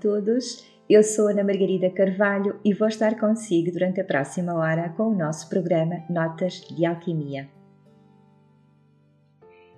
todos. 0.00 0.64
Eu 0.88 1.02
sou 1.02 1.28
Ana 1.28 1.44
Margarida 1.44 1.90
Carvalho 1.90 2.58
e 2.64 2.72
vou 2.72 2.88
estar 2.88 3.18
consigo 3.18 3.70
durante 3.70 4.00
a 4.00 4.04
próxima 4.04 4.54
hora 4.54 4.88
com 4.96 5.08
o 5.08 5.14
nosso 5.14 5.48
programa 5.48 6.02
Notas 6.08 6.62
de 6.70 6.86
Alquimia. 6.86 7.48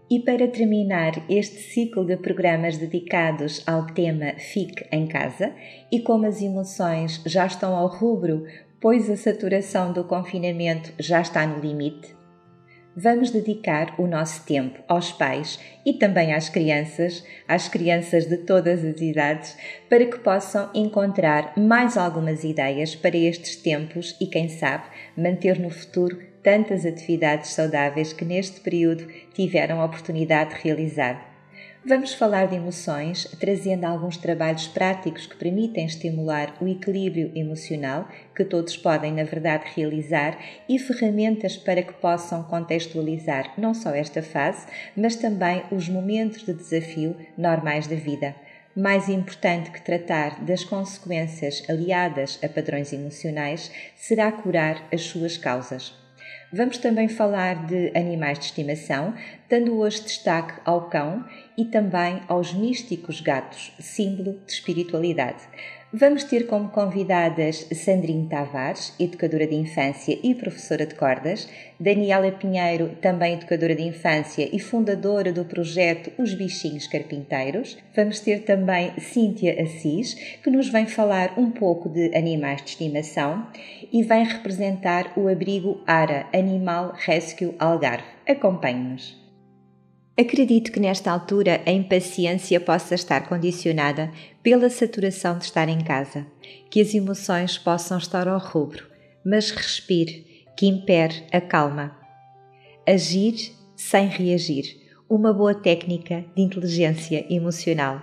E 0.08 0.18
para 0.18 0.48
terminar 0.48 1.12
este 1.28 1.56
ciclo 1.56 2.04
de 2.04 2.16
programas 2.16 2.76
dedicados 2.76 3.62
ao 3.66 3.86
tema 3.86 4.34
Fique 4.38 4.84
em 4.90 5.06
Casa, 5.06 5.52
e 5.90 6.00
como 6.00 6.26
as 6.26 6.42
emoções 6.42 7.22
já 7.24 7.46
estão 7.46 7.76
ao 7.76 7.86
rubro, 7.86 8.44
pois 8.80 9.08
a 9.08 9.16
saturação 9.16 9.92
do 9.92 10.04
confinamento 10.04 10.92
já 10.98 11.20
está 11.20 11.46
no 11.46 11.60
limite, 11.60 12.19
vamos 12.96 13.30
dedicar 13.30 13.94
o 13.98 14.06
nosso 14.06 14.44
tempo 14.44 14.80
aos 14.88 15.12
pais 15.12 15.58
e 15.84 15.94
também 15.94 16.34
às 16.34 16.48
crianças, 16.48 17.24
às 17.46 17.68
crianças 17.68 18.26
de 18.26 18.38
todas 18.38 18.84
as 18.84 19.00
idades, 19.00 19.56
para 19.88 20.04
que 20.04 20.18
possam 20.18 20.70
encontrar 20.74 21.52
mais 21.56 21.96
algumas 21.96 22.44
ideias 22.44 22.94
para 22.94 23.16
estes 23.16 23.56
tempos 23.56 24.16
e, 24.20 24.26
quem 24.26 24.48
sabe, 24.48 24.84
manter 25.16 25.58
no 25.58 25.70
futuro 25.70 26.18
tantas 26.42 26.86
atividades 26.86 27.50
saudáveis 27.50 28.12
que 28.12 28.24
neste 28.24 28.60
período 28.60 29.06
tiveram 29.34 29.80
a 29.80 29.84
oportunidade 29.84 30.54
de 30.54 30.62
realizar. 30.62 31.29
Vamos 31.82 32.12
falar 32.12 32.46
de 32.46 32.56
emoções, 32.56 33.24
trazendo 33.40 33.86
alguns 33.86 34.18
trabalhos 34.18 34.68
práticos 34.68 35.24
que 35.24 35.34
permitem 35.34 35.86
estimular 35.86 36.54
o 36.60 36.68
equilíbrio 36.68 37.32
emocional, 37.34 38.06
que 38.36 38.44
todos 38.44 38.76
podem, 38.76 39.14
na 39.14 39.24
verdade, 39.24 39.64
realizar, 39.74 40.38
e 40.68 40.78
ferramentas 40.78 41.56
para 41.56 41.82
que 41.82 41.94
possam 41.94 42.42
contextualizar 42.42 43.54
não 43.56 43.72
só 43.72 43.94
esta 43.94 44.22
fase, 44.22 44.66
mas 44.94 45.16
também 45.16 45.62
os 45.72 45.88
momentos 45.88 46.44
de 46.44 46.52
desafio 46.52 47.16
normais 47.36 47.86
da 47.86 47.96
vida. 47.96 48.34
Mais 48.76 49.08
importante 49.08 49.70
que 49.70 49.80
tratar 49.80 50.44
das 50.44 50.62
consequências 50.62 51.64
aliadas 51.66 52.38
a 52.44 52.48
padrões 52.50 52.92
emocionais 52.92 53.72
será 53.96 54.30
curar 54.30 54.86
as 54.92 55.00
suas 55.04 55.38
causas. 55.38 55.99
Vamos 56.52 56.78
também 56.78 57.06
falar 57.06 57.66
de 57.66 57.92
animais 57.96 58.36
de 58.36 58.46
estimação, 58.46 59.14
dando 59.48 59.78
hoje 59.78 60.02
destaque 60.02 60.60
ao 60.64 60.88
cão 60.88 61.24
e 61.56 61.64
também 61.64 62.22
aos 62.26 62.52
místicos 62.52 63.20
gatos, 63.20 63.72
símbolo 63.78 64.40
de 64.44 64.52
espiritualidade. 64.52 65.44
Vamos 65.92 66.22
ter 66.22 66.46
como 66.46 66.68
convidadas 66.68 67.66
Sandrine 67.72 68.28
Tavares, 68.28 68.94
educadora 68.96 69.44
de 69.44 69.56
infância 69.56 70.16
e 70.22 70.36
professora 70.36 70.86
de 70.86 70.94
cordas, 70.94 71.48
Daniela 71.80 72.30
Pinheiro, 72.30 72.90
também 73.02 73.34
educadora 73.34 73.74
de 73.74 73.82
infância 73.82 74.48
e 74.52 74.60
fundadora 74.60 75.32
do 75.32 75.44
projeto 75.44 76.12
Os 76.16 76.32
Bichinhos 76.32 76.86
Carpinteiros. 76.86 77.76
Vamos 77.92 78.20
ter 78.20 78.44
também 78.44 78.92
Cíntia 79.00 79.60
Assis, 79.60 80.14
que 80.40 80.48
nos 80.48 80.68
vem 80.68 80.86
falar 80.86 81.36
um 81.36 81.50
pouco 81.50 81.88
de 81.88 82.16
animais 82.16 82.62
de 82.62 82.70
estimação 82.70 83.48
e 83.92 84.04
vem 84.04 84.24
representar 84.24 85.12
o 85.16 85.26
abrigo 85.26 85.82
ARA, 85.88 86.26
Animal 86.32 86.94
Rescue 86.94 87.56
Algarve. 87.58 88.04
Acompanhe-nos. 88.28 89.19
Acredito 90.20 90.70
que 90.70 90.78
nesta 90.78 91.10
altura 91.10 91.62
a 91.64 91.72
impaciência 91.72 92.60
possa 92.60 92.94
estar 92.94 93.26
condicionada 93.26 94.12
pela 94.42 94.68
saturação 94.68 95.38
de 95.38 95.44
estar 95.44 95.66
em 95.66 95.82
casa, 95.82 96.26
que 96.68 96.78
as 96.78 96.92
emoções 96.92 97.56
possam 97.56 97.96
estar 97.96 98.28
ao 98.28 98.38
rubro, 98.38 98.86
mas 99.24 99.50
respire, 99.50 100.44
que 100.54 100.66
impere 100.66 101.24
a 101.32 101.40
calma. 101.40 101.96
Agir 102.86 103.50
sem 103.74 104.08
reagir, 104.08 104.76
uma 105.08 105.32
boa 105.32 105.54
técnica 105.54 106.22
de 106.36 106.42
inteligência 106.42 107.24
emocional. 107.30 108.02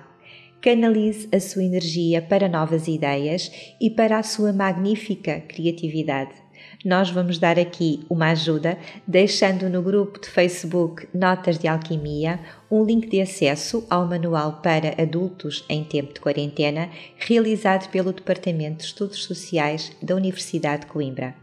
Canalize 0.60 1.30
a 1.32 1.40
sua 1.40 1.64
energia 1.64 2.20
para 2.20 2.50
novas 2.50 2.88
ideias 2.88 3.52
e 3.80 3.92
para 3.92 4.18
a 4.18 4.24
sua 4.24 4.52
magnífica 4.52 5.42
criatividade 5.42 6.47
nós 6.86 7.10
vamos 7.10 7.40
dar 7.40 7.58
aqui 7.58 8.06
uma 8.10 8.32
ajuda, 8.32 8.78
deixando 9.08 9.70
no 9.70 9.82
grupo 9.82 10.20
de 10.20 10.30
Facebook 10.30 11.08
Notas 11.14 11.58
de 11.58 11.68
Alquimia 11.68 12.40
um 12.70 12.84
link 12.84 13.10
de 13.10 13.20
acesso 13.20 13.86
ao 13.90 14.08
manual 14.08 14.62
para 14.62 15.02
adultos 15.02 15.66
em 15.70 15.84
tempo 15.84 16.14
de 16.14 16.20
quarentena, 16.20 16.90
realizado 17.18 17.90
pelo 17.90 18.14
Departamento 18.14 18.78
de 18.78 18.84
Estudos 18.86 19.24
Sociais 19.24 19.92
da 20.02 20.16
Universidade 20.16 20.82
de 20.82 20.88
Coimbra. 20.88 21.36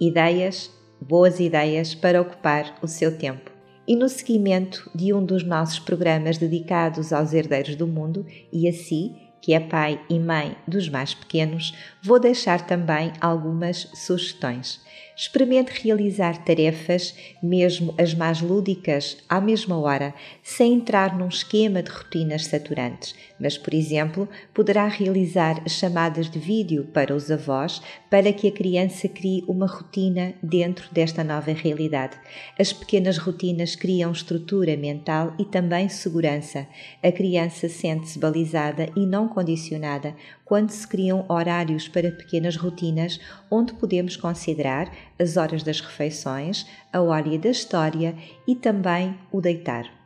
Ideias, 0.00 0.70
boas 1.00 1.38
ideias 1.38 1.94
para 1.94 2.20
ocupar 2.20 2.76
o 2.82 2.88
seu 2.88 3.16
tempo. 3.16 3.50
E 3.86 3.96
no 3.96 4.08
seguimento 4.08 4.90
de 4.94 5.12
um 5.12 5.24
dos 5.24 5.42
nossos 5.42 5.78
programas 5.78 6.38
dedicados 6.38 7.12
aos 7.12 7.32
herdeiros 7.32 7.74
do 7.76 7.86
mundo 7.86 8.24
e 8.52 8.68
a 8.68 8.72
si, 8.72 9.12
que 9.42 9.52
é 9.52 9.60
pai 9.60 10.00
e 10.08 10.18
mãe 10.20 10.56
dos 10.66 10.88
mais 10.88 11.12
pequenos, 11.12 11.74
vou 12.00 12.18
deixar 12.20 12.64
também 12.64 13.12
algumas 13.20 13.88
sugestões. 13.92 14.80
Experimente 15.16 15.82
realizar 15.82 16.42
tarefas, 16.44 17.14
mesmo 17.42 17.94
as 17.98 18.14
mais 18.14 18.40
lúdicas, 18.40 19.18
à 19.28 19.40
mesma 19.40 19.78
hora, 19.78 20.14
sem 20.42 20.74
entrar 20.74 21.18
num 21.18 21.28
esquema 21.28 21.82
de 21.82 21.90
rotinas 21.90 22.46
saturantes, 22.46 23.14
mas, 23.42 23.58
por 23.58 23.74
exemplo, 23.74 24.28
poderá 24.54 24.86
realizar 24.86 25.68
chamadas 25.68 26.30
de 26.30 26.38
vídeo 26.38 26.84
para 26.94 27.12
os 27.12 27.28
avós 27.28 27.82
para 28.08 28.32
que 28.32 28.46
a 28.46 28.52
criança 28.52 29.08
crie 29.08 29.44
uma 29.48 29.66
rotina 29.66 30.32
dentro 30.40 30.88
desta 30.92 31.24
nova 31.24 31.50
realidade. 31.50 32.16
As 32.56 32.72
pequenas 32.72 33.18
rotinas 33.18 33.74
criam 33.74 34.12
estrutura 34.12 34.76
mental 34.76 35.34
e 35.40 35.44
também 35.44 35.88
segurança. 35.88 36.68
A 37.02 37.10
criança 37.10 37.68
sente-se 37.68 38.16
balizada 38.16 38.88
e 38.94 39.04
não 39.04 39.26
condicionada 39.26 40.14
quando 40.44 40.70
se 40.70 40.86
criam 40.86 41.24
horários 41.28 41.88
para 41.88 42.12
pequenas 42.12 42.54
rotinas 42.54 43.18
onde 43.50 43.72
podemos 43.74 44.16
considerar 44.16 44.92
as 45.18 45.36
horas 45.36 45.64
das 45.64 45.80
refeições, 45.80 46.64
a 46.92 47.00
hora 47.00 47.36
da 47.38 47.50
história 47.50 48.14
e 48.46 48.54
também 48.54 49.18
o 49.32 49.40
deitar. 49.40 50.01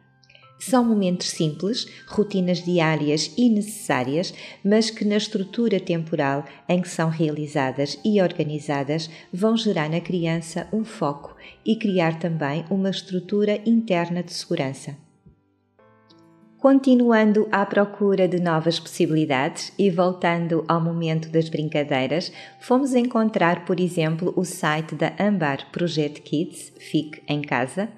São 0.58 0.82
momentos 0.82 1.28
simples, 1.28 1.86
rotinas 2.06 2.64
diárias 2.64 3.32
e 3.36 3.50
necessárias, 3.50 4.32
mas 4.64 4.90
que 4.90 5.04
na 5.04 5.16
estrutura 5.16 5.78
temporal 5.78 6.44
em 6.68 6.80
que 6.80 6.88
são 6.88 7.10
realizadas 7.10 7.98
e 8.04 8.20
organizadas 8.22 9.10
vão 9.32 9.56
gerar 9.56 9.90
na 9.90 10.00
criança 10.00 10.66
um 10.72 10.84
foco 10.84 11.36
e 11.64 11.76
criar 11.76 12.18
também 12.18 12.64
uma 12.70 12.90
estrutura 12.90 13.60
interna 13.66 14.22
de 14.22 14.32
segurança. 14.32 14.96
Continuando 16.58 17.46
à 17.52 17.64
procura 17.66 18.26
de 18.26 18.40
novas 18.40 18.80
possibilidades 18.80 19.72
e 19.78 19.90
voltando 19.90 20.64
ao 20.66 20.80
momento 20.80 21.28
das 21.28 21.50
brincadeiras, 21.50 22.32
fomos 22.58 22.94
encontrar, 22.94 23.66
por 23.66 23.78
exemplo, 23.78 24.32
o 24.34 24.44
site 24.44 24.94
da 24.94 25.12
Ambar 25.20 25.70
Project 25.70 26.22
Kids, 26.22 26.72
Fique 26.78 27.22
em 27.28 27.42
Casa, 27.42 27.90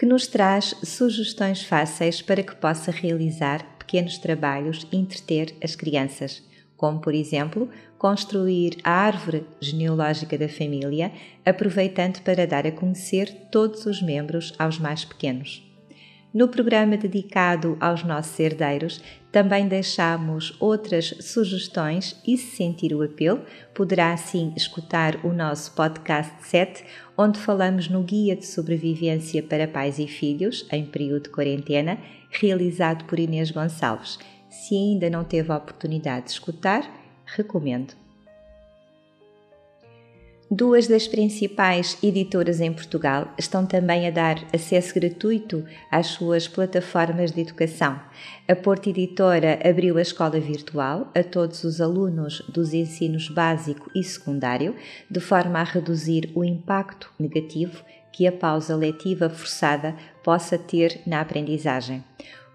que 0.00 0.06
nos 0.06 0.26
traz 0.26 0.74
sugestões 0.82 1.62
fáceis 1.62 2.22
para 2.22 2.42
que 2.42 2.56
possa 2.56 2.90
realizar 2.90 3.62
pequenos 3.78 4.16
trabalhos 4.16 4.86
e 4.90 4.96
entreter 4.96 5.54
as 5.62 5.76
crianças, 5.76 6.42
como, 6.74 7.00
por 7.00 7.14
exemplo, 7.14 7.68
construir 7.98 8.78
a 8.82 8.92
árvore 8.92 9.44
genealógica 9.60 10.38
da 10.38 10.48
família, 10.48 11.12
aproveitando 11.44 12.22
para 12.22 12.46
dar 12.46 12.66
a 12.66 12.72
conhecer 12.72 13.30
todos 13.52 13.84
os 13.84 14.00
membros 14.00 14.54
aos 14.58 14.78
mais 14.78 15.04
pequenos. 15.04 15.70
No 16.32 16.46
programa 16.46 16.96
dedicado 16.96 17.76
aos 17.80 18.04
nossos 18.04 18.38
herdeiros, 18.38 19.02
também 19.32 19.66
deixamos 19.66 20.56
outras 20.60 21.14
sugestões 21.20 22.16
e, 22.24 22.38
se 22.38 22.56
sentir 22.56 22.94
o 22.94 23.02
apelo, 23.02 23.42
poderá 23.74 24.12
assim 24.12 24.52
escutar 24.56 25.24
o 25.26 25.32
nosso 25.32 25.72
podcast 25.72 26.32
7, 26.44 26.84
onde 27.22 27.38
falamos 27.38 27.86
no 27.86 28.02
Guia 28.02 28.34
de 28.34 28.46
Sobrevivência 28.46 29.42
para 29.42 29.68
Pais 29.68 29.98
e 29.98 30.06
Filhos 30.06 30.66
em 30.72 30.86
período 30.86 31.24
de 31.24 31.28
quarentena, 31.28 31.98
realizado 32.30 33.04
por 33.04 33.18
Inês 33.18 33.50
Gonçalves. 33.50 34.18
Se 34.48 34.74
ainda 34.74 35.10
não 35.10 35.22
teve 35.22 35.52
a 35.52 35.56
oportunidade 35.58 36.24
de 36.24 36.30
escutar, 36.30 36.90
recomendo. 37.26 37.99
Duas 40.52 40.88
das 40.88 41.06
principais 41.06 41.96
editoras 42.02 42.60
em 42.60 42.72
Portugal 42.72 43.32
estão 43.38 43.64
também 43.64 44.08
a 44.08 44.10
dar 44.10 44.36
acesso 44.52 44.92
gratuito 44.92 45.64
às 45.88 46.08
suas 46.08 46.48
plataformas 46.48 47.30
de 47.30 47.42
educação. 47.42 48.00
A 48.48 48.56
Porta 48.56 48.90
Editora 48.90 49.60
abriu 49.64 49.96
a 49.96 50.02
escola 50.02 50.40
virtual 50.40 51.08
a 51.14 51.22
todos 51.22 51.62
os 51.62 51.80
alunos 51.80 52.42
dos 52.48 52.74
ensinos 52.74 53.28
básico 53.28 53.88
e 53.94 54.02
secundário, 54.02 54.74
de 55.08 55.20
forma 55.20 55.60
a 55.60 55.62
reduzir 55.62 56.32
o 56.34 56.42
impacto 56.42 57.12
negativo 57.16 57.84
que 58.12 58.26
a 58.26 58.32
pausa 58.32 58.74
letiva 58.74 59.30
forçada 59.30 59.94
possa 60.24 60.58
ter 60.58 61.00
na 61.06 61.20
aprendizagem. 61.20 62.02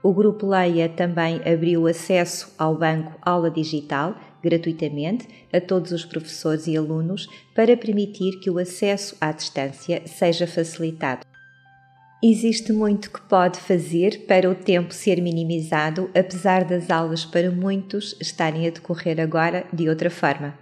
O 0.03 0.13
Grupo 0.13 0.45
Leia 0.45 0.89
também 0.89 1.37
abriu 1.51 1.87
acesso 1.87 2.53
ao 2.59 2.75
Banco 2.75 3.13
Aula 3.21 3.49
Digital 3.49 4.15
gratuitamente 4.45 5.27
a 5.51 5.59
todos 5.59 5.91
os 5.91 6.05
professores 6.05 6.67
e 6.67 6.77
alunos 6.77 7.27
para 7.55 7.75
permitir 7.75 8.39
que 8.39 8.49
o 8.49 8.59
acesso 8.59 9.17
à 9.19 9.31
distância 9.31 10.03
seja 10.05 10.45
facilitado. 10.45 11.25
Existe 12.23 12.71
muito 12.71 13.11
que 13.11 13.21
pode 13.21 13.59
fazer 13.59 14.25
para 14.25 14.49
o 14.49 14.55
tempo 14.55 14.93
ser 14.93 15.21
minimizado, 15.21 16.09
apesar 16.15 16.63
das 16.63 16.89
aulas 16.89 17.25
para 17.25 17.51
muitos 17.51 18.15
estarem 18.21 18.65
a 18.67 18.69
decorrer 18.69 19.19
agora 19.19 19.65
de 19.73 19.89
outra 19.89 20.09
forma. 20.09 20.57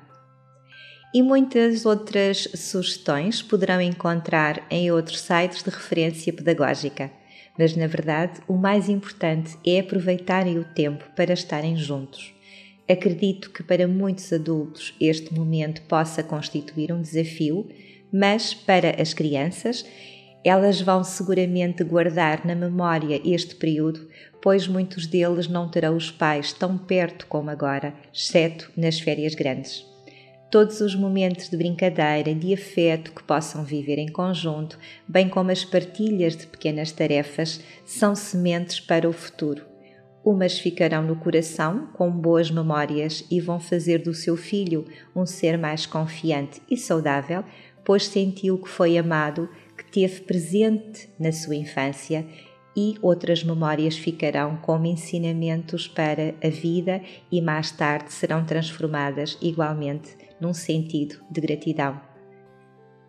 E 1.14 1.22
muitas 1.22 1.86
outras 1.86 2.50
sugestões 2.56 3.42
poderão 3.42 3.80
encontrar 3.80 4.66
em 4.70 4.92
outros 4.92 5.20
sites 5.20 5.62
de 5.62 5.70
referência 5.70 6.34
pedagógica. 6.34 7.12
Mas 7.58 7.76
na 7.76 7.86
verdade, 7.86 8.42
o 8.48 8.58
mais 8.58 8.90
importante 8.90 9.56
é 9.66 9.80
aproveitarem 9.80 10.58
o 10.58 10.64
tempo 10.64 11.06
para 11.16 11.34
estarem 11.34 11.78
juntos. 11.78 12.33
Acredito 12.90 13.50
que 13.52 13.64
para 13.64 13.88
muitos 13.88 14.32
adultos 14.34 14.94
este 15.00 15.34
momento 15.34 15.82
possa 15.84 16.22
constituir 16.22 16.92
um 16.92 17.02
desafio, 17.02 17.68
mas 18.12 18.54
para 18.54 19.02
as 19.02 19.14
crianças 19.14 19.86
elas 20.44 20.82
vão 20.82 21.04
seguramente 21.04 21.84
guardar 21.84 22.46
na 22.46 22.54
memória 22.54 23.22
este 23.24 23.56
período, 23.56 24.10
pois 24.42 24.68
muitos 24.68 25.08
deles 25.08 25.48
não 25.48 25.70
terão 25.70 25.96
os 25.96 26.12
pais 26.12 26.52
tão 26.52 26.78
perto 26.78 27.26
como 27.28 27.50
agora, 27.50 27.94
exceto 28.14 28.70
nas 28.76 29.00
férias 29.00 29.34
grandes. 29.34 29.86
Todos 30.52 30.82
os 30.82 30.94
momentos 30.96 31.50
de 31.50 31.56
brincadeira, 31.56 32.36
de 32.36 32.54
afeto 32.54 33.14
que 33.14 33.24
possam 33.24 33.64
viver 33.64 33.98
em 33.98 34.12
conjunto, 34.12 34.78
bem 35.08 35.30
como 35.30 35.50
as 35.50 35.64
partilhas 35.64 36.36
de 36.36 36.46
pequenas 36.46 36.92
tarefas, 36.92 37.62
são 37.86 38.14
sementes 38.14 38.80
para 38.80 39.10
o 39.10 39.14
futuro. 39.14 39.73
Umas 40.24 40.58
ficarão 40.58 41.04
no 41.04 41.16
coração 41.16 41.88
com 41.94 42.10
boas 42.10 42.50
memórias 42.50 43.25
e 43.30 43.42
vão 43.42 43.60
fazer 43.60 44.00
do 44.00 44.14
seu 44.14 44.38
filho 44.38 44.86
um 45.16 45.25
ser 45.25 45.58
mais 45.58 45.86
confiante 45.86 46.62
e 46.70 46.78
saudável, 46.78 47.44
pois 47.84 48.08
sentiu 48.08 48.58
que 48.58 48.70
foi 48.70 48.98
amado 48.98 49.50
teve 49.94 50.22
presente 50.22 51.08
na 51.20 51.31
sua 51.31 51.56
infância 51.56 52.25
e 52.75 52.96
outras 53.00 53.44
memórias 53.44 53.96
ficarão 53.96 54.58
como 54.58 54.88
ensinamentos 54.88 55.88
para 55.88 56.34
a 56.44 56.50
vida 56.50 57.00
e 57.31 57.40
mais 57.40 57.70
tarde 57.70 58.12
serão 58.12 58.44
transformadas 58.44 59.38
igualmente 59.40 60.18
num 60.42 60.54
sentido 60.54 61.18
de 61.30 61.40
gratidão. 61.40 62.12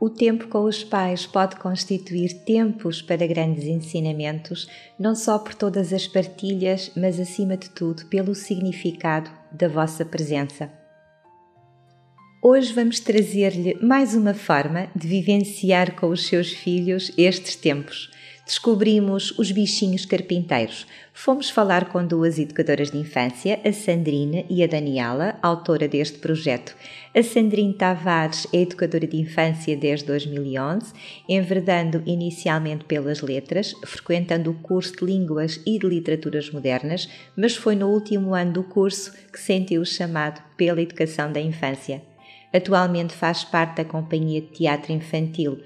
O 0.04 0.10
tempo 0.10 0.48
com 0.48 0.64
os 0.64 0.84
pais 0.84 1.24
pode 1.24 1.56
constituir 1.56 2.44
tempos 2.44 3.00
para 3.00 3.26
grandes 3.26 3.64
ensinamentos, 3.64 4.68
não 4.98 5.14
só 5.14 5.38
por 5.38 5.54
todas 5.54 5.94
as 5.94 6.06
partilhas, 6.06 6.92
mas 6.94 7.18
acima 7.18 7.56
de 7.56 7.70
tudo 7.70 8.04
pelo 8.10 8.34
significado 8.34 9.30
da 9.50 9.66
vossa 9.66 10.04
presença. 10.04 10.70
Hoje 12.42 12.70
vamos 12.74 13.00
trazer-lhe 13.00 13.78
mais 13.82 14.14
uma 14.14 14.34
forma 14.34 14.90
de 14.94 15.08
vivenciar 15.08 15.96
com 15.96 16.10
os 16.10 16.26
seus 16.26 16.52
filhos 16.52 17.10
estes 17.16 17.56
tempos. 17.56 18.10
Descobrimos 18.46 19.32
os 19.38 19.50
bichinhos 19.50 20.04
carpinteiros. 20.04 20.86
Fomos 21.14 21.48
falar 21.48 21.88
com 21.88 22.06
duas 22.06 22.38
educadoras 22.38 22.90
de 22.90 22.98
infância, 22.98 23.58
a 23.64 23.72
Sandrina 23.72 24.44
e 24.50 24.62
a 24.62 24.66
Daniela, 24.66 25.38
autora 25.40 25.88
deste 25.88 26.18
projeto. 26.18 26.76
A 27.14 27.22
Sandrine 27.22 27.72
Tavares 27.72 28.46
é 28.52 28.58
educadora 28.58 29.06
de 29.06 29.16
infância 29.16 29.74
desde 29.74 30.04
2011, 30.08 30.92
enverdando 31.26 32.02
inicialmente 32.04 32.84
pelas 32.84 33.22
letras, 33.22 33.74
frequentando 33.86 34.50
o 34.50 34.54
curso 34.54 34.94
de 34.94 35.06
Línguas 35.06 35.58
e 35.64 35.78
de 35.78 35.86
Literaturas 35.86 36.50
Modernas, 36.50 37.08
mas 37.34 37.56
foi 37.56 37.74
no 37.74 37.88
último 37.88 38.34
ano 38.34 38.52
do 38.52 38.62
curso 38.64 39.10
que 39.32 39.40
sentiu 39.40 39.80
o 39.80 39.86
chamado 39.86 40.42
pela 40.54 40.82
educação 40.82 41.32
da 41.32 41.40
infância. 41.40 42.02
Atualmente 42.52 43.14
faz 43.14 43.42
parte 43.42 43.78
da 43.78 43.84
companhia 43.84 44.40
de 44.42 44.48
teatro 44.48 44.92
infantil 44.92 45.60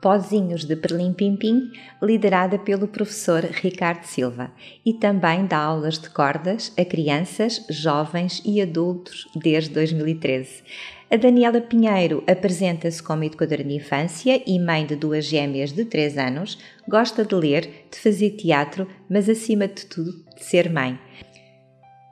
Pozinhos 0.00 0.64
de 0.64 0.76
Perlim 0.76 1.12
Pimpim, 1.12 1.70
liderada 2.02 2.58
pelo 2.58 2.88
professor 2.88 3.44
Ricardo 3.44 4.04
Silva, 4.04 4.50
e 4.84 4.94
também 4.94 5.44
dá 5.44 5.58
aulas 5.58 5.98
de 5.98 6.08
cordas 6.08 6.72
a 6.78 6.84
crianças, 6.84 7.66
jovens 7.68 8.40
e 8.44 8.62
adultos 8.62 9.28
desde 9.36 9.74
2013. 9.74 10.62
A 11.10 11.16
Daniela 11.16 11.60
Pinheiro 11.60 12.24
apresenta-se 12.26 13.02
como 13.02 13.24
educadora 13.24 13.62
de 13.62 13.74
infância 13.74 14.42
e 14.46 14.58
mãe 14.58 14.86
de 14.86 14.96
duas 14.96 15.26
gêmeas 15.26 15.72
de 15.72 15.84
3 15.84 16.16
anos, 16.16 16.58
gosta 16.88 17.24
de 17.24 17.34
ler, 17.34 17.86
de 17.90 17.98
fazer 17.98 18.30
teatro, 18.30 18.88
mas 19.08 19.28
acima 19.28 19.68
de 19.68 19.84
tudo 19.84 20.12
de 20.34 20.44
ser 20.44 20.70
mãe. 20.70 20.98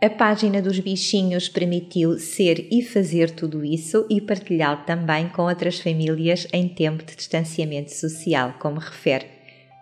A 0.00 0.08
página 0.08 0.62
dos 0.62 0.78
bichinhos 0.78 1.48
permitiu 1.48 2.20
ser 2.20 2.68
e 2.70 2.84
fazer 2.84 3.32
tudo 3.32 3.64
isso 3.64 4.06
e 4.08 4.20
partilhá-lo 4.20 4.84
também 4.86 5.28
com 5.28 5.42
outras 5.42 5.80
famílias 5.80 6.46
em 6.52 6.68
tempo 6.68 7.04
de 7.04 7.16
distanciamento 7.16 7.92
social, 7.92 8.54
como 8.60 8.78
refere. 8.78 9.26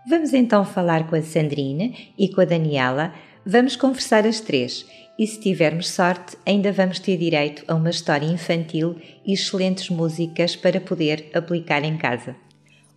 Vamos 0.08 0.32
então 0.32 0.64
falar 0.64 1.06
com 1.06 1.16
a 1.16 1.20
Sandrina 1.20 1.92
e 2.18 2.30
com 2.30 2.40
a 2.40 2.46
Daniela. 2.46 3.12
Vamos 3.44 3.76
conversar 3.76 4.26
as 4.26 4.40
três 4.40 4.86
e, 5.18 5.26
se 5.26 5.38
tivermos 5.38 5.90
sorte, 5.90 6.34
ainda 6.46 6.72
vamos 6.72 6.98
ter 6.98 7.18
direito 7.18 7.62
a 7.68 7.74
uma 7.74 7.90
história 7.90 8.24
infantil 8.24 8.96
e 9.22 9.34
excelentes 9.34 9.90
músicas 9.90 10.56
para 10.56 10.80
poder 10.80 11.28
aplicar 11.34 11.84
em 11.84 11.98
casa. 11.98 12.34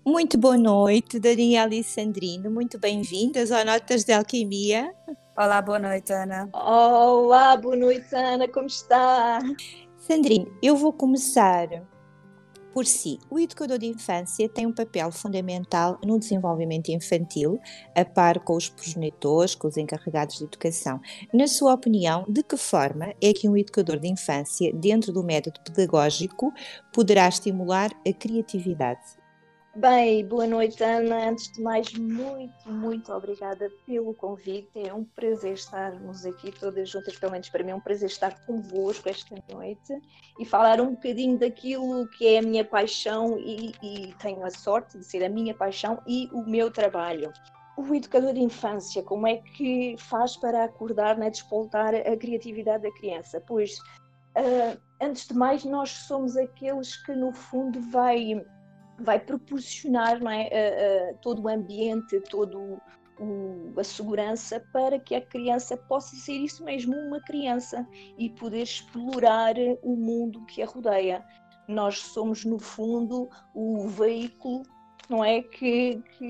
Muito 0.09 0.39
boa 0.39 0.57
noite, 0.57 1.19
Daniela 1.19 1.75
e 1.75 1.83
Sandrino. 1.83 2.50
Muito 2.50 2.79
bem-vindas 2.79 3.51
ao 3.51 3.63
Notas 3.63 4.03
de 4.03 4.11
Alquimia. 4.11 4.91
Olá, 5.38 5.61
boa 5.61 5.77
noite, 5.77 6.11
Ana. 6.11 6.50
Olá, 6.51 7.56
boa 7.56 7.75
noite, 7.75 8.15
Ana, 8.15 8.47
como 8.47 8.65
está? 8.65 9.38
Sandrine, 10.00 10.51
eu 10.63 10.75
vou 10.75 10.91
começar 10.91 11.67
por 12.73 12.88
si. 12.88 13.19
O 13.29 13.38
educador 13.38 13.77
de 13.77 13.85
infância 13.85 14.50
tem 14.50 14.65
um 14.65 14.73
papel 14.73 15.11
fundamental 15.11 16.00
no 16.03 16.17
desenvolvimento 16.17 16.89
infantil, 16.89 17.59
a 17.95 18.03
par 18.03 18.39
com 18.39 18.55
os 18.55 18.67
progenitores, 18.67 19.53
com 19.53 19.67
os 19.67 19.77
encarregados 19.77 20.39
de 20.39 20.45
educação. 20.45 21.00
Na 21.31 21.45
sua 21.45 21.75
opinião, 21.75 22.25
de 22.27 22.41
que 22.41 22.57
forma 22.57 23.13
é 23.21 23.31
que 23.31 23.47
um 23.47 23.55
educador 23.55 24.00
de 24.00 24.07
infância, 24.07 24.73
dentro 24.73 25.13
do 25.13 25.23
método 25.23 25.59
pedagógico, 25.62 26.51
poderá 26.91 27.27
estimular 27.27 27.91
a 28.07 28.12
criatividade? 28.12 29.19
Bem, 29.79 30.27
boa 30.27 30.45
noite, 30.45 30.83
Ana. 30.83 31.29
Antes 31.29 31.53
de 31.53 31.61
mais, 31.61 31.93
muito, 31.93 32.69
muito 32.69 33.13
obrigada 33.13 33.71
pelo 33.85 34.13
convite. 34.13 34.69
É 34.75 34.93
um 34.93 35.05
prazer 35.05 35.53
estarmos 35.53 36.25
aqui 36.25 36.51
todas 36.51 36.89
juntas, 36.89 37.17
pelo 37.17 37.31
menos 37.31 37.47
para 37.47 37.63
mim 37.63 37.71
é 37.71 37.75
um 37.75 37.79
prazer 37.79 38.09
estar 38.09 38.45
convosco 38.45 39.07
esta 39.07 39.41
noite 39.49 39.97
e 40.37 40.43
falar 40.43 40.81
um 40.81 40.95
bocadinho 40.95 41.39
daquilo 41.39 42.05
que 42.09 42.27
é 42.27 42.39
a 42.39 42.41
minha 42.41 42.65
paixão 42.65 43.39
e, 43.39 43.71
e 43.81 44.13
tenho 44.15 44.43
a 44.43 44.49
sorte 44.49 44.97
de 44.97 45.05
ser 45.05 45.23
a 45.23 45.29
minha 45.29 45.53
paixão 45.53 46.03
e 46.05 46.29
o 46.33 46.43
meu 46.43 46.69
trabalho. 46.69 47.31
O 47.77 47.95
educador 47.95 48.33
de 48.33 48.41
infância, 48.41 49.01
como 49.01 49.27
é 49.27 49.37
que 49.37 49.95
faz 49.97 50.35
para 50.35 50.65
acordar, 50.65 51.17
né, 51.17 51.29
despoltar 51.29 51.95
a 51.95 52.17
criatividade 52.17 52.83
da 52.83 52.91
criança? 52.91 53.41
Pois, 53.48 53.79
uh, 53.79 54.77
antes 55.01 55.25
de 55.25 55.33
mais, 55.33 55.63
nós 55.63 55.89
somos 55.89 56.36
aqueles 56.36 56.98
que, 56.98 57.13
no 57.13 57.31
fundo, 57.31 57.79
vai 57.79 58.43
vai 59.01 59.20
proporcionar 59.20 60.20
é, 60.25 61.13
todo 61.22 61.44
o 61.44 61.48
ambiente, 61.48 62.20
todo 62.29 62.79
o, 63.20 63.74
a 63.77 63.84
segurança 63.84 64.63
para 64.72 65.00
que 65.00 65.13
a 65.13 65.22
criança 65.22 65.75
possa 65.75 66.15
ser 66.15 66.34
isso 66.34 66.63
mesmo, 66.63 66.96
uma 66.96 67.20
criança, 67.22 67.88
e 68.18 68.29
poder 68.29 68.63
explorar 68.63 69.56
o 69.84 69.96
mundo 69.96 70.46
que 70.46 70.62
a 70.62 70.65
rodeia. 70.65 71.24
Nós 71.68 72.00
somos, 72.00 72.46
no 72.46 72.58
fundo, 72.58 73.29
o 73.53 73.88
veículo, 73.88 74.63
não 75.10 75.24
é? 75.24 75.41
Que, 75.41 76.01
que 76.18 76.27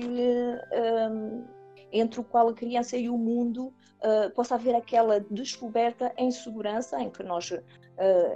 um, 1.10 1.44
entre 1.92 2.20
o 2.20 2.24
qual 2.24 2.48
a 2.48 2.54
criança 2.54 2.96
e 2.96 3.08
o 3.08 3.16
mundo 3.16 3.72
uh, 4.02 4.30
possa 4.34 4.56
haver 4.56 4.74
aquela 4.74 5.20
descoberta 5.20 6.12
em 6.16 6.30
segurança, 6.30 7.00
em 7.00 7.10
que 7.10 7.22
nós, 7.22 7.50
uh, 7.50 7.62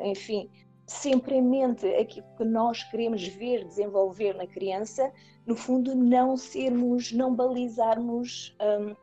enfim, 0.05 0.51
sempre 0.87 1.37
em 1.37 1.43
mente 1.43 1.87
aquilo 1.95 2.27
que 2.37 2.45
nós 2.45 2.83
queremos 2.85 3.27
ver 3.27 3.65
desenvolver 3.65 4.35
na 4.35 4.47
criança, 4.47 5.11
no 5.47 5.57
fundo, 5.57 5.95
não 5.95 6.37
sermos, 6.37 7.13
não 7.13 7.35
balizarmos 7.35 8.57
um, 8.61 8.95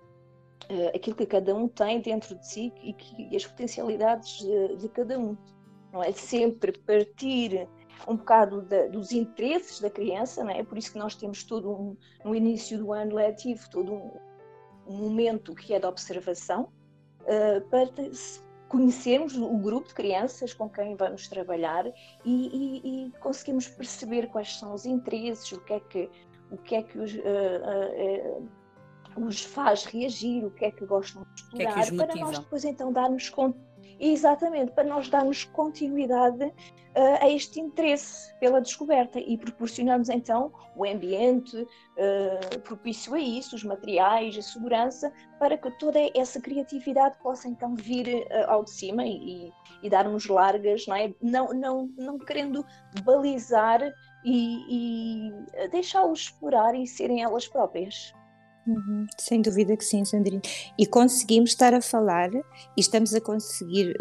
eh, 0.70 0.92
aquilo 0.96 1.16
que 1.16 1.26
cada 1.26 1.54
um 1.54 1.68
tem 1.68 2.00
dentro 2.00 2.36
de 2.36 2.48
si 2.48 2.74
e, 2.82 2.94
que, 2.94 3.30
e 3.30 3.36
as 3.36 3.46
potencialidades 3.46 4.40
de, 4.40 4.78
de, 4.78 4.90
cada 4.90 5.20
um. 5.20 5.36
Não 5.92 6.02
é 6.02 6.12
sempre 6.12 6.72
partir 6.72 7.68
um 8.08 8.16
bocado 8.16 8.62
da, 8.62 8.88
dos 8.88 9.12
interesses 9.12 9.80
da 9.80 9.90
criança, 9.90 10.44
não 10.44 10.52
é? 10.52 10.64
Por 10.64 10.78
isso 10.78 10.92
que 10.92 10.98
nós 10.98 11.16
temos 11.16 11.44
todo 11.44 11.72
um, 11.72 11.98
no 12.24 12.36
início 12.36 12.78
do 12.78 12.94
ano 12.94 13.16
letivo, 13.16 13.70
todo 13.70 13.94
um, 13.94 14.12
um 14.88 14.98
momento 14.98 15.54
que 15.54 15.74
é 15.74 15.80
de 15.80 15.86
observação, 15.86 16.72
uh, 17.22 17.62
para 17.70 17.88
conhecermos 18.72 19.36
o 19.36 19.58
grupo 19.58 19.90
de 19.90 19.94
crianças 19.94 20.54
com 20.54 20.70
quem 20.70 20.96
vamos 20.96 21.28
trabalhar 21.28 21.86
e, 21.86 21.94
e, 22.24 23.08
e 23.08 23.12
conseguimos 23.20 23.68
perceber 23.68 24.28
quais 24.28 24.58
são 24.58 24.74
os 24.74 24.86
interesses, 24.86 25.52
o 25.52 25.60
que 25.60 25.74
é 25.74 25.80
que, 25.82 26.10
o 26.50 26.58
que, 26.58 26.76
é 26.76 26.84
que 26.84 26.98
os, 26.98 27.14
uh, 27.14 28.48
uh, 29.18 29.28
os 29.28 29.44
faz 29.44 29.84
reagir, 29.84 30.46
o 30.46 30.52
que 30.52 30.64
é 30.64 30.72
que 30.72 30.86
gostam 30.86 31.24
de 31.24 31.42
explorar, 31.42 31.74
que 31.74 31.80
é 31.82 31.84
que 31.84 31.98
para 31.98 32.16
nós 32.16 32.40
depois 32.40 32.64
então 32.64 32.94
darmos 32.94 33.30
conta 33.30 33.60
exatamente, 34.02 34.72
para 34.72 34.84
nós 34.84 35.08
darmos 35.08 35.44
continuidade 35.46 36.44
uh, 36.46 36.54
a 37.22 37.30
este 37.30 37.60
interesse 37.60 38.34
pela 38.40 38.60
descoberta 38.60 39.20
e 39.20 39.38
proporcionarmos 39.38 40.10
então 40.10 40.52
o 40.76 40.84
ambiente 40.86 41.56
uh, 41.56 42.60
propício 42.62 43.14
a 43.14 43.20
isso, 43.20 43.56
os 43.56 43.64
materiais, 43.64 44.38
a 44.38 44.42
segurança, 44.42 45.14
para 45.38 45.58
que 45.58 45.70
toda 45.78 46.00
essa 46.16 46.42
criatividade 46.42 47.18
possa 47.22 47.48
então 47.48 47.76
vir 47.76 48.08
uh, 48.08 48.50
ao 48.50 48.64
de 48.64 48.72
cima 48.72 49.06
e, 49.06 49.52
e 49.84 49.90
dar-nos 49.90 50.26
largas, 50.26 50.88
não 50.88 50.96
é? 50.96 51.14
Não, 51.22 51.54
não, 51.54 51.90
não 51.98 52.18
querendo 52.18 52.66
balizar 53.04 53.82
e, 54.26 55.30
e 55.30 55.68
deixá-los 55.70 56.22
explorar 56.22 56.74
e 56.76 56.88
serem 56.88 57.22
elas 57.22 57.48
próprias. 57.48 58.14
Uhum, 58.66 59.08
sem 59.18 59.42
dúvida 59.42 59.76
que 59.76 59.84
sim, 59.84 60.06
Sandrine. 60.06 60.42
E 60.78 60.86
conseguimos 60.86 61.52
estar 61.52 61.74
a 61.74 61.82
falar 61.82 62.30
e 62.34 62.42
estamos 62.78 63.14
a 63.14 63.20
conseguir 63.20 63.96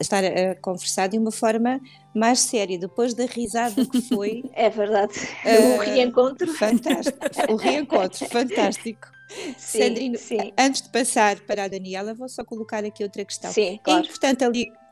estar 0.00 0.24
a 0.24 0.54
conversar 0.56 1.08
de 1.08 1.18
uma 1.18 1.32
forma 1.32 1.80
mais 2.14 2.40
séria, 2.40 2.78
depois 2.78 3.14
da 3.14 3.26
risada 3.26 3.84
que 3.84 4.00
foi. 4.02 4.44
É 4.54 4.70
verdade. 4.70 5.12
Uh, 5.44 5.76
o 5.76 5.78
reencontro. 5.78 6.52
Fantástico. 6.54 7.18
O 7.48 7.56
reencontro, 7.56 8.26
fantástico. 8.30 9.08
Sim, 9.56 9.78
Sandrine, 9.82 10.18
sim. 10.18 10.52
antes 10.58 10.82
de 10.82 10.88
passar 10.88 11.40
para 11.40 11.64
a 11.64 11.68
Daniela, 11.68 12.14
vou 12.14 12.28
só 12.28 12.44
colocar 12.44 12.84
aqui 12.84 13.02
outra 13.02 13.24
questão. 13.24 13.52
Sim, 13.52 13.74
é 13.74 13.78
claro. 13.78 14.00
É 14.00 14.04
importante 14.04 14.44
a, 14.44 14.50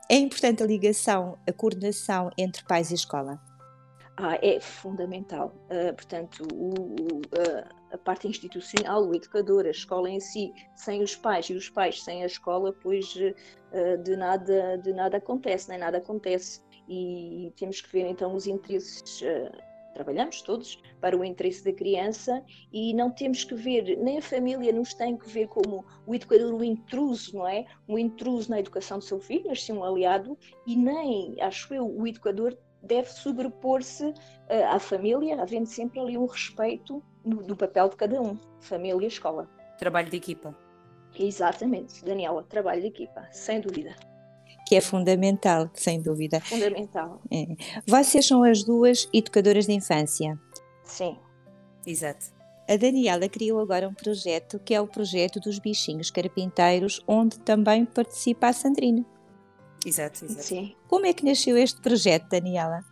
é 0.09 0.17
importante 0.17 0.63
a 0.63 0.65
ligação, 0.65 1.37
a 1.47 1.51
coordenação 1.51 2.29
entre 2.37 2.63
pais 2.63 2.91
e 2.91 2.95
escola? 2.95 3.41
Ah, 4.19 4.39
é 4.41 4.59
fundamental. 4.59 5.53
Uh, 5.69 5.93
portanto, 5.93 6.43
o, 6.51 6.69
o, 6.69 7.17
uh, 7.19 7.69
a 7.91 7.97
parte 7.99 8.27
institucional, 8.27 9.07
o 9.07 9.13
educador, 9.13 9.67
a 9.67 9.69
escola 9.69 10.09
em 10.09 10.19
si, 10.19 10.51
sem 10.75 11.03
os 11.03 11.15
pais 11.15 11.45
e 11.51 11.53
os 11.53 11.69
pais 11.69 12.03
sem 12.03 12.23
a 12.23 12.25
escola, 12.25 12.73
pois 12.81 13.15
uh, 13.15 14.03
de 14.03 14.15
nada 14.17 14.77
de 14.77 14.91
nada 14.91 15.17
acontece, 15.17 15.69
nem 15.69 15.77
nada 15.77 15.99
acontece. 15.99 16.61
E 16.89 17.53
temos 17.57 17.79
que 17.79 17.91
ver 17.91 18.07
então 18.07 18.33
os 18.33 18.47
interesses. 18.47 19.21
trabalhamos 19.93 20.41
todos 20.41 20.81
para 21.01 21.17
o 21.17 21.23
interesse 21.23 21.63
da 21.63 21.73
criança 21.73 22.43
e 22.71 22.93
não 22.93 23.11
temos 23.11 23.43
que 23.43 23.55
ver, 23.55 23.97
nem 23.97 24.19
a 24.19 24.21
família 24.21 24.71
nos 24.71 24.93
tem 24.93 25.17
que 25.17 25.27
ver 25.29 25.47
como 25.47 25.83
o 26.05 26.15
educador, 26.15 26.53
o 26.53 26.63
intruso, 26.63 27.35
não 27.35 27.47
é? 27.47 27.65
Um 27.87 27.97
intruso 27.99 28.49
na 28.49 28.59
educação 28.59 28.99
do 28.99 29.03
seu 29.03 29.19
filho, 29.19 29.45
mas 29.47 29.63
sim 29.63 29.73
um 29.73 29.83
aliado, 29.83 30.37
e 30.65 30.75
nem, 30.75 31.35
acho 31.41 31.73
eu, 31.73 31.85
o 31.85 32.07
educador 32.07 32.55
deve 32.81 33.09
sobrepor-se 33.09 34.05
uh, 34.05 34.13
à 34.69 34.79
família, 34.79 35.41
havendo 35.41 35.65
sempre 35.65 35.99
ali 35.99 36.17
um 36.17 36.25
respeito 36.25 37.03
do, 37.25 37.43
do 37.43 37.55
papel 37.55 37.89
de 37.89 37.95
cada 37.95 38.21
um, 38.21 38.37
família 38.59 39.05
e 39.05 39.07
escola. 39.07 39.47
Trabalho 39.77 40.09
de 40.09 40.17
equipa. 40.17 40.55
Exatamente, 41.17 42.03
Daniela, 42.03 42.43
trabalho 42.43 42.81
de 42.81 42.87
equipa, 42.87 43.27
sem 43.31 43.59
dúvida. 43.59 43.95
Que 44.67 44.75
é 44.75 44.81
fundamental, 44.81 45.69
sem 45.73 46.01
dúvida. 46.01 46.41
Fundamental. 46.41 47.21
É. 47.31 47.45
Vocês 47.85 48.27
são 48.27 48.43
as 48.43 48.63
duas 48.63 49.07
educadoras 49.13 49.65
de 49.65 49.73
infância. 49.73 50.37
Sim. 50.83 51.17
Exato. 51.85 52.37
A 52.69 52.75
Daniela 52.75 53.29
criou 53.29 53.61
agora 53.61 53.87
um 53.87 53.93
projeto 53.93 54.59
que 54.59 54.73
é 54.73 54.81
o 54.81 54.87
projeto 54.87 55.39
dos 55.39 55.57
bichinhos 55.57 56.11
carpinteiros, 56.11 57.01
onde 57.07 57.39
também 57.39 57.85
participa 57.85 58.47
a 58.47 58.53
Sandrine. 58.53 59.05
Exato, 59.87 60.25
exato. 60.25 60.43
Sim. 60.43 60.75
Como 60.87 61.05
é 61.05 61.13
que 61.13 61.23
nasceu 61.23 61.57
este 61.57 61.79
projeto, 61.79 62.27
Daniela? 62.29 62.83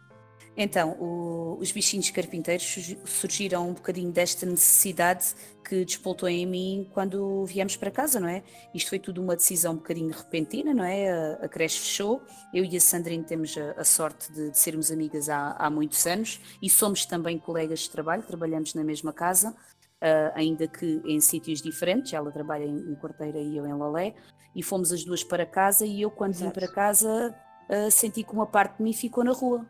Então, 0.57 0.91
o, 0.91 1.57
os 1.59 1.69
bichinhos 1.73 2.09
carpinteiros 2.09 2.95
surgiram 3.03 3.69
um 3.69 3.73
bocadinho 3.73 4.09
desta 4.09 4.45
necessidade 4.45 5.35
que 5.67 5.83
despoltou 5.83 6.29
em 6.29 6.45
mim 6.45 6.89
quando 6.93 7.43
viemos 7.45 7.75
para 7.75 7.91
casa, 7.91 8.21
não 8.21 8.29
é? 8.29 8.41
Isto 8.73 8.91
foi 8.91 8.99
tudo 8.99 9.21
uma 9.21 9.35
decisão 9.35 9.73
um 9.73 9.77
bocadinho 9.77 10.11
repentina, 10.11 10.73
não 10.73 10.85
é? 10.85 11.09
A, 11.09 11.45
a 11.45 11.49
creche 11.49 11.79
fechou, 11.79 12.21
eu 12.53 12.63
e 12.63 12.77
a 12.77 12.79
Sandrine 12.79 13.25
temos 13.25 13.57
a, 13.57 13.71
a 13.71 13.83
sorte 13.83 14.31
de, 14.31 14.51
de, 14.51 14.57
sermos 14.57 14.91
amigas 14.91 15.27
há, 15.27 15.51
há 15.59 15.69
muitos 15.69 16.07
anos 16.07 16.39
e 16.61 16.69
somos 16.69 17.05
também 17.05 17.37
colegas 17.37 17.79
de 17.79 17.89
trabalho, 17.89 18.23
trabalhamos 18.23 18.73
na 18.73 18.83
mesma 18.83 19.11
casa, 19.11 19.49
uh, 19.49 20.31
ainda 20.35 20.69
que 20.69 21.01
em 21.03 21.19
sítios 21.19 21.61
diferentes, 21.61 22.13
ela 22.13 22.31
trabalha 22.31 22.63
em, 22.63 22.77
em 22.77 22.95
Quarteira 22.95 23.39
e 23.39 23.57
eu 23.57 23.67
em 23.67 23.73
Lolé, 23.73 24.15
e 24.55 24.63
fomos 24.63 24.91
as 24.91 25.03
duas 25.03 25.23
para 25.23 25.45
casa 25.45 25.85
e 25.85 26.01
eu 26.01 26.09
quando 26.09 26.31
Exato. 26.31 26.45
vim 26.45 26.53
para 26.53 26.67
casa 26.67 27.35
uh, 27.69 27.91
senti 27.91 28.23
que 28.23 28.33
uma 28.33 28.47
parte 28.47 28.77
de 28.77 28.83
mim 28.83 28.93
ficou 28.93 29.23
na 29.23 29.33
rua 29.33 29.65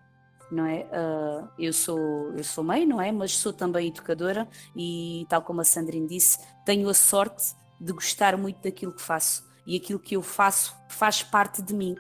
não 0.51 0.65
é? 0.65 0.85
Uh, 0.85 1.49
eu 1.57 1.73
sou 1.73 2.31
eu 2.37 2.43
sou 2.43 2.63
mãe 2.63 2.85
não 2.85 3.01
é? 3.01 3.11
Mas 3.11 3.37
sou 3.37 3.51
também 3.51 3.87
educadora 3.87 4.47
e 4.75 5.25
tal 5.29 5.41
como 5.41 5.61
a 5.61 5.63
Sandrine 5.63 6.07
disse 6.07 6.39
tenho 6.65 6.87
a 6.89 6.93
sorte 6.93 7.55
de 7.79 7.91
gostar 7.91 8.37
muito 8.37 8.61
daquilo 8.61 8.93
que 8.93 9.01
faço. 9.01 9.43
E 9.65 9.75
aquilo 9.75 9.99
que 9.99 10.15
eu 10.15 10.21
faço 10.21 10.75
faz 10.87 11.23
parte 11.23 11.61
de 11.61 11.73
mim. 11.73 11.95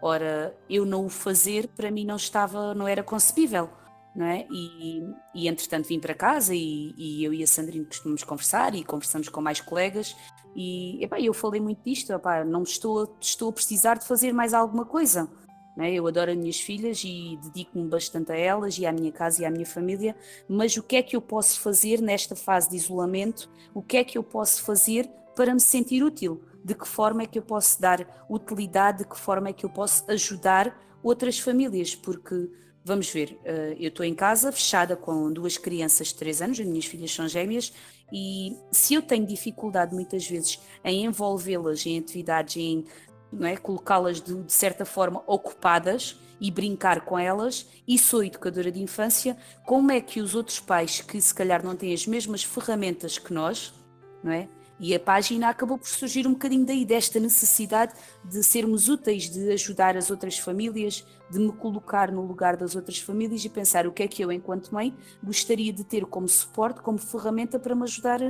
Ora 0.00 0.56
eu 0.70 0.86
não 0.86 1.06
o 1.06 1.08
fazer 1.08 1.68
para 1.68 1.90
mim 1.90 2.04
não 2.04 2.16
estava 2.16 2.74
não 2.74 2.86
era 2.86 3.02
concebível 3.02 3.68
não 4.14 4.26
é? 4.26 4.46
E, 4.50 5.14
e 5.34 5.48
entretanto 5.48 5.86
vim 5.86 6.00
para 6.00 6.14
casa 6.14 6.54
e, 6.54 6.92
e, 6.96 7.22
eu 7.22 7.32
e 7.32 7.42
a 7.42 7.46
Sandrine 7.46 7.84
costumamos 7.84 8.24
conversar 8.24 8.74
e 8.74 8.82
conversamos 8.82 9.28
com 9.28 9.40
mais 9.40 9.60
colegas 9.60 10.16
e 10.60 11.04
epá, 11.04 11.20
eu 11.20 11.32
falei 11.32 11.60
muito 11.60 11.84
disto, 11.84 12.12
epá, 12.12 12.44
não 12.44 12.64
estou, 12.64 13.16
estou 13.20 13.50
a 13.50 13.52
precisar 13.52 13.96
de 13.96 14.04
fazer 14.04 14.32
mais 14.32 14.52
alguma 14.52 14.84
coisa. 14.84 15.30
É? 15.78 15.92
Eu 15.94 16.04
adoro 16.08 16.32
as 16.32 16.36
minhas 16.36 16.58
filhas 16.58 17.04
e 17.04 17.38
dedico-me 17.40 17.88
bastante 17.88 18.32
a 18.32 18.36
elas 18.36 18.76
e 18.76 18.84
à 18.84 18.90
minha 18.90 19.12
casa 19.12 19.40
e 19.40 19.44
à 19.44 19.50
minha 19.50 19.64
família, 19.64 20.16
mas 20.48 20.76
o 20.76 20.82
que 20.82 20.96
é 20.96 21.02
que 21.04 21.14
eu 21.14 21.22
posso 21.22 21.60
fazer 21.60 22.00
nesta 22.00 22.34
fase 22.34 22.70
de 22.70 22.74
isolamento? 22.74 23.48
O 23.72 23.80
que 23.80 23.98
é 23.98 24.02
que 24.02 24.18
eu 24.18 24.22
posso 24.24 24.64
fazer 24.64 25.08
para 25.36 25.54
me 25.54 25.60
sentir 25.60 26.02
útil? 26.02 26.42
De 26.64 26.74
que 26.74 26.88
forma 26.88 27.22
é 27.22 27.26
que 27.26 27.38
eu 27.38 27.42
posso 27.42 27.80
dar 27.80 28.26
utilidade? 28.28 28.98
De 28.98 29.04
que 29.04 29.16
forma 29.16 29.50
é 29.50 29.52
que 29.52 29.64
eu 29.64 29.70
posso 29.70 30.10
ajudar 30.10 30.76
outras 31.04 31.38
famílias? 31.38 31.94
Porque 31.94 32.50
Vamos 32.88 33.10
ver, 33.10 33.38
eh, 33.44 33.76
eu 33.78 33.88
estou 33.88 34.06
em 34.06 34.14
casa 34.14 34.50
fechada 34.50 34.96
com 34.96 35.30
duas 35.30 35.58
crianças 35.58 36.08
de 36.08 36.14
3 36.14 36.40
anos, 36.40 36.58
as 36.58 36.64
minhas 36.64 36.86
filhas 36.86 37.12
são 37.12 37.28
gêmeas, 37.28 37.70
e 38.12 38.56
se 38.70 38.94
eu 38.94 39.02
tenho 39.02 39.26
dificuldade 39.26 39.94
muitas 39.94 40.26
vezes 40.26 40.60
em 40.84 41.04
envolvê-las 41.04 41.84
em 41.86 41.98
atividades, 41.98 42.56
em 42.56 42.84
é, 43.42 43.56
colocá-las 43.56 44.20
de, 44.20 44.42
de 44.42 44.52
certa 44.52 44.84
forma 44.84 45.22
ocupadas 45.26 46.18
e 46.40 46.50
brincar 46.50 47.02
com 47.04 47.18
elas, 47.18 47.68
e 47.86 47.98
sou 47.98 48.22
educadora 48.22 48.70
de 48.70 48.80
infância, 48.80 49.36
como 49.66 49.90
é 49.90 50.00
que 50.00 50.20
os 50.20 50.34
outros 50.34 50.60
pais 50.60 51.00
que 51.00 51.20
se 51.20 51.34
calhar 51.34 51.64
não 51.64 51.74
têm 51.74 51.92
as 51.92 52.06
mesmas 52.06 52.44
ferramentas 52.44 53.18
que 53.18 53.32
nós, 53.32 53.74
não 54.22 54.32
é? 54.32 54.48
E 54.80 54.94
a 54.94 55.00
página 55.00 55.48
acabou 55.48 55.76
por 55.76 55.88
surgir 55.88 56.26
um 56.26 56.32
bocadinho 56.32 56.64
daí, 56.64 56.84
desta 56.84 57.18
necessidade 57.18 57.94
de 58.24 58.42
sermos 58.44 58.88
úteis, 58.88 59.28
de 59.28 59.50
ajudar 59.52 59.96
as 59.96 60.10
outras 60.10 60.38
famílias, 60.38 61.04
de 61.30 61.38
me 61.38 61.52
colocar 61.52 62.12
no 62.12 62.24
lugar 62.24 62.56
das 62.56 62.76
outras 62.76 62.98
famílias 62.98 63.44
e 63.44 63.48
pensar 63.48 63.86
o 63.86 63.92
que 63.92 64.04
é 64.04 64.08
que 64.08 64.22
eu, 64.22 64.30
enquanto 64.30 64.72
mãe, 64.72 64.94
gostaria 65.22 65.72
de 65.72 65.82
ter 65.82 66.06
como 66.06 66.28
suporte, 66.28 66.80
como 66.80 66.98
ferramenta 66.98 67.58
para 67.58 67.74
me 67.74 67.82
ajudar 67.82 68.20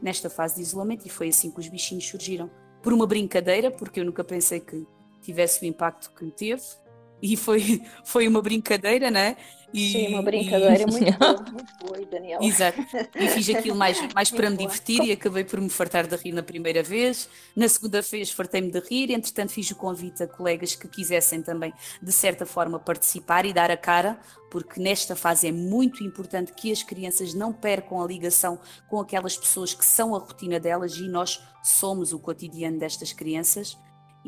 nesta 0.00 0.30
fase 0.30 0.56
de 0.56 0.62
isolamento. 0.62 1.06
E 1.06 1.10
foi 1.10 1.28
assim 1.28 1.50
que 1.50 1.58
os 1.58 1.68
bichinhos 1.68 2.06
surgiram. 2.06 2.48
Por 2.82 2.92
uma 2.92 3.06
brincadeira, 3.06 3.70
porque 3.70 3.98
eu 3.98 4.04
nunca 4.04 4.22
pensei 4.22 4.60
que 4.60 4.86
tivesse 5.20 5.64
o 5.64 5.66
impacto 5.66 6.12
que 6.16 6.30
teve, 6.30 6.62
e 7.20 7.36
foi, 7.36 7.82
foi 8.04 8.28
uma 8.28 8.40
brincadeira, 8.40 9.10
né? 9.10 9.36
E, 9.72 9.92
Sim, 9.92 10.08
uma 10.08 10.22
brincadeira 10.22 10.82
e... 10.84 10.86
muito 10.86 11.18
boa, 11.18 11.42
muito 11.52 11.76
boa, 11.80 12.06
Daniela. 12.06 12.44
Exato. 12.44 12.80
E 13.14 13.28
fiz 13.28 13.48
aquilo 13.50 13.76
mais, 13.76 13.98
mais 14.14 14.30
para 14.30 14.48
me 14.50 14.56
divertir 14.56 15.02
e 15.02 15.12
acabei 15.12 15.44
por 15.44 15.60
me 15.60 15.68
fartar 15.68 16.06
de 16.06 16.16
rir 16.16 16.32
na 16.32 16.42
primeira 16.42 16.82
vez. 16.82 17.28
Na 17.54 17.68
segunda 17.68 18.00
vez 18.00 18.30
fartei-me 18.30 18.70
de 18.70 18.80
rir, 18.80 19.10
entretanto 19.10 19.52
fiz 19.52 19.70
o 19.70 19.76
convite 19.76 20.22
a 20.22 20.26
colegas 20.26 20.74
que 20.74 20.88
quisessem 20.88 21.42
também, 21.42 21.72
de 22.02 22.12
certa 22.12 22.46
forma, 22.46 22.78
participar 22.78 23.44
e 23.44 23.52
dar 23.52 23.70
a 23.70 23.76
cara, 23.76 24.18
porque 24.50 24.80
nesta 24.80 25.16
fase 25.16 25.48
é 25.48 25.52
muito 25.52 26.04
importante 26.04 26.52
que 26.52 26.70
as 26.70 26.82
crianças 26.82 27.34
não 27.34 27.52
percam 27.52 28.02
a 28.02 28.06
ligação 28.06 28.58
com 28.88 29.00
aquelas 29.00 29.36
pessoas 29.36 29.74
que 29.74 29.84
são 29.84 30.14
a 30.14 30.18
rotina 30.18 30.60
delas 30.60 30.96
e 30.96 31.08
nós 31.08 31.42
somos 31.62 32.12
o 32.12 32.18
cotidiano 32.18 32.78
destas 32.78 33.12
crianças 33.12 33.76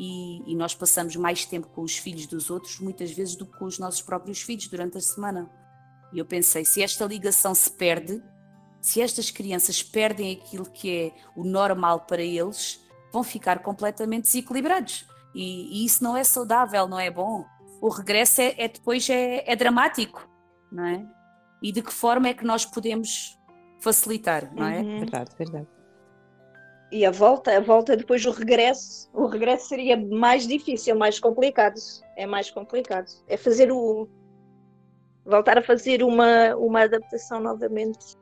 e, 0.01 0.53
e, 0.53 0.55
nós 0.55 0.73
passamos 0.73 1.17
mais 1.17 1.43
tempo 1.43 1.67
com 1.67 1.81
os 1.81 1.97
filhos 1.97 2.25
dos 2.25 2.49
outros, 2.49 2.79
muitas 2.79 3.11
vezes, 3.11 3.35
do 3.35 3.45
que 3.45 3.57
com 3.57 3.65
os 3.65 3.77
nossos 3.77 4.01
próprios 4.01 4.41
filhos 4.41 4.65
durante 4.69 4.97
a 4.97 5.01
semana. 5.01 5.49
E 6.13 6.19
eu 6.19 6.25
pensei: 6.25 6.63
se 6.63 6.81
esta 6.81 7.03
ligação 7.03 7.53
se 7.53 7.69
perde, 7.69 8.23
se 8.79 9.01
estas 9.01 9.29
crianças 9.29 9.83
perdem 9.83 10.31
aquilo 10.31 10.71
que 10.71 10.89
é 10.89 11.11
o 11.35 11.43
normal 11.43 12.05
para 12.07 12.21
eles, 12.21 12.79
vão 13.11 13.23
ficar 13.23 13.59
completamente 13.59 14.23
desequilibrados. 14.23 15.05
E, 15.35 15.81
e 15.81 15.85
isso 15.85 16.01
não 16.01 16.15
é 16.15 16.23
saudável, 16.23 16.87
não 16.87 16.97
é 16.97 17.11
bom. 17.11 17.43
O 17.81 17.89
regresso 17.89 18.39
é, 18.39 18.55
é 18.57 18.69
depois 18.69 19.09
é, 19.09 19.43
é, 19.51 19.53
dramático, 19.53 20.25
não 20.71 20.85
é? 20.85 21.05
E 21.61 21.73
de 21.73 21.81
que 21.81 21.91
forma 21.91 22.29
é 22.29 22.33
que 22.33 22.45
nós 22.45 22.65
podemos 22.65 23.37
facilitar, 23.81 24.49
não 24.55 24.65
é? 24.65 24.79
Uhum. 24.79 24.99
Verdade, 24.99 25.31
verdade 25.37 25.78
e 26.91 27.05
a 27.05 27.11
volta, 27.11 27.55
a 27.55 27.59
volta 27.59 27.95
depois 27.95 28.23
do 28.23 28.31
regresso, 28.31 29.09
o 29.13 29.27
regresso 29.27 29.67
seria 29.67 29.95
mais 29.95 30.47
difícil, 30.47 30.95
mais 30.95 31.19
complicado. 31.19 31.79
É 32.15 32.25
mais 32.25 32.49
complicado. 32.49 33.07
É 33.27 33.37
fazer 33.37 33.71
o 33.71 34.07
voltar 35.25 35.57
a 35.57 35.61
fazer 35.61 36.01
uma 36.03 36.55
uma 36.55 36.81
adaptação 36.81 37.39
novamente 37.39 38.17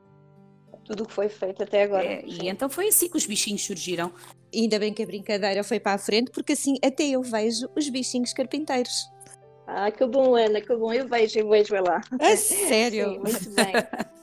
tudo 0.88 1.04
o 1.04 1.06
que 1.06 1.14
foi 1.14 1.30
feito 1.30 1.64
até 1.64 1.84
agora. 1.84 2.06
É, 2.06 2.24
e 2.26 2.48
então 2.48 2.70
foi 2.70 2.88
assim 2.88 3.10
que 3.10 3.18
os 3.18 3.26
bichinhos 3.26 3.66
surgiram. 3.66 4.12
Ainda 4.54 4.80
bem 4.80 4.94
que 4.94 5.04
a 5.04 5.06
brincadeira 5.06 5.64
foi 5.64 5.80
para 5.80 5.94
a 5.94 5.98
frente, 5.98 6.32
porque 6.32 6.54
assim 6.54 6.76
até 6.84 7.04
eu 7.04 7.22
vejo 7.22 7.70
os 7.76 7.90
bichinhos 7.90 8.34
carpinteiros. 8.34 9.10
Ah, 9.68 9.92
que 9.92 10.06
bom, 10.06 10.34
Ana, 10.36 10.62
que 10.62 10.74
bom. 10.76 10.94
Eu 10.94 11.08
vejo, 11.08 11.40
eu 11.40 11.50
vejo 11.50 11.74
lá. 11.76 12.02
A 12.20 12.38
sério? 12.38 13.12
Sim, 13.12 13.20
muito 13.20 13.50
bem. 13.52 13.74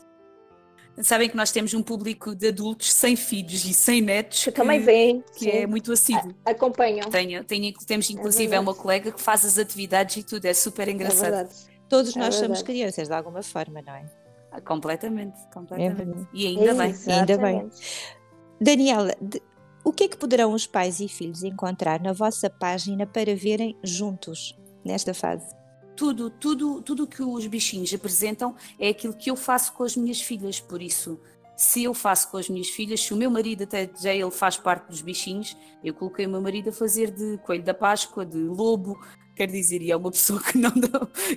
Sabem 1.02 1.28
que 1.28 1.36
nós 1.36 1.50
temos 1.50 1.74
um 1.74 1.82
público 1.82 2.34
de 2.36 2.48
adultos 2.48 2.92
sem 2.92 3.16
filhos 3.16 3.64
e 3.64 3.74
sem 3.74 4.00
netos 4.00 4.44
Que 4.44 4.52
também 4.52 4.78
vem, 4.80 5.22
que 5.32 5.40
sim, 5.40 5.48
é 5.50 5.66
muito 5.66 5.92
assíduo. 5.92 6.32
acompanham. 6.44 7.10
Tenho, 7.10 7.42
tenho, 7.42 7.72
temos 7.86 8.08
inclusive 8.10 8.46
verdade. 8.46 8.62
uma 8.68 8.74
colega 8.74 9.10
que 9.10 9.20
faz 9.20 9.44
as 9.44 9.58
atividades 9.58 10.16
e 10.18 10.22
tudo, 10.22 10.44
é 10.44 10.54
super 10.54 10.86
É 10.86 10.92
engraçado. 10.92 11.22
verdade. 11.32 11.54
Todos 11.88 12.14
É 12.16 12.18
nós 12.20 12.36
somos 12.36 12.62
crianças, 12.62 13.08
de 13.08 13.14
alguma 13.14 13.42
forma, 13.42 13.82
não 13.82 13.92
é? 13.94 14.04
Ah, 14.52 14.60
Completamente, 14.60 15.36
completamente. 15.52 15.96
verdade. 15.96 16.28
e 16.32 16.46
ainda 16.46 16.74
bem. 16.74 16.94
Ainda 17.08 17.38
bem. 17.38 17.70
Daniela, 18.60 19.14
de- 19.20 19.42
o 19.82 19.92
que 19.92 20.04
é 20.04 20.08
que 20.08 20.16
poderão 20.16 20.52
os 20.52 20.66
pais 20.66 21.00
e 21.00 21.08
filhos 21.08 21.42
encontrar 21.42 22.00
na 22.00 22.12
vossa 22.12 22.48
página 22.48 23.04
para 23.04 23.34
verem 23.34 23.76
juntos 23.82 24.56
nesta 24.84 25.12
fase? 25.12 25.44
Tudo, 25.96 26.28
tudo, 26.28 26.82
tudo 26.82 27.06
que 27.06 27.22
os 27.22 27.46
bichinhos 27.46 27.92
apresentam 27.94 28.54
é 28.78 28.88
aquilo 28.88 29.14
que 29.14 29.30
eu 29.30 29.36
faço 29.36 29.72
com 29.72 29.84
as 29.84 29.96
minhas 29.96 30.20
filhas, 30.20 30.60
por 30.60 30.82
isso. 30.82 31.20
Se 31.56 31.84
eu 31.84 31.94
faço 31.94 32.30
com 32.30 32.36
as 32.36 32.48
minhas 32.48 32.68
filhas, 32.68 33.00
se 33.00 33.14
o 33.14 33.16
meu 33.16 33.30
marido 33.30 33.62
até 33.62 33.88
já 34.00 34.12
ele 34.12 34.30
faz 34.30 34.56
parte 34.56 34.88
dos 34.88 35.00
bichinhos, 35.00 35.56
eu 35.84 35.94
coloquei 35.94 36.26
o 36.26 36.30
meu 36.30 36.40
marido 36.40 36.70
a 36.70 36.72
fazer 36.72 37.12
de 37.12 37.38
coelho 37.38 37.62
da 37.62 37.72
Páscoa, 37.72 38.26
de 38.26 38.38
lobo, 38.38 38.98
quer 39.34 39.48
dizer, 39.48 39.82
e 39.82 39.90
é 39.90 39.96
uma 39.96 40.10
pessoa 40.10 40.42
que 40.42 40.56
não, 40.56 40.72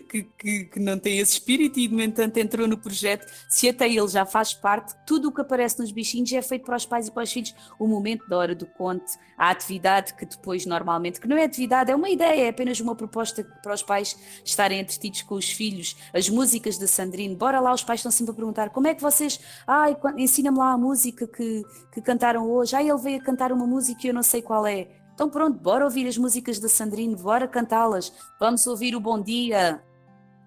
que, 0.10 0.24
que, 0.38 0.66
que 0.66 0.80
não 0.80 0.98
tem 0.98 1.20
esse 1.20 1.34
espírito 1.34 1.80
e, 1.80 1.88
no 1.88 2.02
entanto, 2.02 2.38
entrou 2.38 2.68
no 2.68 2.78
projeto. 2.78 3.26
Se 3.50 3.68
até 3.68 3.88
ele 3.88 4.08
já 4.08 4.26
faz 4.26 4.54
parte, 4.54 4.96
tudo 5.06 5.30
o 5.30 5.32
que 5.32 5.42
aparece 5.42 5.80
nos 5.80 5.92
bichinhos 5.92 6.32
é 6.32 6.42
feito 6.42 6.66
para 6.66 6.76
os 6.76 6.86
pais 6.86 7.08
e 7.08 7.12
para 7.12 7.24
os 7.24 7.32
filhos. 7.32 7.54
O 7.80 7.88
momento 7.88 8.28
da 8.28 8.38
hora 8.38 8.56
do 8.56 8.66
conte, 8.66 9.18
a 9.38 9.50
atividade 9.50 10.14
que 10.14 10.26
depois, 10.26 10.66
normalmente, 10.66 11.20
que 11.20 11.28
não 11.28 11.38
é 11.38 11.44
atividade, 11.44 11.92
é 11.92 11.96
uma 11.96 12.10
ideia, 12.10 12.46
é 12.46 12.50
apenas 12.50 12.80
uma 12.80 12.96
proposta 12.96 13.44
para 13.62 13.74
os 13.74 13.84
pais 13.84 14.18
estarem 14.44 14.80
entretidos 14.80 15.22
com 15.24 15.36
os 15.36 15.50
filhos. 15.50 15.96
As 16.14 16.30
músicas 16.30 16.78
da 16.78 16.88
Sandrine, 16.88 17.36
bora 17.36 17.60
lá, 17.60 17.74
os 17.74 17.84
pais 17.84 18.00
estão 18.00 18.12
sempre 18.12 18.32
a 18.32 18.36
perguntar 18.36 18.70
como 18.70 18.88
é 18.88 18.96
que 18.96 19.02
vocês, 19.02 19.40
ai, 19.66 19.98
ensina-me 20.18 20.58
lá 20.58 20.72
a 20.72 20.78
música 20.78 21.28
que, 21.28 21.64
que 21.92 22.02
cantaram 22.02 22.50
hoje. 22.50 22.76
Ai, 22.76 22.90
ele 22.90 23.00
veio 23.00 23.20
a 23.20 23.24
cantar 23.24 23.52
uma 23.52 23.66
música 23.66 24.06
e 24.06 24.10
eu 24.10 24.14
não 24.14 24.24
sei 24.24 24.42
qual 24.42 24.66
é. 24.66 24.88
Então 25.18 25.32
pronto, 25.32 25.58
bora 25.58 25.84
ouvir 25.84 26.08
as 26.08 26.16
músicas 26.16 26.60
da 26.60 26.70
Sandrine, 26.70 27.16
bora 27.16 27.48
cantá-las. 27.48 28.14
Vamos 28.40 28.68
ouvir 28.68 28.96
o 28.96 29.00
Bom 29.00 29.20
Dia 29.20 29.82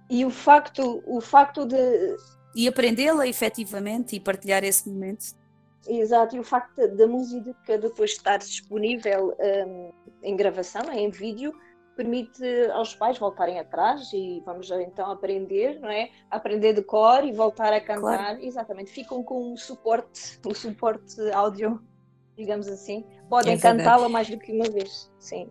E 0.08 0.24
o 0.24 0.30
facto, 0.30 1.02
o 1.04 1.20
facto 1.20 1.66
de. 1.66 1.76
e 2.54 2.68
aprendê-la 2.68 3.26
efetivamente 3.26 4.14
e 4.14 4.20
partilhar 4.20 4.62
esse 4.62 4.88
momento. 4.88 5.24
Exato, 5.88 6.36
e 6.36 6.38
o 6.38 6.44
facto 6.44 6.86
da- 6.96 7.06
música 7.08 7.78
depois 7.78 8.12
estar 8.12 8.36
disponível 8.36 9.36
hum, 9.66 9.92
em 10.22 10.36
gravação, 10.36 10.82
em 10.92 11.10
vídeo, 11.10 11.52
permite 11.96 12.44
aos 12.72 12.94
pais 12.94 13.18
voltarem 13.18 13.58
atrás 13.58 14.12
e 14.12 14.40
vamos 14.46 14.70
então 14.70 15.10
aprender, 15.10 15.80
não 15.80 15.90
é? 15.90 16.10
Aprender 16.30 16.74
de 16.74 16.82
cor 16.82 17.24
e 17.24 17.32
voltar 17.32 17.72
a 17.72 17.80
cantar. 17.80 18.40
Exatamente, 18.40 18.92
ficam 18.92 19.20
com 19.24 19.52
o 19.52 19.56
suporte, 19.56 20.38
o 20.46 20.54
suporte 20.54 21.20
áudio, 21.32 21.82
digamos 22.40 22.66
assim. 22.68 23.04
Podem 23.28 23.54
É 23.54 23.59
cantá-la 23.59 24.09
mais 24.09 24.28
do 24.28 24.38
que 24.38 24.50
uma 24.52 24.68
vez, 24.68 25.11
sim. 25.18 25.49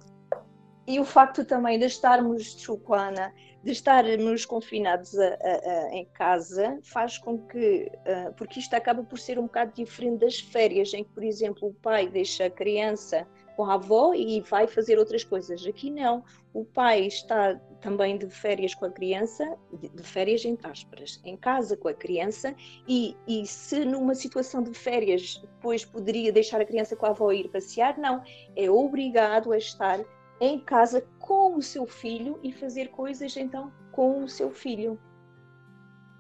E 0.87 0.99
o 0.99 1.05
facto 1.05 1.45
também 1.45 1.77
de 1.77 1.85
estarmos, 1.85 2.55
desculpa, 2.55 2.97
Ana, 2.97 3.31
de 3.63 3.71
estarmos 3.71 4.43
confinados 4.45 5.17
a- 5.19 5.25
a- 5.27 5.71
a- 5.71 5.89
em 5.93 6.05
casa 6.13 6.79
faz 6.83 7.17
com 7.19 7.37
que, 7.37 7.91
ah, 8.07 8.31
porque 8.35 8.59
isto 8.59 8.73
acaba 8.73 9.03
por 9.03 9.19
ser 9.19 9.37
um 9.37 9.43
bocado 9.43 9.71
diferente 9.75 10.21
das 10.21 10.39
férias, 10.39 10.91
em 10.93 11.03
que, 11.03 11.11
por 11.11 11.23
exemplo, 11.23 11.67
o 11.69 11.73
pai 11.75 12.07
deixa 12.09 12.45
a 12.45 12.49
criança 12.49 13.27
com 13.59 13.65
a 13.65 13.73
avó 13.73 14.13
e 14.13 14.39
vai 14.39 14.67
fazer 14.67 14.97
outras 14.97 15.21
coisas. 15.21 15.65
Aqui 15.65 15.91
não. 15.91 16.23
O 16.53 16.63
pai 16.63 17.05
está 17.07 17.55
também 17.81 18.17
de 18.17 18.29
férias 18.29 18.73
com 18.73 18.85
a 18.85 18.89
criança, 18.89 19.53
de, 19.73 20.01
férias 20.01 20.45
entre 20.45 20.65
aspas, 20.65 21.19
em 21.25 21.35
casa 21.35 21.75
com 21.75 21.89
a 21.89 21.93
criança, 21.93 22.55
e, 22.87 23.17
e 23.27 23.45
se 23.45 23.83
numa 23.83 24.15
situação 24.15 24.63
de 24.63 24.73
férias 24.73 25.41
depois 25.41 25.83
poderia 25.83 26.31
deixar 26.31 26.61
a 26.61 26.65
criança 26.65 26.95
com 26.95 27.05
a 27.05 27.09
avó 27.09 27.33
ir 27.33 27.49
passear, 27.49 27.97
não. 27.97 28.23
É 28.55 28.71
obrigado 28.71 29.51
a 29.51 29.57
estar 29.57 29.99
em 30.39 30.57
casa 30.61 31.05
com 31.19 31.57
o 31.57 31.61
seu 31.61 31.85
filho 31.85 32.39
e 32.41 32.53
fazer 32.53 32.87
coisas 32.87 33.35
então 33.35 33.73
com 33.91 34.23
o 34.23 34.29
seu 34.29 34.51
filho. 34.51 34.97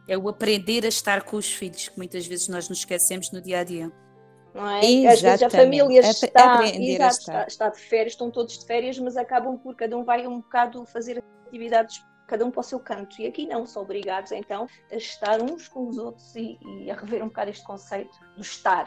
É 0.09 0.17
o 0.17 0.27
aprender 0.27 0.83
a 0.83 0.89
estar 0.89 1.23
com 1.23 1.37
os 1.37 1.49
filhos, 1.49 1.87
que 1.87 1.97
muitas 1.97 2.27
vezes 2.27 2.49
nós 2.49 2.67
nos 2.67 2.79
esquecemos 2.79 3.31
no 3.31 3.41
dia 3.41 3.59
a 3.59 3.63
dia. 3.63 3.89
Não 4.53 4.67
é? 4.69 4.79
Às 4.79 5.21
vezes 5.21 5.25
a 5.25 5.33
Exatamente. 5.33 5.55
família 5.55 5.99
está, 5.99 6.65
exato, 6.65 7.19
está, 7.19 7.47
está 7.47 7.69
de 7.69 7.79
férias, 7.79 8.13
estão 8.13 8.31
todos 8.31 8.57
de 8.57 8.65
férias, 8.65 8.97
mas 8.99 9.15
acabam 9.15 9.57
por 9.57 9.75
cada 9.75 9.97
um 9.97 10.03
vai 10.03 10.25
um 10.25 10.41
bocado 10.41 10.85
fazer 10.85 11.23
atividades, 11.47 12.03
cada 12.27 12.45
um 12.45 12.51
para 12.51 12.61
o 12.61 12.63
seu 12.63 12.79
canto. 12.79 13.21
E 13.21 13.27
aqui 13.27 13.45
não, 13.45 13.65
são 13.65 13.83
obrigados 13.83 14.31
então 14.31 14.67
a 14.91 14.95
estar 14.95 15.41
uns 15.41 15.67
com 15.67 15.87
os 15.87 15.97
outros 15.97 16.35
e, 16.35 16.57
e 16.63 16.89
a 16.89 16.95
rever 16.95 17.23
um 17.23 17.27
bocado 17.27 17.51
este 17.51 17.63
conceito 17.63 18.17
do 18.35 18.41
estar. 18.41 18.85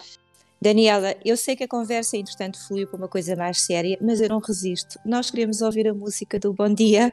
Daniela, 0.61 1.17
eu 1.25 1.37
sei 1.37 1.57
que 1.57 1.65
a 1.65 1.69
conversa, 1.69 2.17
entretanto, 2.17 2.57
fluiu 2.69 2.87
para 2.87 2.97
uma 2.97 3.09
coisa 3.09 3.35
mais 3.35 3.63
séria, 3.63 3.99
mas 4.01 4.21
eu 4.21 4.29
não 4.29 4.39
resisto. 4.39 4.97
Nós 5.05 5.29
queremos 5.29 5.61
ouvir 5.61 5.89
a 5.89 5.95
música 5.95 6.39
do 6.39 6.53
Bom 6.53 6.73
Dia. 6.73 7.13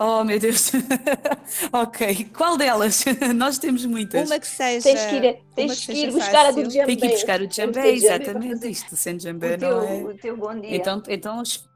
Oh 0.00 0.22
meu 0.22 0.38
Deus! 0.38 0.70
ok, 1.72 2.26
qual 2.36 2.56
delas? 2.56 3.04
Nós 3.34 3.58
temos 3.58 3.84
muitas. 3.84 4.28
Uma 4.28 4.38
que 4.38 4.46
seja. 4.46 4.84
Tens 4.84 5.06
que 5.06 5.16
ir, 5.16 5.38
tens 5.56 5.86
que 5.86 5.92
ir 5.92 6.12
buscar 6.12 6.46
a 6.46 6.50
do 6.52 6.56
fácil. 6.62 6.68
djembe. 6.68 6.86
Tem 6.86 6.96
que 6.96 7.06
ir 7.06 7.10
buscar 7.10 7.40
o 7.42 7.72
para 7.72 7.88
exatamente. 7.88 8.68
Isto 8.70 8.96
sem 8.96 9.14
O 9.14 9.18
djembe 9.18 9.48
não 9.50 9.58
teu, 9.58 9.80
é. 9.82 9.94
o 10.04 10.16
teu 10.16 10.36
bom 10.36 10.54
dia. 10.60 10.76
Então, 10.76 11.02
então 11.08 11.40
os- 11.42 11.68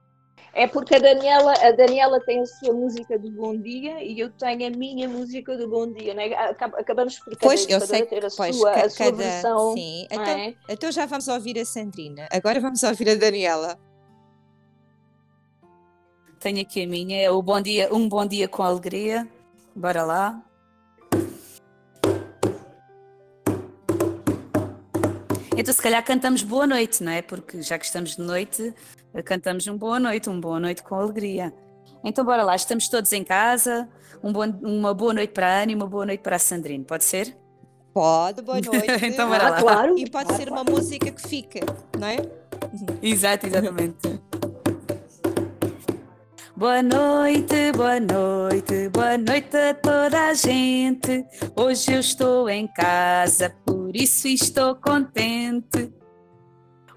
É 0.55 0.69
porque 0.69 0.95
a 0.95 0.99
Daniela, 1.01 1.53
a 1.67 1.73
Daniela 1.73 2.21
tem 2.21 2.41
a 2.41 2.47
sua 2.47 2.73
música 2.73 3.19
do 3.19 3.29
Bom 3.33 3.57
Dia 3.59 4.01
e 4.05 4.21
eu 4.21 4.31
tenho 4.31 4.67
a 4.69 4.71
minha 4.71 5.09
música 5.09 5.57
do 5.57 5.67
Bom 5.69 5.91
Dia, 5.93 6.15
né? 6.15 6.27
Acab- 6.35 6.75
Acabamos 6.77 7.19
por 7.19 7.31
cada 7.37 7.41
Pois, 7.41 7.67
eu 7.69 7.81
sei 7.81 8.05
ter 8.07 8.25
a 8.25 8.29
pois, 8.37 8.55
sua, 8.55 8.71
a 8.73 8.89
sua 8.91 9.07
cada. 9.07 9.17
versão. 9.17 9.73
Sim, 9.75 10.07
então, 10.11 10.23
é? 10.25 10.55
então 10.69 10.93
já 10.93 11.07
vamos 11.07 11.27
ouvir 11.27 11.59
a 11.59 11.65
Sandrina. 11.65 12.29
Agora 12.31 12.61
vamos 12.61 12.83
ouvir 12.85 13.09
a 13.09 13.15
Daniela. 13.17 13.79
Tenho 16.43 16.61
aqui 16.61 16.83
a 16.83 16.87
minha, 16.87 17.21
é 17.23 17.31
o 17.31 17.41
bom 17.43 17.61
dia, 17.61 17.89
um 17.95 18.09
bom 18.09 18.27
dia 18.27 18.49
com 18.49 18.63
alegria. 18.63 19.27
Bora 19.75 20.03
lá. 20.05 20.43
Então, 25.57 25.73
se 25.73 25.83
calhar 25.83 26.03
cantamos 26.05 26.43
boa 26.43 26.67
noite, 26.67 27.03
não 27.05 27.13
é? 27.13 27.23
Porque 27.23 27.63
já 27.63 27.79
que 27.79 27.85
estamos 27.85 28.17
de 28.17 28.23
noite, 28.23 28.75
cantamos 29.25 29.67
um 29.67 29.77
boa 29.77 30.01
noite, 30.01 30.29
um 30.29 30.41
boa 30.41 30.59
noite 30.59 30.83
com 30.83 30.95
alegria. 30.95 31.53
Então, 32.03 32.25
bora 32.25 32.43
lá, 32.43 32.57
estamos 32.57 32.89
todos 32.89 33.13
em 33.13 33.23
casa. 33.23 33.89
Um 34.23 34.33
bom- 34.33 34.59
uma 34.63 34.95
boa 34.95 35.13
noite 35.13 35.31
para 35.33 35.47
a 35.47 35.63
Ana 35.63 35.73
e 35.73 35.75
uma 35.75 35.87
boa 35.87 36.07
noite 36.07 36.21
para 36.21 36.37
a 36.37 36.39
Sandrine, 36.39 36.85
pode 36.85 37.05
ser? 37.05 37.37
Pode, 37.93 38.41
boa 38.43 38.59
noite. 38.63 39.05
Então 39.07 39.29
bora 39.29 39.47
Ah, 39.47 39.51
lá. 39.51 39.61
claro. 39.61 39.99
E 39.99 40.09
pode 40.09 40.35
ser 40.35 40.49
uma 40.49 40.65
música 40.65 41.11
que 41.11 41.29
fica, 41.29 41.61
não 41.99 42.07
é? 42.09 42.17
Exato, 43.03 43.47
exatamente. 43.47 43.99
Boa 46.63 46.81
noite, 46.81 47.73
boa 47.73 47.99
noite, 47.99 48.89
boa 48.91 49.19
noite 49.19 49.57
a 49.57 49.75
toda 49.75 50.29
a 50.29 50.33
gente. 50.33 51.27
Hoje 51.57 51.93
eu 51.93 51.99
estou 51.99 52.49
em 52.49 52.69
casa, 52.69 53.53
por 53.67 53.91
isso 53.97 54.29
estou 54.29 54.77
contente. 54.77 55.93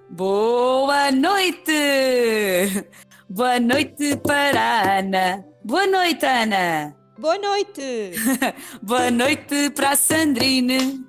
Boa 0.07 1.11
noite! 1.11 2.85
Boa 3.27 3.59
noite 3.59 4.15
para 4.17 4.61
a 4.61 4.99
Ana. 4.99 5.43
Boa 5.63 5.87
noite, 5.87 6.23
Ana. 6.27 6.95
Boa 7.17 7.39
noite! 7.39 8.11
Boa 8.83 9.09
noite 9.09 9.71
para 9.71 9.93
a 9.93 9.95
Sandrine. 9.95 11.03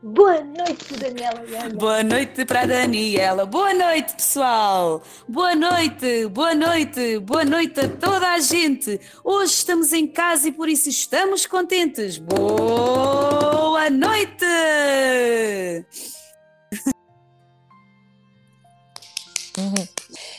Boa 0.00 0.44
noite, 0.44 0.94
Daniela. 0.96 1.42
Boa 1.74 2.04
noite 2.04 2.44
para 2.44 2.60
a 2.62 2.66
Daniela. 2.66 3.44
Boa 3.44 3.74
noite, 3.74 4.14
pessoal. 4.14 5.02
Boa 5.28 5.56
noite, 5.56 6.26
boa 6.28 6.54
noite, 6.54 7.18
boa 7.18 7.44
noite 7.44 7.80
a 7.80 7.88
toda 7.88 8.34
a 8.34 8.38
gente. 8.38 9.00
Hoje 9.24 9.54
estamos 9.54 9.92
em 9.92 10.06
casa 10.06 10.48
e 10.48 10.52
por 10.52 10.68
isso 10.68 10.88
estamos 10.88 11.46
contentes. 11.46 12.16
Boa 12.18 13.90
noite! 13.90 14.46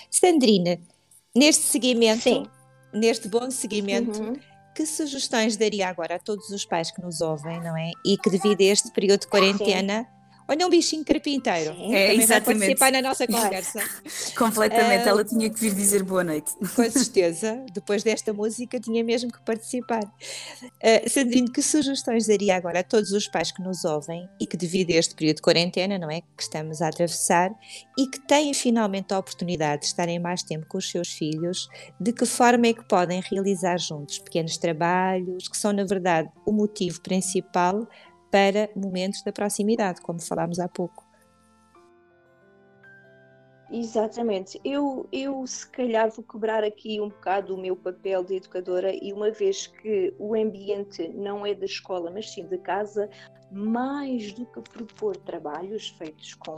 Sandrina, 0.09 0.79
neste 1.35 1.63
seguimento, 1.63 2.23
Sim. 2.23 2.45
neste 2.93 3.27
bom 3.27 3.49
seguimento, 3.51 4.21
Uhum. 4.21 4.33
Que 4.79 4.85
sugestões 4.85 5.57
daria 5.57 5.89
agora 5.89 6.15
a 6.15 6.19
todos 6.19 6.49
os 6.51 6.63
pais 6.63 6.89
que 6.89 7.01
nos 7.01 7.19
ouvem, 7.19 7.59
não 7.59 7.75
é? 7.75 7.91
E 8.05 8.17
que 8.17 8.29
devido 8.29 8.61
a 8.61 8.63
este 8.63 8.89
período 8.91 9.19
de 9.19 9.27
quarentena, 9.27 10.07
Olha 10.49 10.65
um 10.65 10.69
bichinho 10.69 11.05
carpinteiro. 11.05 11.75
Sim, 11.75 11.93
é, 11.93 12.07
Também 12.07 12.23
exatamente. 12.23 12.59
participar 12.59 12.91
na 12.91 13.01
nossa 13.03 13.27
conversa. 13.27 13.83
Completamente, 14.35 15.05
uh, 15.05 15.09
ela 15.09 15.23
tinha 15.23 15.47
que 15.47 15.59
vir 15.59 15.75
dizer 15.75 16.01
boa 16.01 16.23
noite. 16.23 16.53
Com 16.75 16.83
certeza, 16.89 17.63
depois 17.71 18.01
desta 18.01 18.33
música 18.33 18.79
tinha 18.79 19.03
mesmo 19.03 19.31
que 19.31 19.39
participar. 19.41 20.03
Uh, 20.03 21.07
Sandrine, 21.07 21.51
que 21.51 21.61
sugestões 21.61 22.25
daria 22.25 22.55
agora 22.55 22.79
a 22.79 22.83
todos 22.83 23.11
os 23.11 23.27
pais 23.27 23.51
que 23.51 23.61
nos 23.61 23.85
ouvem 23.85 24.27
e 24.41 24.47
que 24.47 24.57
devido 24.57 24.89
a 24.89 24.95
este 24.95 25.13
período 25.13 25.35
de 25.35 25.43
quarentena, 25.43 25.99
não 25.99 26.09
é, 26.09 26.21
que 26.21 26.41
estamos 26.41 26.81
a 26.81 26.87
atravessar 26.87 27.51
e 27.95 28.07
que 28.07 28.19
têm 28.19 28.51
finalmente 28.51 29.13
a 29.13 29.19
oportunidade 29.19 29.81
de 29.81 29.87
estarem 29.89 30.17
mais 30.17 30.41
tempo 30.41 30.65
com 30.65 30.79
os 30.79 30.89
seus 30.89 31.09
filhos, 31.09 31.69
de 31.99 32.11
que 32.11 32.25
forma 32.25 32.65
é 32.65 32.73
que 32.73 32.83
podem 32.85 33.21
realizar 33.21 33.77
juntos 33.77 34.17
pequenos 34.17 34.57
trabalhos 34.57 35.47
que 35.47 35.55
são 35.55 35.71
na 35.71 35.83
verdade 35.83 36.27
o 36.43 36.51
motivo 36.51 37.01
principal 37.01 37.87
para 38.31 38.69
momentos 38.75 39.23
da 39.23 39.31
proximidade, 39.31 40.01
como 40.01 40.21
falámos 40.21 40.59
há 40.59 40.67
pouco. 40.67 41.09
Exatamente. 43.71 44.59
Eu, 44.65 45.07
eu 45.11 45.45
se 45.45 45.69
calhar 45.69 46.09
vou 46.09 46.25
quebrar 46.25 46.63
aqui 46.63 46.99
um 46.99 47.09
bocado 47.09 47.53
o 47.53 47.61
meu 47.61 47.75
papel 47.75 48.23
de 48.23 48.35
educadora 48.35 48.91
e 48.93 49.13
uma 49.13 49.29
vez 49.29 49.67
que 49.67 50.13
o 50.17 50.33
ambiente 50.33 51.07
não 51.09 51.45
é 51.45 51.53
da 51.53 51.65
escola, 51.65 52.09
mas 52.09 52.31
sim 52.31 52.47
de 52.47 52.57
casa, 52.57 53.07
mais 53.51 54.33
do 54.33 54.45
que 54.47 54.61
propor 54.61 55.15
trabalhos 55.17 55.89
feitos 55.89 56.33
com 56.33 56.55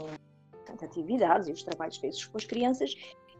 atividades 0.82 1.48
e 1.48 1.52
os 1.52 1.62
trabalhos 1.62 1.98
feitos 1.98 2.24
com 2.24 2.38
as 2.38 2.46
crianças, 2.46 2.94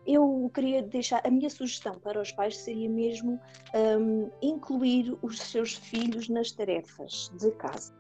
eu 0.07 0.51
queria 0.53 0.83
deixar, 0.83 1.23
a 1.25 1.31
minha 1.31 1.49
sugestão 1.49 1.95
para 1.95 2.21
os 2.21 2.33
pais 2.33 2.57
seria 2.59 2.91
mesmo 2.91 3.41
um, 3.75 4.31
incluir 4.43 5.17
os 5.23 5.41
seus 5.41 5.75
filhos 5.75 6.29
nas 6.29 6.51
tarefas 6.53 7.31
de 7.39 7.51
casa. 7.53 7.95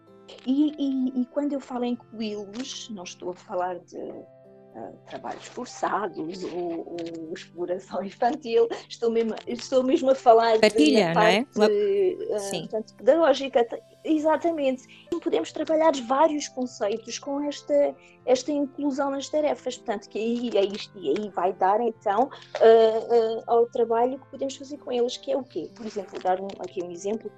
E, 0.46 0.72
e, 0.78 1.22
e 1.22 1.26
quando 1.26 1.52
eu 1.52 1.60
falo 1.60 1.84
em 1.84 1.92
incluí-los, 1.92 2.88
não 2.90 3.04
estou 3.04 3.30
a 3.30 3.34
falar 3.34 3.78
de 3.80 3.96
uh, 3.96 4.98
trabalhos 5.06 5.44
forçados 5.46 6.44
ou, 6.44 6.86
ou, 6.88 7.32
exploração 7.34 8.02
infantil, 8.04 8.68
estou 8.88 9.10
mesmo, 9.10 9.34
estou 9.46 9.82
mesmo 9.82 10.10
a 10.10 10.14
falar 10.14 10.58
Partilha, 10.58 11.08
da 11.08 11.14
parte 11.14 11.48
não 11.56 11.64
é? 11.64 11.68
uh, 11.68 12.60
portanto, 12.60 12.94
pedagógica. 12.96 13.66
Exatamente. 14.04 14.82
Podemos 15.22 15.52
trabalhar 15.52 15.92
vários 16.08 16.48
conceitos 16.48 17.20
com 17.20 17.40
esta, 17.42 17.94
esta 18.26 18.50
inclusão 18.50 19.10
nas 19.10 19.28
tarefas, 19.28 19.76
portanto, 19.76 20.08
que 20.08 20.18
aí, 20.18 20.50
aí, 20.56 20.72
aí 20.96 21.30
vai 21.30 21.52
dar 21.52 21.80
então 21.80 22.24
uh, 22.24 23.42
ao 23.46 23.66
trabalho 23.66 24.18
que 24.18 24.28
podemos 24.28 24.56
fazer 24.56 24.78
com 24.78 24.90
eles, 24.90 25.16
que 25.16 25.30
é 25.30 25.36
o 25.36 25.44
quê? 25.44 25.70
Por 25.74 25.86
exemplo, 25.86 26.18
dar 26.20 26.40
um, 26.40 26.48
aqui 26.58 26.82
um 26.82 26.90
exemplo, 26.90 27.30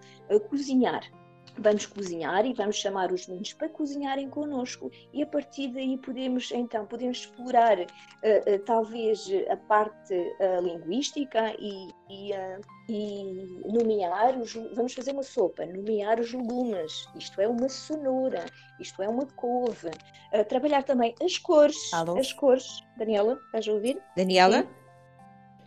cozinhar 0.49 1.03
vamos 1.59 1.87
cozinhar 1.87 2.45
e 2.47 2.53
vamos 2.53 2.77
chamar 2.77 3.13
os 3.13 3.27
meninos 3.27 3.53
para 3.53 3.69
cozinharem 3.69 4.29
connosco. 4.29 4.91
E 5.13 5.23
a 5.23 5.27
partir 5.27 5.69
daí 5.69 5.97
podemos 5.99 6.51
então 6.53 6.87
podemos 6.87 7.19
explorar 7.19 7.79
uh, 7.79 7.85
uh, 7.85 8.59
talvez 8.65 9.29
a 9.51 9.57
parte 9.57 10.15
uh, 10.15 10.61
linguística 10.63 11.55
e, 11.59 11.89
e, 12.11 12.33
e, 12.89 13.63
nomear 13.73 14.39
os 14.39 14.55
vamos 14.75 14.95
fazer 14.95 15.13
uma 15.13 15.23
sopa 15.23 15.67
nomear 15.67 16.21
os 16.21 16.33
legumes. 16.33 17.07
Isto 17.17 17.41
é 17.41 17.49
uma 17.49 17.69
cenoura 17.69 18.45
isto 18.81 19.03
é 19.03 19.09
uma 19.09 19.27
couve. 19.27 19.91
Trabalhar 20.49 20.83
também 20.83 21.15
as 21.23 21.39
cores 21.39 21.93
Alô? 21.93 22.19
as 22.19 22.33
cores. 22.33 22.83
Daniela 22.97 23.39
estás 23.47 23.69
a 23.69 23.73
ouvir? 23.73 24.01
Daniela? 24.17 24.63
Sim? 24.63 24.69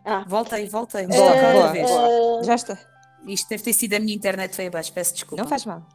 ah. 0.05 0.25
Voltei 0.27 0.67
voltei. 0.67 1.07
Boa, 1.07 1.73
boa. 1.73 2.43
já 2.43 2.55
está 2.55 2.77
isto 3.25 3.49
deve 3.49 3.63
ter 3.63 3.73
sido 3.73 3.93
a 3.93 3.99
minha 3.99 4.15
internet 4.15 4.55
foi 4.55 4.67
abaixo, 4.67 4.93
peço 4.93 5.13
desculpa. 5.13 5.41
Não 5.41 5.49
faz 5.49 5.65
mal. 5.65 5.85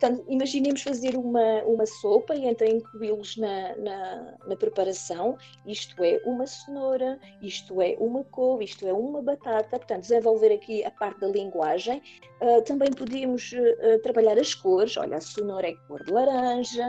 Portanto, 0.00 0.24
imaginemos 0.28 0.80
fazer 0.82 1.14
uma, 1.14 1.62
uma 1.64 1.84
sopa 1.84 2.34
e 2.34 2.46
então 2.46 2.66
incluí-los 2.66 3.36
na, 3.36 3.76
na, 3.76 4.34
na, 4.46 4.56
preparação. 4.56 5.36
Isto 5.66 6.02
é 6.02 6.22
uma 6.24 6.46
cenoura, 6.46 7.20
isto 7.42 7.82
é 7.82 7.96
uma 8.00 8.24
couve, 8.24 8.64
isto 8.64 8.86
é 8.86 8.92
uma 8.94 9.20
batata. 9.20 9.78
Portanto, 9.78 10.00
desenvolver 10.00 10.54
aqui 10.54 10.82
a 10.84 10.90
parte 10.90 11.20
da 11.20 11.28
linguagem. 11.28 12.02
Uh, 12.40 12.62
também 12.62 12.90
podemos 12.90 13.52
uh, 13.52 13.98
trabalhar 14.02 14.38
as 14.38 14.54
cores. 14.54 14.96
Olha, 14.96 15.18
a 15.18 15.20
cenoura 15.20 15.68
é 15.68 15.74
cor 15.86 16.02
de 16.02 16.10
laranja, 16.10 16.86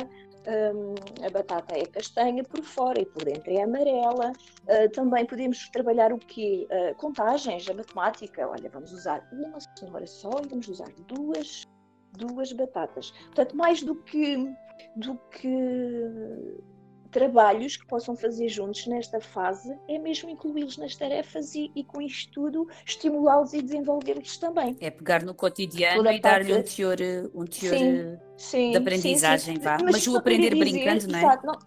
um, 0.47 1.25
a 1.25 1.29
batata 1.29 1.77
é 1.77 1.85
castanha 1.85 2.43
por 2.43 2.63
fora 2.63 2.99
e 2.99 3.05
por 3.05 3.23
dentro 3.23 3.51
é 3.51 3.61
amarela. 3.61 4.31
Uh, 4.63 4.89
também 4.91 5.25
podemos 5.25 5.69
trabalhar 5.69 6.11
o 6.11 6.17
quê? 6.17 6.67
Uh, 6.71 6.95
contagens, 6.95 7.69
a 7.69 7.73
matemática. 7.73 8.47
Olha, 8.47 8.69
vamos 8.69 8.91
usar 8.91 9.27
uma 9.31 9.59
cenoura 9.59 10.07
só 10.07 10.31
e 10.43 10.47
vamos 10.47 10.67
usar 10.67 10.89
duas, 11.07 11.67
duas 12.13 12.51
batatas. 12.53 13.11
Portanto, 13.25 13.55
mais 13.55 13.83
do 13.83 13.95
que, 13.95 14.37
do 14.95 15.15
que 15.31 16.57
trabalhos 17.11 17.77
que 17.77 17.85
possam 17.85 18.15
fazer 18.15 18.47
juntos 18.47 18.87
nesta 18.87 19.19
fase 19.19 19.77
é 19.87 19.99
mesmo 19.99 20.29
incluí-los 20.29 20.77
nas 20.77 20.95
tarefas 20.95 21.53
e, 21.53 21.71
e 21.75 21.83
com 21.83 22.01
isto 22.01 22.31
tudo 22.31 22.67
estimulá-los 22.85 23.53
e 23.53 23.61
desenvolvê-los 23.61 24.37
também. 24.37 24.75
É 24.79 24.89
pegar 24.89 25.21
no 25.23 25.33
cotidiano 25.35 26.09
e 26.09 26.19
dar-lhe 26.19 26.53
um 26.53 26.63
teor, 26.63 26.97
um 27.35 27.45
teor 27.45 27.77
sim, 27.77 28.17
sim, 28.37 28.71
de 28.71 28.77
aprendizagem, 28.77 29.55
sim, 29.55 29.61
vá. 29.61 29.77
Mas, 29.83 29.91
Mas 29.91 30.07
o 30.07 30.17
aprender 30.17 30.53
dizer, 30.53 30.59
brincando, 30.59 31.07
não 31.07 31.19
é? 31.19 31.21
Exato, 31.21 31.45
não, 31.45 31.59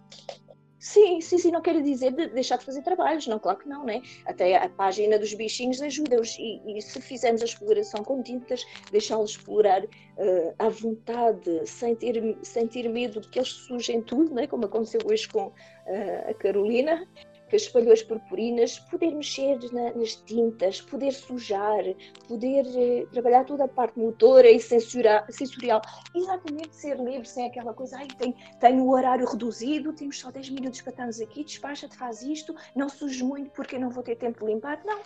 Sim, 0.85 1.19
sim, 1.19 1.39
sim, 1.39 1.49
não 1.49 1.63
quero 1.63 1.81
dizer 1.81 2.11
de 2.11 2.27
deixar 2.27 2.59
de 2.59 2.63
fazer 2.63 2.83
trabalhos, 2.83 3.25
não, 3.25 3.39
claro 3.39 3.57
que 3.57 3.67
não, 3.67 3.83
né? 3.83 4.03
Até 4.23 4.55
a 4.55 4.69
página 4.69 5.17
dos 5.17 5.33
bichinhos 5.33 5.81
ajuda-os 5.81 6.37
e, 6.37 6.61
e, 6.63 6.79
se 6.79 7.01
fizermos 7.01 7.41
a 7.41 7.45
exploração 7.45 8.03
com 8.03 8.21
tintas, 8.21 8.63
deixá-los 8.91 9.31
explorar 9.31 9.83
uh, 9.83 10.53
à 10.59 10.69
vontade, 10.69 11.65
sem 11.65 11.95
ter, 11.95 12.37
sem 12.43 12.67
ter 12.67 12.87
medo 12.87 13.19
de 13.19 13.27
que 13.29 13.39
eles 13.39 13.49
sujem 13.49 13.99
tudo, 14.03 14.35
né? 14.35 14.45
Como 14.45 14.65
aconteceu 14.65 15.01
hoje 15.09 15.27
com 15.27 15.47
uh, 15.47 15.53
a 16.29 16.33
Carolina, 16.35 17.07
espalhou 17.55 17.93
as 17.93 18.03
purpurinas, 18.03 18.79
poder 18.79 19.11
mexer 19.11 19.57
na, 19.71 19.93
nas 19.93 20.15
tintas, 20.15 20.81
poder 20.81 21.11
sujar, 21.11 21.83
poder 22.27 22.65
eh, 22.75 23.05
trabalhar 23.11 23.45
toda 23.45 23.65
a 23.65 23.67
parte 23.67 23.99
motora 23.99 24.49
e 24.49 24.59
sensorial, 24.59 25.23
sensorial, 25.29 25.81
exatamente 26.15 26.75
ser 26.75 26.97
livre, 26.97 27.27
sem 27.27 27.47
aquela 27.47 27.73
coisa, 27.73 27.97
ai, 27.97 28.07
tem, 28.17 28.35
tem 28.59 28.79
o 28.79 28.89
horário 28.89 29.25
reduzido, 29.25 29.93
temos 29.93 30.19
só 30.19 30.31
10 30.31 30.49
minutos 30.51 30.81
para 30.81 30.91
estarmos 30.91 31.21
aqui, 31.21 31.43
despacha-te, 31.43 31.95
faz 31.97 32.21
isto, 32.21 32.55
não 32.75 32.89
sujes 32.89 33.21
muito 33.21 33.51
porque 33.51 33.75
eu 33.75 33.79
não 33.79 33.89
vou 33.89 34.03
ter 34.03 34.15
tempo 34.15 34.39
de 34.45 34.51
limpar. 34.51 34.81
Não. 34.85 35.01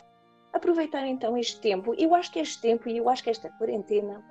Aproveitar 0.52 1.06
então 1.06 1.38
este 1.38 1.60
tempo. 1.62 1.94
Eu 1.98 2.16
acho 2.16 2.32
que 2.32 2.40
este 2.40 2.60
tempo 2.60 2.90
e 2.90 2.98
eu 2.98 3.08
acho 3.08 3.24
que 3.24 3.30
esta 3.30 3.50
quarentena 3.52 4.24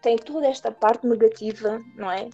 tem 0.00 0.16
toda 0.16 0.46
esta 0.46 0.70
parte 0.70 1.06
negativa, 1.06 1.80
não 1.96 2.10
é? 2.10 2.30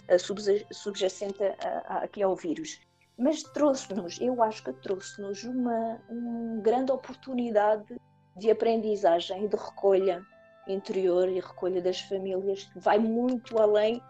Subjacente 0.71 1.39
aqui 1.87 2.23
ao 2.23 2.35
vírus 2.35 2.79
mas 3.17 3.41
trouxe-nos, 3.41 4.19
eu 4.21 4.41
acho 4.43 4.63
que 4.63 4.71
trouxe-nos 4.73 5.43
uma, 5.43 5.99
uma 6.07 6.61
grande 6.61 6.91
oportunidade 6.91 7.99
de 8.35 8.51
aprendizagem 8.51 9.45
e 9.45 9.47
de 9.47 9.55
recolha 9.55 10.23
interior 10.67 11.27
e 11.27 11.39
recolha 11.39 11.81
das 11.81 11.99
famílias 12.01 12.65
que 12.65 12.79
vai 12.79 12.99
muito 12.99 13.57
além 13.57 14.01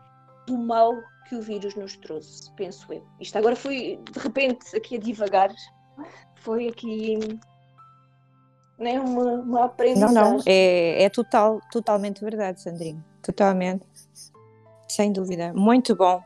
do 0.45 0.57
mal 0.57 0.93
que 1.27 1.35
o 1.35 1.41
vírus 1.41 1.75
nos 1.75 1.95
trouxe, 1.97 2.51
penso 2.53 2.91
eu. 2.91 3.03
Isto 3.19 3.37
agora 3.37 3.55
foi 3.55 3.99
de 4.11 4.19
repente 4.19 4.75
aqui 4.75 4.95
a 4.95 4.99
divagar, 4.99 5.53
foi 6.35 6.67
aqui 6.67 7.17
né, 8.77 8.99
uma, 8.99 9.23
uma 9.33 9.65
aprendizagem. 9.65 10.15
Não, 10.15 10.33
não, 10.37 10.43
é, 10.45 11.03
é 11.03 11.09
total, 11.09 11.61
totalmente 11.71 12.21
verdade, 12.21 12.61
Sandrinho, 12.61 13.03
totalmente, 13.21 13.85
sem 14.87 15.11
dúvida, 15.11 15.53
muito 15.53 15.95
bom. 15.95 16.21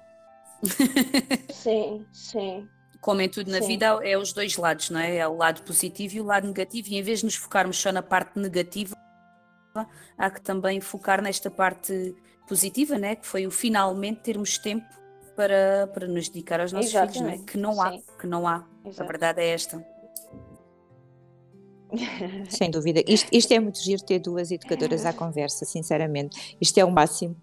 sim, 1.52 2.06
sim. 2.12 2.68
Como 3.00 3.20
em 3.22 3.30
tudo 3.30 3.50
na 3.50 3.62
Sim. 3.62 3.68
vida, 3.68 3.86
é 4.04 4.16
os 4.16 4.32
dois 4.32 4.56
lados, 4.58 4.92
não 4.92 5.00
é? 5.00 5.18
É 5.18 5.28
o 5.28 5.36
lado 5.36 5.64
positivo 5.64 6.18
e 6.18 6.22
o 6.22 6.24
lado 6.24 6.46
negativo, 6.46 6.90
e 6.90 6.98
em 6.98 7.02
vez 7.02 7.20
de 7.20 7.26
nos 7.26 7.36
focarmos 7.36 7.80
só 7.80 7.92
na 7.92 8.04
parte 8.04 8.38
negativa, 8.38 8.96
há 10.18 10.30
que 10.30 10.42
também 10.42 10.80
focar 10.80 11.22
nesta 11.22 11.50
parte 11.50 12.16
positiva, 12.48 13.00
né? 13.00 13.16
Que 13.16 13.26
foi 13.26 13.48
o 13.48 13.52
finalmente 13.52 14.22
termos 14.22 14.60
tempo 14.60 14.86
para, 15.36 15.90
para 15.94 16.08
nos 16.08 16.30
dedicar 16.30 16.62
aos 16.62 16.72
nossos 16.72 16.92
Exatamente. 16.92 17.52
filhos, 17.52 17.56
não 17.58 17.74
é? 17.74 17.78
Que 17.78 17.82
não 17.82 17.82
há, 17.82 17.92
Sim. 17.92 18.04
que 18.20 18.28
não 18.28 18.48
há. 18.48 18.68
Exato. 18.86 19.04
A 19.04 19.06
verdade 19.08 19.42
é 19.42 19.48
esta. 19.50 19.86
Sem 22.50 22.70
dúvida. 22.70 23.04
Isto, 23.08 23.30
isto 23.32 23.52
é 23.54 23.60
muito 23.60 23.82
giro 23.82 24.04
ter 24.04 24.20
duas 24.20 24.52
educadoras 24.52 25.06
à 25.06 25.14
conversa, 25.14 25.66
sinceramente. 25.66 26.56
Isto 26.62 26.78
é 26.80 26.86
o 26.86 26.92
máximo. 26.92 27.36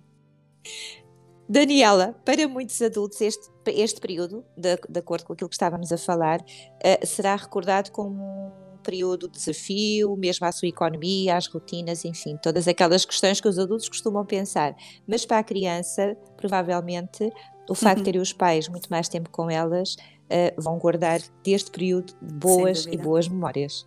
Daniela, 1.49 2.15
para 2.25 2.47
muitos 2.47 2.81
adultos, 2.83 3.21
este, 3.23 3.49
este 3.69 4.01
período, 4.01 4.45
de, 4.57 4.77
de 4.89 4.99
acordo 4.99 5.25
com 5.25 5.33
aquilo 5.33 5.49
que 5.49 5.55
estávamos 5.55 5.91
a 5.91 5.97
falar, 5.97 6.41
uh, 6.41 7.07
será 7.07 7.35
recordado 7.37 7.91
como 7.91 8.23
um 8.23 8.77
período 8.83 9.29
de 9.29 9.39
desafio, 9.39 10.15
mesmo 10.17 10.47
à 10.47 10.53
sua 10.53 10.69
economia, 10.69 11.37
às 11.37 11.47
rotinas, 11.47 12.05
enfim, 12.05 12.37
todas 12.43 12.69
aquelas 12.69 13.05
questões 13.05 13.41
que 13.41 13.49
os 13.49 13.59
adultos 13.59 13.89
costumam 13.89 14.27
pensar. 14.27 14.77
Mas 15.07 15.25
para 15.25 15.39
a 15.39 15.43
criança, 15.43 16.15
provavelmente, 16.37 17.33
o 17.69 17.75
facto 17.75 17.99
uhum. 17.99 18.03
de 18.03 18.05
terem 18.05 18.21
os 18.21 18.33
pais 18.33 18.69
muito 18.69 18.89
mais 18.89 19.09
tempo 19.09 19.31
com 19.31 19.51
elas 19.51 19.95
uh, 19.95 20.61
vão 20.61 20.79
guardar 20.79 21.21
deste 21.43 21.71
período 21.71 22.15
boas 22.21 22.85
e 22.87 22.97
boas 22.97 23.27
memórias. 23.27 23.87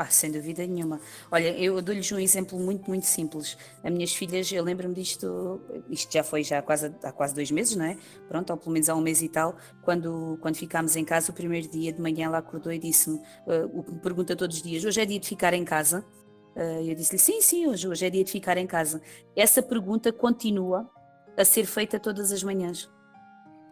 Ah, 0.00 0.06
sem 0.06 0.30
dúvida 0.30 0.64
nenhuma. 0.64 1.00
Olha, 1.28 1.48
eu 1.58 1.82
dou-lhes 1.82 2.12
um 2.12 2.20
exemplo 2.20 2.56
muito, 2.56 2.88
muito 2.88 3.04
simples. 3.04 3.58
As 3.82 3.90
minhas 3.90 4.14
filhas, 4.14 4.52
eu 4.52 4.62
lembro-me 4.62 4.94
disto, 4.94 5.60
isto 5.90 6.12
já 6.12 6.22
foi 6.22 6.44
já 6.44 6.62
quase, 6.62 6.94
há 7.02 7.10
quase 7.10 7.34
dois 7.34 7.50
meses, 7.50 7.74
não 7.74 7.84
é? 7.84 7.96
Pronto, 8.28 8.48
ou 8.50 8.56
pelo 8.56 8.70
menos 8.70 8.88
há 8.88 8.94
um 8.94 9.00
mês 9.00 9.22
e 9.22 9.28
tal, 9.28 9.56
quando, 9.82 10.38
quando 10.40 10.54
ficámos 10.54 10.94
em 10.94 11.04
casa, 11.04 11.32
o 11.32 11.34
primeiro 11.34 11.66
dia 11.66 11.92
de 11.92 12.00
manhã 12.00 12.26
ela 12.26 12.38
acordou 12.38 12.72
e 12.72 12.78
disse-me, 12.78 13.16
uh, 13.18 13.92
me 13.92 13.98
pergunta 13.98 14.36
todos 14.36 14.58
os 14.58 14.62
dias, 14.62 14.84
hoje 14.84 15.00
é 15.00 15.04
dia 15.04 15.18
de 15.18 15.26
ficar 15.26 15.52
em 15.52 15.64
casa? 15.64 16.06
Uh, 16.54 16.88
eu 16.88 16.94
disse-lhe, 16.94 17.18
sim, 17.18 17.40
sim, 17.40 17.66
hoje, 17.66 17.88
hoje 17.88 18.06
é 18.06 18.10
dia 18.10 18.22
de 18.22 18.30
ficar 18.30 18.56
em 18.56 18.68
casa. 18.68 19.02
Essa 19.34 19.60
pergunta 19.60 20.12
continua 20.12 20.88
a 21.36 21.44
ser 21.44 21.66
feita 21.66 21.98
todas 21.98 22.30
as 22.30 22.44
manhãs 22.44 22.88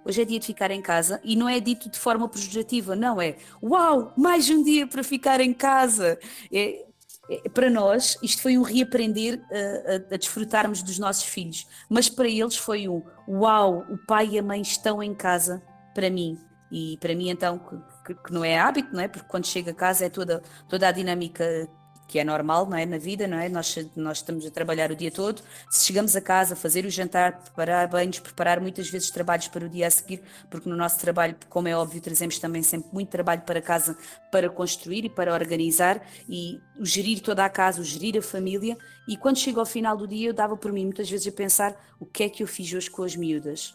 hoje 0.07 0.23
é 0.23 0.25
dia 0.25 0.38
de 0.38 0.47
ficar 0.47 0.71
em 0.71 0.81
casa 0.81 1.21
e 1.25 1.35
não 1.35 1.49
é 1.49 1.59
dito 1.59 1.90
de 1.90 1.99
forma 1.99 2.29
pejorativa, 2.29 2.95
não 2.95 3.21
é 3.21 3.37
uau, 3.62 4.12
mais 4.16 4.49
um 4.49 4.62
dia 4.62 4.87
para 4.87 5.03
ficar 5.03 5.40
em 5.40 5.53
casa. 5.53 6.19
É, 6.53 6.87
é, 7.29 7.49
para 7.49 7.69
nós, 7.69 8.16
isto 8.23 8.40
foi 8.40 8.57
um 8.57 8.62
reaprender 8.62 9.42
a, 9.51 10.12
a, 10.12 10.14
a, 10.14 10.16
desfrutarmos 10.16 10.81
dos 10.81 10.99
nossos 10.99 11.25
filhos, 11.25 11.66
mas 11.90 12.09
para 12.09 12.29
eles 12.29 12.57
foi 12.57 12.88
um 12.88 13.03
uau, 13.29 13.85
o 13.90 13.99
pai 14.07 14.29
e 14.33 14.38
a 14.38 14.42
mãe 14.42 14.61
estão 14.61 15.03
em 15.03 15.14
casa 15.14 15.61
para 15.92 16.09
mim. 16.09 16.38
E 16.71 16.97
para 16.99 17.14
mim, 17.14 17.31
então, 17.31 17.61
que, 18.05 18.14
que 18.14 18.33
não 18.33 18.45
é 18.45 18.59
hábito, 18.59 18.92
não 18.92 19.01
é? 19.01 19.09
Porque 19.09 19.29
quando 19.29 19.47
chega 19.47 19.73
a 19.73 19.75
casa 19.75 20.07
é 20.07 20.09
toda, 20.09 20.42
toda 20.69 20.87
a 20.87 20.92
dinâmica 20.92 21.69
que 22.09 22.19
é 22.19 22.25
normal, 22.25 22.66
não 22.66 22.77
é, 22.77 22.87
na 22.87 22.99
vida, 22.99 23.27
não 23.27 23.38
é? 23.38 23.49
Nós, 23.49 23.77
nós 23.97 24.19
estamos 24.19 24.47
a 24.47 24.51
trabalhar 24.51 24.90
o 24.90 24.97
dia 24.97 25.11
todo. 25.11 25.42
Se 25.71 25.87
chegamos 25.87 26.14
a 26.14 26.21
casa, 26.21 26.55
fazer 26.55 26.85
o 26.85 26.90
jantar, 26.90 27.40
preparar 27.42 27.88
banhos, 27.88 28.21
preparar 28.21 28.61
muitas 28.61 28.88
vezes 28.88 29.11
trabalhos 29.11 29.49
para 29.49 29.66
o 29.66 29.69
dia 29.69 29.87
a 29.87 29.90
seguir, 29.90 30.23
porque 30.51 30.69
no 30.69 30.77
nosso 30.77 30.99
trabalho, 30.99 31.37
como 31.49 31.69
é 31.69 31.77
óbvio, 31.77 32.01
trazemos 32.01 32.38
também 32.38 32.62
sempre 32.62 32.88
muito 32.92 33.09
trabalho 33.09 33.42
para 33.42 33.61
casa 33.61 33.97
para 34.31 34.49
construir 34.49 35.05
e 35.05 35.11
para 35.11 35.33
organizar 35.33 36.07
e 36.29 36.61
gerir 36.81 37.21
toda 37.21 37.45
a 37.45 37.49
casa, 37.49 37.83
gerir 37.83 38.19
a 38.19 38.23
família. 38.23 38.77
E 39.09 39.16
quando 39.16 39.38
chego 39.38 39.61
ao 39.61 39.66
final 39.66 39.97
do 39.97 40.07
dia, 40.07 40.29
eu 40.29 40.35
dava 40.35 40.57
por 40.57 40.73
mim 40.73 40.85
muitas 40.85 41.09
vezes 41.09 41.27
a 41.27 41.33
pensar 41.33 41.77
o 41.99 42.07
que 42.07 42.25
é 42.25 42.29
que 42.29 42.42
eu 42.42 42.47
fiz 42.47 42.73
hoje 42.73 42.90
com 42.90 43.03
as 43.03 43.16
miúdas 43.16 43.75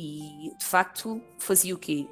e 0.00 0.54
de 0.56 0.64
facto 0.64 1.20
fazia 1.38 1.74
o 1.74 1.78
quê? 1.78 2.06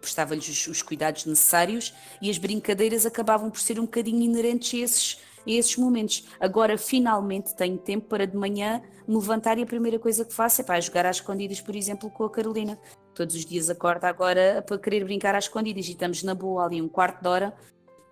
Prestava-lhes 0.00 0.48
os, 0.48 0.68
os, 0.68 0.82
cuidados 0.82 1.26
necessários 1.26 1.92
e 2.22 2.30
as 2.30 2.38
brincadeiras 2.38 3.04
acabavam 3.04 3.50
por 3.50 3.58
ser 3.58 3.80
um 3.80 3.86
bocadinho 3.86 4.22
inerentes 4.22 4.72
a 4.72 4.84
esses, 4.84 5.20
a 5.44 5.50
esses 5.50 5.76
momentos. 5.76 6.28
Agora 6.38 6.78
finalmente 6.78 7.52
tenho 7.56 7.76
tempo 7.76 8.06
para 8.06 8.24
de 8.24 8.36
manhã 8.36 8.80
me 9.08 9.16
levantar 9.16 9.58
e 9.58 9.64
a 9.64 9.66
primeira 9.66 9.98
coisa 9.98 10.24
que 10.24 10.32
faço 10.32 10.60
é 10.60 10.64
para 10.64 10.80
jogar 10.80 11.06
às 11.06 11.16
escondidas, 11.16 11.60
por 11.60 11.74
exemplo, 11.74 12.08
com 12.08 12.22
a 12.22 12.30
Carolina. 12.30 12.78
Todos 13.12 13.34
os 13.34 13.44
dias 13.44 13.68
acorda 13.68 14.06
agora 14.06 14.62
para 14.64 14.78
querer 14.78 15.02
brincar 15.02 15.34
às 15.34 15.44
escondidas 15.44 15.88
e 15.88 15.90
estamos 15.90 16.22
na 16.22 16.36
boa 16.36 16.64
ali 16.64 16.80
um 16.80 16.88
quarto 16.88 17.20
de 17.20 17.28
hora 17.28 17.52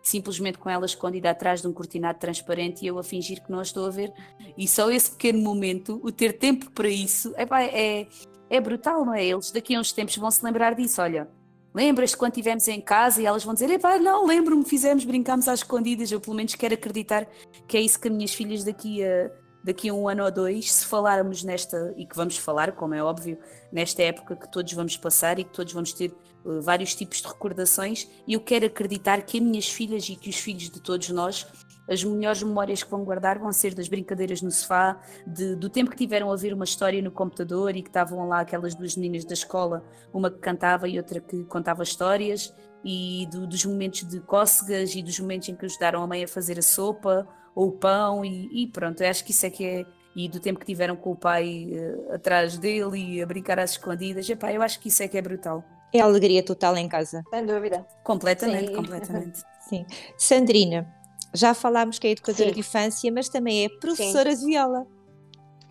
simplesmente 0.02 0.58
com 0.58 0.68
ela 0.68 0.84
escondida 0.84 1.30
atrás 1.30 1.62
de 1.62 1.68
um 1.68 1.72
cortinado 1.72 2.18
transparente 2.18 2.82
e 2.82 2.88
eu 2.88 2.98
a 2.98 3.04
fingir 3.04 3.40
que 3.40 3.50
não 3.50 3.60
a 3.60 3.62
estou 3.62 3.86
a 3.86 3.90
ver. 3.90 4.12
E 4.58 4.66
só 4.66 4.90
esse 4.90 5.12
pequeno 5.12 5.40
momento, 5.40 6.00
o 6.02 6.10
ter 6.10 6.32
tempo 6.32 6.70
para 6.72 6.88
isso, 6.88 7.32
epá, 7.38 7.62
é, 7.62 8.08
é 8.52 8.60
brutal, 8.60 9.02
não 9.04 9.14
é? 9.14 9.24
Eles 9.24 9.50
daqui 9.50 9.74
a 9.74 9.80
uns 9.80 9.92
tempos 9.92 10.14
vão 10.18 10.30
se 10.30 10.44
lembrar 10.44 10.74
disso. 10.74 11.00
Olha, 11.00 11.26
lembras-te 11.74 12.18
quando 12.18 12.32
estivemos 12.32 12.68
em 12.68 12.82
casa 12.82 13.22
e 13.22 13.24
elas 13.24 13.42
vão 13.42 13.54
dizer: 13.54 13.70
Epá, 13.70 13.98
não, 13.98 14.26
lembro-me, 14.26 14.62
fizemos, 14.62 15.06
brincámos 15.06 15.48
às 15.48 15.60
escondidas. 15.60 16.12
Eu 16.12 16.20
pelo 16.20 16.36
menos 16.36 16.54
quero 16.54 16.74
acreditar 16.74 17.26
que 17.66 17.78
é 17.78 17.80
isso 17.80 17.98
que 17.98 18.08
as 18.08 18.14
minhas 18.14 18.34
filhas 18.34 18.62
daqui 18.62 19.02
a, 19.02 19.30
daqui 19.64 19.88
a 19.88 19.94
um 19.94 20.06
ano 20.06 20.24
ou 20.24 20.30
dois, 20.30 20.70
se 20.70 20.84
falarmos 20.84 21.42
nesta, 21.42 21.94
e 21.96 22.04
que 22.04 22.14
vamos 22.14 22.36
falar, 22.36 22.72
como 22.72 22.92
é 22.92 23.02
óbvio, 23.02 23.38
nesta 23.72 24.02
época 24.02 24.36
que 24.36 24.52
todos 24.52 24.70
vamos 24.74 24.98
passar 24.98 25.38
e 25.38 25.44
que 25.44 25.50
todos 25.50 25.72
vamos 25.72 25.94
ter 25.94 26.14
uh, 26.44 26.60
vários 26.60 26.94
tipos 26.94 27.22
de 27.22 27.28
recordações, 27.28 28.06
eu 28.28 28.40
quero 28.40 28.66
acreditar 28.66 29.22
que 29.22 29.38
as 29.38 29.42
minhas 29.42 29.66
filhas 29.66 30.06
e 30.10 30.14
que 30.14 30.28
os 30.28 30.36
filhos 30.36 30.68
de 30.68 30.78
todos 30.78 31.08
nós 31.08 31.46
as 31.88 32.02
melhores 32.04 32.42
memórias 32.42 32.82
que 32.82 32.90
vão 32.90 33.04
guardar 33.04 33.38
vão 33.38 33.52
ser 33.52 33.74
das 33.74 33.88
brincadeiras 33.88 34.40
no 34.40 34.50
sofá, 34.50 35.00
de, 35.26 35.56
do 35.56 35.68
tempo 35.68 35.90
que 35.90 35.96
tiveram 35.96 36.30
a 36.30 36.36
ver 36.36 36.54
uma 36.54 36.64
história 36.64 37.02
no 37.02 37.10
computador 37.10 37.76
e 37.76 37.82
que 37.82 37.88
estavam 37.88 38.26
lá 38.28 38.40
aquelas 38.40 38.74
duas 38.74 38.96
meninas 38.96 39.24
da 39.24 39.34
escola, 39.34 39.84
uma 40.12 40.30
que 40.30 40.38
cantava 40.38 40.88
e 40.88 40.96
outra 40.96 41.20
que 41.20 41.44
contava 41.44 41.82
histórias, 41.82 42.54
e 42.84 43.28
do, 43.30 43.46
dos 43.46 43.64
momentos 43.64 44.08
de 44.08 44.20
cócegas 44.20 44.94
e 44.94 45.02
dos 45.02 45.18
momentos 45.20 45.48
em 45.48 45.54
que 45.54 45.64
ajudaram 45.64 46.02
a 46.02 46.06
mãe 46.06 46.24
a 46.24 46.28
fazer 46.28 46.58
a 46.58 46.62
sopa 46.62 47.26
ou 47.54 47.68
o 47.68 47.72
pão, 47.72 48.24
e, 48.24 48.64
e 48.64 48.66
pronto, 48.66 49.02
acho 49.04 49.24
que 49.24 49.30
isso 49.30 49.46
é 49.46 49.50
que 49.50 49.64
é. 49.64 49.86
E 50.14 50.28
do 50.28 50.40
tempo 50.40 50.60
que 50.60 50.66
tiveram 50.66 50.94
com 50.94 51.12
o 51.12 51.16
pai 51.16 51.68
uh, 51.70 52.14
atrás 52.14 52.58
dele 52.58 52.98
e 52.98 53.22
a 53.22 53.26
brincar 53.26 53.58
às 53.58 53.72
escondidas, 53.72 54.28
epá, 54.28 54.52
eu 54.52 54.60
acho 54.60 54.78
que 54.78 54.88
isso 54.88 55.02
é 55.02 55.08
que 55.08 55.16
é 55.16 55.22
brutal. 55.22 55.64
É 55.92 56.00
alegria 56.00 56.42
total 56.42 56.76
em 56.76 56.88
casa. 56.88 57.22
Sem 57.30 57.46
dúvida. 57.46 57.86
Completamente, 58.04 58.68
Sim. 58.68 58.74
completamente. 58.74 59.42
Sim. 59.68 59.86
Sandrina, 60.18 60.86
já 61.34 61.54
falámos 61.54 61.98
que 61.98 62.06
é 62.06 62.10
educadora 62.10 62.48
Sim. 62.48 62.54
de 62.54 62.60
infância, 62.60 63.12
mas 63.12 63.28
também 63.28 63.64
é 63.64 63.68
professora 63.68 64.34
Sim. 64.34 64.40
de 64.40 64.46
viola. 64.52 64.86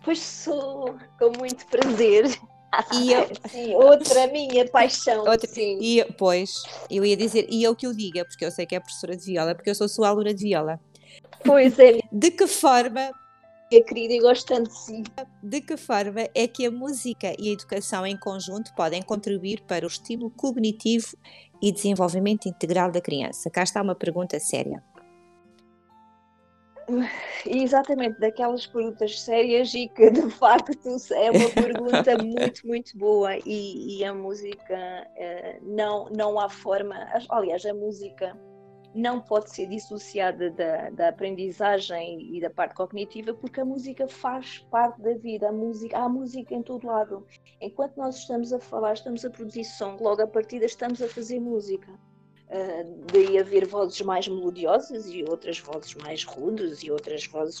Pois 0.04 0.18
sou, 0.18 0.96
com 1.18 1.32
muito 1.38 1.66
prazer. 1.66 2.26
E 2.94 3.12
eu... 3.12 3.28
Sim, 3.48 3.74
outra 3.74 4.26
minha 4.28 4.68
paixão. 4.68 5.24
Outra... 5.24 5.48
Sim. 5.48 5.78
E, 5.80 6.04
pois, 6.18 6.62
eu 6.90 7.04
ia 7.04 7.16
dizer, 7.16 7.46
e 7.50 7.62
eu 7.62 7.76
que 7.76 7.86
o 7.86 7.94
diga, 7.94 8.24
porque 8.24 8.44
eu 8.44 8.50
sei 8.50 8.66
que 8.66 8.74
é 8.74 8.80
professora 8.80 9.16
de 9.16 9.24
viola, 9.24 9.54
porque 9.54 9.70
eu 9.70 9.74
sou 9.74 9.88
sua 9.88 10.08
aluna 10.08 10.34
de 10.34 10.44
viola. 10.44 10.80
Pois 11.44 11.78
é. 11.78 12.00
De 12.10 12.30
que 12.30 12.46
forma 12.46 13.12
minha 13.72 13.84
querida 13.84 14.12
e 14.12 14.20
gosto 14.20 14.46
tanto 14.46 14.68
de 14.68 14.78
si. 14.78 15.02
De 15.42 15.60
que 15.60 15.76
forma 15.76 16.28
é 16.34 16.46
que 16.46 16.66
a 16.66 16.70
música 16.70 17.34
e 17.38 17.48
a 17.48 17.52
educação 17.52 18.06
em 18.06 18.16
conjunto 18.16 18.74
podem 18.74 19.02
contribuir 19.02 19.62
para 19.62 19.84
o 19.84 19.88
estímulo 19.88 20.30
cognitivo 20.30 21.16
e 21.62 21.72
desenvolvimento 21.72 22.46
integral 22.46 22.90
da 22.90 23.00
criança? 23.00 23.48
Cá 23.50 23.62
está 23.62 23.80
uma 23.80 23.94
pergunta 23.94 24.38
séria. 24.38 24.82
Exatamente, 27.46 28.18
daquelas 28.20 28.66
perguntas 28.66 29.20
sérias 29.20 29.72
e 29.74 29.88
que 29.88 30.10
de 30.10 30.30
facto 30.30 30.72
é 31.14 31.30
uma 31.30 31.50
pergunta 31.54 32.18
muito, 32.22 32.66
muito 32.66 32.96
boa 32.96 33.36
e, 33.44 33.98
e 33.98 34.04
a 34.04 34.14
música 34.14 34.74
uh, 34.74 35.74
não, 35.74 36.08
não 36.10 36.38
há 36.38 36.48
forma, 36.48 36.96
aliás, 37.28 37.64
a 37.66 37.74
música 37.74 38.36
não 38.94 39.20
pode 39.20 39.50
ser 39.50 39.66
dissociada 39.66 40.50
da, 40.50 40.90
da, 40.90 41.08
aprendizagem 41.08 42.36
e 42.36 42.40
da 42.40 42.50
parte 42.50 42.74
cognitiva 42.74 43.32
porque 43.32 43.60
a 43.60 43.64
música 43.64 44.06
faz 44.06 44.58
parte 44.70 45.00
da 45.00 45.14
vida, 45.14 45.48
a 45.48 45.52
música, 45.52 45.98
há 45.98 46.08
música 46.08 46.54
em 46.54 46.62
todo 46.62 46.86
lado. 46.86 47.26
Enquanto 47.60 47.96
nós 47.96 48.18
estamos 48.18 48.52
a 48.52 48.60
falar, 48.60 48.92
estamos 48.92 49.24
a 49.24 49.30
produzir 49.30 49.64
som, 49.64 49.96
logo 50.00 50.22
a 50.22 50.26
partida 50.26 50.66
estamos 50.66 51.00
a 51.00 51.08
fazer 51.08 51.40
música. 51.40 51.90
Uh, 52.52 53.06
daí 53.10 53.38
haver 53.38 53.66
vozes 53.66 54.00
mais 54.02 54.28
melodiosas 54.28 55.06
e 55.06 55.24
outras 55.26 55.58
vozes 55.58 55.94
mais 55.94 56.22
rudes 56.22 56.82
e 56.82 56.90
outras 56.90 57.26
vozes. 57.26 57.58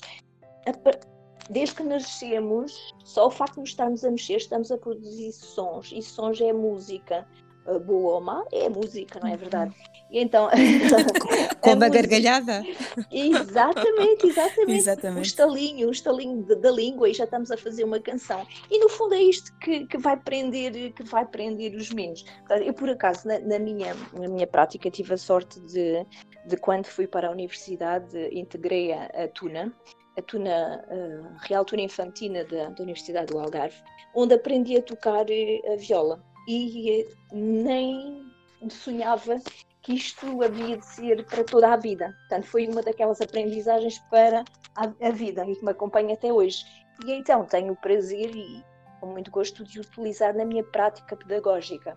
Desde 1.50 1.74
que 1.74 1.82
nascemos, 1.82 2.94
só 3.04 3.26
o 3.26 3.30
facto 3.30 3.54
de 3.54 3.60
nos 3.60 3.70
estarmos 3.70 4.04
a 4.04 4.10
mexer, 4.10 4.36
estamos 4.36 4.70
a 4.70 4.78
produzir 4.78 5.32
sons, 5.32 5.90
e 5.92 6.02
sons 6.02 6.40
é 6.40 6.52
música. 6.52 7.26
Uh, 7.66 7.78
boa 7.78 8.14
ou 8.14 8.20
má 8.20 8.44
é 8.52 8.68
música, 8.68 9.20
não 9.20 9.28
é 9.28 9.36
verdade? 9.36 9.74
E 10.10 10.18
então. 10.18 10.48
Com 11.60 11.72
uma 11.72 11.88
gargalhada? 11.88 12.62
Exatamente, 13.10 14.26
exatamente. 14.26 14.72
exatamente. 14.72 15.18
O 15.18 15.22
estalinho, 15.22 15.88
o 15.88 15.92
estalinho 15.92 16.42
da 16.44 16.70
língua 16.70 17.08
e 17.08 17.14
já 17.14 17.24
estamos 17.24 17.50
a 17.50 17.56
fazer 17.56 17.84
uma 17.84 18.00
canção. 18.00 18.44
E 18.70 18.78
no 18.78 18.88
fundo 18.88 19.14
é 19.14 19.22
isto 19.22 19.56
que, 19.58 19.86
que 19.86 19.96
vai 19.96 20.16
prender, 20.16 20.92
que 20.92 21.04
vai 21.04 21.24
prender 21.24 21.74
os 21.74 21.90
meninos. 21.90 22.24
Eu, 22.64 22.74
por 22.74 22.90
acaso, 22.90 23.26
na, 23.26 23.38
na, 23.38 23.58
minha, 23.58 23.94
na 24.12 24.28
minha 24.28 24.46
prática, 24.46 24.90
tive 24.90 25.14
a 25.14 25.16
sorte 25.16 25.60
de, 25.60 26.04
de 26.46 26.56
quando 26.56 26.86
fui 26.86 27.06
para 27.06 27.28
a 27.28 27.30
universidade, 27.30 28.28
integrei 28.32 28.92
a, 28.92 29.04
a 29.06 29.28
Tuna, 29.28 29.72
a 30.18 30.22
Tuna, 30.22 30.84
a 30.90 31.46
Real 31.46 31.64
Tuna 31.64 31.82
Infantina 31.82 32.44
da, 32.44 32.68
da 32.68 32.82
Universidade 32.82 33.32
do 33.32 33.38
Algarve, 33.38 33.76
onde 34.14 34.34
aprendi 34.34 34.76
a 34.76 34.82
tocar 34.82 35.24
eh, 35.30 35.60
a 35.72 35.76
viola. 35.76 36.22
E 36.48 37.06
nem 37.32 38.26
sonhava 38.70 39.38
que 39.82 39.94
isto 39.94 40.42
havia 40.42 40.76
de 40.76 40.86
ser 40.86 41.24
para 41.26 41.44
toda 41.44 41.72
a 41.72 41.76
vida. 41.76 42.16
Portanto, 42.20 42.46
foi 42.46 42.68
uma 42.68 42.82
daquelas 42.82 43.20
aprendizagens 43.20 43.98
para 44.10 44.44
a, 44.76 45.06
a 45.06 45.10
vida 45.10 45.44
e 45.46 45.56
que 45.56 45.64
me 45.64 45.70
acompanha 45.72 46.14
até 46.14 46.32
hoje. 46.32 46.64
E 47.04 47.12
então 47.12 47.44
tenho 47.44 47.72
o 47.72 47.76
prazer 47.76 48.34
e 48.34 48.62
com 49.00 49.08
muito 49.08 49.30
gosto 49.30 49.64
de 49.64 49.80
utilizar 49.80 50.34
na 50.36 50.44
minha 50.44 50.62
prática 50.62 51.16
pedagógica. 51.16 51.96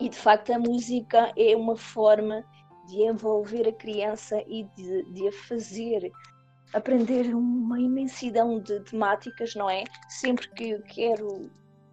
E 0.00 0.08
de 0.08 0.16
facto 0.16 0.52
a 0.52 0.58
música 0.58 1.32
é 1.36 1.56
uma 1.56 1.76
forma 1.76 2.44
de 2.86 3.02
envolver 3.02 3.68
a 3.68 3.72
criança 3.72 4.42
e 4.46 4.64
de, 4.76 5.02
de 5.12 5.28
a 5.28 5.32
fazer 5.32 6.10
aprender 6.72 7.34
uma 7.34 7.80
imensidão 7.80 8.60
de 8.60 8.80
temáticas, 8.80 9.54
não 9.56 9.68
é? 9.68 9.84
Sempre 10.08 10.48
que 10.50 10.70
eu 10.70 10.82
quero 10.82 11.50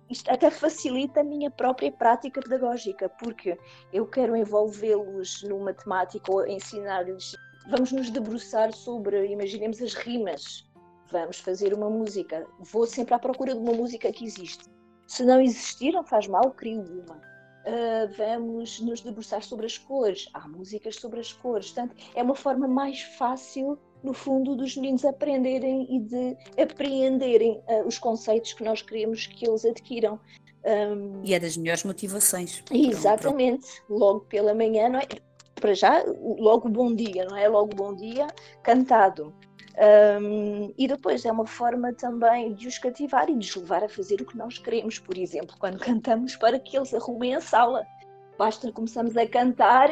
isto 0.10 0.30
até 0.32 0.50
facilita 0.50 1.20
a 1.20 1.24
minha 1.24 1.52
própria 1.52 1.92
prática 1.92 2.42
pedagógica, 2.42 3.10
porque 3.10 3.58
eu 3.92 4.06
quero 4.08 4.36
envolvê-los 4.36 5.44
numa 5.44 5.74
temática 5.74 6.32
ou 6.32 6.48
ensinar-lhes. 6.48 7.36
Vamos 7.70 7.92
nos 7.92 8.10
debruçar 8.10 8.74
sobre, 8.74 9.28
imaginemos, 9.28 9.82
as 9.82 9.94
rimas. 9.94 10.66
Vamos 11.12 11.40
fazer 11.40 11.74
uma 11.74 11.90
música. 11.90 12.48
Vou 12.60 12.86
sempre 12.86 13.14
à 13.14 13.20
procura 13.20 13.54
de 13.54 13.60
uma 13.60 13.74
música 13.74 14.12
que 14.12 14.26
existe. 14.26 14.66
Se 15.06 15.24
não 15.24 15.42
existir, 15.42 15.92
não 15.92 16.04
faz 16.04 16.28
mal, 16.28 16.52
crio 16.52 16.82
uma. 16.82 17.27
Uh, 17.68 18.14
vamos 18.18 18.80
nos 18.80 19.02
debruçar 19.02 19.44
sobre 19.44 19.66
as 19.66 19.78
cores, 19.78 20.30
há 20.34 20.48
músicas 20.48 20.96
sobre 20.96 21.20
as 21.20 21.34
cores. 21.34 21.72
Portanto, 21.72 21.96
é 22.16 22.24
uma 22.24 22.36
forma 22.36 22.68
mais 22.68 23.02
fácil, 23.02 23.78
no 24.04 24.14
fundo, 24.14 24.56
dos 24.56 24.76
meninos 24.76 25.04
aprenderem 25.04 25.88
e 25.96 26.00
de 26.00 26.38
apreenderem 26.62 27.62
uh, 27.68 27.86
os 27.86 28.00
conceitos 28.00 28.54
que 28.54 28.64
nós 28.64 28.82
queremos 28.82 29.28
que 29.28 29.48
eles 29.48 29.66
adquiram. 29.66 30.20
Um, 30.66 31.22
e 31.24 31.34
é 31.34 31.40
das 31.40 31.58
melhores 31.58 31.84
motivações. 31.84 32.64
Exatamente, 32.72 33.68
logo 33.90 34.22
pela 34.22 34.54
manhã, 34.54 34.90
não 34.90 35.00
é? 35.00 35.08
Para 35.56 35.74
já, 35.74 36.04
logo 36.22 36.70
bom 36.70 36.94
dia, 36.94 37.26
não 37.26 37.36
é? 37.36 37.48
Logo 37.48 37.76
bom 37.76 37.96
dia 37.96 38.28
cantado. 38.62 39.34
Um, 39.78 40.74
e 40.76 40.88
depois 40.88 41.24
é 41.24 41.32
uma 41.32 41.46
forma 41.46 41.94
também 41.94 42.54
de 42.56 42.68
os 42.68 42.80
cativar 42.80 43.30
e 43.30 43.38
de 43.38 43.48
os 43.48 43.56
levar 43.56 43.84
a 43.84 43.90
fazer 43.90 44.20
o 44.22 44.26
que 44.26 44.36
nós 44.36 44.58
queremos, 44.58 44.98
por 44.98 45.16
exemplo, 45.16 45.56
quando 45.60 45.78
cantamos 45.80 46.36
para 46.36 46.60
que 46.60 46.76
eles 46.76 46.94
arrumem 46.94 47.36
a 47.36 47.42
sala. 47.42 47.86
Basta 48.38 48.72
começarmos 48.72 49.16
a 49.16 49.28
cantar, 49.28 49.92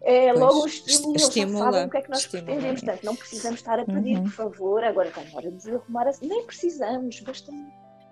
é 0.00 0.28
pois, 0.28 0.40
logo 0.40 0.62
o 0.62 0.66
estímulo, 0.66 1.14
eles 1.14 1.58
sabem 1.58 1.84
o 1.84 1.90
que 1.90 1.96
é 1.96 2.02
que 2.02 2.10
nós 2.10 2.18
estimula, 2.20 2.46
pretendemos. 2.46 2.80
Portanto, 2.80 3.04
não 3.04 3.16
precisamos 3.16 3.60
estar 3.60 3.78
a 3.78 3.84
pedir, 3.84 4.16
uhum. 4.16 4.24
por 4.24 4.32
favor, 4.32 4.84
agora 4.84 5.08
está 5.08 5.22
na 5.22 5.36
hora 5.36 5.50
de 5.50 5.70
arrumar 5.70 6.08
a 6.08 6.12
Nem 6.22 6.44
precisamos, 6.44 7.20
basta 7.20 7.52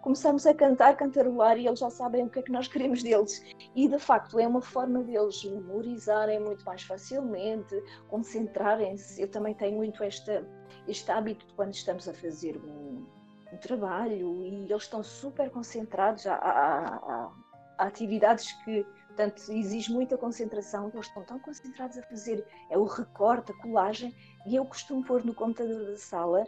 começamos 0.06 0.46
a 0.46 0.54
cantar, 0.54 0.96
cantarolar 0.96 1.58
e 1.58 1.66
eles 1.66 1.80
já 1.80 1.90
sabem 1.90 2.22
o 2.22 2.30
que 2.30 2.38
é 2.38 2.42
que 2.42 2.52
nós 2.52 2.68
queremos 2.68 3.02
deles. 3.02 3.42
E 3.74 3.88
de 3.88 3.98
facto 3.98 4.38
é 4.38 4.46
uma 4.46 4.62
forma 4.62 5.02
deles 5.02 5.42
memorizarem 5.42 6.38
muito 6.38 6.64
mais 6.64 6.80
facilmente, 6.82 7.74
concentrarem-se. 8.06 9.20
Eu 9.20 9.26
também 9.26 9.52
tenho 9.52 9.76
muito 9.76 10.04
esta, 10.04 10.46
este 10.88 11.10
hábito 11.10 11.46
de 11.46 11.54
quando 11.54 11.74
estamos 11.74 12.08
a 12.08 12.14
fazer 12.14 12.56
um, 12.56 13.06
um 13.52 13.56
trabalho 13.58 14.44
e 14.44 14.70
eles 14.70 14.82
estão 14.82 15.02
super 15.02 15.50
concentrados, 15.50 16.26
há, 16.26 16.34
há, 16.34 16.96
há, 16.96 17.32
há 17.78 17.84
atividades 17.84 18.52
que 18.64 18.84
portanto, 19.16 19.50
exige 19.50 19.90
muita 19.90 20.18
concentração, 20.18 20.90
eles 20.92 21.06
estão 21.06 21.24
tão 21.24 21.38
concentrados 21.38 21.96
a 21.96 22.02
fazer 22.02 22.46
é 22.70 22.76
o 22.76 22.84
recorte, 22.84 23.50
a 23.50 23.56
colagem, 23.62 24.14
e 24.46 24.54
eu 24.54 24.64
costumo 24.66 25.02
pôr 25.02 25.24
no 25.24 25.34
computador 25.34 25.86
da 25.86 25.96
sala 25.96 26.44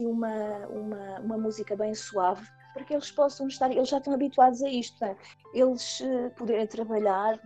uma, 0.00 0.66
uma, 0.68 1.20
uma 1.20 1.38
música 1.38 1.76
bem 1.76 1.94
suave 1.94 2.46
para 2.72 2.84
que 2.84 2.94
eles 2.94 3.10
possam 3.10 3.48
estar, 3.48 3.70
eles 3.70 3.88
já 3.88 3.98
estão 3.98 4.14
habituados 4.14 4.62
a 4.62 4.68
isto, 4.68 5.04
é? 5.04 5.16
eles 5.52 6.00
uh, 6.00 6.30
poderem 6.36 6.66
trabalhar 6.66 7.38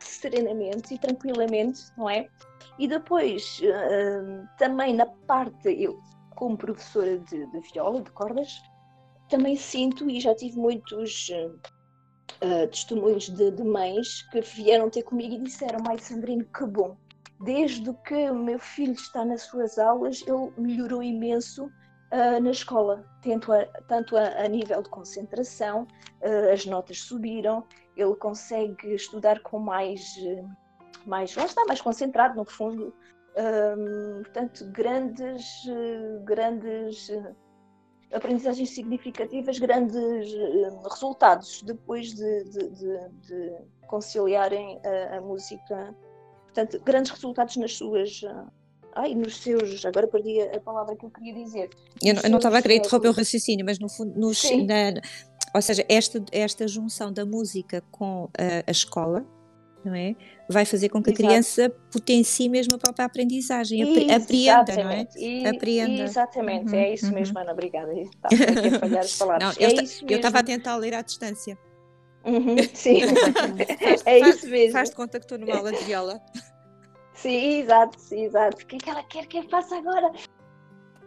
serenamente 0.00 0.94
e 0.94 0.98
tranquilamente, 0.98 1.82
não 1.96 2.08
é? 2.08 2.28
E 2.78 2.88
depois, 2.88 3.60
uh, 3.60 4.48
também 4.58 4.94
na 4.94 5.06
parte, 5.06 5.70
eu 5.70 6.00
como 6.34 6.56
professora 6.56 7.18
de, 7.18 7.46
de, 7.46 7.60
viola, 7.72 8.02
de 8.02 8.10
cordas, 8.10 8.60
também 9.28 9.56
sinto 9.56 10.08
e 10.10 10.20
já 10.20 10.34
tive 10.34 10.56
muitos 10.56 11.28
uh, 11.30 12.68
testemunhos 12.68 13.28
de, 13.28 13.50
de, 13.50 13.64
mães 13.64 14.22
que 14.30 14.40
vieram 14.40 14.90
ter 14.90 15.02
comigo 15.02 15.34
e 15.34 15.42
disseram: 15.42 15.78
Mãe 15.84 15.98
Sandrine, 15.98 16.44
que 16.44 16.66
bom! 16.66 16.96
Desde 17.40 17.92
que 18.06 18.30
o 18.30 18.34
meu 18.34 18.58
filho 18.58 18.92
está 18.92 19.24
nas 19.24 19.42
suas 19.42 19.78
aulas, 19.78 20.22
ele 20.26 20.52
melhorou 20.56 21.02
imenso 21.02 21.66
uh, 21.66 22.40
na 22.40 22.50
escola, 22.50 23.04
tanto 23.22 23.52
a, 23.52 23.64
tanto 23.88 24.16
a, 24.16 24.44
a 24.44 24.48
nível 24.48 24.82
de 24.82 24.88
concentração, 24.88 25.86
uh, 26.22 26.52
as 26.52 26.64
notas 26.64 27.00
subiram, 27.00 27.64
ele 27.96 28.14
consegue 28.16 28.94
estudar 28.94 29.40
com 29.40 29.58
mais, 29.58 30.16
mais 31.06 31.34
lá 31.36 31.44
está, 31.44 31.64
mais 31.66 31.80
concentrado 31.80 32.36
no 32.36 32.44
fundo. 32.44 32.94
Um, 33.36 34.22
portanto, 34.22 34.70
grandes, 34.70 35.64
grandes 36.24 37.10
aprendizagens 38.12 38.70
significativas, 38.70 39.58
grandes 39.58 40.32
resultados 40.88 41.62
depois 41.62 42.14
de, 42.14 42.44
de, 42.44 42.70
de, 42.70 43.08
de 43.22 43.56
conciliarem 43.88 44.80
a, 44.84 45.16
a, 45.16 45.20
música. 45.20 45.94
Portanto, 46.44 46.80
grandes 46.84 47.10
resultados 47.10 47.56
nas 47.56 47.76
suas 47.76 48.22
ai, 48.94 49.14
nos 49.14 49.36
seus, 49.36 49.84
agora 49.84 50.06
perdi 50.06 50.40
a 50.40 50.60
palavra 50.60 50.96
que 50.96 51.04
eu 51.04 51.10
queria 51.10 51.34
dizer. 51.34 51.70
Eu, 52.02 52.14
eu 52.22 52.30
não 52.30 52.38
estava 52.38 52.58
a 52.58 52.62
querer 52.62 52.76
interromper 52.76 53.08
o 53.08 53.12
raciocínio, 53.12 53.64
mas 53.64 53.78
no 53.78 53.88
fundo, 53.88 54.18
nos, 54.18 54.42
na, 54.66 55.00
ou 55.54 55.62
seja, 55.62 55.84
esta, 55.88 56.22
esta 56.32 56.66
junção 56.66 57.12
da 57.12 57.24
música 57.24 57.82
com 57.90 58.28
a, 58.38 58.68
a 58.68 58.70
escola, 58.70 59.24
não 59.84 59.94
é? 59.94 60.16
Vai 60.48 60.64
fazer 60.64 60.88
com 60.88 61.02
que 61.02 61.10
Exato. 61.10 61.24
a 61.24 61.28
criança 61.28 61.70
potencie 61.90 62.48
mesmo 62.48 62.74
a 62.74 62.78
própria 62.78 63.04
aprendizagem, 63.04 63.82
apreenda, 64.12 64.76
não 64.82 64.90
é? 64.90 65.06
E, 65.16 65.46
apreenda. 65.46 66.02
Exatamente, 66.02 66.72
uhum, 66.72 66.78
é 66.78 66.94
isso 66.94 67.06
uhum. 67.06 67.14
mesmo, 67.14 67.38
Ana, 67.38 67.52
obrigada. 67.52 67.92
Estava 67.92 68.76
a 68.76 68.78
falhar 68.80 69.04
as 69.04 69.16
palavras. 69.16 69.56
Não, 69.58 69.66
é 69.66 70.12
eu 70.12 70.16
estava 70.16 70.38
a 70.38 70.42
tentar 70.42 70.76
ler 70.76 70.94
à 70.94 71.02
distância. 71.02 71.58
Uhum, 72.24 72.56
sim, 72.72 73.00
é 74.06 74.20
faz, 74.20 74.36
isso 74.36 74.48
mesmo. 74.48 74.72
Faz 74.72 74.90
de 74.90 74.96
conta 74.96 75.18
que 75.18 75.24
estou 75.24 75.38
numa 75.38 75.56
aula 75.56 75.72
de 75.72 75.84
viola. 75.84 76.20
Sim, 77.24 77.60
exato, 77.60 77.98
sim, 77.98 78.24
exato. 78.24 78.62
O 78.62 78.66
que 78.66 78.76
é 78.76 78.78
que 78.78 78.90
ela 78.90 79.02
quer 79.04 79.26
que 79.26 79.38
eu 79.38 79.48
faça 79.48 79.78
agora? 79.78 80.12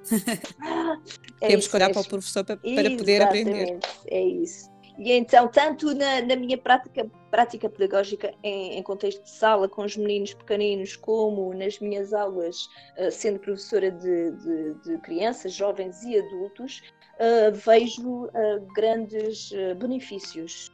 é 1.40 1.48
Temos 1.48 1.68
que 1.68 1.76
olhar 1.76 1.92
para 1.92 2.02
o 2.02 2.08
professor 2.08 2.44
para, 2.44 2.58
para 2.58 2.98
poder 2.98 3.22
aprender. 3.22 3.80
É 4.08 4.20
isso. 4.20 4.68
E 4.98 5.12
então, 5.12 5.48
tanto 5.48 5.94
na, 5.94 6.22
na 6.22 6.36
minha 6.36 6.58
prática, 6.58 7.08
prática 7.30 7.70
pedagógica 7.70 8.34
em, 8.42 8.80
em, 8.80 8.82
contexto 8.82 9.22
de 9.22 9.30
sala 9.30 9.70
com 9.70 9.86
os 9.86 9.96
meninos 9.96 10.34
pequeninos, 10.34 10.96
como 10.96 11.54
nas 11.54 11.78
minhas 11.78 12.16
aulas, 12.16 12.68
uh, 12.98 13.12
sendo 13.12 13.38
professora 13.38 13.92
de, 13.92 14.32
de, 14.32 14.74
de, 14.74 14.98
crianças, 15.02 15.54
jovens 15.54 16.02
e 16.02 16.18
adultos, 16.18 16.82
uh, 17.20 17.54
vejo 17.54 18.26
uh, 18.26 18.74
grandes 18.74 19.52
benefícios 19.78 20.72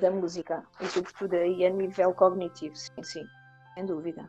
da 0.00 0.10
música, 0.10 0.64
e 0.80 0.86
sobretudo 0.86 1.34
aí 1.34 1.64
a 1.64 1.70
nível 1.70 2.12
cognitivo, 2.12 2.74
sim, 2.74 3.00
sim, 3.00 3.24
sem 3.74 3.86
dúvida. 3.86 4.28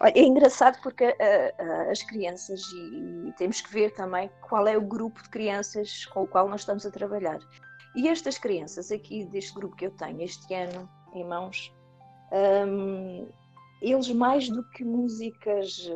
É 0.00 0.22
engraçado 0.22 0.80
porque 0.82 1.04
uh, 1.04 1.10
uh, 1.10 1.90
as 1.90 2.02
crianças, 2.02 2.60
e, 2.72 3.28
e, 3.28 3.32
temos 3.32 3.60
que 3.60 3.72
ver 3.72 3.92
também 3.94 4.30
qual 4.42 4.66
é 4.66 4.76
o 4.76 4.80
grupo 4.80 5.22
de 5.22 5.28
crianças 5.28 6.04
com 6.06 6.22
o 6.22 6.26
qual 6.26 6.48
nós 6.48 6.60
estamos 6.60 6.86
a 6.86 6.90
trabalhar. 6.90 7.38
E 7.96 8.08
estas 8.08 8.38
crianças 8.38 8.92
aqui, 8.92 9.24
deste 9.26 9.54
grupo 9.54 9.74
que 9.74 9.86
eu 9.86 9.90
tenho 9.90 10.20
este 10.22 10.54
ano 10.54 10.88
em 11.14 11.24
mãos, 11.24 11.72
um, 12.66 13.28
eles 13.80 14.08
mais 14.10 14.48
do 14.48 14.62
que 14.70 14.84
músicas 14.84 15.90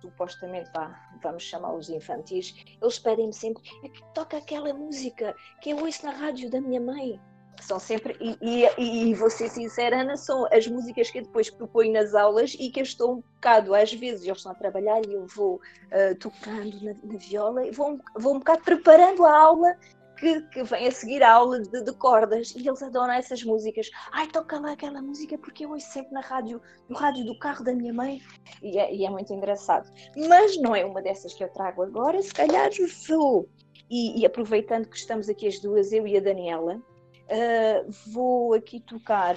supostamente, 0.00 0.70
vá, 0.74 1.00
vamos 1.22 1.44
chamá-los 1.44 1.88
infantis, 1.88 2.54
eles 2.80 2.98
pedem-me 2.98 3.32
sempre, 3.32 3.62
é 3.84 3.88
que 3.88 4.02
toca 4.12 4.36
aquela 4.36 4.74
música 4.74 5.34
que 5.60 5.70
eu 5.70 5.78
ouço 5.78 6.04
na 6.04 6.12
rádio 6.12 6.50
da 6.50 6.60
minha 6.60 6.80
mãe 6.80 7.20
são 7.60 7.78
sempre, 7.78 8.16
e, 8.20 8.36
e, 8.40 9.10
e, 9.10 9.14
vou 9.14 9.30
ser 9.30 9.48
sincera, 9.48 10.00
Ana, 10.00 10.16
são 10.16 10.46
as 10.52 10.66
músicas 10.66 11.10
que 11.10 11.18
eu 11.18 11.22
depois 11.22 11.50
proponho 11.50 11.92
nas 11.92 12.14
aulas 12.14 12.56
e 12.58 12.70
que 12.70 12.80
eu 12.80 12.84
estou 12.84 13.12
um 13.14 13.20
bocado, 13.20 13.74
às 13.74 13.92
vezes 13.92 14.24
eles 14.24 14.38
estão 14.38 14.52
a 14.52 14.54
trabalhar 14.54 15.00
e 15.06 15.14
eu 15.14 15.26
vou 15.26 15.56
uh, 15.56 16.14
tocando 16.18 16.80
na, 16.82 16.94
na, 17.02 17.18
viola 17.18 17.66
e 17.66 17.70
vou, 17.70 17.98
vou 18.16 18.34
um 18.34 18.38
bocado 18.38 18.62
preparando 18.62 19.24
a 19.24 19.36
aula 19.36 19.76
que, 20.18 20.40
que 20.42 20.62
vem 20.62 20.86
a 20.86 20.90
seguir 20.92 21.22
a 21.22 21.32
aula 21.32 21.60
de, 21.60 21.82
de, 21.82 21.92
cordas 21.94 22.54
e 22.56 22.66
eles 22.66 22.82
adoram 22.82 23.12
essas 23.12 23.42
músicas. 23.42 23.90
Ai, 24.12 24.28
toca 24.28 24.60
lá 24.60 24.72
aquela 24.72 25.02
música 25.02 25.36
porque 25.36 25.64
eu 25.64 25.70
ouço 25.70 25.90
sempre 25.90 26.12
na 26.12 26.20
rádio, 26.20 26.60
no 26.88 26.96
rádio 26.96 27.24
do 27.24 27.38
carro 27.38 27.64
da 27.64 27.74
minha 27.74 27.92
mãe 27.92 28.20
e 28.62 28.78
é, 28.78 28.94
e 28.94 29.04
é 29.04 29.10
muito 29.10 29.32
engraçado. 29.32 29.90
Mas 30.28 30.56
não 30.58 30.76
é 30.76 30.84
uma 30.84 31.02
dessas 31.02 31.34
que 31.34 31.42
eu 31.42 31.48
trago 31.48 31.82
agora, 31.82 32.20
se 32.22 32.32
calhar 32.32 32.70
vou. 33.08 33.48
E, 33.90 34.20
e 34.20 34.24
aproveitando 34.24 34.88
que 34.88 34.96
estamos 34.96 35.28
aqui 35.28 35.46
as 35.46 35.58
duas, 35.58 35.92
eu 35.92 36.06
e 36.06 36.16
a 36.16 36.20
Daniela, 36.20 36.80
uh, 37.28 37.90
vou 38.12 38.54
aqui 38.54 38.80
tocar 38.80 39.36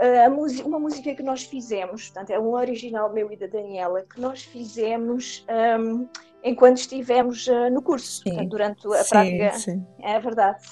uh, 0.00 0.66
uma 0.66 0.78
música 0.78 1.14
que 1.14 1.22
nós 1.22 1.44
fizemos, 1.44 2.10
portanto, 2.10 2.30
é 2.30 2.38
um 2.38 2.52
original 2.52 3.12
meu 3.12 3.30
e 3.30 3.36
da 3.36 3.46
Daniela, 3.46 4.02
que 4.02 4.20
nós 4.20 4.42
fizemos 4.42 5.44
um, 5.78 6.08
enquanto 6.42 6.78
estivemos 6.78 7.46
uh, 7.46 7.70
no 7.70 7.82
curso, 7.82 8.22
portanto, 8.24 8.48
durante 8.48 8.86
a 8.88 9.04
sim, 9.04 9.10
prática. 9.10 9.58
Sim. 9.58 9.86
É 10.02 10.18
verdade. 10.18 10.64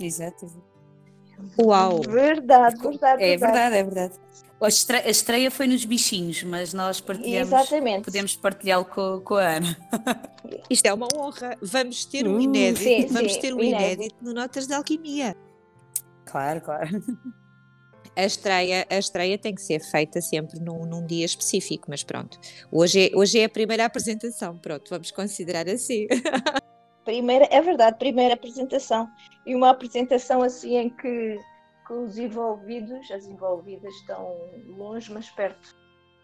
Exato. 0.00 0.46
Uau! 1.60 2.00
Verdade, 2.02 2.80
verdade. 2.80 3.22
É 3.22 3.36
verdade, 3.36 3.76
é 3.76 3.82
verdade. 3.82 4.14
A 4.60 4.66
estreia, 4.66 5.04
a 5.06 5.10
estreia 5.10 5.50
foi 5.52 5.68
nos 5.68 5.84
bichinhos, 5.84 6.42
mas 6.42 6.74
nós 6.74 7.00
partilhamos, 7.00 7.52
Exatamente. 7.52 8.04
podemos 8.04 8.34
partilhá-lo 8.34 8.84
com, 8.84 9.20
com, 9.20 9.36
a 9.36 9.56
Ana. 9.56 9.76
Isto 10.68 10.86
é 10.86 10.94
uma 10.94 11.06
honra. 11.14 11.56
Vamos 11.62 12.04
ter 12.04 12.26
um 12.26 12.38
uh, 12.38 12.40
inédito, 12.40 12.82
sim, 12.82 13.06
vamos 13.06 13.34
sim, 13.34 13.40
ter 13.40 13.54
um 13.54 13.60
inédito, 13.60 14.02
inédito 14.02 14.16
no 14.20 14.34
Notas 14.34 14.66
de 14.66 14.74
Alquimia. 14.74 15.36
Claro, 16.30 16.60
claro. 16.60 16.88
A 18.16 18.24
estreia, 18.24 18.86
a 18.90 18.98
estreia 18.98 19.38
tem 19.38 19.54
que 19.54 19.62
ser 19.62 19.80
feita 19.80 20.20
sempre 20.20 20.58
num, 20.58 20.84
num, 20.84 21.06
dia 21.06 21.24
específico, 21.24 21.86
mas 21.88 22.02
pronto. 22.02 22.38
Hoje 22.70 23.10
é, 23.10 23.16
hoje 23.16 23.38
é 23.38 23.44
a 23.44 23.48
primeira 23.48 23.84
apresentação, 23.84 24.58
pronto, 24.58 24.90
vamos 24.90 25.10
considerar 25.10 25.68
assim. 25.68 26.06
Primeira, 27.04 27.48
é 27.50 27.62
verdade, 27.62 27.96
primeira 27.98 28.34
apresentação. 28.34 29.08
E 29.46 29.54
uma 29.54 29.70
apresentação 29.70 30.42
assim 30.42 30.76
em 30.76 30.90
que, 30.90 31.38
que 31.86 31.92
os 31.94 32.18
envolvidos, 32.18 33.10
as 33.10 33.24
envolvidas 33.24 33.94
estão 33.94 34.36
longe, 34.76 35.10
mas 35.10 35.30
perto 35.30 35.74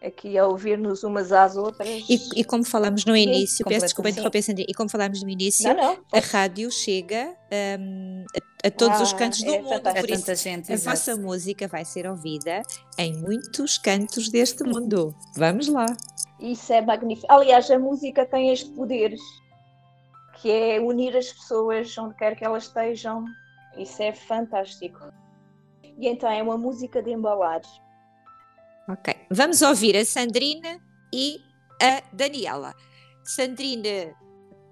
aqui 0.03 0.37
a 0.37 0.45
ouvir-nos 0.45 1.03
umas 1.03 1.31
às 1.31 1.55
outras. 1.55 1.87
E, 2.07 2.19
e 2.39 2.43
como 2.43 2.63
falamos 2.63 3.03
no 3.05 3.15
início, 3.15 3.57
Sim, 3.57 3.63
peço 3.63 3.85
desculpa 3.85 4.09
interromper, 4.09 4.41
Sandra, 4.43 4.65
e 4.67 4.73
como 4.73 4.89
falámos 4.89 5.23
no 5.23 5.29
início, 5.29 5.73
não, 5.73 5.95
não, 5.95 6.03
a 6.13 6.19
rádio 6.19 6.69
chega 6.71 7.35
um, 7.79 8.25
a, 8.65 8.71
todos 8.71 8.99
ah, 8.99 9.03
os 9.03 9.13
cantos 9.13 9.43
do 9.43 9.53
é 9.53 9.61
mundo. 9.61 9.81
Por 9.81 10.09
isso, 10.09 10.35
gente, 10.35 10.73
a 10.73 10.77
vossa 10.77 11.15
música 11.15 11.67
vai 11.67 11.85
ser 11.85 12.07
ouvida 12.07 12.63
em 12.97 13.15
muitos 13.15 13.77
cantos 13.77 14.29
deste 14.29 14.63
mundo. 14.63 15.15
Vamos 15.35 15.67
lá. 15.67 15.85
Isso 16.39 16.73
é 16.73 16.81
magnífico. 16.81 17.31
Aliás, 17.31 17.69
a 17.69 17.77
música 17.77 18.25
tem 18.25 18.51
este 18.51 18.69
poder, 18.71 19.15
que 20.41 20.51
é 20.51 20.79
unir 20.79 21.15
as 21.15 21.31
pessoas 21.31 21.95
onde 21.97 22.15
quer 22.15 22.35
que 22.35 22.43
elas 22.43 22.63
estejam. 22.63 23.25
Isso 23.77 24.01
é 24.01 24.11
fantástico. 24.11 24.99
E 25.83 26.07
então 26.07 26.29
é 26.29 26.41
uma 26.41 26.57
música 26.57 27.03
de 27.03 27.11
embalar. 27.11 27.61
Ok. 28.89 29.15
Vamos 29.29 29.61
ouvir 29.61 29.95
a 29.95 30.03
Sandrina 30.03 30.79
e 31.13 31.39
a 31.81 32.01
Daniela. 32.11 32.73
Sandrina, 33.23 34.15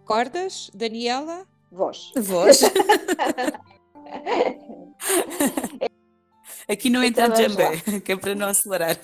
cordas? 0.05 0.69
Daniela? 0.73 1.45
Voz. 1.71 2.11
Voz. 2.15 2.61
Aqui 6.67 6.89
não 6.89 7.03
entra 7.03 7.25
então, 7.25 7.35
jambé, 7.35 7.77
que 8.03 8.11
é 8.11 8.15
para 8.15 8.35
não 8.35 8.47
acelerar. 8.47 8.97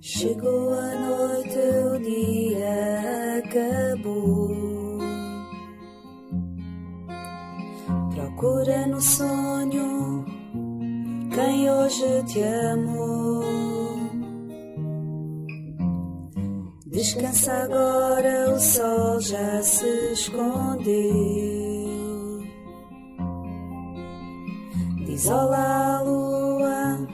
Chegou 0.00 0.72
a 0.74 0.94
noite, 0.94 1.58
o 1.58 1.98
dia 2.00 3.38
acabou. 3.38 4.57
Procura 8.38 8.86
no 8.86 9.00
sonho 9.00 10.24
quem 11.34 11.68
hoje 11.68 12.22
te 12.22 12.40
amou. 12.40 13.42
Descansa 16.86 17.52
agora, 17.64 18.54
o 18.54 18.60
sol 18.60 19.20
já 19.20 19.60
se 19.60 20.12
escondeu. 20.12 20.94
Diz 25.04 25.26
olá, 25.26 26.00
lua 26.02 27.08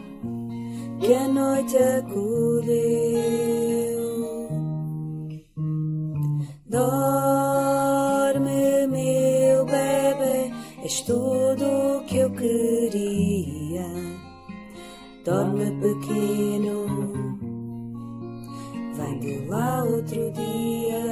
que 1.01 1.15
a 1.15 1.27
noite 1.27 1.79
acolheu. 1.79 3.25
És 10.95 11.03
tudo 11.03 11.67
o 11.67 12.05
que 12.07 12.19
eu 12.19 12.31
queria. 12.31 13.85
Dorme, 15.25 15.73
pequeno, 15.81 16.87
vem 18.97 19.19
de 19.19 19.45
lá 19.49 19.83
outro 19.83 20.31
dia. 20.31 21.03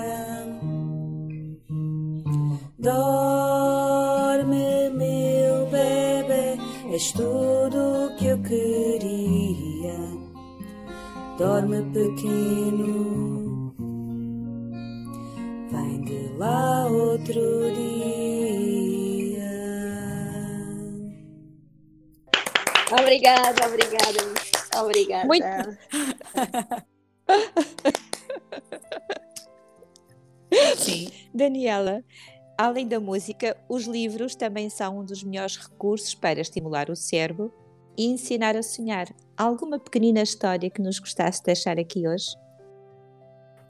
Dorme, 2.78 4.90
meu 4.90 5.66
bebê, 5.66 6.58
és 6.92 7.10
tudo 7.10 8.06
o 8.06 8.16
que 8.16 8.28
eu 8.28 8.38
queria 8.38 10.12
dorme 11.38 11.82
pequeno, 11.92 13.74
vem 15.72 16.04
de 16.04 16.28
lá 16.38 16.86
outro 16.86 17.72
dia. 17.74 17.91
Obrigada, 23.00 23.66
obrigada, 23.66 24.18
obrigada. 24.80 25.26
Muito. 25.26 25.46
Sim. 30.76 31.10
Daniela, 31.32 32.04
além 32.58 32.86
da 32.86 33.00
música, 33.00 33.56
os 33.68 33.84
livros 33.84 34.34
também 34.34 34.68
são 34.68 34.98
um 34.98 35.04
dos 35.04 35.22
melhores 35.22 35.56
recursos 35.56 36.14
para 36.14 36.40
estimular 36.40 36.90
o 36.90 36.96
cérebro 36.96 37.52
e 37.96 38.06
ensinar 38.06 38.56
a 38.56 38.62
sonhar. 38.62 39.08
Alguma 39.36 39.78
pequenina 39.78 40.22
história 40.22 40.70
que 40.70 40.80
nos 40.80 40.98
gostasse 40.98 41.40
de 41.40 41.46
deixar 41.46 41.78
aqui 41.78 42.06
hoje? 42.06 42.36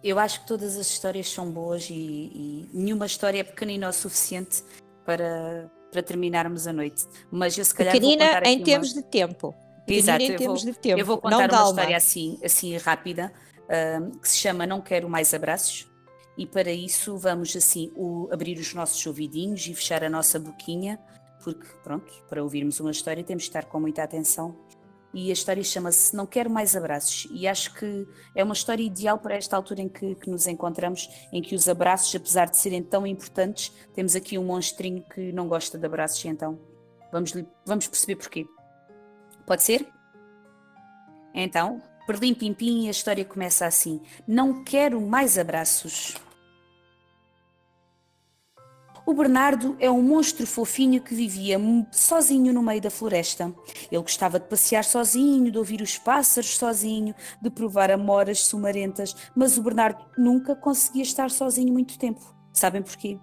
Eu 0.03 0.19
acho 0.19 0.41
que 0.41 0.47
todas 0.49 0.77
as 0.77 0.89
histórias 0.89 1.29
são 1.29 1.49
boas 1.51 1.89
e, 1.89 1.95
e 1.95 2.69
nenhuma 2.73 3.07
história 3.07 3.39
é 3.41 3.45
pequenina 3.45 3.89
o 3.89 3.93
suficiente 3.93 4.65
para, 5.05 5.71
para 5.93 6.03
terminarmos 6.03 6.67
a 6.67 6.73
noite. 6.73 7.07
Mas 7.31 7.57
eu 7.57 7.65
se 7.65 7.73
calhar 7.73 7.93
pequenina 7.93 8.25
vou 8.25 8.35
contar 8.35 8.49
em 8.49 8.63
termos 8.65 8.93
uma... 8.93 9.03
de 9.03 9.09
tempo. 9.09 9.55
Exato, 9.87 10.23
em 10.23 10.37
termos 10.37 10.65
vou, 10.65 10.73
de 10.73 10.79
tempo. 10.79 10.99
Eu 10.99 11.07
vou 11.07 11.19
contar 11.19 11.53
uma 11.53 11.69
história 11.69 11.97
assim, 11.97 12.41
assim 12.43 12.77
rápida 12.79 13.33
uh, 13.65 14.19
que 14.19 14.29
se 14.29 14.39
chama 14.39 14.67
Não 14.67 14.81
Quero 14.81 15.09
Mais 15.09 15.33
Abraços. 15.33 15.87
E 16.37 16.47
para 16.47 16.73
isso 16.73 17.17
vamos 17.17 17.55
assim 17.55 17.93
o, 17.95 18.29
abrir 18.33 18.59
os 18.59 18.73
nossos 18.73 19.07
ouvidinhos 19.07 19.67
e 19.67 19.75
fechar 19.75 20.03
a 20.03 20.09
nossa 20.09 20.41
boquinha 20.41 20.99
porque, 21.43 21.67
pronto, 21.83 22.13
para 22.29 22.43
ouvirmos 22.43 22.79
uma 22.81 22.91
história 22.91 23.23
temos 23.23 23.43
de 23.43 23.49
estar 23.49 23.65
com 23.65 23.81
muita 23.81 24.03
atenção. 24.03 24.57
E 25.15 25.31
a 25.31 25.33
história 25.33 25.63
chama-se 25.63 26.17
Não 26.17 26.27
Quero 26.27 26.49
Mais 26.49 26.75
Abraços. 26.75 27.29
E 27.31 27.47
acho 27.47 27.75
que 27.75 28.07
é 28.35 28.43
uma 28.43 28.55
história 28.55 28.83
ideal 28.83 29.19
para 29.19 29.35
esta 29.35 29.57
altura 29.57 29.83
em 29.83 29.89
que, 29.89 30.15
que 30.15 30.31
nos 30.31 30.47
encontramos, 30.47 31.09
em 31.33 31.43
que 31.43 31.55
os 31.55 31.69
abraços, 31.69 32.15
apesar 32.15 32.47
de 32.47 32.57
serem 32.57 32.83
tão 32.83 33.07
importantes, 33.07 33.73
temos 33.95 34.17
aqui 34.17 34.39
um 34.39 34.45
monstrinho 34.45 35.05
que 35.15 35.33
não 35.33 35.49
gosta 35.49 35.79
de 35.79 35.85
abraços, 35.85 36.25
então 36.25 36.59
vamos, 37.11 37.33
vamos 37.67 37.87
perceber 37.87 38.17
porquê. 38.17 38.47
Pode 39.47 39.63
ser? 39.63 39.87
Então, 41.35 41.83
Perlim 42.07 42.35
Pim 42.35 42.55
Pim 42.55 42.85
e 42.85 42.89
a 42.89 42.91
história 42.91 43.25
começa 43.25 43.67
assim: 43.67 44.01
Não 44.27 44.65
quero 44.65 45.01
mais 45.01 45.39
abraços. 45.39 46.17
O 49.05 49.15
Bernardo 49.15 49.77
é 49.81 49.91
um 49.91 50.01
monstro 50.01 50.47
fofinho 50.47 51.03
que 51.03 51.13
vivia 51.13 51.61
sozinho 51.91 52.53
no 52.53 52.63
meio 52.63 52.81
da 52.81 52.89
floresta. 52.89 53.53
Ele 53.91 54.01
gostava 54.01 54.39
de 54.39 54.47
passear 54.47 54.85
sozinho, 54.85 55.51
de 55.51 55.59
ouvir 55.59 55.83
os 55.83 55.99
pássaros 55.99 56.57
sozinho, 56.57 57.13
de 57.41 57.51
provar 57.51 57.91
amoras 57.91 58.45
sumarentas, 58.45 59.15
mas 59.35 59.59
o 59.59 59.63
Bernardo 59.63 60.05
nunca 60.17 60.55
conseguia 60.55 61.03
estar 61.03 61.31
sozinho 61.31 61.73
muito 61.73 61.99
tempo. 61.99 62.21
Sabem 62.53 62.81
porquê? 62.81 63.19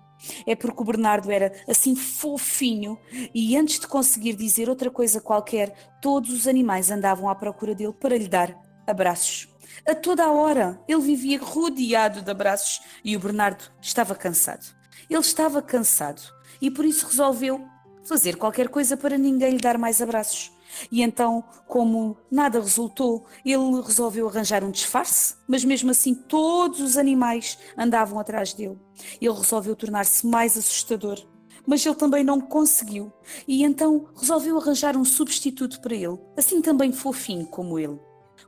É 0.46 0.54
porque 0.54 0.82
o 0.82 0.86
Bernardo 0.86 1.32
era 1.32 1.54
assim 1.66 1.96
fofinho 1.96 3.00
e 3.34 3.56
antes 3.56 3.80
de 3.80 3.88
conseguir 3.88 4.36
dizer 4.36 4.68
outra 4.70 4.92
coisa 4.92 5.22
qualquer, 5.22 5.74
todos 6.02 6.32
os 6.32 6.46
animais 6.46 6.92
andavam 6.92 7.30
à 7.30 7.36
procura 7.36 7.74
dele 7.74 7.94
para 7.94 8.18
lhe 8.18 8.28
dar 8.28 8.54
abraços. 8.86 9.48
A 9.88 9.96
toda 9.96 10.26
a 10.26 10.32
hora 10.32 10.78
ele 10.90 11.02
vivia 11.02 11.40
rodeado 11.40 12.22
de 12.22 12.30
abraços 12.30 12.82
e 13.02 13.16
o 13.16 13.20
Bernardo 13.20 13.64
estava 13.82 14.14
cansado. 14.14 14.79
Ele 15.10 15.20
estava 15.20 15.62
cansado 15.62 16.22
e 16.62 16.72
por 16.72 16.86
isso 16.86 17.06
resolveu 17.08 17.66
fazer 18.04 18.38
qualquer 18.38 18.70
coisa 18.70 18.98
para 18.98 19.18
ninguém 19.18 19.52
lhe 19.52 19.58
dar 19.58 19.78
mais 19.78 20.02
abraços. 20.02 20.52
E 20.92 21.02
então, 21.02 21.44
como 21.68 22.18
nada 22.32 22.60
resultou, 22.60 23.26
ele 23.44 23.82
resolveu 23.82 24.28
arranjar 24.28 24.64
um 24.64 24.72
disfarce, 24.72 25.36
mas 25.48 25.64
mesmo 25.64 25.92
assim 25.92 26.14
todos 26.14 26.80
os 26.80 26.98
animais 26.98 27.58
andavam 27.78 28.20
atrás 28.20 28.54
dele. 28.54 28.78
Ele 29.20 29.34
resolveu 29.34 29.76
tornar-se 29.76 30.26
mais 30.28 30.58
assustador, 30.58 31.20
mas 31.66 31.86
ele 31.86 31.96
também 31.96 32.24
não 32.24 32.40
conseguiu. 32.40 33.12
E 33.48 33.64
então 33.64 34.08
resolveu 34.16 34.58
arranjar 34.58 34.96
um 34.96 35.06
substituto 35.06 35.82
para 35.82 35.96
ele, 35.96 36.20
assim 36.38 36.62
também 36.62 36.92
fofinho 36.92 37.48
como 37.48 37.80
ele 37.80 38.00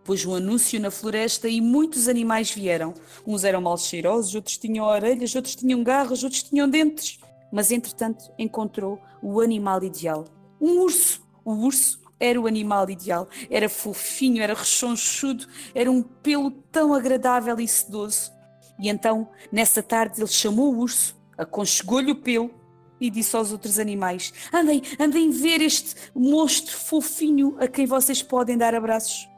pôs 0.03 0.25
um 0.25 0.35
anúncio 0.35 0.79
na 0.79 0.91
floresta 0.91 1.47
e 1.47 1.61
muitos 1.61 2.07
animais 2.07 2.51
vieram. 2.51 2.93
Uns 3.25 3.43
eram 3.43 3.61
mal 3.61 3.77
cheirosos, 3.77 4.35
outros 4.35 4.57
tinham 4.57 4.85
orelhas, 4.85 5.35
outros 5.35 5.55
tinham 5.55 5.83
garras, 5.83 6.23
outros 6.23 6.43
tinham 6.43 6.69
dentes. 6.69 7.19
Mas 7.51 7.71
entretanto 7.71 8.31
encontrou 8.37 8.99
o 9.21 9.41
animal 9.41 9.83
ideal. 9.83 10.25
Um 10.59 10.79
urso. 10.79 11.21
O 11.43 11.53
urso 11.53 11.99
era 12.19 12.39
o 12.39 12.47
animal 12.47 12.89
ideal. 12.89 13.27
Era 13.49 13.67
fofinho, 13.67 14.41
era 14.41 14.53
rechonchudo, 14.53 15.47
era 15.73 15.91
um 15.91 16.01
pelo 16.01 16.51
tão 16.51 16.93
agradável 16.93 17.59
e 17.59 17.67
sedoso. 17.67 18.31
E 18.79 18.89
então, 18.89 19.29
nessa 19.51 19.81
tarde, 19.83 20.21
ele 20.21 20.27
chamou 20.27 20.73
o 20.73 20.79
urso, 20.79 21.15
aconchegou-lhe 21.37 22.11
o 22.11 22.15
pelo 22.15 22.51
e 22.99 23.09
disse 23.09 23.35
aos 23.35 23.51
outros 23.51 23.79
animais: 23.79 24.31
Andem, 24.53 24.81
andem 24.99 25.31
ver 25.31 25.61
este 25.61 25.95
monstro 26.15 26.77
fofinho 26.77 27.55
a 27.59 27.67
quem 27.67 27.85
vocês 27.85 28.21
podem 28.21 28.57
dar 28.57 28.75
abraços. 28.75 29.30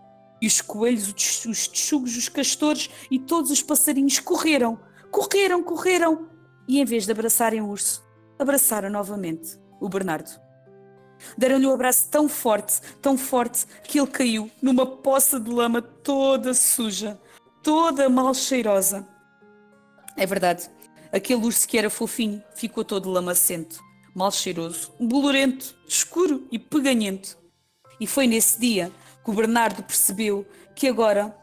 E 0.44 0.48
os 0.48 0.60
coelhos, 0.60 1.08
os 1.46 1.70
texugos, 1.70 2.18
os 2.18 2.28
castores 2.28 2.90
e 3.10 3.18
todos 3.18 3.50
os 3.50 3.62
passarinhos 3.64 4.20
correram, 4.20 4.78
correram, 5.10 5.64
correram. 5.64 6.28
E 6.68 6.82
em 6.82 6.84
vez 6.84 7.06
de 7.06 7.14
abraçarem 7.14 7.62
o 7.62 7.70
urso, 7.70 8.04
abraçaram 8.38 8.90
novamente 8.90 9.58
o 9.80 9.88
Bernardo. 9.88 10.30
Deram-lhe 11.38 11.66
um 11.66 11.74
abraço 11.74 12.10
tão 12.10 12.28
forte, 12.28 12.82
tão 13.02 13.18
forte, 13.18 13.66
que 13.86 13.98
ele 13.98 14.08
caiu 14.08 14.52
numa 14.62 14.86
poça 14.86 15.40
de 15.40 15.50
lama 15.50 15.82
toda 15.82 16.54
suja, 16.54 17.18
toda 17.64 18.10
mal 18.10 18.34
cheirosa. 18.34 19.08
É 20.18 20.26
verdade, 20.26 20.70
Aquele 21.14 21.46
urso 21.46 21.68
que 21.68 21.78
era 21.78 21.92
fofinho 21.92 22.44
ficou 22.56 22.84
todo 22.84 23.08
lamacento, 23.08 23.80
mal 24.16 24.32
cheiroso, 24.32 24.92
bolorento, 25.00 25.76
escuro 25.88 26.48
e 26.52 26.58
peganhento. 26.58 27.38
E 28.00 28.08
foi 28.08 28.26
nesse 28.26 28.60
dia 28.60 28.92
que 29.24 29.30
o 29.30 29.34
Bernardo 29.34 29.84
percebeu 29.84 30.46
que 30.76 30.88
agora 30.88 31.36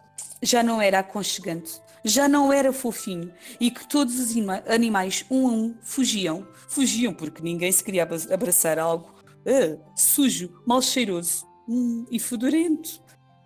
já 0.43 0.62
não 0.62 0.81
era 0.81 0.99
aconchegante, 0.99 1.81
já 2.05 2.28
não 2.28 2.53
era 2.53 2.72
fofinho 2.72 3.33
e 3.59 3.70
que 3.70 3.87
todos 3.87 4.18
os 4.18 4.35
animais, 4.66 5.24
um 5.31 5.49
a 5.49 5.53
um, 5.53 5.74
fugiam. 5.83 6.47
Fugiam 6.68 7.12
porque 7.12 7.43
ninguém 7.43 7.70
se 7.70 7.83
queria 7.83 8.09
abraçar 8.33 8.78
algo 8.78 9.14
uh, 9.41 9.81
sujo, 9.97 10.62
mal 10.66 10.81
cheiroso 10.81 11.47
hum, 11.68 12.07
e 12.11 12.18
fedorento. 12.18 13.03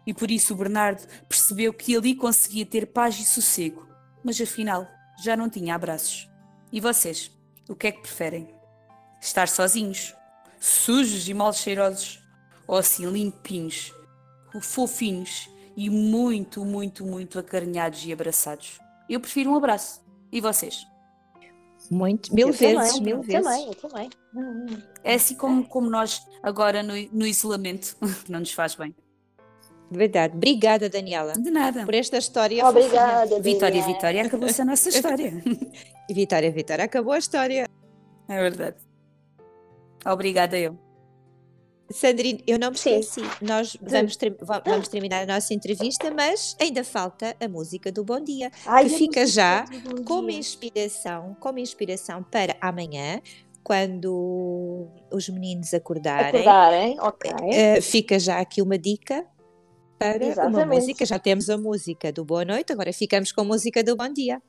E 0.07 0.13
por 0.13 0.31
isso 0.31 0.53
o 0.53 0.57
Bernardo 0.57 1.07
percebeu 1.29 1.73
que 1.73 1.97
ali 1.97 2.15
conseguia 2.15 2.67
ter 2.67 2.87
paz 2.87 3.19
e 3.19 3.25
sossego, 3.25 3.89
mas 4.23 4.41
afinal 4.41 4.87
já 5.23 5.37
não 5.37 5.49
tinha 5.49 5.75
abraços. 5.75 6.29
E 6.71 6.81
vocês, 6.81 7.31
o 7.69 7.75
que 7.75 7.87
é 7.87 7.93
que 7.93 8.03
preferem? 8.03 8.49
Estar 9.21 9.49
sozinhos, 9.49 10.15
sujos 10.61 11.27
e 11.29 11.33
mal 11.33 11.53
cheirosos, 11.53 12.21
ou 12.67 12.77
assim 12.77 13.07
limpinhos, 13.07 13.95
fofinhos 14.61 15.49
e 15.77 15.91
muito, 15.91 16.65
muito, 16.65 17.05
muito 17.05 17.39
acarinhados 17.39 18.05
e 18.05 18.13
abraçados? 18.13 18.79
Eu 19.09 19.21
prefiro 19.21 19.51
um 19.51 19.57
abraço. 19.57 20.03
E 20.33 20.41
vocês? 20.41 20.87
Muito, 21.91 22.35
mil 22.35 22.49
eu 22.49 22.53
vezes, 22.53 22.93
também, 22.93 23.03
mil 23.03 23.17
eu 23.17 23.23
vezes. 23.23 23.43
Também, 23.43 23.67
eu 23.67 23.75
também. 23.75 24.11
É 25.03 25.15
assim 25.15 25.35
como, 25.35 25.67
como 25.67 25.91
nós 25.91 26.27
agora 26.43 26.83
no, 26.83 26.95
no 27.13 27.27
isolamento, 27.27 27.97
que 28.25 28.33
não 28.33 28.41
nos 28.41 28.53
faz 28.53 28.75
bem. 28.75 28.95
Verdade. 29.91 30.35
Obrigada, 30.35 30.89
Daniela. 30.89 31.35
De 31.35 31.51
nada. 31.51 31.85
Por 31.85 31.95
esta 31.95 32.17
história. 32.17 32.67
Obrigada, 32.67 33.41
Vitória, 33.41 33.81
Daniela. 33.81 33.95
Vitória, 33.95 34.23
acabou-se 34.23 34.63
a 34.63 34.65
nossa 34.65 34.89
história. 34.91 35.43
Vitória, 36.11 36.51
Vitória, 36.51 36.85
acabou 36.85 37.13
a 37.13 37.19
história. 37.19 37.69
É 38.29 38.41
verdade. 38.41 38.77
Obrigada 40.07 40.59
eu. 40.59 40.79
Sandrine, 41.95 42.43
eu 42.45 42.59
não 42.59 42.73
me 42.73 42.77
Sim. 42.77 42.99
esqueci. 42.99 43.23
Nós 43.41 43.77
vamos, 43.81 44.17
ter- 44.17 44.37
va- 44.41 44.61
vamos 44.67 44.89
terminar 44.89 45.23
a 45.23 45.27
nossa 45.35 45.55
entrevista, 45.55 46.11
mas 46.11 46.57
ainda 46.61 46.83
falta 46.83 47.37
a 47.41 47.47
música 47.49 47.93
do 47.93 48.03
Bom 48.05 48.21
Dia, 48.21 48.51
Ai, 48.67 48.85
que 48.85 48.97
fica 48.97 49.25
já 49.25 49.65
como 50.05 50.29
inspiração, 50.31 51.37
como 51.39 51.61
inspiração 51.61 52.23
para 52.25 52.57
amanhã, 52.61 53.21
quando 53.63 54.89
os 55.11 55.29
meninos 55.29 55.73
acordarem. 55.73 56.41
Acordarem, 56.41 57.01
ok. 57.01 57.31
Eh, 57.53 57.81
fica 57.81 58.19
já 58.19 58.41
aqui 58.41 58.61
uma 58.61 58.77
dica 58.77 59.25
para 59.97 60.17
uma 60.25 60.27
Exatamente. 60.33 60.67
música. 60.81 61.07
Já 61.07 61.19
temos 61.21 61.49
a 61.49 61.57
música 61.57 62.13
do 62.13 62.25
Boa 62.25 62.45
Noite, 62.45 62.73
agora 62.73 62.93
ficamos 62.93 63.31
com 63.31 63.43
a 63.43 63.45
música 63.45 63.85
do 63.85 63.95
Bom 63.97 64.13
Dia. 64.13 64.43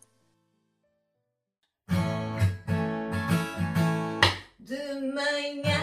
De 4.59 4.99
manhã, 5.13 5.74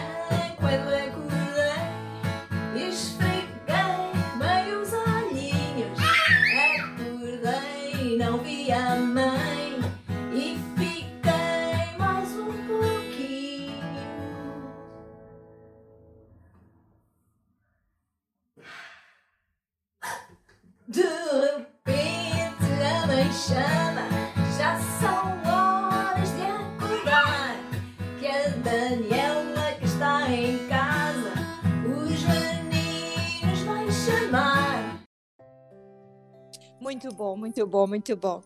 Muito 36.93 37.11
bom, 37.15 37.35
muito 37.35 37.65
bom, 37.65 37.87
muito 37.87 38.15
bom. 38.15 38.43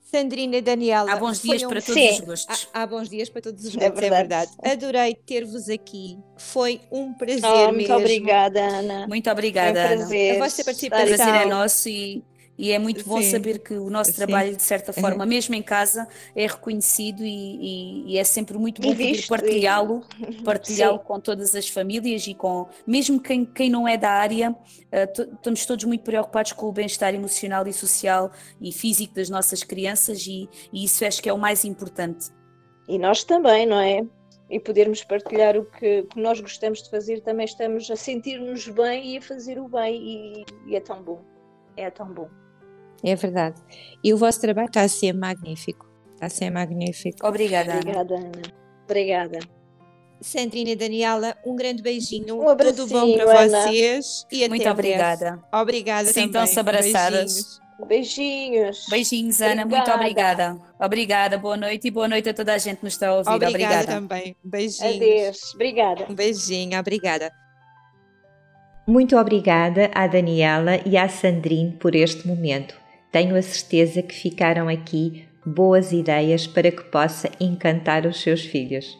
Sandrina 0.00 0.56
e 0.56 0.62
Daniela. 0.62 1.12
Há 1.12 1.16
bons 1.16 1.42
dias 1.42 1.62
um- 1.62 1.68
para 1.68 1.82
todos 1.82 1.92
Sim. 2.00 2.10
os 2.12 2.20
gostos. 2.20 2.68
Há, 2.72 2.82
há 2.82 2.86
bons 2.86 3.10
dias 3.10 3.28
para 3.28 3.42
todos 3.42 3.66
os 3.66 3.76
É 3.76 3.78
gostos, 3.80 3.98
é 4.02 4.10
verdade. 4.10 4.28
verdade. 4.56 4.70
Adorei 4.72 5.14
ter-vos 5.14 5.68
aqui. 5.68 6.18
Foi 6.38 6.80
um 6.90 7.12
prazer 7.12 7.44
Oh, 7.44 7.66
muito 7.66 7.76
mesmo. 7.88 7.96
obrigada, 7.96 8.60
Ana. 8.64 9.06
Muito 9.08 9.24
Foi 9.24 9.30
um 9.30 9.34
obrigada, 9.34 9.78
Ana. 9.78 9.96
prazer. 9.96 10.36
A 10.36 10.38
vossa 10.44 10.62
O 10.62 10.64
participação. 10.64 11.06
prazer 11.06 11.34
é 11.34 11.44
nosso 11.44 11.88
e, 11.90 12.24
e 12.58 12.72
é 12.72 12.78
muito 12.78 13.04
bom 13.06 13.20
Sim. 13.20 13.30
saber 13.30 13.58
que 13.58 13.74
o 13.74 13.90
nosso 13.90 14.10
Sim. 14.10 14.16
trabalho, 14.16 14.56
de 14.56 14.62
certa 14.62 14.92
forma, 14.92 15.26
mesmo 15.26 15.54
em 15.54 15.62
casa, 15.62 16.08
é 16.34 16.46
reconhecido 16.46 17.24
e, 17.24 17.28
e- 17.28 18.12
e 18.14 18.18
é 18.18 18.24
sempre 18.24 18.56
muito 18.58 18.80
bom 18.80 18.88
poder 18.88 19.26
partilhá-lo, 19.26 20.02
partilhá-lo 20.44 20.98
com 21.00 21.20
todas 21.20 21.54
as 21.54 21.68
famílias 21.68 22.26
e 22.26 22.34
com, 22.34 22.66
mesmo 22.86 23.20
quem, 23.20 23.44
quem 23.44 23.68
não 23.68 23.86
é 23.86 23.96
da 23.96 24.10
área, 24.10 24.54
eh, 24.90 25.06
to- 25.06 25.28
estamos 25.34 25.66
todos 25.66 25.84
muito 25.84 26.02
preocupados 26.02 26.52
com 26.52 26.66
o 26.66 26.72
bem-estar 26.72 27.14
emocional 27.14 27.66
e 27.66 27.72
social 27.72 28.30
e 28.60 28.72
físico 28.72 29.14
das 29.14 29.28
nossas 29.28 29.62
crianças 29.62 30.26
e, 30.26 30.48
e 30.72 30.84
isso 30.84 31.04
acho 31.04 31.22
que 31.22 31.28
é 31.28 31.32
o 31.32 31.38
mais 31.38 31.64
importante. 31.64 32.28
E 32.88 32.98
nós 32.98 33.24
também, 33.24 33.66
não 33.66 33.80
é? 33.80 34.06
E 34.48 34.60
podermos 34.60 35.02
partilhar 35.02 35.56
o 35.56 35.64
que, 35.64 36.04
que 36.04 36.20
nós 36.20 36.40
gostamos 36.40 36.80
de 36.82 36.88
fazer, 36.88 37.20
também 37.20 37.44
estamos 37.44 37.90
a 37.90 37.96
sentir-nos 37.96 38.68
bem 38.68 39.14
e 39.14 39.18
a 39.18 39.20
fazer 39.20 39.58
o 39.58 39.68
bem, 39.68 39.96
e, 39.96 40.44
e 40.70 40.76
é 40.76 40.80
tão 40.80 41.02
bom. 41.02 41.20
É 41.76 41.90
tão 41.90 42.06
bom. 42.06 42.30
É 43.04 43.14
verdade. 43.14 43.60
E 44.02 44.12
o 44.12 44.16
vosso 44.16 44.40
trabalho 44.40 44.66
está 44.68 44.82
a 44.82 44.88
ser 44.88 45.12
magnífico. 45.12 45.86
Está 46.14 46.26
a 46.26 46.30
ser 46.30 46.50
magnífico. 46.50 47.26
Obrigada, 47.26 47.72
Ana. 47.72 47.80
Obrigada, 47.80 48.14
Ana. 48.16 48.32
Obrigada. 48.84 49.38
Sandrina 50.20 50.70
e 50.70 50.76
Daniela, 50.76 51.36
um 51.44 51.54
grande 51.54 51.82
beijinho. 51.82 52.40
Um 52.40 52.56
Tudo 52.56 52.86
bom 52.86 53.16
para 53.16 53.40
Ana. 53.42 53.62
vocês. 53.68 54.24
E 54.32 54.38
até 54.44 54.48
Muito 54.48 54.62
breve. 54.62 54.70
obrigada. 54.72 55.44
Obrigada 55.52 56.08
Sintam-se 56.12 56.54
também. 56.54 56.74
abraçadas. 56.74 57.34
Beijinhos. 57.34 57.60
Beijinhos. 57.86 58.86
Beijinhos, 58.88 59.40
Ana. 59.42 59.66
Muito 59.66 59.74
Obrigada. 59.76 60.00
obrigada. 60.00 60.60
Obrigada. 60.80 61.38
Boa 61.38 61.56
noite 61.58 61.88
e 61.88 61.90
boa 61.90 62.08
noite 62.08 62.30
a 62.30 62.34
toda 62.34 62.54
a 62.54 62.58
gente 62.58 62.78
que 62.78 62.84
nos 62.84 62.94
está 62.94 63.08
a 63.08 63.14
ouvir. 63.16 63.28
Obrigada, 63.28 63.52
Obrigada. 63.74 63.86
também. 63.86 64.36
Beijinhos. 64.42 64.96
Adeus. 64.96 65.54
Obrigada. 65.54 66.06
Um 66.08 66.14
beijinho. 66.14 66.78
Obrigada. 66.80 67.30
Muito 68.86 69.16
obrigada 69.18 69.90
à 69.94 70.06
Daniela 70.06 70.80
e 70.86 70.96
à 70.96 71.08
Sandrine 71.08 71.72
por 71.72 71.94
este 71.94 72.26
momento. 72.26 72.74
Tenho 73.16 73.34
a 73.34 73.40
certeza 73.40 74.02
que 74.02 74.14
ficaram 74.14 74.68
aqui 74.68 75.24
boas 75.46 75.90
ideias 75.90 76.46
para 76.46 76.70
que 76.70 76.84
possa 76.84 77.30
encantar 77.40 78.04
os 78.04 78.20
seus 78.20 78.42
filhos. 78.42 78.94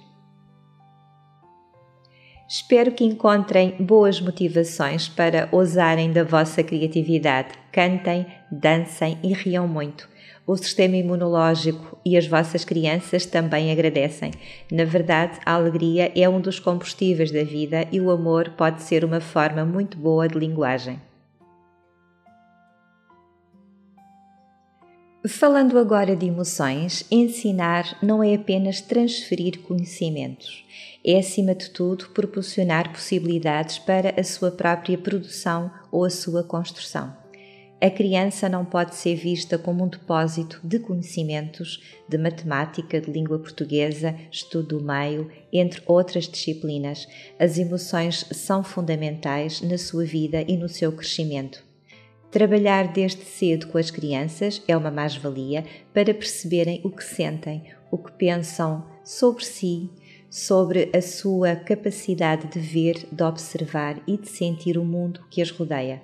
Espero 2.48 2.92
que 2.92 3.04
encontrem 3.04 3.76
boas 3.78 4.18
motivações 4.18 5.06
para 5.06 5.50
ousarem 5.52 6.12
da 6.12 6.24
vossa 6.24 6.62
criatividade. 6.62 7.50
Cantem, 7.70 8.26
dancem 8.50 9.18
e 9.22 9.34
riam 9.34 9.68
muito. 9.68 10.08
O 10.46 10.56
sistema 10.56 10.96
imunológico 10.96 12.00
e 12.02 12.16
as 12.16 12.26
vossas 12.26 12.64
crianças 12.64 13.26
também 13.26 13.70
agradecem. 13.70 14.30
Na 14.72 14.86
verdade, 14.86 15.38
a 15.44 15.52
alegria 15.52 16.10
é 16.16 16.26
um 16.26 16.40
dos 16.40 16.58
combustíveis 16.58 17.30
da 17.30 17.44
vida 17.44 17.86
e 17.92 18.00
o 18.00 18.10
amor 18.10 18.48
pode 18.56 18.80
ser 18.82 19.04
uma 19.04 19.20
forma 19.20 19.62
muito 19.66 19.98
boa 19.98 20.26
de 20.26 20.38
linguagem. 20.38 20.98
Falando 25.28 25.76
agora 25.76 26.14
de 26.14 26.26
emoções, 26.26 27.04
ensinar 27.10 27.98
não 28.00 28.22
é 28.22 28.34
apenas 28.34 28.80
transferir 28.80 29.60
conhecimentos, 29.60 30.64
é 31.04 31.18
acima 31.18 31.52
de 31.52 31.70
tudo 31.70 32.10
proporcionar 32.10 32.92
possibilidades 32.92 33.78
para 33.78 34.18
a 34.20 34.22
sua 34.22 34.52
própria 34.52 34.96
produção 34.96 35.70
ou 35.90 36.04
a 36.04 36.10
sua 36.10 36.44
construção. 36.44 37.16
A 37.80 37.90
criança 37.90 38.48
não 38.48 38.64
pode 38.64 38.94
ser 38.94 39.16
vista 39.16 39.58
como 39.58 39.84
um 39.84 39.88
depósito 39.88 40.60
de 40.62 40.78
conhecimentos 40.78 41.82
de 42.08 42.16
matemática, 42.16 43.00
de 43.00 43.10
língua 43.10 43.38
portuguesa, 43.38 44.14
estudo 44.30 44.78
do 44.78 44.84
meio, 44.84 45.30
entre 45.52 45.82
outras 45.86 46.28
disciplinas. 46.28 47.08
As 47.38 47.58
emoções 47.58 48.24
são 48.32 48.62
fundamentais 48.62 49.60
na 49.60 49.76
sua 49.76 50.04
vida 50.04 50.44
e 50.46 50.56
no 50.56 50.68
seu 50.68 50.92
crescimento. 50.92 51.65
Trabalhar 52.36 52.92
desde 52.92 53.24
cedo 53.24 53.68
com 53.68 53.78
as 53.78 53.90
crianças 53.90 54.62
é 54.68 54.76
uma 54.76 54.90
mais-valia 54.90 55.64
para 55.94 56.12
perceberem 56.12 56.82
o 56.84 56.90
que 56.90 57.02
sentem, 57.02 57.64
o 57.90 57.96
que 57.96 58.12
pensam 58.12 58.84
sobre 59.02 59.42
si, 59.42 59.88
sobre 60.28 60.90
a 60.94 61.00
sua 61.00 61.56
capacidade 61.56 62.48
de 62.48 62.58
ver, 62.58 63.08
de 63.10 63.22
observar 63.22 64.02
e 64.06 64.18
de 64.18 64.28
sentir 64.28 64.76
o 64.76 64.84
mundo 64.84 65.24
que 65.30 65.40
as 65.40 65.50
rodeia. 65.50 66.02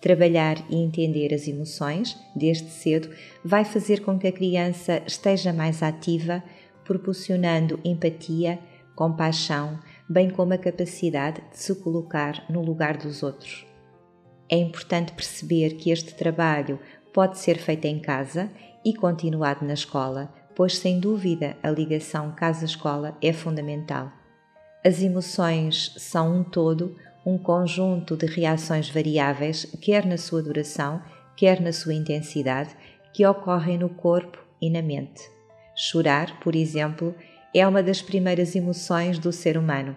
Trabalhar 0.00 0.56
e 0.68 0.82
entender 0.82 1.32
as 1.32 1.46
emoções 1.46 2.18
desde 2.34 2.68
cedo 2.68 3.08
vai 3.44 3.64
fazer 3.64 4.00
com 4.00 4.18
que 4.18 4.26
a 4.26 4.32
criança 4.32 5.00
esteja 5.06 5.52
mais 5.52 5.80
ativa, 5.80 6.42
proporcionando 6.84 7.78
empatia, 7.84 8.58
compaixão, 8.96 9.78
bem 10.08 10.28
como 10.28 10.54
a 10.54 10.58
capacidade 10.58 11.40
de 11.52 11.56
se 11.56 11.72
colocar 11.76 12.46
no 12.50 12.60
lugar 12.60 12.96
dos 12.96 13.22
outros. 13.22 13.70
É 14.52 14.56
importante 14.56 15.12
perceber 15.12 15.76
que 15.76 15.90
este 15.90 16.12
trabalho 16.12 16.78
pode 17.10 17.38
ser 17.38 17.56
feito 17.56 17.86
em 17.86 17.98
casa 17.98 18.50
e 18.84 18.92
continuado 18.92 19.64
na 19.64 19.72
escola, 19.72 20.30
pois 20.54 20.76
sem 20.76 21.00
dúvida 21.00 21.56
a 21.62 21.70
ligação 21.70 22.32
casa-escola 22.32 23.16
é 23.22 23.32
fundamental. 23.32 24.12
As 24.84 25.00
emoções 25.00 25.94
são 25.96 26.40
um 26.40 26.44
todo, 26.44 26.94
um 27.24 27.38
conjunto 27.38 28.14
de 28.14 28.26
reações 28.26 28.90
variáveis, 28.90 29.64
quer 29.80 30.04
na 30.04 30.18
sua 30.18 30.42
duração, 30.42 31.00
quer 31.34 31.58
na 31.58 31.72
sua 31.72 31.94
intensidade, 31.94 32.76
que 33.10 33.24
ocorrem 33.24 33.78
no 33.78 33.88
corpo 33.88 34.36
e 34.60 34.68
na 34.68 34.82
mente. 34.82 35.22
Chorar, 35.74 36.38
por 36.40 36.54
exemplo, 36.54 37.14
é 37.54 37.66
uma 37.66 37.82
das 37.82 38.02
primeiras 38.02 38.54
emoções 38.54 39.18
do 39.18 39.32
ser 39.32 39.56
humano. 39.56 39.96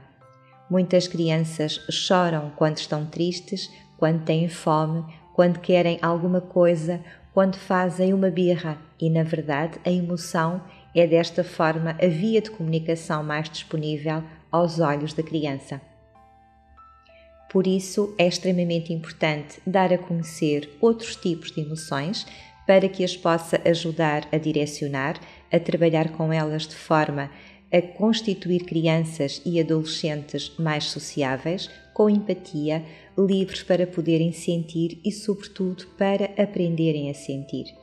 Muitas 0.69 1.09
crianças 1.09 1.81
choram 1.91 2.53
quando 2.55 2.77
estão 2.77 3.05
tristes, 3.05 3.69
quando 3.97 4.23
têm 4.23 4.47
fome, 4.47 5.03
quando 5.33 5.59
querem 5.59 5.99
alguma 6.01 6.41
coisa, 6.41 7.01
quando 7.33 7.57
fazem 7.57 8.13
uma 8.13 8.29
birra, 8.29 8.77
e 8.99 9.09
na 9.09 9.23
verdade 9.23 9.79
a 9.85 9.91
emoção 9.91 10.61
é 10.95 11.05
desta 11.05 11.43
forma 11.43 11.97
a 12.01 12.07
via 12.07 12.41
de 12.41 12.49
comunicação 12.49 13.23
mais 13.23 13.49
disponível 13.49 14.23
aos 14.51 14.79
olhos 14.79 15.13
da 15.13 15.21
criança. 15.21 15.81
Por 17.51 17.67
isso 17.67 18.13
é 18.17 18.27
extremamente 18.27 18.93
importante 18.93 19.61
dar 19.65 19.91
a 19.91 19.97
conhecer 19.97 20.69
outros 20.81 21.15
tipos 21.15 21.51
de 21.51 21.61
emoções 21.61 22.25
para 22.65 22.89
que 22.89 23.03
as 23.03 23.15
possa 23.15 23.61
ajudar 23.65 24.27
a 24.31 24.37
direcionar, 24.37 25.19
a 25.51 25.59
trabalhar 25.59 26.09
com 26.09 26.33
elas 26.33 26.67
de 26.67 26.75
forma 26.75 27.29
a 27.71 27.81
constituir 27.81 28.63
crianças 28.63 29.41
e 29.45 29.59
adolescentes 29.59 30.53
mais 30.57 30.85
sociáveis, 30.85 31.69
com 31.95 32.09
empatia, 32.09 32.83
livres 33.17 33.63
para 33.63 33.87
poderem 33.87 34.33
sentir 34.33 34.99
e, 35.03 35.13
sobretudo, 35.13 35.87
para 35.97 36.25
aprenderem 36.37 37.09
a 37.09 37.13
sentir. 37.13 37.73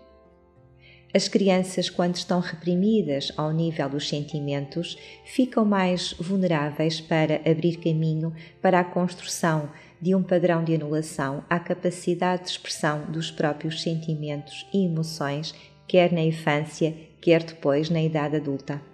As 1.15 1.29
crianças, 1.29 1.89
quando 1.89 2.17
estão 2.17 2.39
reprimidas 2.39 3.33
ao 3.39 3.53
nível 3.53 3.89
dos 3.89 4.07
sentimentos, 4.07 4.99
ficam 5.25 5.65
mais 5.65 6.13
vulneráveis 6.21 7.01
para 7.01 7.37
abrir 7.51 7.79
caminho 7.79 8.35
para 8.61 8.81
a 8.81 8.85
construção 8.85 9.71
de 10.01 10.15
um 10.15 10.23
padrão 10.23 10.63
de 10.63 10.75
anulação 10.75 11.43
à 11.49 11.59
capacidade 11.59 12.45
de 12.45 12.51
expressão 12.51 13.11
dos 13.11 13.31
próprios 13.31 13.83
sentimentos 13.83 14.67
e 14.75 14.85
emoções, 14.85 15.55
quer 15.89 16.13
na 16.13 16.23
infância, 16.23 16.95
quer 17.19 17.43
depois 17.43 17.89
na 17.89 18.03
idade 18.03 18.37
adulta. 18.37 18.92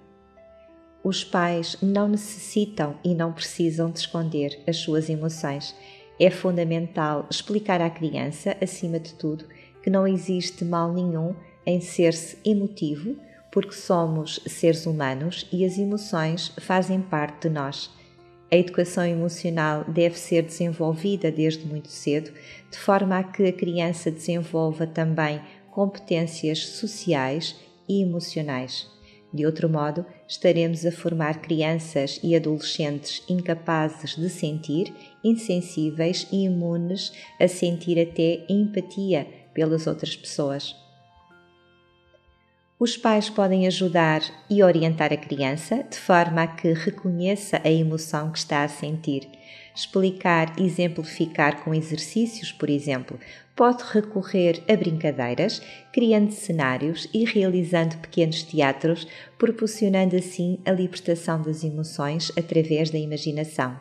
Os 1.08 1.24
pais 1.24 1.74
não 1.80 2.06
necessitam 2.06 2.94
e 3.02 3.14
não 3.14 3.32
precisam 3.32 3.90
de 3.90 4.00
esconder 4.00 4.60
as 4.66 4.76
suas 4.76 5.08
emoções. 5.08 5.74
É 6.20 6.28
fundamental 6.28 7.26
explicar 7.30 7.80
à 7.80 7.88
criança, 7.88 8.54
acima 8.60 9.00
de 9.00 9.14
tudo, 9.14 9.46
que 9.82 9.88
não 9.88 10.06
existe 10.06 10.66
mal 10.66 10.92
nenhum 10.92 11.34
em 11.64 11.80
ser-se 11.80 12.36
emotivo, 12.44 13.16
porque 13.50 13.72
somos 13.72 14.38
seres 14.46 14.84
humanos 14.84 15.48
e 15.50 15.64
as 15.64 15.78
emoções 15.78 16.52
fazem 16.60 17.00
parte 17.00 17.48
de 17.48 17.54
nós. 17.54 17.90
A 18.52 18.56
educação 18.58 19.06
emocional 19.06 19.84
deve 19.88 20.18
ser 20.18 20.42
desenvolvida 20.42 21.32
desde 21.32 21.64
muito 21.64 21.88
cedo, 21.88 22.30
de 22.70 22.78
forma 22.78 23.16
a 23.16 23.24
que 23.24 23.46
a 23.46 23.52
criança 23.54 24.10
desenvolva 24.10 24.86
também 24.86 25.40
competências 25.70 26.66
sociais 26.66 27.56
e 27.88 28.02
emocionais. 28.02 28.86
De 29.32 29.46
outro 29.46 29.70
modo, 29.70 30.04
estaremos 30.28 30.84
a 30.84 30.92
formar 30.92 31.40
crianças 31.40 32.20
e 32.22 32.36
adolescentes 32.36 33.22
incapazes 33.28 34.14
de 34.14 34.28
sentir, 34.28 34.94
insensíveis 35.24 36.28
e 36.30 36.44
imunes 36.44 37.12
a 37.40 37.48
sentir 37.48 37.98
até 37.98 38.44
empatia 38.48 39.26
pelas 39.54 39.86
outras 39.86 40.14
pessoas. 40.14 40.76
Os 42.78 42.96
pais 42.96 43.28
podem 43.28 43.66
ajudar 43.66 44.22
e 44.48 44.62
orientar 44.62 45.12
a 45.12 45.16
criança 45.16 45.82
de 45.82 45.98
forma 45.98 46.42
a 46.42 46.46
que 46.46 46.72
reconheça 46.72 47.60
a 47.64 47.70
emoção 47.70 48.30
que 48.30 48.38
está 48.38 48.62
a 48.62 48.68
sentir. 48.68 49.28
Explicar 49.78 50.58
exemplificar 50.58 51.62
com 51.62 51.72
exercícios, 51.72 52.50
por 52.50 52.68
exemplo, 52.68 53.16
pode 53.54 53.84
recorrer 53.84 54.60
a 54.68 54.76
brincadeiras, 54.76 55.62
criando 55.92 56.32
cenários 56.32 57.08
e 57.14 57.24
realizando 57.24 57.96
pequenos 57.98 58.42
teatros, 58.42 59.06
proporcionando 59.38 60.16
assim 60.16 60.58
a 60.66 60.72
libertação 60.72 61.40
das 61.40 61.62
emoções 61.62 62.32
através 62.36 62.90
da 62.90 62.98
imaginação. 62.98 63.78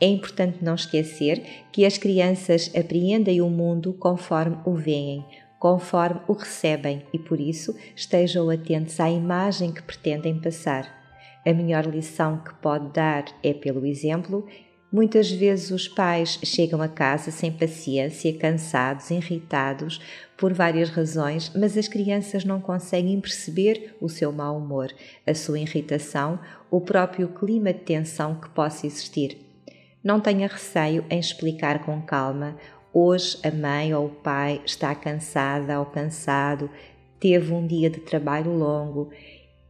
É 0.00 0.08
importante 0.08 0.58
não 0.60 0.74
esquecer 0.74 1.40
que 1.70 1.86
as 1.86 1.96
crianças 1.96 2.68
apreendem 2.74 3.40
o 3.40 3.48
mundo 3.48 3.92
conforme 3.92 4.56
o 4.64 4.74
veem, 4.74 5.24
conforme 5.60 6.20
o 6.26 6.32
recebem 6.32 7.06
e 7.12 7.18
por 7.20 7.38
isso 7.38 7.76
estejam 7.94 8.50
atentos 8.50 8.98
à 8.98 9.08
imagem 9.08 9.70
que 9.70 9.84
pretendem 9.84 10.40
passar. 10.40 11.00
A 11.46 11.52
melhor 11.52 11.86
lição 11.86 12.38
que 12.38 12.52
pode 12.54 12.88
dar 12.92 13.24
é 13.40 13.54
pelo 13.54 13.86
exemplo. 13.86 14.48
Muitas 14.92 15.30
vezes 15.30 15.70
os 15.70 15.88
pais 15.88 16.38
chegam 16.44 16.82
a 16.82 16.88
casa 16.88 17.30
sem 17.30 17.50
paciência, 17.50 18.36
cansados, 18.36 19.10
irritados 19.10 20.00
por 20.36 20.52
várias 20.52 20.90
razões, 20.90 21.50
mas 21.56 21.78
as 21.78 21.88
crianças 21.88 22.44
não 22.44 22.60
conseguem 22.60 23.20
perceber 23.20 23.96
o 24.00 24.08
seu 24.08 24.30
mau 24.30 24.58
humor, 24.58 24.92
a 25.26 25.34
sua 25.34 25.58
irritação, 25.58 26.38
o 26.70 26.80
próprio 26.80 27.28
clima 27.28 27.72
de 27.72 27.80
tensão 27.80 28.34
que 28.34 28.50
possa 28.50 28.86
existir. 28.86 29.38
Não 30.04 30.20
tenha 30.20 30.46
receio 30.46 31.04
em 31.08 31.18
explicar 31.18 31.84
com 31.84 32.02
calma 32.02 32.56
Hoje 32.94 33.38
a 33.42 33.50
mãe 33.50 33.94
ou 33.94 34.04
o 34.04 34.10
pai 34.10 34.60
está 34.66 34.94
cansada 34.94 35.80
ou 35.80 35.86
cansado, 35.86 36.68
teve 37.18 37.50
um 37.50 37.66
dia 37.66 37.88
de 37.88 38.00
trabalho 38.00 38.52
longo. 38.52 39.08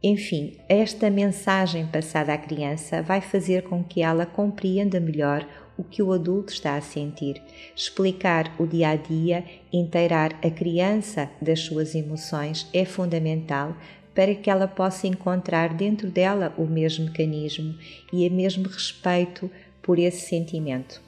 Enfim, 0.05 0.57
esta 0.67 1.09
mensagem 1.09 1.87
passada 1.87 2.33
à 2.33 2.37
criança 2.37 3.01
vai 3.01 3.21
fazer 3.21 3.63
com 3.63 3.81
que 3.81 4.01
ela 4.01 4.25
compreenda 4.25 4.99
melhor 4.99 5.47
o 5.77 5.83
que 5.83 6.03
o 6.03 6.11
adulto 6.11 6.51
está 6.51 6.75
a 6.75 6.81
sentir, 6.81 7.41
explicar 7.73 8.53
o 8.59 8.67
dia 8.67 8.89
a 8.89 8.95
dia, 8.97 9.45
inteirar 9.71 10.37
a 10.43 10.49
criança 10.49 11.29
das 11.41 11.61
suas 11.61 11.95
emoções 11.95 12.67
é 12.73 12.83
fundamental 12.83 13.77
para 14.13 14.35
que 14.35 14.49
ela 14.49 14.67
possa 14.67 15.07
encontrar 15.07 15.73
dentro 15.73 16.09
dela 16.09 16.53
o 16.57 16.65
mesmo 16.65 17.05
mecanismo 17.05 17.73
e 18.11 18.27
o 18.27 18.31
mesmo 18.31 18.67
respeito 18.67 19.49
por 19.81 19.97
esse 19.97 20.27
sentimento 20.27 21.01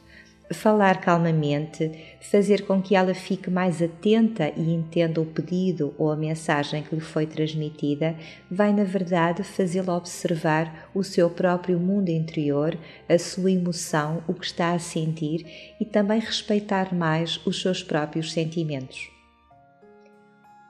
falar 0.54 1.02
calmamente, 1.02 1.92
fazer 2.22 2.66
com 2.66 2.82
que 2.82 2.96
ela 2.96 3.14
fique 3.14 3.50
mais 3.50 3.82
atenta 3.82 4.52
e 4.56 4.74
entenda 4.74 5.20
o 5.20 5.26
pedido 5.26 5.94
ou 5.98 6.12
a 6.12 6.16
mensagem 6.16 6.84
que 6.84 6.94
lhe 6.94 7.02
foi 7.02 7.26
transmitida, 7.26 8.16
vai 8.50 8.72
na 8.72 8.84
verdade 8.84 9.44
fazê-la 9.44 9.96
observar 9.96 10.90
o 10.94 11.04
seu 11.04 11.30
próprio 11.30 11.80
mundo 11.80 12.10
interior, 12.10 12.78
a 13.10 13.18
sua 13.18 13.52
emoção, 13.52 14.24
o 14.28 14.34
que 14.34 14.46
está 14.46 14.74
a 14.74 14.80
sentir 14.80 15.46
e 15.80 15.86
também 15.86 16.20
respeitar 16.20 16.94
mais 16.94 17.40
os 17.46 17.62
seus 17.62 17.82
próprios 17.82 18.32
sentimentos. 18.32 19.10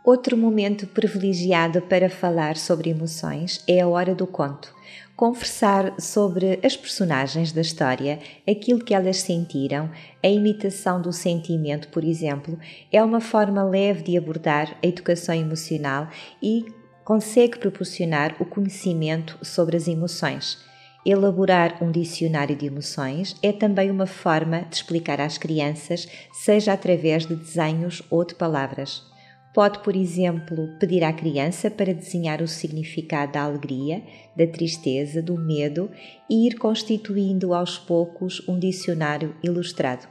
Outro 0.04 0.38
momento 0.38 0.86
privilegiado 0.86 1.82
para 1.82 2.10
falar 2.10 2.58
sobre 2.58 2.92
emoções 2.92 3.64
é 3.68 3.82
a 3.82 3.88
hora 3.88 4.14
do 4.14 4.28
conto 4.28 4.75
conversar 5.16 6.00
sobre 6.00 6.60
as 6.64 6.76
personagens 6.76 7.52
da 7.52 7.62
história, 7.62 8.20
aquilo 8.48 8.84
que 8.84 8.94
elas 8.94 9.18
sentiram, 9.18 9.90
a 10.22 10.28
imitação 10.28 11.02
do 11.02 11.14
sentimento, 11.14 11.88
por 11.88 12.04
exemplo, 12.04 12.60
é 12.92 13.02
uma 13.02 13.22
forma 13.22 13.64
leve 13.64 14.04
de 14.04 14.18
abordar 14.18 14.78
a 14.84 14.88
educação 14.88 15.34
emocional 15.34 16.10
e 16.42 16.66
consegue 17.06 17.60
proporcionar 17.60 18.36
o 18.40 18.46
conhecimento 18.46 19.38
sobre 19.42 19.78
as 19.78 19.88
emoções. 19.88 20.58
Elaborar 21.06 21.78
um 21.84 21.92
dicionário 21.92 22.56
de 22.56 22.66
emoções 22.66 23.36
é 23.42 23.54
também 23.54 23.92
uma 23.92 24.08
forma 24.08 24.62
de 24.62 24.78
explicar 24.78 25.22
às 25.22 25.38
crianças, 25.38 26.08
seja 26.34 26.74
através 26.74 27.28
de 27.28 27.36
desenhos 27.36 28.02
ou 28.10 28.26
de 28.26 28.34
palavras. 28.34 29.15
Pode, 29.56 29.80
por 29.80 29.96
exemplo, 29.96 30.68
pedir 30.82 31.02
à 31.02 31.14
criança 31.14 31.72
para 31.72 31.94
desenhar 31.94 32.42
o 32.42 32.48
significado 32.48 33.32
da 33.32 33.44
alegria, 33.44 34.04
da 34.36 34.46
tristeza, 34.46 35.22
do 35.22 35.38
medo 35.38 35.90
e 36.30 36.46
ir 36.46 36.60
constituindo 36.60 37.54
aos 37.54 37.78
poucos 37.78 38.46
um 38.50 38.60
dicionário 38.60 39.34
ilustrado. 39.42 40.10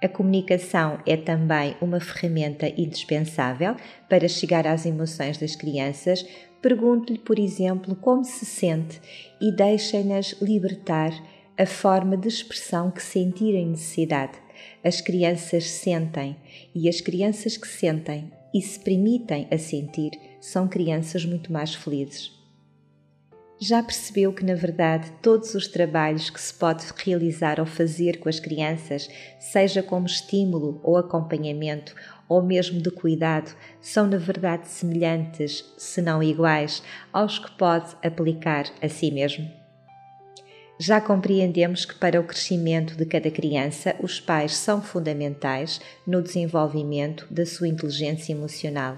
A 0.00 0.06
comunicação 0.06 1.00
é 1.04 1.16
também 1.16 1.74
uma 1.82 1.98
ferramenta 1.98 2.68
indispensável 2.80 3.74
para 4.08 4.28
chegar 4.28 4.68
às 4.68 4.86
emoções 4.86 5.36
das 5.36 5.56
crianças. 5.56 6.24
Pergunte-lhe, 6.62 7.18
por 7.18 7.40
exemplo, 7.40 7.96
como 7.96 8.24
se 8.24 8.46
sente 8.46 9.00
e 9.40 9.50
deixem-nas 9.50 10.36
libertar 10.40 11.10
a 11.58 11.66
forma 11.66 12.16
de 12.16 12.28
expressão 12.28 12.88
que 12.88 13.02
sentirem 13.02 13.66
necessidade. 13.66 14.38
As 14.84 15.00
crianças 15.00 15.68
sentem 15.68 16.36
e 16.72 16.88
as 16.88 17.00
crianças 17.00 17.56
que 17.56 17.66
sentem 17.66 18.30
e 18.52 18.60
se 18.60 18.78
permitem 18.80 19.46
a 19.50 19.58
sentir, 19.58 20.12
são 20.40 20.66
crianças 20.66 21.24
muito 21.24 21.52
mais 21.52 21.74
felizes. 21.74 22.38
Já 23.62 23.82
percebeu 23.82 24.32
que, 24.32 24.42
na 24.42 24.54
verdade, 24.54 25.12
todos 25.20 25.54
os 25.54 25.68
trabalhos 25.68 26.30
que 26.30 26.40
se 26.40 26.54
pode 26.54 26.86
realizar 26.96 27.60
ou 27.60 27.66
fazer 27.66 28.18
com 28.18 28.28
as 28.28 28.40
crianças, 28.40 29.10
seja 29.38 29.82
como 29.82 30.06
estímulo 30.06 30.80
ou 30.82 30.96
acompanhamento, 30.96 31.94
ou 32.26 32.40
mesmo 32.42 32.80
de 32.80 32.90
cuidado 32.90 33.54
são 33.80 34.06
na 34.06 34.16
verdade 34.16 34.66
semelhantes, 34.68 35.64
se 35.76 36.00
não 36.00 36.22
iguais, 36.22 36.82
aos 37.12 37.38
que 37.38 37.50
pode 37.50 37.94
aplicar 38.02 38.64
a 38.80 38.88
si 38.88 39.10
mesmo? 39.10 39.59
Já 40.82 40.98
compreendemos 40.98 41.84
que 41.84 41.94
para 41.94 42.18
o 42.18 42.24
crescimento 42.24 42.96
de 42.96 43.04
cada 43.04 43.30
criança 43.30 43.94
os 44.00 44.18
pais 44.18 44.56
são 44.56 44.80
fundamentais 44.80 45.78
no 46.06 46.22
desenvolvimento 46.22 47.26
da 47.30 47.44
sua 47.44 47.68
inteligência 47.68 48.32
emocional. 48.32 48.96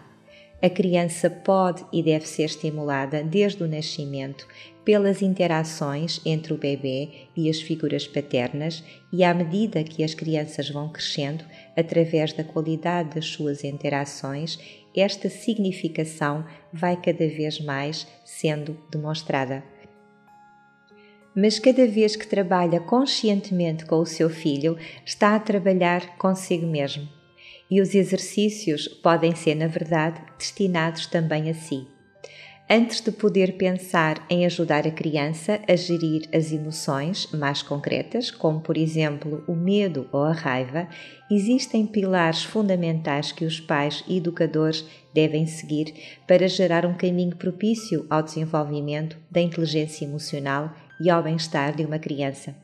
A 0.62 0.70
criança 0.70 1.28
pode 1.28 1.84
e 1.92 2.00
deve 2.00 2.24
ser 2.28 2.44
estimulada 2.44 3.24
desde 3.24 3.64
o 3.64 3.68
nascimento 3.68 4.46
pelas 4.84 5.22
interações 5.22 6.20
entre 6.24 6.52
o 6.52 6.56
bebê 6.56 7.08
e 7.36 7.50
as 7.50 7.60
figuras 7.60 8.06
paternas 8.06 8.84
e 9.12 9.24
à 9.24 9.34
medida 9.34 9.82
que 9.82 10.04
as 10.04 10.14
crianças 10.14 10.70
vão 10.70 10.88
crescendo, 10.88 11.44
através 11.76 12.32
da 12.32 12.44
qualidade 12.44 13.16
das 13.16 13.26
suas 13.26 13.64
interações, 13.64 14.56
esta 14.94 15.28
significação 15.28 16.44
vai 16.72 16.94
cada 16.94 17.26
vez 17.26 17.58
mais 17.58 18.06
sendo 18.24 18.78
demonstrada. 18.88 19.71
Mas 21.34 21.58
cada 21.58 21.86
vez 21.86 22.16
que 22.16 22.26
trabalha 22.26 22.80
conscientemente 22.80 23.86
com 23.86 23.96
o 23.96 24.06
seu 24.06 24.28
filho, 24.28 24.76
está 25.04 25.34
a 25.34 25.40
trabalhar 25.40 26.16
consigo 26.18 26.66
mesmo. 26.66 27.08
E 27.70 27.80
os 27.80 27.94
exercícios 27.94 28.86
podem 28.86 29.34
ser, 29.34 29.54
na 29.54 29.66
verdade, 29.66 30.20
destinados 30.38 31.06
também 31.06 31.48
a 31.48 31.54
si 31.54 31.86
antes 32.74 33.02
de 33.02 33.12
poder 33.12 33.58
pensar 33.58 34.24
em 34.30 34.46
ajudar 34.46 34.86
a 34.86 34.90
criança 34.90 35.60
a 35.68 35.76
gerir 35.76 36.26
as 36.34 36.52
emoções 36.52 37.30
mais 37.30 37.60
concretas, 37.60 38.30
como 38.30 38.62
por 38.62 38.78
exemplo 38.78 39.44
o 39.46 39.54
medo 39.54 40.08
ou 40.10 40.24
a 40.24 40.32
raiva, 40.32 40.88
existem 41.30 41.86
pilares 41.86 42.42
fundamentais 42.42 43.30
que 43.30 43.44
os 43.44 43.60
pais 43.60 44.02
e 44.08 44.16
educadores 44.16 44.86
devem 45.12 45.46
seguir 45.46 45.92
para 46.26 46.48
gerar 46.48 46.86
um 46.86 46.94
caminho 46.94 47.36
propício 47.36 48.06
ao 48.08 48.22
desenvolvimento 48.22 49.18
da 49.30 49.42
inteligência 49.42 50.06
emocional 50.06 50.74
e 51.01 51.11
ao 51.11 51.22
bem-estar 51.22 51.74
de 51.74 51.84
uma 51.84 51.99
criança. 51.99 52.55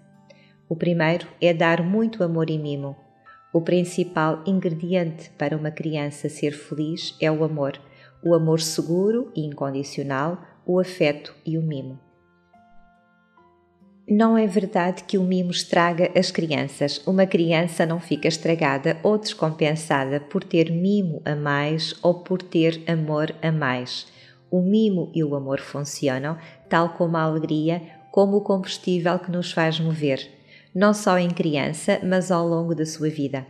O 0.68 0.76
primeiro 0.76 1.26
é 1.40 1.52
dar 1.52 1.82
muito 1.82 2.22
amor 2.22 2.50
e 2.50 2.58
mimo. 2.58 2.96
O 3.52 3.60
principal 3.60 4.42
ingrediente 4.46 5.30
para 5.38 5.56
uma 5.56 5.70
criança 5.70 6.28
ser 6.28 6.52
feliz 6.52 7.16
é 7.20 7.30
o 7.30 7.42
amor 7.42 7.80
o 8.22 8.34
amor 8.34 8.60
seguro 8.60 9.30
e 9.34 9.44
incondicional, 9.44 10.42
o 10.66 10.78
afeto 10.78 11.34
e 11.46 11.56
o 11.56 11.62
mimo. 11.62 11.98
Não 14.10 14.38
é 14.38 14.46
verdade 14.46 15.04
que 15.04 15.18
o 15.18 15.22
mimo 15.22 15.50
estraga 15.50 16.10
as 16.18 16.30
crianças. 16.30 17.06
Uma 17.06 17.26
criança 17.26 17.84
não 17.84 18.00
fica 18.00 18.26
estragada 18.26 18.96
ou 19.02 19.18
descompensada 19.18 20.18
por 20.18 20.42
ter 20.42 20.70
mimo 20.72 21.20
a 21.26 21.36
mais 21.36 21.94
ou 22.02 22.14
por 22.14 22.40
ter 22.40 22.82
amor 22.86 23.34
a 23.42 23.52
mais. 23.52 24.06
O 24.50 24.62
mimo 24.62 25.10
e 25.14 25.22
o 25.22 25.34
amor 25.34 25.60
funcionam, 25.60 26.38
tal 26.70 26.94
como 26.94 27.18
a 27.18 27.22
alegria, 27.22 27.82
como 28.10 28.36
o 28.36 28.40
combustível 28.40 29.18
que 29.18 29.30
nos 29.30 29.52
faz 29.52 29.78
mover, 29.78 30.28
não 30.74 30.94
só 30.94 31.18
em 31.18 31.30
criança, 31.30 32.00
mas 32.02 32.30
ao 32.30 32.46
longo 32.46 32.74
da 32.74 32.86
sua 32.86 33.08
vida. 33.08 33.46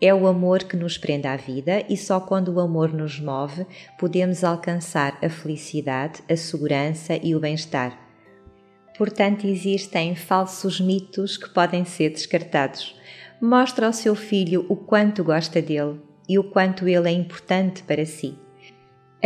É 0.00 0.14
o 0.14 0.26
amor 0.26 0.64
que 0.64 0.76
nos 0.76 0.98
prende 0.98 1.26
à 1.26 1.36
vida 1.36 1.82
e 1.88 1.96
só 1.96 2.20
quando 2.20 2.48
o 2.48 2.60
amor 2.60 2.92
nos 2.92 3.18
move 3.18 3.66
podemos 3.98 4.44
alcançar 4.44 5.18
a 5.22 5.28
felicidade, 5.28 6.22
a 6.28 6.36
segurança 6.36 7.18
e 7.22 7.34
o 7.34 7.40
bem-estar. 7.40 7.98
Portanto, 8.98 9.46
existem 9.46 10.14
falsos 10.14 10.80
mitos 10.80 11.36
que 11.36 11.48
podem 11.48 11.84
ser 11.84 12.10
descartados. 12.10 12.94
Mostre 13.40 13.84
ao 13.84 13.92
seu 13.92 14.14
filho 14.14 14.66
o 14.68 14.76
quanto 14.76 15.24
gosta 15.24 15.60
dele 15.62 16.00
e 16.28 16.38
o 16.38 16.44
quanto 16.44 16.86
ele 16.88 17.08
é 17.08 17.12
importante 17.12 17.82
para 17.82 18.04
si. 18.04 18.45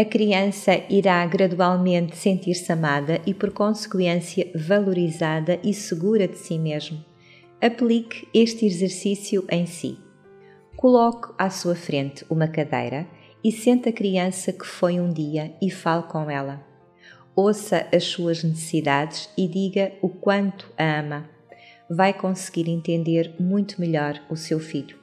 A 0.01 0.05
criança 0.07 0.83
irá 0.89 1.27
gradualmente 1.27 2.17
sentir-se 2.17 2.73
amada 2.73 3.21
e, 3.27 3.35
por 3.35 3.51
consequência, 3.51 4.51
valorizada 4.55 5.61
e 5.63 5.75
segura 5.75 6.27
de 6.27 6.39
si 6.39 6.59
mesmo. 6.59 7.05
Aplique 7.61 8.27
este 8.33 8.65
exercício 8.65 9.45
em 9.51 9.67
si. 9.67 9.99
Coloque 10.75 11.35
à 11.37 11.51
sua 11.51 11.75
frente 11.75 12.25
uma 12.31 12.49
cadeira 12.49 13.07
e 13.45 13.53
sente 13.53 13.91
a 13.91 13.93
criança 13.93 14.55
que 14.55 14.65
foi 14.65 14.99
um 14.99 15.13
dia 15.13 15.55
e 15.61 15.71
fale 15.71 16.05
com 16.05 16.31
ela. 16.31 16.65
Ouça 17.37 17.87
as 17.95 18.05
suas 18.05 18.43
necessidades 18.43 19.29
e 19.37 19.47
diga 19.47 19.93
o 20.01 20.09
quanto 20.09 20.67
a 20.79 21.01
ama. 21.01 21.29
Vai 21.91 22.15
conseguir 22.15 22.71
entender 22.71 23.35
muito 23.39 23.79
melhor 23.79 24.19
o 24.31 24.37
seu 24.37 24.59
filho. 24.59 25.00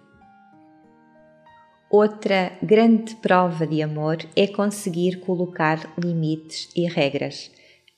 Outra 1.89 2.51
grande 2.61 3.15
prova 3.15 3.65
de 3.65 3.81
amor 3.81 4.17
é 4.35 4.45
conseguir 4.45 5.21
colocar 5.21 5.93
limites 5.97 6.69
e 6.75 6.85
regras. 6.85 7.49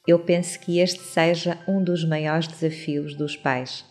Eu 0.07 0.19
penso 0.19 0.59
que 0.59 0.77
este 0.77 0.99
seja 0.99 1.57
um 1.67 1.83
dos 1.83 2.05
maiores 2.05 2.47
desafios 2.47 3.15
dos 3.15 3.35
pais. 3.35 3.83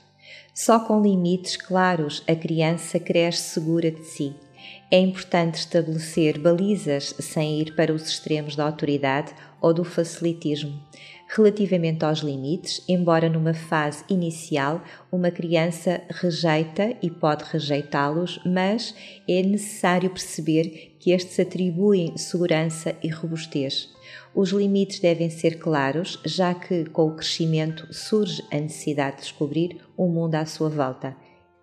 Só 0.55 0.79
com 0.79 1.03
limites 1.03 1.57
claros 1.57 2.23
a 2.29 2.35
criança 2.37 3.01
cresce 3.01 3.51
segura 3.51 3.91
de 3.91 4.05
si. 4.05 4.37
É 4.89 5.01
importante 5.01 5.57
estabelecer 5.57 6.39
balizas 6.39 7.13
sem 7.19 7.61
ir 7.61 7.75
para 7.75 7.93
os 7.93 8.09
extremos 8.09 8.55
da 8.55 8.65
autoridade 8.65 9.35
ou 9.61 9.75
do 9.75 9.83
facilitismo. 9.83 10.81
Relativamente 11.31 12.07
aos 12.07 12.21
limites, 12.21 12.83
embora 12.89 13.29
numa 13.29 13.53
fase 13.53 14.03
inicial 14.09 14.83
uma 15.13 15.31
criança 15.31 16.01
rejeita 16.09 16.97
e 17.03 17.11
pode 17.11 17.45
rejeitá-los, 17.45 18.41
mas 18.47 18.95
é 19.29 19.43
necessário 19.43 20.09
perceber 20.09 20.97
que 20.99 21.13
estes 21.13 21.39
atribuem 21.39 22.17
segurança 22.17 22.97
e 23.03 23.09
robustez. 23.09 23.91
Os 24.35 24.51
limites 24.51 25.01
devem 25.01 25.29
ser 25.29 25.59
claros, 25.59 26.19
já 26.25 26.55
que 26.55 26.87
com 26.87 27.09
o 27.09 27.15
crescimento 27.15 27.93
surge 27.93 28.43
a 28.51 28.57
necessidade 28.57 29.17
de 29.17 29.23
descobrir 29.25 29.79
o 29.99 30.09
mundo 30.09 30.35
à 30.35 30.47
sua 30.47 30.71
volta. 30.71 31.15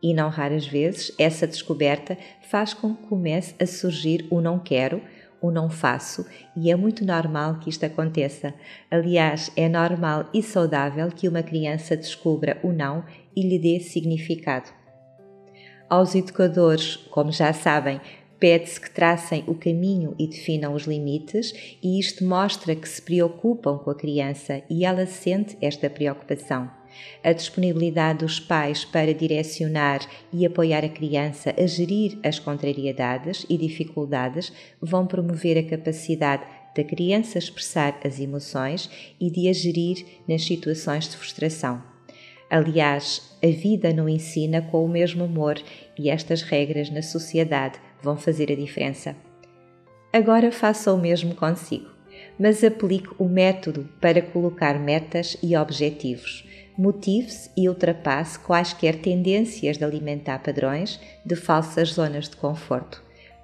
E 0.02 0.14
não 0.14 0.30
raras 0.30 0.68
vezes 0.68 1.12
essa 1.18 1.48
descoberta 1.48 2.16
faz 2.52 2.76
com 2.76 2.96
que 2.96 3.08
comece 3.08 3.56
a 3.60 3.66
surgir 3.66 4.28
o 4.30 4.40
não 4.40 4.60
quero, 4.60 5.02
o 5.42 5.52
não 5.52 5.70
faço, 5.70 6.26
e 6.56 6.72
é 6.72 6.76
muito 6.76 7.06
normal 7.06 7.60
que 7.60 7.70
isto 7.70 7.86
aconteça. 7.86 8.54
Aliás, 8.90 9.52
é 9.56 9.70
normal 9.70 10.30
e 10.34 10.42
saudável 10.42 11.10
que 11.10 11.28
uma 11.28 11.44
criança 11.44 11.96
descubra 11.96 12.60
o 12.64 12.72
não 12.72 13.04
e 13.36 13.42
lhe 13.48 13.60
dê 13.60 13.80
significado. 13.80 14.70
Aos 15.90 16.16
educadores, 16.16 16.96
como 16.96 17.32
já 17.32 17.54
sabem, 17.54 18.02
Pede-se 18.38 18.82
que 18.82 18.92
tracem 18.92 19.44
o 19.48 19.56
caminho 19.56 20.14
e 20.20 20.28
definam 20.28 20.74
os 20.74 20.84
limites, 20.84 21.54
e 21.82 22.00
isto 22.00 22.26
mostra 22.26 22.76
que 22.76 22.88
se 22.88 23.02
preocupam 23.02 23.78
com 23.78 23.90
a 23.90 23.96
criança 23.96 24.62
e 24.70 24.84
ela 24.84 25.06
sente 25.06 25.58
esta 25.62 25.90
preocupação. 25.90 26.70
A 27.24 27.34
disponibilidade 27.34 28.20
dos 28.20 28.40
pais 28.40 28.86
para 28.86 29.14
direcionar 29.14 30.00
e 30.32 30.46
apoiar 30.46 30.84
a 30.84 30.90
criança 30.90 31.54
a 31.58 31.66
gerir 31.66 32.18
as 32.24 32.40
contrariedades 32.40 33.46
e 33.50 33.58
dificuldades 33.58 34.52
vão 34.82 35.08
promover 35.08 35.58
a 35.58 35.64
capacidade 35.64 36.44
da 36.76 36.84
criança 36.84 37.38
expressar 37.38 37.98
as 38.04 38.20
emoções 38.20 38.90
e 39.20 39.32
de 39.32 39.48
a 39.48 39.54
gerir 39.54 40.06
nas 40.28 40.44
situações 40.44 41.08
de 41.08 41.16
frustração. 41.16 41.82
Aliás, 42.50 43.36
a 43.44 43.48
vida 43.48 43.92
não 43.92 44.08
ensina 44.08 44.62
com 44.62 44.86
o 44.86 44.90
mesmo 44.90 45.24
amor 45.24 45.60
e 45.98 46.10
estas 46.10 46.42
regras 46.42 46.90
na 46.90 47.02
sociedade 47.02 47.80
vão 48.02 48.18
fazer 48.18 48.52
a 48.52 48.56
diferença. 48.56 49.16
Agora 50.14 50.52
faça 50.52 50.94
o 50.94 50.98
mesmo 50.98 51.34
consigo, 51.34 51.90
mas 52.40 52.64
aplique 52.64 53.10
o 53.18 53.26
método 53.26 53.90
para 54.00 54.22
colocar 54.22 54.80
metas 54.80 55.36
e 55.42 55.58
objetivos. 55.58 56.45
Motive-se 56.78 57.50
e 57.56 57.70
ultrapasse 57.70 58.38
quaisquer 58.40 59.02
tendências 59.02 59.78
de 59.78 59.86
alimentar 59.86 60.40
padrões 60.40 61.00
de 61.26 61.36
falsas 61.36 61.94
zonas 61.94 62.28
de 62.28 62.36
conforto, 62.36 63.02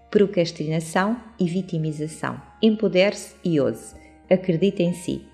procrastinação 0.09 1.17
e 1.39 1.45
vitimização. 1.45 2.41
Empodere-se 2.61 3.35
e 3.43 3.59
ouse. 3.59 3.95
Acredite 4.29 4.83
em 4.83 4.93
si. 4.93 5.25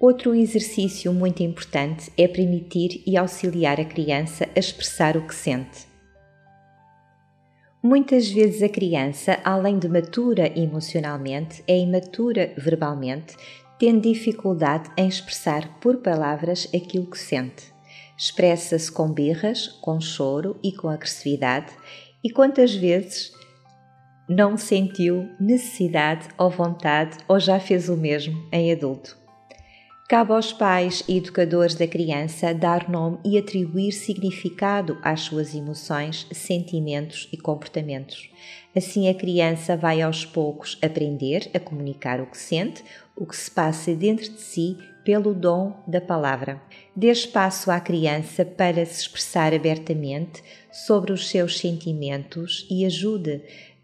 Outro 0.00 0.34
exercício 0.34 1.12
muito 1.12 1.44
importante 1.44 2.10
é 2.18 2.26
permitir 2.26 3.04
e 3.06 3.16
auxiliar 3.16 3.80
a 3.80 3.84
criança 3.84 4.48
a 4.56 4.58
expressar 4.58 5.16
o 5.16 5.24
que 5.24 5.34
sente. 5.34 5.86
Muitas 7.80 8.28
vezes 8.28 8.62
a 8.62 8.68
criança, 8.68 9.38
além 9.44 9.78
de 9.78 9.88
matura 9.88 10.52
emocionalmente, 10.58 11.62
é 11.68 11.78
imatura 11.78 12.52
verbalmente, 12.56 13.36
tendo 13.82 14.02
dificuldade 14.02 14.88
em 14.96 15.08
expressar 15.08 15.80
por 15.80 15.96
palavras 15.96 16.68
aquilo 16.72 17.10
que 17.10 17.18
sente. 17.18 17.74
Expressa-se 18.16 18.92
com 18.92 19.12
birras, 19.12 19.66
com 19.82 20.00
choro 20.00 20.56
e 20.62 20.70
com 20.70 20.88
agressividade, 20.88 21.72
e 22.22 22.30
quantas 22.30 22.72
vezes 22.72 23.32
não 24.28 24.56
sentiu 24.56 25.28
necessidade 25.40 26.28
ou 26.38 26.48
vontade 26.48 27.18
ou 27.26 27.40
já 27.40 27.58
fez 27.58 27.88
o 27.88 27.96
mesmo 27.96 28.48
em 28.52 28.70
adulto? 28.70 29.18
Cabe 30.08 30.32
aos 30.32 30.52
pais 30.52 31.02
e 31.08 31.16
educadores 31.16 31.74
da 31.74 31.88
criança 31.88 32.54
dar 32.54 32.88
nome 32.88 33.18
e 33.24 33.36
atribuir 33.36 33.90
significado 33.90 34.96
às 35.02 35.22
suas 35.22 35.56
emoções, 35.56 36.28
sentimentos 36.30 37.28
e 37.32 37.36
comportamentos. 37.36 38.30
Assim, 38.74 39.08
a 39.08 39.14
criança 39.14 39.76
vai 39.76 40.00
aos 40.00 40.24
poucos 40.24 40.78
aprender 40.82 41.50
a 41.52 41.60
comunicar 41.60 42.20
o 42.20 42.26
que 42.26 42.38
sente, 42.38 42.82
o 43.14 43.26
que 43.26 43.36
se 43.36 43.50
passa 43.50 43.94
dentro 43.94 44.30
de 44.30 44.40
si 44.40 44.78
pelo 45.04 45.34
dom 45.34 45.76
da 45.86 46.00
palavra. 46.00 46.60
Dê 46.94 47.10
espaço 47.10 47.70
à 47.70 47.78
criança 47.80 48.44
para 48.44 48.84
se 48.86 49.02
expressar 49.02 49.52
abertamente 49.52 50.42
sobre 50.70 51.12
os 51.12 51.28
seus 51.28 51.58
sentimentos 51.58 52.66
e 52.70 52.86
ajude 52.86 53.42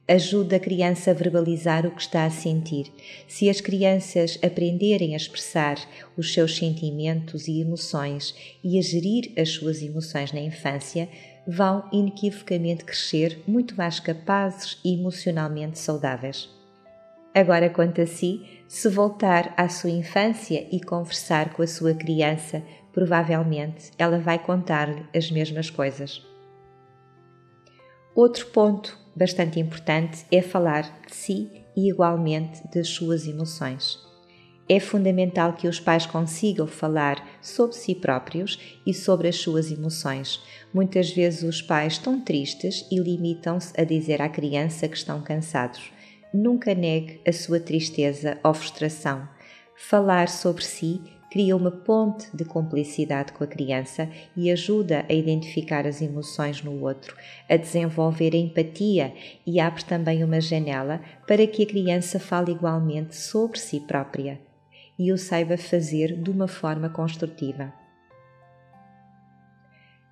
ajuda 0.08 0.56
a 0.56 0.60
criança 0.60 1.10
a 1.10 1.14
verbalizar 1.14 1.86
o 1.86 1.90
que 1.90 2.00
está 2.00 2.24
a 2.24 2.30
sentir. 2.30 2.90
Se 3.28 3.50
as 3.50 3.60
crianças 3.60 4.38
aprenderem 4.42 5.12
a 5.12 5.18
expressar 5.18 5.76
os 6.16 6.32
seus 6.32 6.56
sentimentos 6.56 7.46
e 7.46 7.60
emoções 7.60 8.34
e 8.64 8.78
a 8.78 8.82
gerir 8.82 9.32
as 9.36 9.50
suas 9.50 9.82
emoções 9.82 10.32
na 10.32 10.40
infância, 10.40 11.10
vão 11.48 11.88
inequivocamente 11.90 12.84
crescer 12.84 13.42
muito 13.46 13.74
mais 13.74 13.98
capazes 13.98 14.78
e 14.84 14.92
emocionalmente 14.92 15.78
saudáveis. 15.78 16.50
Agora, 17.34 17.70
quanto 17.70 18.02
a 18.02 18.06
si, 18.06 18.62
se 18.68 18.86
voltar 18.90 19.54
à 19.56 19.66
sua 19.68 19.90
infância 19.90 20.68
e 20.70 20.78
conversar 20.78 21.54
com 21.54 21.62
a 21.62 21.66
sua 21.66 21.94
criança, 21.94 22.62
provavelmente 22.92 23.90
ela 23.96 24.18
vai 24.18 24.38
contar-lhe 24.38 25.06
as 25.16 25.30
mesmas 25.30 25.70
coisas. 25.70 26.22
Outro 28.14 28.46
ponto 28.48 28.98
bastante 29.16 29.58
importante 29.58 30.26
é 30.30 30.42
falar 30.42 30.82
de 31.06 31.14
si 31.14 31.64
e 31.74 31.88
igualmente 31.88 32.60
das 32.74 32.88
suas 32.88 33.26
emoções. 33.26 34.07
É 34.70 34.78
fundamental 34.78 35.54
que 35.54 35.66
os 35.66 35.80
pais 35.80 36.04
consigam 36.04 36.66
falar 36.66 37.26
sobre 37.40 37.74
si 37.74 37.94
próprios 37.94 38.78
e 38.84 38.92
sobre 38.92 39.26
as 39.26 39.36
suas 39.36 39.72
emoções. 39.72 40.42
Muitas 40.74 41.10
vezes 41.10 41.42
os 41.42 41.62
pais 41.62 41.94
estão 41.94 42.20
tristes 42.20 42.86
e 42.90 42.98
limitam-se 42.98 43.72
a 43.80 43.84
dizer 43.84 44.20
à 44.20 44.28
criança 44.28 44.86
que 44.86 44.96
estão 44.96 45.22
cansados. 45.22 45.90
Nunca 46.34 46.74
negue 46.74 47.18
a 47.26 47.32
sua 47.32 47.58
tristeza 47.58 48.36
ou 48.44 48.52
frustração. 48.52 49.26
Falar 49.74 50.28
sobre 50.28 50.62
si 50.62 51.00
cria 51.30 51.56
uma 51.56 51.70
ponte 51.70 52.28
de 52.36 52.44
cumplicidade 52.44 53.32
com 53.32 53.44
a 53.44 53.46
criança 53.46 54.10
e 54.36 54.50
ajuda 54.50 55.06
a 55.08 55.14
identificar 55.14 55.86
as 55.86 56.02
emoções 56.02 56.62
no 56.62 56.82
outro, 56.82 57.16
a 57.48 57.56
desenvolver 57.56 58.34
a 58.34 58.38
empatia 58.38 59.14
e 59.46 59.60
abre 59.60 59.82
também 59.84 60.22
uma 60.22 60.42
janela 60.42 61.00
para 61.26 61.46
que 61.46 61.62
a 61.62 61.66
criança 61.66 62.20
fale 62.20 62.52
igualmente 62.52 63.16
sobre 63.16 63.58
si 63.58 63.80
própria 63.80 64.46
e 64.98 65.12
o 65.12 65.18
saiba 65.18 65.56
fazer 65.56 66.20
de 66.20 66.30
uma 66.30 66.48
forma 66.48 66.88
construtiva. 66.88 67.72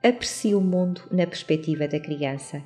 Aprecie 0.02 0.54
o 0.54 0.60
mundo 0.60 1.02
na 1.10 1.26
perspectiva 1.26 1.88
da 1.88 1.98
criança 1.98 2.62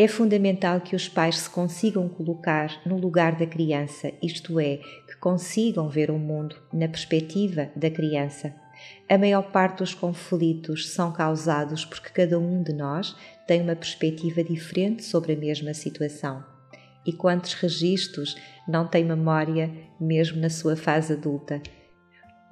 é 0.00 0.06
fundamental 0.06 0.80
que 0.80 0.94
os 0.94 1.08
pais 1.08 1.38
se 1.38 1.50
consigam 1.50 2.08
colocar 2.08 2.80
no 2.86 2.96
lugar 2.96 3.34
da 3.34 3.44
criança, 3.44 4.12
isto 4.22 4.60
é, 4.60 4.76
que 4.76 5.16
consigam 5.18 5.88
ver 5.88 6.08
o 6.08 6.16
mundo 6.16 6.54
na 6.72 6.86
perspectiva 6.86 7.68
da 7.74 7.90
criança. 7.90 8.54
A 9.08 9.18
maior 9.18 9.50
parte 9.50 9.78
dos 9.78 9.94
conflitos 9.94 10.88
são 10.90 11.10
causados 11.10 11.84
porque 11.84 12.10
cada 12.10 12.38
um 12.38 12.62
de 12.62 12.72
nós 12.72 13.16
tem 13.44 13.60
uma 13.60 13.74
perspectiva 13.74 14.44
diferente 14.44 15.02
sobre 15.02 15.32
a 15.32 15.36
mesma 15.36 15.74
situação. 15.74 16.57
E 17.08 17.12
quantos 17.12 17.54
registros 17.54 18.36
não 18.68 18.86
têm 18.86 19.04
memória 19.04 19.68
mesmo 19.98 20.38
na 20.38 20.50
sua 20.50 20.76
fase 20.76 21.14
adulta? 21.14 21.60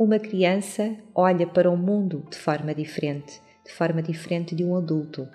Uma 0.00 0.18
criança 0.18 0.96
olha 1.14 1.46
para 1.46 1.70
o 1.70 1.76
mundo 1.76 2.24
de 2.30 2.38
forma 2.38 2.74
diferente, 2.74 3.38
de 3.64 3.72
forma 3.72 4.02
diferente 4.02 4.54
de 4.54 4.64
um 4.64 4.74
adulto 4.74 5.28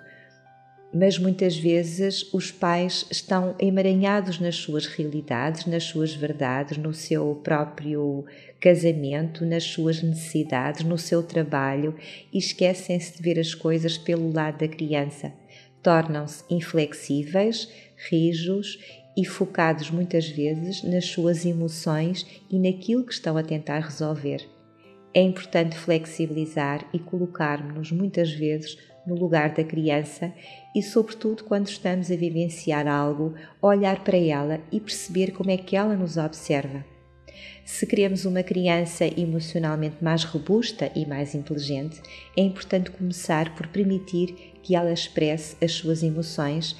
mas 0.94 1.18
muitas 1.18 1.56
vezes 1.56 2.30
os 2.34 2.50
pais 2.50 3.06
estão 3.10 3.54
emaranhados 3.58 4.38
nas 4.38 4.56
suas 4.56 4.86
realidades, 4.86 5.64
nas 5.64 5.84
suas 5.84 6.14
verdades, 6.14 6.76
no 6.76 6.92
seu 6.92 7.40
próprio 7.42 8.26
casamento, 8.60 9.46
nas 9.46 9.64
suas 9.64 10.02
necessidades, 10.02 10.84
no 10.84 10.98
seu 10.98 11.22
trabalho 11.22 11.94
e 12.30 12.36
esquecem-se 12.36 13.16
de 13.16 13.22
ver 13.22 13.40
as 13.40 13.54
coisas 13.54 13.96
pelo 13.96 14.30
lado 14.30 14.58
da 14.58 14.68
criança. 14.68 15.32
Tornam-se 15.82 16.44
inflexíveis, 16.50 17.68
rijos 18.10 18.78
e 19.16 19.24
focados 19.24 19.90
muitas 19.90 20.28
vezes 20.28 20.82
nas 20.82 21.06
suas 21.06 21.44
emoções 21.44 22.26
e 22.50 22.58
naquilo 22.58 23.04
que 23.04 23.12
estão 23.12 23.36
a 23.36 23.42
tentar 23.42 23.80
resolver. 23.80 24.48
É 25.14 25.20
importante 25.20 25.76
flexibilizar 25.76 26.88
e 26.92 26.98
colocar-nos 26.98 27.92
muitas 27.92 28.32
vezes 28.32 28.78
no 29.06 29.14
lugar 29.14 29.52
da 29.52 29.62
criança 29.62 30.32
e, 30.74 30.82
sobretudo, 30.82 31.44
quando 31.44 31.68
estamos 31.68 32.10
a 32.10 32.16
vivenciar 32.16 32.86
algo, 32.86 33.34
olhar 33.60 34.02
para 34.02 34.16
ela 34.16 34.60
e 34.70 34.80
perceber 34.80 35.32
como 35.32 35.50
é 35.50 35.56
que 35.56 35.76
ela 35.76 35.94
nos 35.94 36.16
observa. 36.16 36.84
Se 37.64 37.86
queremos 37.86 38.24
uma 38.24 38.42
criança 38.42 39.04
emocionalmente 39.04 40.02
mais 40.02 40.24
robusta 40.24 40.90
e 40.94 41.06
mais 41.06 41.34
inteligente, 41.34 42.00
é 42.36 42.42
importante 42.42 42.90
começar 42.90 43.54
por 43.54 43.66
permitir 43.68 44.34
que 44.62 44.74
ela 44.74 44.92
expresse 44.92 45.56
as 45.62 45.72
suas 45.72 46.02
emoções 46.02 46.76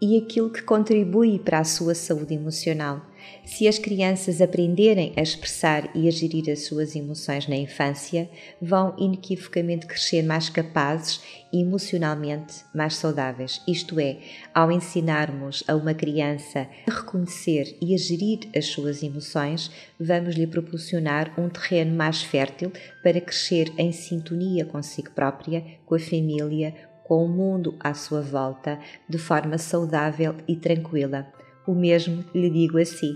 e 0.00 0.16
aquilo 0.18 0.50
que 0.50 0.62
contribui 0.62 1.38
para 1.38 1.60
a 1.60 1.64
sua 1.64 1.94
saúde 1.94 2.34
emocional 2.34 3.02
se 3.44 3.68
as 3.68 3.78
crianças 3.78 4.40
aprenderem 4.40 5.12
a 5.16 5.22
expressar 5.22 5.88
e 5.94 6.08
a 6.08 6.10
gerir 6.10 6.50
as 6.50 6.64
suas 6.64 6.96
emoções 6.96 7.46
na 7.46 7.56
infância, 7.56 8.28
vão 8.60 8.94
inequivocamente 8.98 9.86
crescer 9.86 10.22
mais 10.22 10.48
capazes 10.48 11.20
e 11.52 11.60
emocionalmente 11.60 12.64
mais 12.74 12.96
saudáveis. 12.96 13.62
Isto 13.66 14.00
é, 14.00 14.18
ao 14.52 14.70
ensinarmos 14.72 15.62
a 15.68 15.74
uma 15.74 15.94
criança 15.94 16.68
a 16.86 16.90
reconhecer 16.92 17.76
e 17.80 17.94
a 17.94 17.98
gerir 17.98 18.40
as 18.54 18.66
suas 18.66 19.02
emoções, 19.02 19.70
vamos 19.98 20.34
lhe 20.34 20.46
proporcionar 20.46 21.32
um 21.38 21.48
terreno 21.48 21.94
mais 21.94 22.22
fértil 22.22 22.72
para 23.02 23.20
crescer 23.20 23.72
em 23.78 23.92
sintonia 23.92 24.64
consigo 24.64 25.10
própria, 25.12 25.64
com 25.86 25.94
a 25.94 25.98
família, 26.00 26.74
com 27.06 27.24
o 27.24 27.28
mundo 27.28 27.76
à 27.78 27.94
sua 27.94 28.20
volta, 28.20 28.80
de 29.08 29.16
forma 29.16 29.58
saudável 29.58 30.34
e 30.48 30.56
tranquila. 30.56 31.24
O 31.64 31.72
mesmo 31.72 32.24
lhe 32.34 32.50
digo 32.50 32.78
a 32.78 32.84
si. 32.84 33.12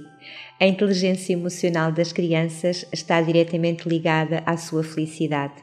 A 0.60 0.66
inteligência 0.66 1.32
emocional 1.32 1.90
das 1.90 2.12
crianças 2.12 2.86
está 2.92 3.20
diretamente 3.20 3.88
ligada 3.88 4.44
à 4.46 4.56
sua 4.56 4.84
felicidade. 4.84 5.54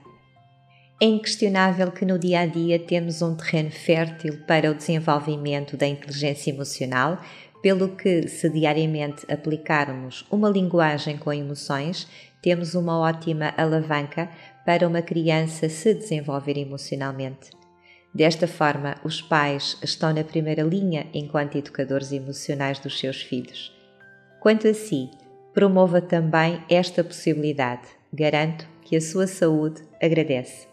É 1.01 1.05
inquestionável 1.05 1.91
que 1.91 2.03
no 2.03 2.19
dia 2.19 2.41
a 2.41 2.45
dia 2.45 2.78
temos 2.78 3.21
um 3.21 3.34
terreno 3.34 3.71
fértil 3.71 4.39
para 4.45 4.71
o 4.71 4.75
desenvolvimento 4.75 5.78
da 5.78 5.88
inteligência 5.88 6.49
emocional, 6.49 7.21
pelo 7.61 7.95
que, 7.95 8.28
se 8.28 8.49
diariamente 8.49 9.25
aplicarmos 9.32 10.25
uma 10.30 10.49
linguagem 10.49 11.17
com 11.17 11.32
emoções, 11.32 12.07
temos 12.41 12.75
uma 12.75 12.99
ótima 12.99 13.53
alavanca 13.55 14.30
para 14.65 14.88
uma 14.88 15.01
criança 15.01 15.69
se 15.69 15.93
desenvolver 15.93 16.57
emocionalmente. 16.57 17.57
Desta 18.14 18.47
forma, 18.47 18.95
os 19.03 19.22
pais 19.22 19.78
estão 19.84 20.14
na 20.14 20.24
primeira 20.24 20.64
linha 20.64 21.08
enquanto 21.14 21.58
educadores 21.58 22.12
emocionais 22.12 22.80
dos 22.80 22.99
seus 22.99 23.22
filhos. 23.22 23.72
Quanto 24.39 24.68
a 24.68 24.74
si, 24.74 25.10
promova 25.53 26.01
também 26.01 26.64
esta 26.70 27.03
possibilidade. 27.03 27.88
Garanto 28.14 28.68
que 28.84 28.95
a 28.95 29.01
sua 29.01 29.28
saúde 29.28 29.82
agradece. 30.01 30.68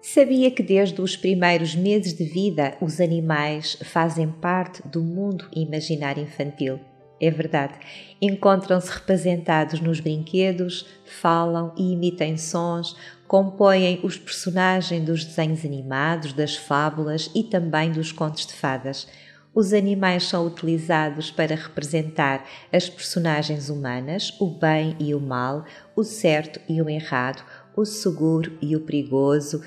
Sabia 0.00 0.50
que 0.50 0.62
desde 0.62 1.00
os 1.00 1.16
primeiros 1.16 1.74
meses 1.74 2.12
de 2.12 2.24
vida 2.24 2.76
os 2.80 3.00
animais 3.00 3.78
fazem 3.82 4.28
parte 4.28 4.86
do 4.86 5.02
mundo 5.02 5.48
imaginário 5.54 6.22
infantil? 6.22 6.80
É 7.22 7.30
verdade. 7.30 7.74
Encontram-se 8.20 8.90
representados 8.90 9.80
nos 9.80 10.00
brinquedos, 10.00 10.84
falam 11.06 11.72
e 11.76 11.92
imitem 11.92 12.36
sons, 12.36 12.96
compõem 13.28 14.00
os 14.02 14.18
personagens 14.18 15.04
dos 15.04 15.24
desenhos 15.24 15.64
animados, 15.64 16.32
das 16.32 16.56
fábulas 16.56 17.30
e 17.32 17.44
também 17.44 17.92
dos 17.92 18.10
contos 18.10 18.44
de 18.44 18.52
fadas. 18.52 19.06
Os 19.54 19.72
animais 19.72 20.24
são 20.24 20.46
utilizados 20.46 21.30
para 21.30 21.54
representar 21.54 22.44
as 22.72 22.88
personagens 22.88 23.68
humanas, 23.68 24.34
o 24.40 24.48
bem 24.48 24.96
e 24.98 25.14
o 25.14 25.20
mal, 25.20 25.64
o 25.94 26.02
certo 26.02 26.58
e 26.68 26.82
o 26.82 26.88
errado, 26.88 27.44
o 27.76 27.84
seguro 27.84 28.58
e 28.60 28.74
o 28.74 28.80
perigoso. 28.80 29.62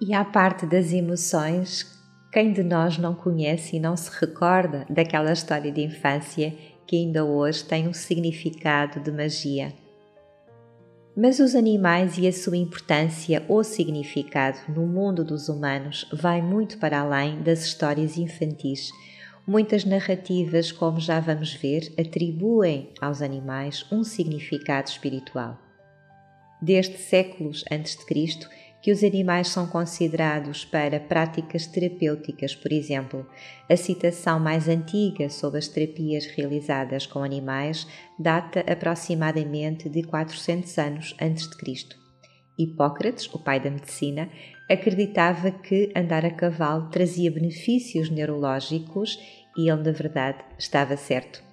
E 0.00 0.14
à 0.14 0.24
parte 0.24 0.66
das 0.66 0.92
emoções, 0.92 1.97
quem 2.30 2.52
de 2.52 2.62
nós 2.62 2.98
não 2.98 3.14
conhece 3.14 3.76
e 3.76 3.80
não 3.80 3.96
se 3.96 4.10
recorda 4.20 4.86
daquela 4.90 5.32
história 5.32 5.72
de 5.72 5.80
infância 5.80 6.54
que 6.86 6.96
ainda 6.96 7.24
hoje 7.24 7.64
tem 7.64 7.88
um 7.88 7.92
significado 7.94 9.00
de 9.00 9.10
magia? 9.10 9.72
Mas 11.16 11.40
os 11.40 11.54
animais 11.54 12.18
e 12.18 12.28
a 12.28 12.32
sua 12.32 12.56
importância 12.56 13.42
ou 13.48 13.64
significado 13.64 14.58
no 14.68 14.86
mundo 14.86 15.24
dos 15.24 15.48
humanos 15.48 16.06
vai 16.12 16.40
muito 16.42 16.78
para 16.78 17.00
além 17.00 17.42
das 17.42 17.64
histórias 17.64 18.18
infantis. 18.18 18.92
Muitas 19.46 19.84
narrativas, 19.84 20.70
como 20.70 21.00
já 21.00 21.18
vamos 21.18 21.54
ver, 21.54 21.92
atribuem 21.98 22.90
aos 23.00 23.22
animais 23.22 23.86
um 23.90 24.04
significado 24.04 24.90
espiritual. 24.90 25.58
Desde 26.60 26.98
séculos 26.98 27.64
antes 27.70 27.96
de 27.96 28.04
Cristo, 28.04 28.48
que 28.80 28.92
os 28.92 29.02
animais 29.02 29.48
são 29.48 29.66
considerados 29.66 30.64
para 30.64 31.00
práticas 31.00 31.66
terapêuticas, 31.66 32.54
por 32.54 32.72
exemplo. 32.72 33.26
A 33.68 33.76
citação 33.76 34.38
mais 34.38 34.68
antiga 34.68 35.28
sobre 35.28 35.58
as 35.58 35.68
terapias 35.68 36.26
realizadas 36.26 37.06
com 37.06 37.22
animais 37.22 37.86
data 38.18 38.60
aproximadamente 38.60 39.88
de 39.88 40.02
400 40.02 40.78
anos 40.78 41.16
antes 41.20 41.48
de 41.48 41.56
Cristo. 41.56 41.96
Hipócrates, 42.58 43.32
o 43.32 43.38
pai 43.38 43.60
da 43.60 43.70
medicina, 43.70 44.28
acreditava 44.68 45.50
que 45.50 45.92
andar 45.94 46.24
a 46.24 46.30
cavalo 46.30 46.90
trazia 46.90 47.30
benefícios 47.30 48.10
neurológicos 48.10 49.18
e 49.56 49.70
ele, 49.70 49.82
na 49.82 49.92
verdade, 49.92 50.38
estava 50.58 50.96
certo. 50.96 51.47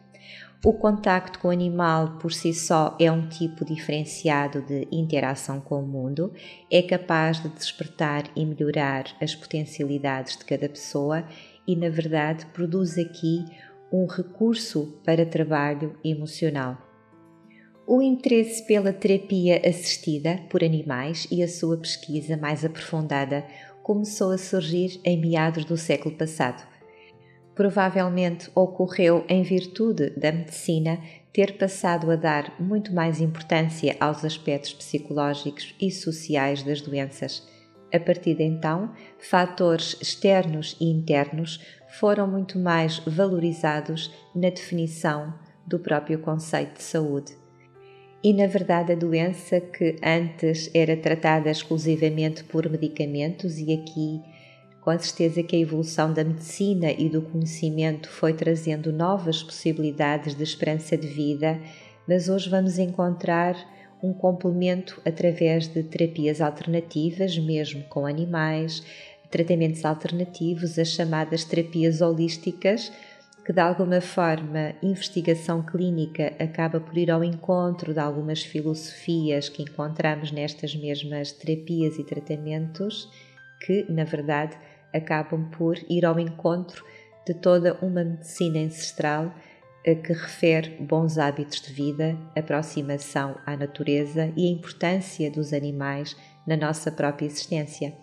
O 0.66 0.74
contacto 0.74 1.38
com 1.38 1.50
o 1.50 1.52
animal 1.52 2.18
por 2.18 2.34
si 2.34 2.52
só 2.52 2.98
é 3.00 3.12
um 3.12 3.30
tipo 3.30 3.64
diferenciado 3.64 4.64
de 4.64 4.88
interação 4.92 5.62
com 5.62 5.80
o 5.80 5.86
mundo, 5.86 6.34
é 6.72 6.82
capaz 6.82 7.40
de 7.40 7.50
despertar 7.50 8.24
e 8.36 8.44
melhorar 8.44 9.06
as 9.22 9.36
potencialidades 9.36 10.36
de 10.36 10.44
cada 10.44 10.68
pessoa 10.68 11.24
e, 11.68 11.76
na 11.76 11.88
verdade, 11.90 12.48
produz 12.48 12.98
aqui 12.98 13.46
um 13.94 14.08
recurso 14.08 15.00
para 15.06 15.24
trabalho 15.24 15.96
emocional. 16.04 16.76
O 17.86 18.02
interesse 18.02 18.66
pela 18.66 18.92
terapia 18.92 19.62
assistida 19.64 20.40
por 20.50 20.64
animais 20.64 21.28
e 21.30 21.44
a 21.44 21.48
sua 21.48 21.78
pesquisa 21.78 22.36
mais 22.38 22.66
aprofundada 22.66 23.46
começou 23.84 24.32
a 24.32 24.38
surgir 24.40 25.00
em 25.06 25.22
meados 25.22 25.64
do 25.64 25.78
século 25.78 26.16
passado 26.16 26.75
provavelmente 27.56 28.52
ocorreu 28.54 29.26
em 29.30 29.42
virtude 29.42 30.10
da 30.12 30.32
medicina 30.32 31.00
ter 31.32 31.58
passado 31.58 32.12
a 32.12 32.16
dar 32.16 32.54
muito 32.60 32.94
mais 32.94 33.20
importância 33.20 33.96
aos 34.00 34.24
aspectos 34.24 34.74
psicológicos 34.74 35.74
e 35.82 35.90
sociais 35.90 36.62
das 36.62 36.82
doenças. 36.82 37.48
A 37.94 38.00
partir 38.00 38.36
de 38.36 38.44
então, 38.44 38.92
fatores 39.18 39.98
externos 40.02 40.76
e 40.80 40.90
internos 40.90 41.62
foram 42.00 42.28
muito 42.28 42.60
mais 42.60 43.00
valorizados 43.00 44.14
na 44.36 44.50
definição 44.50 45.34
do 45.66 45.80
próprio 45.80 46.20
conceito 46.20 46.76
de 46.76 46.84
saúde. 46.84 47.34
E 48.24 48.34
na 48.34 48.48
verdade, 48.48 48.92
a 48.92 48.96
doença 48.96 49.62
que 49.62 49.98
antes 50.04 50.70
era 50.74 50.98
tratada 50.98 51.50
exclusivamente 51.50 52.44
por 52.44 52.70
medicamentos, 52.70 53.60
e 53.60 53.74
aqui 53.74 54.22
com 54.86 55.00
certeza 55.00 55.42
que 55.42 55.56
a 55.56 55.60
evolução 55.60 56.14
da 56.14 56.24
medicina 56.24 56.92
e 56.92 57.10
do 57.10 57.20
conhecimento 57.20 58.08
foi 58.08 58.34
trazendo 58.34 58.94
novas 58.94 59.42
possibilidades 59.42 60.36
de 60.36 60.44
esperança 60.44 60.96
de 60.96 61.08
vida, 61.08 61.60
mas 62.08 62.30
hoje 62.30 62.48
vamos 62.52 62.78
encontrar 62.78 63.58
um 64.04 64.14
complemento 64.14 65.02
através 65.04 65.68
de 65.68 65.82
terapias 65.82 66.40
alternativas, 66.40 67.36
mesmo 67.36 67.82
com 67.86 68.06
animais, 68.06 68.84
tratamentos 69.32 69.84
alternativos, 69.84 70.78
as 70.78 70.90
chamadas 70.90 71.44
terapias 71.44 72.00
holísticas, 72.00 72.92
que 73.44 73.52
de 73.52 73.62
alguma 73.62 74.00
forma 74.02 74.76
investigação 74.84 75.64
clínica 75.66 76.32
acaba 76.38 76.80
por 76.80 76.96
ir 76.96 77.10
ao 77.10 77.24
encontro 77.24 77.92
de 77.92 78.00
algumas 78.00 78.44
filosofias 78.44 79.50
que 79.50 79.64
encontramos 79.64 80.32
nestas 80.32 80.76
mesmas 80.76 81.32
terapias 81.32 81.98
e 81.98 82.04
tratamentos, 82.04 83.10
que 83.66 83.92
na 83.92 84.04
verdade 84.04 84.56
acabam 84.96 85.50
por 85.52 85.78
ir 85.90 86.06
ao 86.06 86.20
encontro 86.20 86.86
de 87.26 87.34
toda 87.34 87.78
uma 87.82 88.04
medicina 88.04 88.60
ancestral 88.60 89.34
eh, 89.84 89.96
que 89.96 90.14
refere 90.14 90.78
bons 90.80 91.18
hábitos 91.18 91.62
de 91.62 91.74
vida, 91.74 92.18
aproximação 92.36 93.36
à 93.46 93.58
natureza 93.58 94.32
e 94.36 94.48
a 94.48 94.52
importância 94.52 95.30
dos 95.30 95.52
animais 95.52 96.16
na 96.48 96.56
nossa 96.56 96.92
própria 96.92 97.26
existência. 97.26 97.94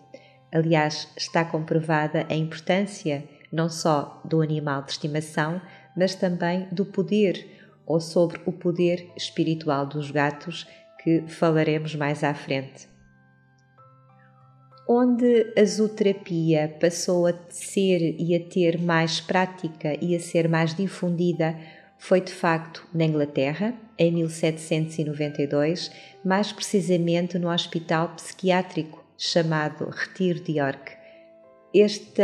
Aliás, 0.53 1.09
está 1.17 1.45
comprovada 1.45 2.27
a 2.29 2.35
importância 2.35 3.25
não 3.51 3.69
só 3.69 4.21
do 4.25 4.41
animal 4.41 4.83
de 4.83 4.93
estimação, 4.93 5.61
mas 5.97 6.15
também 6.15 6.67
do 6.73 6.85
poder 6.85 7.47
ou 7.87 8.01
sobre 8.01 8.41
o 8.47 8.53
poder 8.53 9.11
espiritual 9.17 9.87
dos 9.87 10.11
gatos, 10.11 10.67
que 11.03 11.25
falaremos 11.27 11.95
mais 11.95 12.23
à 12.23 12.33
frente 12.33 12.92
onde 14.89 15.53
a 15.57 15.65
zooterapia 15.65 16.77
passou 16.81 17.27
a 17.27 17.35
ser 17.49 18.17
e 18.19 18.35
a 18.35 18.41
ter 18.41 18.81
mais 18.81 19.21
prática 19.21 19.97
e 20.01 20.15
a 20.17 20.21
ser 20.21 20.49
mais 20.49 20.75
difundida 20.75 21.57
foi 21.99 22.21
de 22.21 22.33
facto 22.33 22.85
na 22.93 23.05
Inglaterra, 23.05 23.75
em 23.97 24.11
1792, 24.13 25.93
mais 26.25 26.51
precisamente 26.51 27.39
no 27.39 27.49
hospital 27.49 28.09
psiquiátrico 28.17 29.05
chamado 29.17 29.89
Retiro 29.89 30.41
de 30.41 30.59
York. 30.59 30.93
Este, 31.73 32.23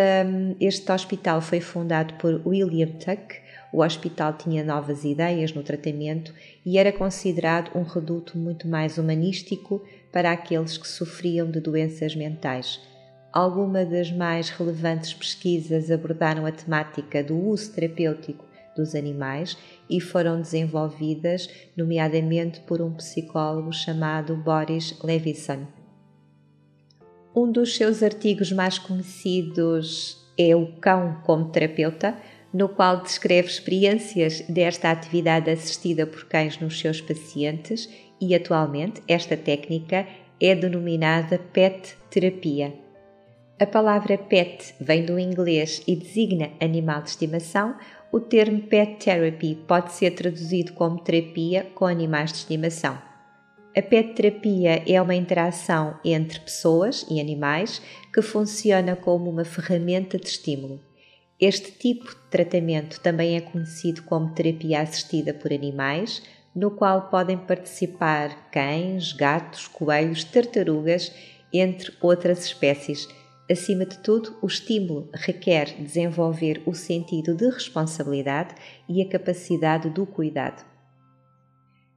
este 0.61 0.91
hospital 0.91 1.41
foi 1.41 1.61
fundado 1.61 2.15
por 2.15 2.43
William 2.45 2.89
Tuck. 2.99 3.37
O 3.73 3.83
hospital 3.83 4.33
tinha 4.33 4.65
novas 4.65 5.05
ideias 5.05 5.53
no 5.53 5.63
tratamento 5.63 6.33
e 6.65 6.79
era 6.79 6.93
considerado 6.93 7.71
um 7.77 7.83
reduto 7.83 8.39
muito 8.39 8.67
mais 8.67 8.97
humanístico 8.97 9.85
para 10.11 10.33
aqueles 10.33 10.79
que 10.79 10.89
sofriam 10.89 11.51
de 11.51 11.61
doenças 11.61 12.17
mentais. 12.17 12.81
Algumas 13.33 13.89
das 13.91 14.11
mais 14.11 14.49
relevantes 14.49 15.13
pesquisas 15.13 15.91
abordaram 15.91 16.47
a 16.47 16.53
temática 16.53 17.23
do 17.23 17.37
uso 17.37 17.73
terapêutico 17.73 18.49
dos 18.75 18.95
animais 18.95 19.57
e 19.91 20.01
foram 20.01 20.41
desenvolvidas, 20.41 21.51
nomeadamente 21.77 22.61
por 22.61 22.81
um 22.81 22.95
psicólogo 22.95 23.73
chamado 23.73 24.35
Boris 24.37 24.97
Levison. 25.03 25.67
Um 27.35 27.53
dos 27.53 27.77
seus 27.77 28.03
artigos 28.03 28.51
mais 28.51 28.79
conhecidos 28.79 30.25
é 30.39 30.57
O 30.57 30.79
Cão 30.81 31.21
como 31.25 31.51
Terapeuta, 31.51 32.17
no 32.53 32.69
qual 32.69 33.03
descreve 33.03 33.49
experiências 33.49 34.41
desta 34.43 34.91
atividade 34.91 35.51
assistida 35.51 36.07
por 36.07 36.25
cães 36.25 36.59
nos 36.59 36.79
seus 36.79 37.01
pacientes 37.01 37.89
e 38.21 38.35
atualmente 38.35 39.03
esta 39.07 39.37
técnica 39.37 40.07
é 40.41 40.55
denominada 40.55 41.39
PET 41.53 41.97
terapia. 42.11 42.73
A 43.61 43.67
palavra 43.67 44.17
pet 44.17 44.73
vem 44.81 45.05
do 45.05 45.19
inglês 45.19 45.83
e 45.87 45.97
designa 45.97 46.51
animal 46.61 47.03
de 47.03 47.11
estimação. 47.11 47.75
O 48.13 48.21
termo 48.21 48.63
pet 48.63 49.05
therapy 49.05 49.57
pode 49.67 49.93
ser 49.93 50.13
traduzido 50.13 50.73
como 50.75 51.01
terapia 51.01 51.67
com 51.75 51.85
animais 51.85 52.31
de 52.31 52.39
estimação. 52.39 52.97
A 53.77 53.83
pet 53.83 54.15
terapia 54.15 54.83
é 54.87 55.03
uma 55.03 55.15
interação 55.15 55.99
entre 56.05 56.39
pessoas 56.39 57.05
e 57.11 57.21
animais 57.21 57.83
que 58.15 58.23
funciona 58.23 58.95
como 58.95 59.29
uma 59.29 59.45
ferramenta 59.45 60.19
de 60.19 60.29
estímulo. 60.29 60.88
Este 61.41 61.71
tipo 61.71 62.05
de 62.05 62.17
tratamento 62.31 62.99
também 63.01 63.37
é 63.37 63.41
conhecido 63.41 64.03
como 64.03 64.35
terapia 64.35 64.81
assistida 64.81 65.33
por 65.33 65.53
animais, 65.53 66.21
no 66.53 66.73
qual 66.73 67.03
podem 67.09 67.39
participar 67.39 68.51
cães, 68.51 69.13
gatos, 69.13 69.69
coelhos, 69.69 70.25
tartarugas, 70.25 71.13
entre 71.53 71.93
outras 72.01 72.45
espécies. 72.45 73.07
Acima 73.49 73.87
de 73.87 73.99
tudo, 73.99 74.37
o 74.43 74.49
estímulo 74.49 75.09
requer 75.15 75.77
desenvolver 75.81 76.61
o 76.67 76.75
sentido 76.75 77.35
de 77.37 77.49
responsabilidade 77.49 78.57
e 78.89 79.01
a 79.01 79.09
capacidade 79.09 79.89
do 79.91 80.05
cuidado. 80.05 80.67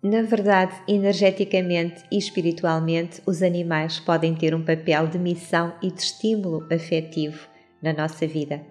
Na 0.03 0.21
verdade, 0.21 0.75
energeticamente 0.87 2.03
e 2.11 2.17
espiritualmente, 2.17 3.21
os 3.25 3.41
animais 3.41 3.99
podem 3.99 4.35
ter 4.35 4.53
um 4.53 4.63
papel 4.63 5.07
de 5.07 5.17
missão 5.17 5.73
e 5.81 5.91
de 5.91 5.99
estímulo 5.99 6.67
afetivo 6.71 7.47
na 7.81 7.91
nossa 7.91 8.27
vida. 8.27 8.70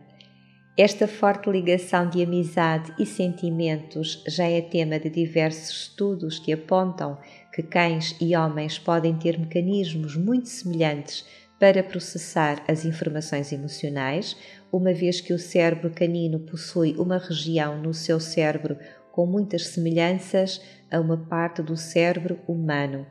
Esta 0.82 1.06
forte 1.06 1.50
ligação 1.50 2.08
de 2.08 2.22
amizade 2.22 2.90
e 2.98 3.04
sentimentos 3.04 4.24
já 4.26 4.48
é 4.48 4.62
tema 4.62 4.98
de 4.98 5.10
diversos 5.10 5.82
estudos 5.82 6.38
que 6.38 6.54
apontam 6.54 7.18
que 7.52 7.62
cães 7.62 8.16
e 8.18 8.34
homens 8.34 8.78
podem 8.78 9.14
ter 9.18 9.38
mecanismos 9.38 10.16
muito 10.16 10.48
semelhantes 10.48 11.26
para 11.58 11.82
processar 11.82 12.64
as 12.66 12.86
informações 12.86 13.52
emocionais, 13.52 14.34
uma 14.72 14.94
vez 14.94 15.20
que 15.20 15.34
o 15.34 15.38
cérebro 15.38 15.90
canino 15.90 16.40
possui 16.40 16.96
uma 16.96 17.18
região 17.18 17.76
no 17.76 17.92
seu 17.92 18.18
cérebro 18.18 18.78
com 19.12 19.26
muitas 19.26 19.66
semelhanças 19.66 20.62
a 20.90 20.98
uma 20.98 21.18
parte 21.18 21.60
do 21.60 21.76
cérebro 21.76 22.38
humano. 22.48 23.06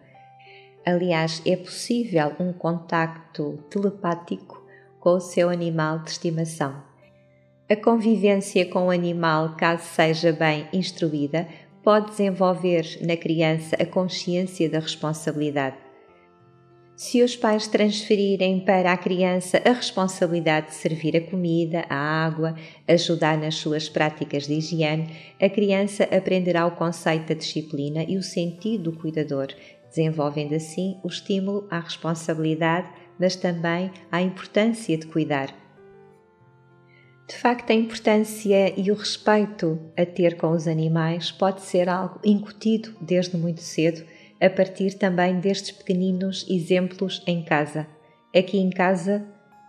Aliás, 0.84 1.39
é 1.45 1.55
possível 1.55 2.34
um 2.39 2.51
contacto 2.51 3.63
telepático 3.70 4.59
com 4.99 5.11
o 5.11 5.20
seu 5.20 5.51
animal 5.51 5.99
de 5.99 6.09
estimação. 6.09 6.88
A 7.72 7.76
convivência 7.76 8.65
com 8.65 8.88
o 8.88 8.89
animal, 8.89 9.55
caso 9.55 9.84
seja 9.84 10.34
bem 10.34 10.67
instruída, 10.74 11.47
pode 11.84 12.09
desenvolver 12.09 12.97
na 13.05 13.15
criança 13.15 13.76
a 13.80 13.86
consciência 13.86 14.67
da 14.67 14.80
responsabilidade. 14.80 15.78
Se 16.95 17.22
os 17.22 17.36
pais 17.36 17.67
transferirem 17.67 18.65
para 18.65 18.91
a 18.91 18.97
criança 18.97 19.61
a 19.63 19.72
responsabilidade 19.72 20.70
de 20.70 20.74
servir 20.74 21.15
a 21.15 21.22
comida, 21.22 21.86
a 21.88 22.26
água, 22.26 22.55
ajudar 22.88 23.38
nas 23.38 23.53
suas 23.53 23.88
práticas 23.88 24.47
de 24.47 24.55
higiene, 24.55 25.15
a 25.39 25.47
criança 25.47 26.05
aprenderá 26.05 26.65
o 26.65 26.72
conceito 26.72 27.28
da 27.28 27.36
disciplina 27.36 28.03
e 28.03 28.17
o 28.17 28.24
sentido 28.24 28.89
do 28.89 28.97
cuidador, 28.97 29.49
desenvolvendo 29.88 30.55
assim 30.55 30.97
o 31.03 31.07
estímulo 31.07 31.67
à 31.70 31.80
responsabilidade, 31.80 32.89
mas 33.20 33.36
também 33.36 33.91
à 34.11 34.24
importância 34.24 34.97
de 34.97 35.05
cuidar. 35.05 35.68
De 37.30 37.36
facto, 37.36 37.69
a 37.69 37.75
importância 37.75 38.73
e 38.75 38.89
o 38.89 38.95
respeito 38.95 39.80
a 39.95 40.03
ter 40.03 40.36
com 40.36 40.49
os 40.49 40.67
animais 40.67 41.32
pode 41.32 41.61
ser 41.61 41.88
algo 41.88 42.19
incutido 42.25 42.91
desde 42.99 43.38
muito 43.38 43.61
cedo 43.61 44.03
a 44.41 44.49
partir 44.49 44.95
também 44.95 45.39
destes 45.39 45.69
pequeninos 45.69 46.43
exemplos 46.49 47.21
em 47.27 47.43
casa. 47.43 47.86
Aqui 48.36 48.57
em 48.57 48.71
casa 48.71 49.23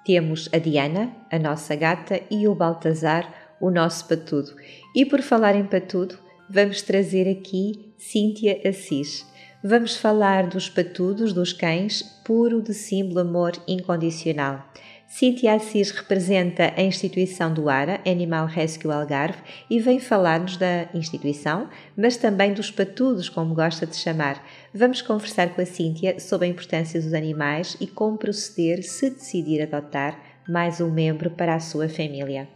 temos 0.06 0.48
a 0.54 0.58
Diana, 0.58 1.14
a 1.30 1.38
nossa 1.38 1.76
gata, 1.76 2.18
e 2.30 2.48
o 2.48 2.54
Baltazar, 2.54 3.30
o 3.60 3.70
nosso 3.70 4.08
patudo. 4.08 4.56
E 4.96 5.04
por 5.04 5.20
falar 5.20 5.54
em 5.54 5.66
patudo, 5.66 6.18
vamos 6.48 6.80
trazer 6.80 7.30
aqui 7.30 7.92
Cíntia 7.98 8.58
Assis. 8.66 9.26
Vamos 9.62 9.98
falar 9.98 10.46
dos 10.46 10.70
patudos, 10.70 11.34
dos 11.34 11.52
cães, 11.52 12.02
puro 12.24 12.62
de 12.62 12.72
símbolo 12.72 13.20
amor 13.20 13.52
incondicional. 13.68 14.64
Cíntia 15.10 15.54
Assis 15.54 15.90
representa 15.90 16.72
a 16.76 16.82
instituição 16.82 17.52
do 17.52 17.68
ARA, 17.68 18.00
Animal 18.06 18.46
Rescue 18.46 18.92
Algarve, 18.92 19.42
e 19.68 19.80
vem 19.80 19.98
falar-nos 19.98 20.56
da 20.56 20.88
instituição, 20.94 21.68
mas 21.96 22.16
também 22.16 22.54
dos 22.54 22.70
patudos, 22.70 23.28
como 23.28 23.52
gosta 23.52 23.84
de 23.84 23.96
chamar. 23.96 24.40
Vamos 24.72 25.02
conversar 25.02 25.52
com 25.52 25.60
a 25.60 25.66
Cíntia 25.66 26.20
sobre 26.20 26.46
a 26.46 26.50
importância 26.50 27.02
dos 27.02 27.12
animais 27.12 27.76
e 27.80 27.88
como 27.88 28.16
proceder 28.16 28.84
se 28.84 29.10
decidir 29.10 29.60
adotar 29.62 30.16
mais 30.48 30.80
um 30.80 30.88
membro 30.88 31.28
para 31.32 31.56
a 31.56 31.60
sua 31.60 31.88
família. 31.88 32.48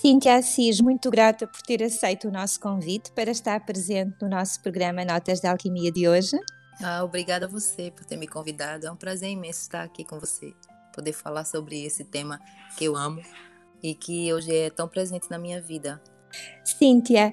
Cíntia 0.00 0.34
Assis, 0.34 0.80
muito 0.80 1.08
grata 1.08 1.46
por 1.46 1.62
ter 1.62 1.84
aceito 1.84 2.26
o 2.26 2.32
nosso 2.32 2.58
convite 2.58 3.12
para 3.12 3.30
estar 3.30 3.64
presente 3.64 4.16
no 4.20 4.28
nosso 4.28 4.60
programa 4.60 5.04
Notas 5.04 5.38
de 5.38 5.46
Alquimia 5.46 5.92
de 5.92 6.08
hoje. 6.08 6.36
Ah, 6.82 7.04
obrigada 7.04 7.46
a 7.46 7.48
você 7.48 7.92
por 7.92 8.04
ter 8.04 8.16
me 8.16 8.26
convidado. 8.26 8.88
É 8.88 8.90
um 8.90 8.96
prazer 8.96 9.30
imenso 9.30 9.60
estar 9.60 9.84
aqui 9.84 10.04
com 10.04 10.18
você 10.18 10.52
poder 10.96 11.12
falar 11.12 11.44
sobre 11.44 11.84
esse 11.84 12.02
tema 12.02 12.40
que 12.76 12.86
eu 12.86 12.96
amo 12.96 13.22
e 13.82 13.94
que 13.94 14.32
hoje 14.32 14.52
é 14.52 14.70
tão 14.70 14.88
presente 14.88 15.30
na 15.30 15.38
minha 15.38 15.60
vida. 15.60 16.02
Cíntia, 16.64 17.32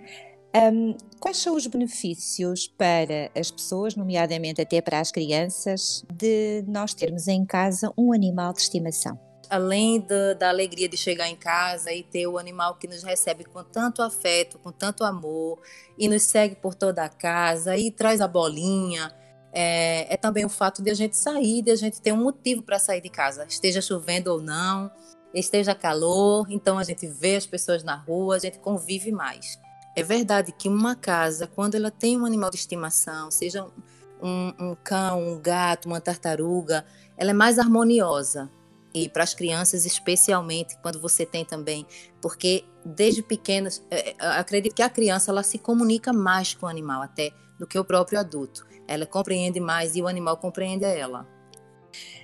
um, 0.56 0.96
quais 1.20 1.38
são 1.38 1.56
os 1.56 1.66
benefícios 1.66 2.68
para 2.68 3.32
as 3.36 3.50
pessoas, 3.50 3.96
nomeadamente 3.96 4.62
até 4.62 4.82
para 4.82 5.00
as 5.00 5.12
crianças, 5.12 6.06
de 6.14 6.64
nós 6.68 6.94
termos 6.94 7.28
em 7.28 7.44
casa 7.46 7.92
um 7.98 8.14
animal 8.14 8.54
de 8.54 8.62
estimação? 8.62 9.20
Além 9.50 10.00
de, 10.00 10.36
da 10.36 10.50
alegria 10.50 10.88
de 10.88 10.98
chegar 10.98 11.28
em 11.28 11.36
casa 11.36 11.92
e 11.92 12.04
ter 12.04 12.28
o 12.28 12.38
animal 12.38 12.76
que 12.76 12.88
nos 12.88 13.04
recebe 13.04 13.44
com 13.44 13.64
tanto 13.64 14.02
afeto, 14.02 14.60
com 14.60 14.72
tanto 14.72 15.04
amor, 15.04 15.60
e 15.98 16.08
nos 16.08 16.24
segue 16.24 16.56
por 16.56 16.76
toda 16.76 17.04
a 17.04 17.10
casa, 17.10 17.76
e 17.78 17.90
traz 17.92 18.22
a 18.22 18.28
bolinha, 18.28 19.14
é, 19.54 20.14
é 20.14 20.18
também 20.18 20.44
o 20.44 20.50
fato 20.50 20.82
de 20.82 20.90
a 20.90 20.94
gente 20.94 21.16
sair, 21.16 21.62
de 21.62 21.72
a 21.72 21.76
gente 21.76 22.02
ter 22.02 22.12
um 22.12 22.24
motivo 22.24 22.64
para 22.64 22.80
sair 22.80 23.02
de 23.02 23.10
casa, 23.10 23.46
esteja 23.48 23.82
chovendo 23.82 24.32
ou 24.32 24.42
não, 24.42 24.92
esteja 25.34 25.76
calor, 25.76 26.48
então 26.50 26.78
a 26.80 26.84
gente 26.84 27.08
vê 27.08 27.36
as 27.36 27.46
pessoas 27.46 27.84
na 27.84 27.96
rua, 27.96 28.36
a 28.36 28.40
gente 28.40 28.60
convive 28.60 29.12
mais. 29.12 29.60
É 29.96 30.02
verdade 30.02 30.52
que 30.52 30.68
uma 30.68 30.96
casa, 30.96 31.46
quando 31.46 31.76
ela 31.76 31.92
tem 31.92 32.20
um 32.20 32.26
animal 32.26 32.50
de 32.50 32.58
estimação, 32.58 33.30
seja 33.30 33.64
um, 34.22 34.54
um 34.60 34.76
cão, 34.84 35.22
um 35.22 35.40
gato, 35.40 35.86
uma 35.86 36.02
tartaruga, 36.02 36.84
ela 37.16 37.30
é 37.30 37.34
mais 37.34 37.60
harmoniosa. 37.60 38.50
E 38.94 39.10
para 39.10 39.24
as 39.24 39.34
crianças, 39.34 39.86
especialmente, 39.86 40.78
quando 40.82 41.00
você 41.00 41.26
tem 41.26 41.44
também, 41.44 41.86
porque 42.22 42.64
desde 42.86 43.24
pequenas, 43.24 43.84
é, 43.90 44.12
é, 44.12 44.16
acredito 44.20 44.76
que 44.76 44.84
a 44.84 44.90
criança 44.90 45.32
ela 45.32 45.44
se 45.44 45.58
comunica 45.58 46.14
mais 46.14 46.54
com 46.54 46.66
o 46.66 46.70
animal 46.70 47.02
até 47.02 47.32
do 47.64 47.68
que 47.68 47.80
o 47.80 47.86
próprio 47.86 48.20
adulto. 48.20 48.68
Ela 48.86 49.06
compreende 49.06 49.60
mais 49.60 49.96
e 49.96 50.02
o 50.02 50.08
animal 50.08 50.36
compreende 50.36 50.84
ela. 50.84 51.26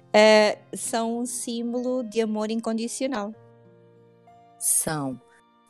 Uh, 0.09 0.75
são 0.75 1.19
um 1.19 1.25
símbolo 1.25 2.03
de 2.03 2.19
amor 2.19 2.51
incondicional. 2.51 3.33
São. 4.59 5.13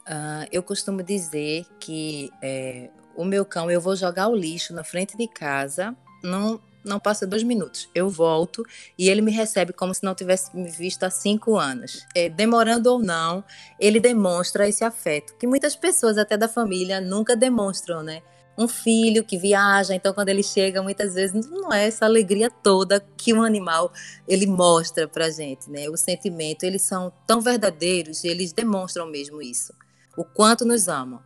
Uh, 0.07 0.49
eu 0.51 0.63
costumo 0.63 1.03
dizer 1.03 1.67
que 1.79 2.31
é, 2.41 2.89
o 3.15 3.23
meu 3.23 3.45
cão, 3.45 3.69
eu 3.69 3.79
vou 3.79 3.95
jogar 3.95 4.27
o 4.27 4.35
lixo 4.35 4.73
na 4.73 4.83
frente 4.83 5.15
de 5.15 5.27
casa, 5.27 5.95
não, 6.23 6.59
não 6.83 6.99
passa 6.99 7.27
dois 7.27 7.43
minutos. 7.43 7.87
Eu 7.93 8.09
volto 8.09 8.65
e 8.97 9.07
ele 9.07 9.21
me 9.21 9.31
recebe 9.31 9.71
como 9.71 9.93
se 9.93 10.03
não 10.03 10.15
tivesse 10.15 10.55
me 10.57 10.71
visto 10.71 11.03
há 11.03 11.11
cinco 11.11 11.57
anos. 11.57 12.07
É, 12.15 12.27
demorando 12.27 12.91
ou 12.91 12.97
não, 12.97 13.43
ele 13.79 13.99
demonstra 13.99 14.67
esse 14.67 14.83
afeto, 14.83 15.35
que 15.37 15.45
muitas 15.45 15.75
pessoas, 15.75 16.17
até 16.17 16.35
da 16.35 16.47
família, 16.47 16.99
nunca 16.99 17.35
demonstram, 17.35 18.01
né? 18.01 18.23
Um 18.59 18.67
filho 18.67 19.23
que 19.23 19.37
viaja, 19.37 19.95
então 19.95 20.13
quando 20.13 20.27
ele 20.27 20.43
chega, 20.43 20.83
muitas 20.83 21.13
vezes 21.13 21.49
não 21.49 21.71
é 21.71 21.87
essa 21.87 22.03
alegria 22.03 22.51
toda 22.51 22.99
que 23.15 23.33
um 23.33 23.41
animal 23.41 23.89
ele 24.27 24.45
mostra 24.45 25.07
pra 25.07 25.29
gente, 25.29 25.69
né? 25.71 25.87
O 25.89 25.95
sentimento, 25.95 26.63
eles 26.63 26.81
são 26.81 27.09
tão 27.25 27.39
verdadeiros, 27.39 28.25
eles 28.25 28.51
demonstram 28.51 29.07
mesmo 29.07 29.41
isso 29.41 29.73
o 30.17 30.25
quanto 30.25 30.65
nos 30.65 30.89
amam. 30.89 31.21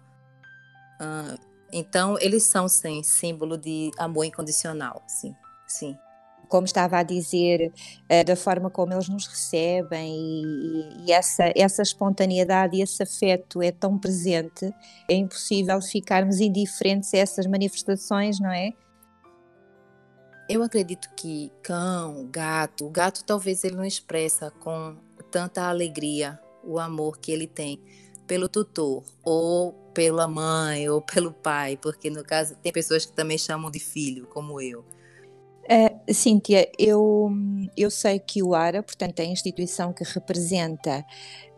Uh, 1.02 1.40
então, 1.72 2.16
eles 2.22 2.44
são, 2.44 2.70
sim, 2.70 3.02
símbolo 3.02 3.58
de 3.58 3.90
amor 3.98 4.26
incondicional, 4.26 5.04
sim, 5.08 5.36
sim. 5.66 5.98
Como 6.54 6.66
estava 6.66 7.00
a 7.00 7.04
dizer, 7.04 7.74
uh, 8.12 8.24
da 8.24 8.36
forma 8.36 8.70
como 8.70 8.94
eles 8.94 9.10
nos 9.10 9.26
recebem 9.26 10.14
e, 10.16 11.08
e, 11.08 11.12
essa, 11.12 11.52
essa 11.56 11.82
espontaneidade 11.82 12.78
e 12.78 12.82
esse 12.84 13.02
afeto 13.02 13.60
é 13.60 13.72
tão 13.72 13.98
presente, 13.98 14.72
é 15.10 15.16
impossível 15.16 15.82
ficarmos 15.82 16.40
indiferentes 16.40 17.12
a 17.16 17.18
essas 17.18 17.48
manifestações, 17.48 18.40
não 18.40 18.52
é? 18.52 18.72
Eu 20.48 20.62
acredito 20.62 21.10
que 21.16 21.52
cão, 21.64 22.30
gato, 22.32 22.86
o 22.86 22.90
gato 22.92 23.24
talvez 23.24 23.64
ele 23.64 23.76
não 23.76 23.84
expressa 23.84 24.52
com 24.60 24.96
tanta 25.32 25.64
alegria 25.64 26.40
o 26.64 26.78
amor 26.78 27.18
que 27.18 27.32
ele 27.32 27.48
tem 27.48 27.82
pelo 28.28 28.48
tutor, 28.48 29.04
ou 29.24 29.74
pela 29.92 30.28
mãe, 30.28 30.88
ou 30.88 31.02
pelo 31.02 31.34
pai, 31.34 31.80
porque 31.82 32.12
no 32.12 32.24
caso 32.24 32.56
tem 32.58 32.72
pessoas 32.72 33.08
que 33.08 33.12
também 33.12 33.40
chamam 33.40 33.72
de 33.72 33.80
filho, 33.80 34.28
como 34.28 34.62
eu. 34.62 34.86
Uh, 35.64 36.14
Cíntia, 36.14 36.70
eu, 36.78 37.32
eu 37.78 37.90
sei 37.90 38.20
que 38.20 38.44
o 38.44 38.54
ARA, 38.54 38.84
portanto, 38.84 39.20
é 39.20 39.24
a 39.24 39.28
instituição 39.28 39.94
que 39.94 40.04
representa, 40.04 41.06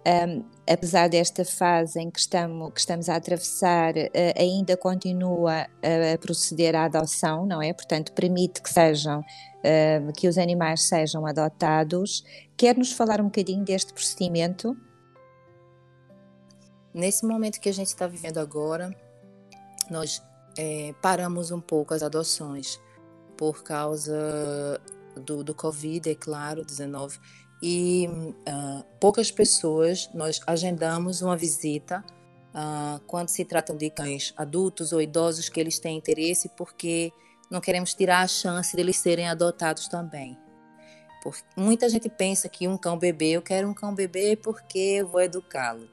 um, 0.08 0.46
apesar 0.72 1.10
desta 1.10 1.44
fase 1.44 2.00
em 2.00 2.12
que 2.12 2.20
estamos, 2.20 2.72
que 2.72 2.80
estamos 2.80 3.10
a 3.10 3.16
atravessar, 3.16 3.96
uh, 3.96 4.40
ainda 4.40 4.78
continua 4.78 5.64
a 5.64 6.18
proceder 6.20 6.76
à 6.76 6.86
adoção, 6.86 7.48
não 7.48 7.62
é? 7.62 7.74
Portanto, 7.74 8.14
permite 8.14 8.62
que 8.62 8.70
sejam, 8.70 9.22
uh, 9.22 10.14
que 10.14 10.28
os 10.28 10.38
animais 10.38 10.84
sejam 10.84 11.26
adotados. 11.26 12.24
Quer 12.56 12.78
nos 12.78 12.92
falar 12.92 13.20
um 13.20 13.26
bocadinho 13.26 13.66
deste 13.66 13.92
procedimento? 13.92 14.78
Nesse 16.94 17.26
momento 17.26 17.60
que 17.60 17.70
a 17.70 17.74
gente 17.74 17.88
está 17.88 18.06
vivendo 18.06 18.38
agora, 18.38 18.96
nós 19.90 20.22
é, 20.58 20.94
paramos 21.02 21.52
um 21.52 21.60
pouco 21.60 21.94
as 21.94 22.02
adoções 22.02 22.80
por 23.38 23.64
causa 23.64 24.80
do, 25.16 25.44
do 25.44 25.54
Covid, 25.54 26.10
é 26.10 26.16
claro, 26.16 26.64
19, 26.64 27.20
e 27.62 28.08
uh, 28.08 28.86
poucas 29.00 29.32
pessoas, 29.32 30.10
nós 30.14 30.40
agendamos 30.46 31.22
uma 31.22 31.38
visita 31.38 32.04
uh, 32.54 33.00
quando 33.08 33.30
se 33.30 33.46
tratam 33.46 33.76
de 33.76 33.90
cães 33.90 34.34
adultos 34.38 34.92
ou 34.92 35.02
idosos 35.02 35.50
que 35.50 35.60
eles 35.60 35.80
têm 35.80 35.98
interesse, 35.98 36.50
porque 36.58 37.12
não 37.50 37.62
queremos 37.62 37.94
tirar 37.94 38.22
a 38.22 38.28
chance 38.28 38.76
de 38.76 38.82
eles 38.82 38.98
serem 38.98 39.28
adotados 39.28 39.88
também. 39.88 40.38
Porque 41.24 41.42
muita 41.56 41.90
gente 41.90 42.10
pensa 42.10 42.48
que 42.48 42.68
um 42.68 42.78
cão 42.78 43.00
bebê, 43.00 43.32
eu 43.32 43.42
quero 43.42 43.68
um 43.68 43.74
cão 43.74 43.96
bebê 43.96 44.36
porque 44.36 44.78
eu 44.78 45.08
vou 45.08 45.22
educá-lo. 45.22 45.90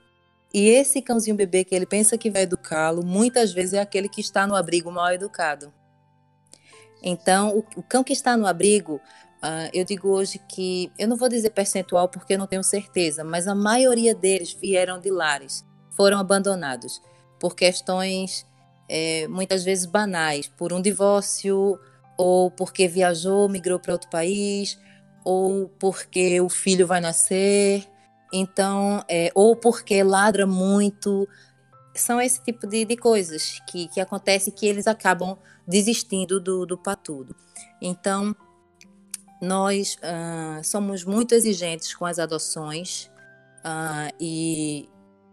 E 0.53 0.69
esse 0.69 1.01
cãozinho 1.01 1.35
bebê 1.35 1.65
que 1.65 1.75
ele 1.75 1.87
pensa 1.87 2.19
que 2.19 2.31
vai 2.31 2.43
educá-lo, 2.43 3.03
muitas 3.03 3.53
vezes 3.53 3.73
é 3.73 3.81
aquele 3.81 4.09
que 4.09 4.21
está 4.21 4.47
no 4.47 4.55
abrigo 4.55 4.93
mal 4.93 5.11
educado. 5.11 5.73
Então, 7.03 7.57
o, 7.57 7.81
o 7.81 7.83
cão 7.83 8.05
que 8.05 8.13
está 8.13 8.37
no 8.37 8.47
abrigo, 8.47 9.01
uh, 9.43 9.69
eu 9.73 9.85
digo 9.85 10.09
hoje 10.09 10.39
que, 10.49 10.93
eu 10.99 11.09
não 11.09 11.17
vou 11.17 11.29
dizer 11.29 11.51
percentual 11.51 12.09
porque 12.09 12.35
eu 12.35 12.39
não 12.39 12.47
tenho 12.47 12.63
certeza, 12.63 13.25
mas 13.25 13.49
a 13.49 13.55
maioria 13.55 14.15
deles 14.15 14.53
vieram 14.53 15.01
de 15.01 15.11
lares, 15.11 15.65
foram 15.97 16.19
abandonados 16.19 17.03
por 17.41 17.57
questões 17.57 18.47
é, 18.89 19.27
muitas 19.29 19.65
vezes 19.65 19.87
banais, 19.87 20.47
por 20.47 20.73
um 20.73 20.81
divórcio, 20.81 21.79
ou 22.17 22.51
porque 22.51 22.87
viajou, 22.87 23.49
migrou 23.49 23.81
para 23.81 23.95
outro 23.95 24.11
país, 24.11 24.79
ou 25.25 25.69
porque 25.79 26.41
o 26.41 26.49
filho 26.49 26.87
vai 26.87 27.01
nascer, 27.01 27.87
então, 28.33 29.05
é, 29.09 29.31
ou 29.35 29.55
porque 29.55 30.03
ladra 30.03 30.47
muito, 30.47 31.29
são 31.95 32.21
esse 32.21 32.43
tipo 32.43 32.67
de, 32.67 32.85
de 32.85 32.97
coisas 32.97 33.61
que, 33.69 33.89
que 33.89 34.01
acontece 34.01 34.51
que 34.51 34.67
eles 34.67 34.87
acabam 34.87 35.37
desistindo 35.67 36.41
do, 36.41 36.67
do 36.67 36.79
patudo. 36.79 37.35
Então, 37.81 38.35
nós 39.41 39.97
uh, 39.97 40.63
somos 40.65 41.05
muito 41.05 41.35
exigentes 41.35 41.95
com 41.95 42.07
as 42.07 42.19
adoções 42.19 43.11
uh, 43.59 44.15
e 44.21 44.89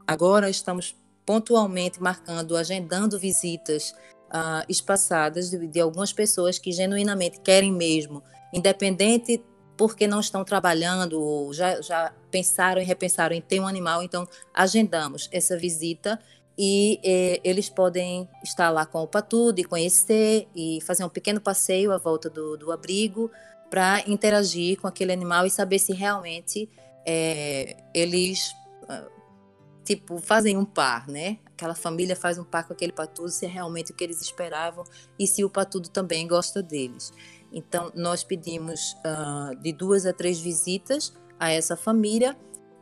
agora 0.08 0.50
estamos 0.50 0.96
pontualmente 1.26 2.02
marcando, 2.02 2.58
agendando 2.58 3.20
visitas 3.20 3.94
uh, 4.30 4.66
espaçadas 4.68 5.52
de, 5.52 5.68
de 5.68 5.80
algumas 5.80 6.12
pessoas 6.12 6.58
que 6.58 6.72
genuinamente 6.72 7.40
querem 7.40 7.72
mesmo, 7.72 8.24
independente 8.52 9.44
porque 9.78 10.08
não 10.08 10.20
estão 10.20 10.44
trabalhando 10.44 11.22
ou 11.22 11.54
já, 11.54 11.80
já 11.82 12.12
pensaram 12.30 12.82
e 12.82 12.84
repensaram 12.84 13.36
em 13.36 13.42
ter 13.42 13.60
um 13.60 13.68
animal, 13.68 14.04
então 14.04 14.28
agendamos 14.54 15.30
essa 15.32 15.58
visita 15.58 16.20
e 16.62 17.00
eh, 17.06 17.40
eles 17.42 17.70
podem 17.70 18.28
estar 18.44 18.70
lá 18.70 18.86
com 18.86 19.00
o 19.00 19.08
patudo 19.08 19.62
e 19.62 19.64
conhecer 19.64 20.46
e 20.54 20.80
fazer 20.82 21.06
um 21.06 21.10
pequeno 21.10 21.40
passeio 21.40 21.94
à 21.94 21.98
volta 21.98 22.30
do, 22.30 22.58
do 22.58 22.70
abrigo 22.70 23.32
para 23.70 24.04
interagir 24.06 24.78
com 24.78 24.86
aquele 24.86 25.14
animal 25.14 25.46
e 25.46 25.50
saber 25.50 25.80
se 25.80 25.94
realmente 25.94 26.70
eh, 27.06 27.78
eles 27.94 28.54
ah, 28.90 29.08
tipo 29.86 30.20
fazem 30.20 30.58
um 30.58 30.66
par, 30.66 31.08
né? 31.08 31.38
Aquela 31.46 31.76
família 31.76 32.14
faz 32.14 32.38
um 32.38 32.44
par 32.44 32.68
com 32.68 32.74
aquele 32.74 32.92
patudo, 32.92 33.30
se 33.30 33.46
é 33.46 33.50
realmente 33.50 33.94
o 33.94 33.96
que 33.96 34.04
eles 34.04 34.22
esperavam 34.22 34.84
e 35.18 35.26
se 35.26 35.46
o 35.46 35.50
patudo 35.50 35.88
também 35.88 36.28
gosta 36.28 36.62
deles. 36.62 37.14
Então 37.54 37.90
nós 37.96 38.22
pedimos 38.22 38.98
uh, 39.06 39.56
de 39.62 39.72
duas 39.72 40.06
a 40.06 40.12
três 40.12 40.42
visitas 40.42 41.14
a 41.40 41.52
essa 41.52 41.78
família 41.78 42.38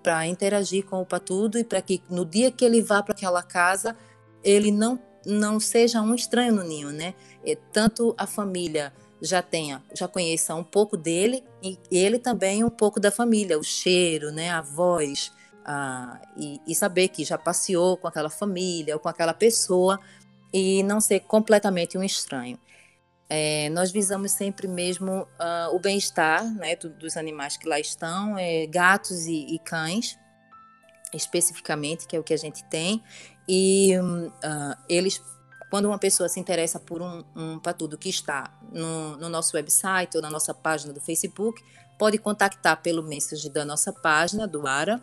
para 0.08 0.26
interagir 0.26 0.86
com 0.86 1.02
o 1.02 1.06
patudo 1.06 1.60
e 1.60 1.66
para 1.66 1.82
que 1.82 2.02
no 2.10 2.24
dia 2.24 2.50
que 2.50 2.64
ele 2.64 2.82
vá 2.82 3.04
para 3.04 3.14
aquela 3.14 3.44
casa 3.44 3.94
ele 4.42 4.72
não 4.72 4.98
não 5.26 5.60
seja 5.60 6.02
um 6.02 6.16
estranho 6.16 6.54
no 6.56 6.64
ninho, 6.64 6.92
né? 6.92 7.14
E 7.44 7.58
tanto 7.58 8.16
a 8.18 8.26
família 8.26 8.94
já 9.22 9.42
tenha, 9.42 9.84
já 9.94 10.08
conheça 10.08 10.56
um 10.56 10.64
pouco 10.64 10.96
dele 10.96 11.44
e 11.62 11.78
ele 11.92 12.18
também 12.20 12.64
um 12.64 12.70
pouco 12.70 13.02
da 13.02 13.12
família, 13.12 13.60
o 13.60 13.64
cheiro, 13.64 14.32
né, 14.32 14.50
a 14.50 14.62
voz, 14.62 15.34
a, 15.66 16.22
e, 16.38 16.62
e 16.66 16.74
saber 16.74 17.10
que 17.10 17.26
já 17.26 17.38
passeou 17.38 17.98
com 17.98 18.08
aquela 18.08 18.30
família 18.30 18.94
ou 18.94 19.02
com 19.02 19.10
aquela 19.10 19.34
pessoa 19.34 20.00
e 20.54 20.82
não 20.84 21.02
ser 21.02 21.20
completamente 21.20 21.98
um 21.98 22.04
estranho. 22.04 22.58
É, 23.30 23.70
nós 23.70 23.92
visamos 23.92 24.32
sempre 24.32 24.68
mesmo 24.68 25.24
uh, 25.24 25.76
o 25.76 25.80
bem-estar 25.80 26.46
né, 26.56 26.76
do, 26.78 26.90
dos 26.90 27.18
animais 27.18 27.58
que 27.58 27.68
lá 27.68 27.80
estão, 27.80 28.38
é, 28.38 28.66
gatos 28.68 29.26
e, 29.26 29.54
e, 29.54 29.60
cães, 29.60 30.18
especificamente, 31.14 32.08
que 32.08 32.16
é 32.16 32.20
o 32.20 32.24
que 32.24 32.34
a 32.34 32.38
gente 32.38 32.64
tem. 32.66 33.04
E 33.48 33.94
uh, 33.98 34.76
eles, 34.88 35.22
quando 35.70 35.86
uma 35.86 36.00
pessoa 36.00 36.30
se 36.30 36.40
interessa 36.40 36.80
por 36.80 37.02
um, 37.02 37.24
um 37.36 37.60
patudo 37.60 37.98
que 37.98 38.08
está 38.08 38.58
no, 38.72 39.18
no, 39.18 39.28
nosso 39.28 39.58
website 39.58 40.16
ou 40.16 40.22
na 40.22 40.30
nossa 40.30 40.54
página 40.54 40.94
do 40.94 41.02
Facebook, 41.02 41.62
pode 42.00 42.18
contactar 42.18 42.82
pelo 42.82 43.04
message 43.04 43.50
da 43.50 43.66
nossa 43.66 43.92
página, 43.92 44.48
do 44.48 44.66
ARA, 44.66 45.02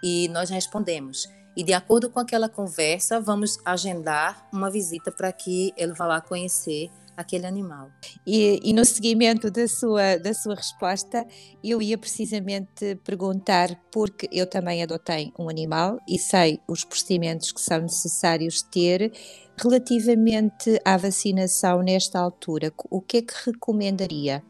e 0.00 0.28
nós 0.28 0.48
respondemos. 0.48 1.28
E 1.56 1.64
de 1.64 1.72
acordo 1.72 2.10
com 2.10 2.20
aquela 2.20 2.48
conversa, 2.48 3.20
vamos 3.20 3.58
agendar 3.64 4.48
uma 4.52 4.70
visita 4.70 5.10
para 5.10 5.32
que 5.32 5.72
ele 5.76 5.92
vá 5.92 6.06
lá 6.06 6.20
conhecer 6.20 6.90
aquele 7.16 7.46
animal. 7.46 7.90
E, 8.26 8.60
e, 8.62 8.72
no 8.72 8.84
seguimento 8.84 9.50
da 9.50 9.66
sua, 9.68 10.16
da 10.16 10.34
sua 10.34 10.54
resposta, 10.54 11.26
eu 11.62 11.80
ia 11.80 11.98
precisamente 11.98 12.96
perguntar, 13.04 13.74
porque 13.90 14.28
eu 14.32 14.46
também 14.46 14.82
adotei 14.82 15.32
um 15.38 15.48
animal 15.48 15.98
e 16.08 16.18
sei 16.18 16.60
os 16.68 16.84
procedimentos 16.84 17.52
que 17.52 17.60
são 17.60 17.80
necessários 17.80 18.62
ter, 18.62 19.12
relativamente 19.56 20.80
à 20.84 20.96
vacinação 20.96 21.82
nesta 21.82 22.18
altura, 22.18 22.72
o 22.90 23.00
que 23.00 23.18
é 23.18 23.22
que 23.22 23.34
recomendaria? 23.46 24.42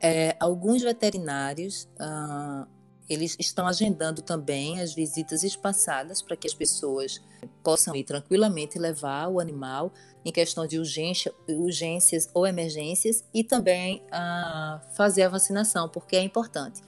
É, 0.00 0.36
alguns 0.40 0.82
veterinários. 0.82 1.88
Uh, 2.00 2.81
eles 3.12 3.36
estão 3.38 3.66
agendando 3.66 4.22
também 4.22 4.80
as 4.80 4.94
visitas 4.94 5.42
espaçadas 5.42 6.22
para 6.22 6.36
que 6.36 6.46
as 6.46 6.54
pessoas 6.54 7.20
possam 7.62 7.94
ir 7.94 8.04
tranquilamente 8.04 8.78
levar 8.78 9.28
o 9.28 9.38
animal 9.38 9.92
em 10.24 10.32
questão 10.32 10.66
de 10.66 10.78
urgência, 10.78 11.32
urgências 11.48 12.30
ou 12.32 12.46
emergências 12.46 13.24
e 13.34 13.44
também 13.44 14.02
a 14.10 14.80
fazer 14.96 15.22
a 15.22 15.28
vacinação, 15.28 15.88
porque 15.88 16.16
é 16.16 16.22
importante. 16.22 16.80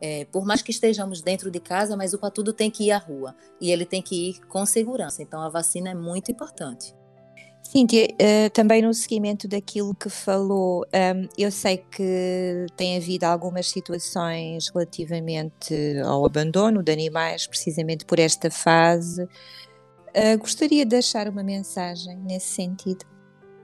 É, 0.00 0.24
por 0.26 0.44
mais 0.44 0.62
que 0.62 0.70
estejamos 0.70 1.20
dentro 1.20 1.50
de 1.50 1.58
casa, 1.58 1.96
mas 1.96 2.14
o 2.14 2.18
patudo 2.18 2.52
tem 2.52 2.70
que 2.70 2.84
ir 2.84 2.92
à 2.92 2.98
rua 2.98 3.34
e 3.60 3.70
ele 3.70 3.84
tem 3.84 4.00
que 4.00 4.30
ir 4.30 4.40
com 4.46 4.64
segurança. 4.64 5.22
Então 5.22 5.40
a 5.40 5.48
vacina 5.48 5.90
é 5.90 5.94
muito 5.94 6.30
importante. 6.30 6.94
Cíntia, 7.70 8.06
uh, 8.06 8.48
também 8.54 8.80
no 8.80 8.94
seguimento 8.94 9.46
daquilo 9.46 9.94
que 9.94 10.08
falou, 10.08 10.86
um, 10.86 11.28
eu 11.36 11.52
sei 11.52 11.76
que 11.76 12.64
tem 12.74 12.96
havido 12.96 13.26
algumas 13.26 13.68
situações 13.68 14.70
relativamente 14.70 15.74
ao 16.02 16.24
abandono 16.24 16.82
de 16.82 16.90
animais, 16.90 17.46
precisamente 17.46 18.06
por 18.06 18.18
esta 18.18 18.50
fase. 18.50 19.22
Uh, 19.22 20.38
gostaria 20.38 20.82
de 20.86 20.92
deixar 20.92 21.28
uma 21.28 21.42
mensagem 21.42 22.16
nesse 22.20 22.46
sentido? 22.46 23.04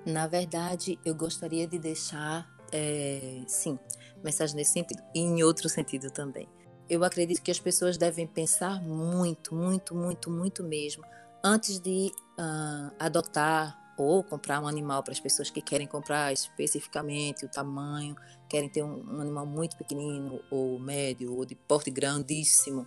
Na 0.05 0.26
verdade, 0.26 0.98
eu 1.02 1.14
gostaria 1.14 1.66
de 1.66 1.78
deixar, 1.78 2.47
é, 2.70 3.40
sim, 3.47 3.78
mensagem 4.22 4.55
nesse 4.55 4.72
sentido 4.72 5.02
e 5.14 5.20
em 5.20 5.43
outro 5.43 5.66
sentido 5.66 6.10
também. 6.10 6.47
Eu 6.90 7.05
acredito 7.05 7.40
que 7.40 7.51
as 7.51 7.59
pessoas 7.59 7.97
devem 7.97 8.26
pensar 8.26 8.82
muito, 8.82 9.55
muito, 9.55 9.94
muito, 9.94 10.31
muito 10.31 10.62
mesmo 10.62 11.02
antes 11.43 11.78
de 11.78 12.12
uh, 12.39 12.94
adotar 12.98 13.82
ou 13.96 14.22
comprar 14.22 14.60
um 14.60 14.66
animal 14.66 15.02
para 15.02 15.12
as 15.12 15.20
pessoas 15.20 15.50
que 15.50 15.60
querem 15.60 15.86
comprar 15.86 16.32
especificamente 16.32 17.44
o 17.44 17.48
tamanho, 17.48 18.16
querem 18.48 18.68
ter 18.68 18.82
um, 18.82 19.16
um, 19.16 19.20
animal 19.20 19.46
muito 19.46 19.76
pequenino 19.76 20.40
ou 20.50 20.78
médio 20.78 21.34
ou 21.34 21.44
de 21.44 21.54
porte 21.54 21.90
grandíssimo, 21.90 22.86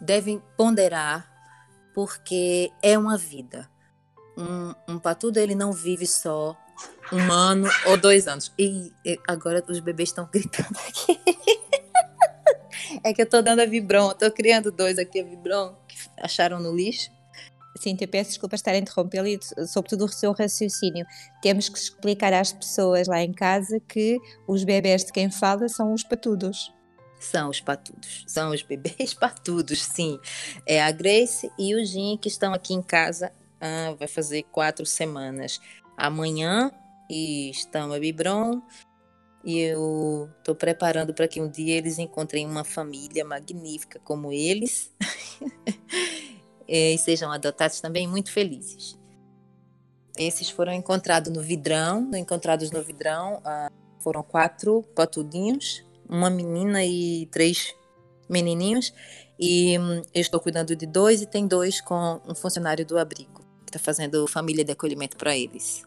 devem 0.00 0.42
ponderar 0.56 1.30
porque 1.94 2.70
é 2.82 2.98
uma 2.98 3.16
vida. 3.16 3.70
Um, 4.36 4.94
um 4.94 4.98
patudo 4.98 5.38
ele 5.38 5.54
não 5.54 5.72
vive 5.72 6.06
só 6.06 6.56
um 7.12 7.32
ano 7.32 7.68
ou 7.86 7.96
dois 7.96 8.26
anos. 8.26 8.52
E, 8.58 8.92
e 9.04 9.18
agora 9.28 9.62
os 9.68 9.80
bebês 9.80 10.08
estão 10.08 10.28
gritando 10.32 10.78
aqui. 10.88 11.20
é 13.04 13.12
que 13.12 13.20
eu 13.20 13.24
estou 13.24 13.42
dando 13.42 13.60
a 13.60 13.66
Vibron, 13.66 14.10
estou 14.10 14.30
criando 14.30 14.70
dois 14.70 14.98
aqui 14.98 15.20
a 15.20 15.24
Vibron 15.24 15.74
que 15.86 15.96
acharam 16.18 16.60
no 16.60 16.74
lixo. 16.74 17.10
Cíntia, 17.78 18.06
peço 18.06 18.30
desculpa 18.30 18.54
estar 18.54 18.72
a 18.72 18.78
interrompê-lo 18.78 19.26
e, 19.26 19.40
sobretudo, 19.66 20.04
o 20.04 20.08
seu 20.08 20.32
raciocínio. 20.32 21.06
Temos 21.40 21.68
que 21.68 21.78
explicar 21.78 22.32
às 22.32 22.52
pessoas 22.52 23.08
lá 23.08 23.22
em 23.22 23.32
casa 23.32 23.80
que 23.80 24.18
os 24.46 24.64
bebés 24.64 25.04
de 25.04 25.12
quem 25.12 25.30
fala 25.30 25.68
são 25.68 25.92
os 25.92 26.02
patudos. 26.02 26.72
São 27.18 27.50
os 27.50 27.60
patudos, 27.60 28.24
são 28.26 28.50
os 28.50 28.62
bebês 28.62 29.14
patudos, 29.14 29.82
sim. 29.82 30.18
É 30.66 30.82
a 30.82 30.90
Grace 30.90 31.50
e 31.58 31.74
o 31.74 31.84
Jim 31.84 32.18
que 32.20 32.28
estão 32.28 32.52
aqui 32.52 32.74
em 32.74 32.82
casa, 32.82 33.32
ah, 33.60 33.94
vai 33.98 34.08
fazer 34.08 34.42
quatro 34.44 34.84
semanas 34.84 35.60
amanhã, 35.96 36.70
e 37.08 37.50
estão 37.50 37.92
a 37.92 37.98
Bibron, 37.98 38.60
e 39.44 39.58
eu 39.58 40.30
estou 40.38 40.54
preparando 40.54 41.12
para 41.12 41.28
que 41.28 41.40
um 41.40 41.48
dia 41.48 41.76
eles 41.76 41.98
encontrem 41.98 42.46
uma 42.46 42.64
família 42.64 43.24
magnífica 43.24 44.00
como 44.04 44.32
eles. 44.32 44.90
e 46.74 46.96
sejam 46.96 47.30
adotados 47.30 47.82
também 47.82 48.08
muito 48.08 48.32
felizes. 48.32 48.98
Esses 50.16 50.48
foram 50.48 50.72
encontrados 50.72 51.30
no 51.30 51.42
vidrão, 51.42 52.10
encontrados 52.14 52.70
no 52.70 52.82
vidrão 52.82 53.42
uh, 53.44 53.70
foram 54.02 54.22
quatro 54.22 54.82
patudinhos, 54.94 55.84
uma 56.08 56.30
menina 56.30 56.82
e 56.82 57.26
três 57.26 57.74
menininhos, 58.26 58.94
e 59.38 59.78
um, 59.78 59.96
eu 60.14 60.20
estou 60.20 60.40
cuidando 60.40 60.74
de 60.74 60.86
dois 60.86 61.20
e 61.20 61.26
tem 61.26 61.46
dois 61.46 61.78
com 61.78 62.22
um 62.26 62.34
funcionário 62.34 62.86
do 62.86 62.98
abrigo, 62.98 63.44
que 63.66 63.76
está 63.76 63.78
fazendo 63.78 64.26
família 64.26 64.64
de 64.64 64.72
acolhimento 64.72 65.18
para 65.18 65.36
eles. 65.36 65.82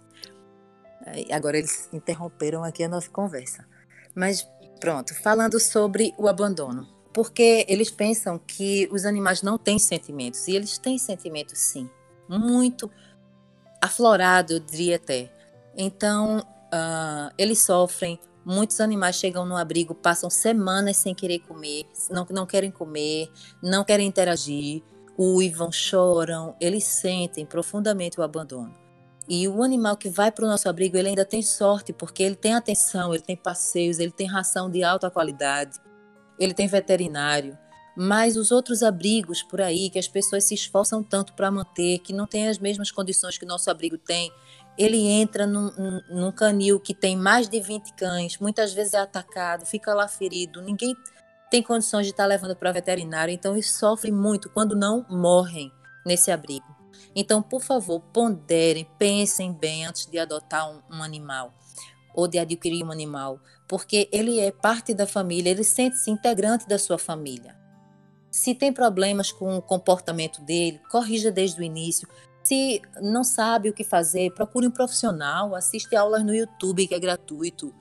Agora 1.31 1.57
eles 1.57 1.89
interromperam 1.91 2.63
aqui 2.63 2.83
a 2.83 2.87
nossa 2.87 3.09
conversa. 3.09 3.65
Mas 4.13 4.47
pronto, 4.79 5.15
falando 5.15 5.59
sobre 5.59 6.13
o 6.17 6.27
abandono 6.27 6.94
porque 7.15 7.65
eles 7.69 7.89
pensam 7.89 8.37
que 8.37 8.89
os 8.91 9.05
animais 9.05 9.41
não 9.41 9.57
têm 9.57 9.79
sentimentos, 9.79 10.49
e 10.49 10.55
eles 10.55 10.77
têm 10.77 10.97
sentimentos 10.97 11.57
sim, 11.57 11.89
muito 12.27 12.91
aflorado, 13.81 14.51
eu 14.51 14.59
diria 14.59 14.97
até. 14.97 15.31
Então, 15.77 16.39
uh, 16.39 17.33
eles 17.37 17.61
sofrem, 17.61 18.19
muitos 18.43 18.81
animais 18.81 19.15
chegam 19.15 19.45
no 19.45 19.55
abrigo, 19.55 19.95
passam 19.95 20.29
semanas 20.29 20.97
sem 20.97 21.15
querer 21.15 21.39
comer, 21.39 21.85
não, 22.09 22.27
não 22.29 22.45
querem 22.45 22.69
comer, 22.69 23.31
não 23.63 23.85
querem 23.85 24.07
interagir, 24.09 24.83
uivam, 25.17 25.71
choram, 25.71 26.53
eles 26.59 26.83
sentem 26.83 27.45
profundamente 27.45 28.19
o 28.19 28.23
abandono. 28.23 28.73
E 29.25 29.47
o 29.47 29.63
animal 29.63 29.95
que 29.95 30.09
vai 30.09 30.33
para 30.33 30.43
o 30.43 30.49
nosso 30.49 30.67
abrigo, 30.67 30.97
ele 30.97 31.07
ainda 31.07 31.23
tem 31.23 31.41
sorte, 31.41 31.93
porque 31.93 32.21
ele 32.21 32.35
tem 32.35 32.53
atenção, 32.53 33.13
ele 33.13 33.23
tem 33.23 33.37
passeios, 33.37 33.99
ele 33.99 34.11
tem 34.11 34.27
ração 34.27 34.69
de 34.69 34.83
alta 34.83 35.09
qualidade 35.09 35.79
ele 36.39 36.53
tem 36.53 36.67
veterinário. 36.67 37.57
Mas 37.95 38.35
os 38.35 38.51
outros 38.51 38.83
abrigos 38.83 39.41
por 39.41 39.61
aí, 39.61 39.89
que 39.89 39.97
as 39.97 40.07
pessoas 40.07 40.43
se 40.43 40.53
esforçam 40.53 41.01
tanto 41.01 41.33
para 41.33 41.49
manter, 41.49 41.99
que 41.99 42.11
não 42.11 42.27
tem 42.27 42.47
as 42.49 42.59
mesmas 42.59 42.91
condições 42.91 43.37
que 43.37 43.45
o 43.45 43.47
nosso 43.47 43.71
abrigo 43.71 43.97
tem, 43.97 44.31
ele 44.77 45.07
entra 45.07 45.47
num, 45.47 45.71
num, 46.09 46.31
canil 46.31 46.77
que 46.79 46.93
tem 46.93 47.15
mais 47.15 47.47
de 47.47 47.61
20 47.61 47.93
cães, 47.93 48.37
muitas 48.37 48.73
vezes 48.73 48.93
é 48.93 48.99
atacado, 48.99 49.65
fica 49.65 49.93
lá 49.93 50.09
ferido, 50.09 50.61
ninguém 50.61 50.93
tem 51.49 51.63
condições 51.63 52.05
de 52.05 52.11
estar 52.11 52.23
tá 52.23 52.27
levando 52.27 52.55
para 52.55 52.73
veterinário, 52.73 53.33
então 53.33 53.53
eles 53.53 53.71
sofrem 53.71 54.11
muito 54.11 54.49
quando 54.49 54.75
não 54.75 55.05
morrem 55.09 55.71
nesse 56.05 56.31
abrigo. 56.31 56.65
Então, 57.15 57.41
por 57.41 57.61
favor, 57.61 58.01
ponderem, 58.01 58.85
pensem 58.99 59.53
bem 59.53 59.85
antes 59.85 60.05
de 60.05 60.19
adotar 60.19 60.69
um, 60.69 60.81
um 60.91 61.01
animal 61.01 61.53
ou 62.15 62.27
de 62.27 62.39
adquirir 62.39 62.83
um 62.83 62.91
animal, 62.91 63.39
porque 63.67 64.07
ele 64.11 64.39
é 64.39 64.51
parte 64.51 64.93
da 64.93 65.05
família, 65.05 65.49
ele 65.49 65.63
sente-se 65.63 66.09
integrante 66.09 66.67
da 66.67 66.79
sua 66.79 66.97
família. 66.97 67.55
Se 68.31 68.55
tem 68.55 68.71
problemas 68.71 69.31
com 69.31 69.57
o 69.57 69.61
comportamento 69.61 70.41
dele, 70.41 70.81
corrija 70.89 71.31
desde 71.31 71.59
o 71.59 71.63
início. 71.63 72.07
Se 72.43 72.81
não 73.01 73.23
sabe 73.23 73.69
o 73.69 73.73
que 73.73 73.83
fazer, 73.83 74.33
procure 74.33 74.67
um 74.67 74.71
profissional, 74.71 75.55
assiste 75.55 75.95
aulas 75.95 76.23
no 76.23 76.35
YouTube 76.35 76.87
que 76.87 76.93
é 76.93 76.99
gratuito. 76.99 77.73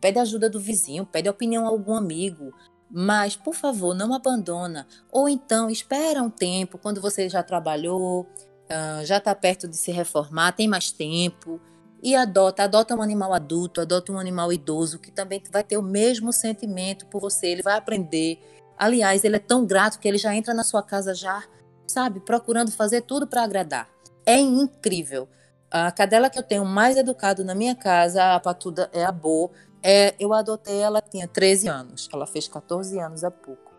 Pede 0.00 0.18
ajuda 0.18 0.48
do 0.48 0.58
vizinho, 0.58 1.04
pede 1.06 1.28
opinião 1.28 1.66
a 1.66 1.68
algum 1.68 1.94
amigo. 1.94 2.52
Mas, 2.90 3.36
por 3.36 3.54
favor, 3.54 3.94
não 3.94 4.12
abandona. 4.12 4.86
Ou 5.10 5.28
então, 5.28 5.70
espera 5.70 6.22
um 6.22 6.30
tempo, 6.30 6.78
quando 6.78 7.00
você 7.00 7.28
já 7.28 7.42
trabalhou, 7.42 8.26
ah, 8.68 9.04
já 9.04 9.18
está 9.18 9.34
perto 9.34 9.68
de 9.68 9.76
se 9.76 9.92
reformar, 9.92 10.52
tem 10.52 10.66
mais 10.66 10.90
tempo, 10.90 11.60
e 12.02 12.16
adota, 12.16 12.64
adota 12.64 12.96
um 12.96 13.00
animal 13.00 13.32
adulto, 13.32 13.80
adota 13.80 14.10
um 14.10 14.18
animal 14.18 14.52
idoso, 14.52 14.98
que 14.98 15.12
também 15.12 15.40
vai 15.52 15.62
ter 15.62 15.76
o 15.76 15.82
mesmo 15.82 16.32
sentimento 16.32 17.06
por 17.06 17.20
você, 17.20 17.46
ele 17.46 17.62
vai 17.62 17.76
aprender. 17.76 18.40
Aliás, 18.76 19.22
ele 19.22 19.36
é 19.36 19.38
tão 19.38 19.64
grato 19.64 20.00
que 20.00 20.08
ele 20.08 20.18
já 20.18 20.34
entra 20.34 20.52
na 20.52 20.64
sua 20.64 20.82
casa 20.82 21.14
já, 21.14 21.44
sabe, 21.86 22.18
procurando 22.18 22.72
fazer 22.72 23.02
tudo 23.02 23.26
para 23.26 23.44
agradar. 23.44 23.88
É 24.26 24.36
incrível. 24.36 25.28
A 25.70 25.92
cadela 25.92 26.28
que 26.28 26.38
eu 26.38 26.42
tenho 26.42 26.64
mais 26.64 26.96
educado 26.96 27.44
na 27.44 27.54
minha 27.54 27.76
casa, 27.76 28.34
a 28.34 28.40
patuda, 28.40 28.90
é 28.92 29.04
a 29.04 29.12
Bo. 29.12 29.52
É, 29.80 30.14
eu 30.18 30.32
adotei 30.32 30.80
ela, 30.80 31.00
tinha 31.00 31.28
13 31.28 31.68
anos. 31.68 32.08
Ela 32.12 32.26
fez 32.26 32.48
14 32.48 32.98
anos 32.98 33.22
há 33.22 33.30
pouco. 33.30 33.72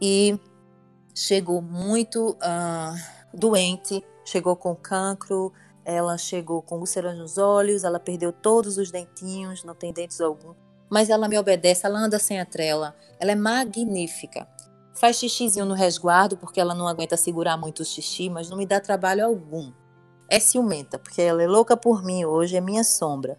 E 0.00 0.38
chegou 1.14 1.62
muito 1.62 2.30
uh, 2.32 3.36
doente, 3.36 4.04
chegou 4.24 4.54
com 4.54 4.76
cancro, 4.76 5.52
ela 5.84 6.16
chegou 6.16 6.62
com 6.62 6.78
úlcera 6.78 7.12
nos 7.12 7.36
olhos, 7.36 7.84
ela 7.84 8.00
perdeu 8.00 8.32
todos 8.32 8.78
os 8.78 8.90
dentinhos, 8.90 9.64
não 9.64 9.74
tem 9.74 9.92
dentes 9.92 10.20
algum. 10.20 10.54
Mas 10.88 11.10
ela 11.10 11.28
me 11.28 11.38
obedece, 11.38 11.86
ela 11.86 11.98
anda 11.98 12.18
sem 12.18 12.40
a 12.40 12.46
trela. 12.46 12.94
Ela 13.18 13.32
é 13.32 13.34
magnífica. 13.34 14.46
Faz 14.94 15.16
xixizinho 15.16 15.66
no 15.66 15.74
resguardo, 15.74 16.36
porque 16.36 16.60
ela 16.60 16.74
não 16.74 16.86
aguenta 16.86 17.16
segurar 17.16 17.56
muito 17.56 17.80
o 17.80 17.84
xixi, 17.84 18.30
mas 18.30 18.48
não 18.48 18.56
me 18.56 18.64
dá 18.64 18.80
trabalho 18.80 19.24
algum. 19.24 19.72
É 20.30 20.38
ciumenta, 20.38 20.98
porque 20.98 21.20
ela 21.20 21.42
é 21.42 21.46
louca 21.46 21.76
por 21.76 22.02
mim 22.02 22.24
hoje, 22.24 22.56
é 22.56 22.60
minha 22.60 22.84
sombra. 22.84 23.38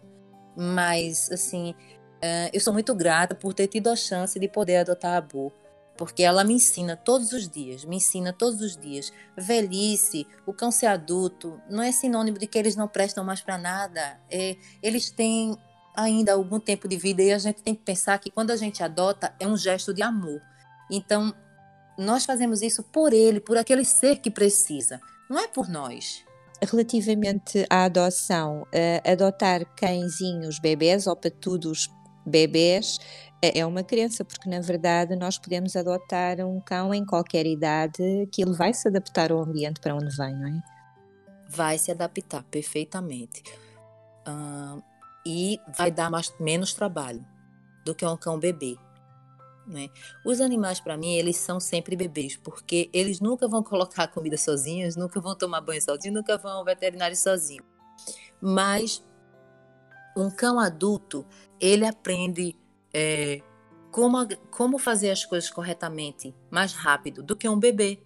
Mas, 0.56 1.30
assim, 1.32 1.70
uh, 1.70 2.50
eu 2.52 2.60
sou 2.60 2.72
muito 2.72 2.94
grata 2.94 3.34
por 3.34 3.54
ter 3.54 3.66
tido 3.66 3.88
a 3.88 3.96
chance 3.96 4.38
de 4.38 4.48
poder 4.48 4.78
adotar 4.78 5.16
a 5.16 5.20
Bo, 5.20 5.52
porque 5.96 6.22
ela 6.22 6.44
me 6.44 6.54
ensina 6.54 6.96
todos 6.96 7.32
os 7.32 7.48
dias, 7.48 7.84
me 7.84 7.96
ensina 7.96 8.32
todos 8.32 8.60
os 8.60 8.76
dias. 8.76 9.12
Velhice, 9.36 10.26
o 10.44 10.52
cão 10.52 10.70
ser 10.70 10.86
adulto, 10.86 11.60
não 11.68 11.82
é 11.82 11.90
sinônimo 11.90 12.38
de 12.38 12.46
que 12.46 12.58
eles 12.58 12.76
não 12.76 12.88
prestam 12.88 13.24
mais 13.24 13.40
para 13.40 13.56
nada. 13.58 14.20
É, 14.30 14.56
eles 14.82 15.10
têm 15.10 15.56
ainda 15.94 16.34
algum 16.34 16.60
tempo 16.60 16.86
de 16.86 16.96
vida 16.96 17.22
e 17.22 17.32
a 17.32 17.38
gente 17.38 17.62
tem 17.62 17.74
que 17.74 17.82
pensar 17.82 18.18
que 18.18 18.30
quando 18.30 18.50
a 18.50 18.56
gente 18.56 18.82
adota 18.82 19.34
é 19.40 19.46
um 19.46 19.56
gesto 19.56 19.94
de 19.94 20.02
amor. 20.02 20.40
Então, 20.90 21.34
nós 21.98 22.24
fazemos 22.24 22.62
isso 22.62 22.82
por 22.82 23.12
ele, 23.12 23.40
por 23.40 23.56
aquele 23.56 23.84
ser 23.84 24.16
que 24.16 24.30
precisa, 24.30 25.00
não 25.28 25.38
é 25.38 25.48
por 25.48 25.68
nós. 25.68 26.24
Relativamente 26.62 27.66
à 27.68 27.84
adoção, 27.84 28.62
uh, 28.62 29.10
adotar 29.10 29.64
cãezinhos 29.74 30.58
bebês 30.58 31.06
ou 31.06 31.16
patudos 31.16 31.90
bebês 32.24 32.98
é, 33.42 33.60
é 33.60 33.66
uma 33.66 33.82
crença, 33.82 34.24
porque 34.24 34.48
na 34.48 34.60
verdade 34.60 35.14
nós 35.16 35.38
podemos 35.38 35.76
adotar 35.76 36.40
um 36.40 36.60
cão 36.60 36.94
em 36.94 37.04
qualquer 37.04 37.46
idade 37.46 38.28
que 38.32 38.42
ele 38.42 38.52
vai 38.52 38.72
se 38.72 38.88
adaptar 38.88 39.30
ao 39.30 39.42
ambiente 39.42 39.80
para 39.80 39.94
onde 39.94 40.14
vem, 40.16 40.34
não 40.34 40.48
é? 40.48 40.62
Vai 41.48 41.78
se 41.78 41.90
adaptar 41.90 42.42
perfeitamente. 42.44 43.42
Uh, 44.26 44.82
e 45.24 45.60
vai 45.76 45.90
dar 45.90 46.10
mais, 46.10 46.32
menos 46.38 46.72
trabalho 46.72 47.24
do 47.84 47.94
que 47.94 48.06
um 48.06 48.16
cão 48.16 48.38
bebê. 48.38 48.76
Né? 49.66 49.88
Os 50.24 50.40
animais, 50.40 50.78
para 50.78 50.96
mim, 50.96 51.14
eles 51.14 51.36
são 51.36 51.58
sempre 51.58 51.96
bebês, 51.96 52.36
porque 52.36 52.88
eles 52.92 53.20
nunca 53.20 53.48
vão 53.48 53.62
colocar 53.64 54.08
comida 54.08 54.36
sozinhos, 54.36 54.96
nunca 54.96 55.20
vão 55.20 55.36
tomar 55.36 55.60
banho 55.60 55.82
sozinhos, 55.82 56.16
nunca 56.16 56.38
vão 56.38 56.52
ao 56.52 56.64
veterinário 56.64 57.16
sozinho. 57.16 57.64
Mas 58.40 59.04
um 60.16 60.30
cão 60.30 60.58
adulto, 60.58 61.26
ele 61.60 61.84
aprende 61.84 62.56
é, 62.98 63.42
como, 63.90 64.26
como 64.50 64.78
fazer 64.78 65.10
as 65.10 65.22
coisas 65.22 65.50
corretamente, 65.50 66.34
mais 66.50 66.72
rápido 66.72 67.22
do 67.22 67.36
que 67.36 67.46
um 67.46 67.58
bebê. 67.58 68.02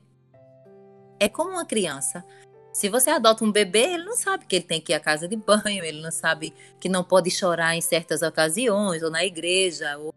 É 1.20 1.28
como 1.28 1.50
uma 1.50 1.64
criança. 1.64 2.24
Se 2.72 2.88
você 2.88 3.10
adota 3.10 3.44
um 3.44 3.52
bebê, 3.52 3.94
ele 3.94 4.04
não 4.04 4.16
sabe 4.16 4.46
que 4.46 4.56
ele 4.56 4.64
tem 4.64 4.80
que 4.80 4.92
ir 4.92 4.96
à 4.96 5.00
casa 5.00 5.28
de 5.28 5.36
banho, 5.36 5.84
ele 5.84 6.02
não 6.02 6.10
sabe 6.10 6.52
que 6.80 6.88
não 6.88 7.04
pode 7.04 7.30
chorar 7.30 7.76
em 7.76 7.80
certas 7.80 8.20
ocasiões, 8.20 9.00
ou 9.00 9.10
na 9.10 9.24
igreja, 9.24 9.96
ou 9.96 10.12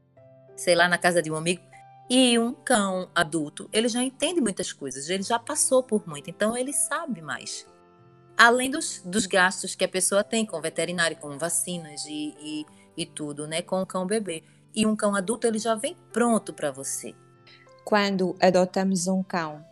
sei 0.55 0.73
lá, 0.73 0.87
na 0.87 0.97
casa 0.97 1.21
de 1.21 1.29
um 1.29 1.35
amigo. 1.35 1.61
E 2.09 2.39
um 2.39 2.51
cão 2.51 3.11
adulto, 3.13 3.69
ele 3.71 3.87
já 3.87 4.01
entende 4.03 4.41
muitas 4.41 4.73
coisas, 4.73 5.07
ele 5.07 5.23
já 5.23 5.37
passou 5.37 5.83
por 5.83 6.07
muito, 6.07 6.31
então 6.31 6.57
ele 6.57 6.73
sabe 6.73 7.21
mais. 7.21 7.67
Além 8.35 8.71
dos, 8.71 9.03
dos 9.05 9.27
gastos 9.27 9.75
que 9.75 9.85
a 9.85 9.87
pessoa 9.87 10.23
tem 10.23 10.47
com 10.47 10.59
veterinário, 10.59 11.17
com 11.17 11.37
vacinas 11.37 12.05
e, 12.05 12.33
e, 12.39 12.65
e 12.97 13.05
tudo, 13.05 13.47
né? 13.47 13.61
Com 13.61 13.79
o 13.79 13.85
cão 13.85 14.07
bebê. 14.07 14.43
E 14.75 14.85
um 14.85 14.95
cão 14.95 15.15
adulto, 15.15 15.45
ele 15.45 15.59
já 15.59 15.75
vem 15.75 15.95
pronto 16.11 16.53
para 16.53 16.71
você. 16.71 17.13
Quando 17.85 18.35
adotamos 18.41 19.07
um 19.07 19.21
cão, 19.21 19.65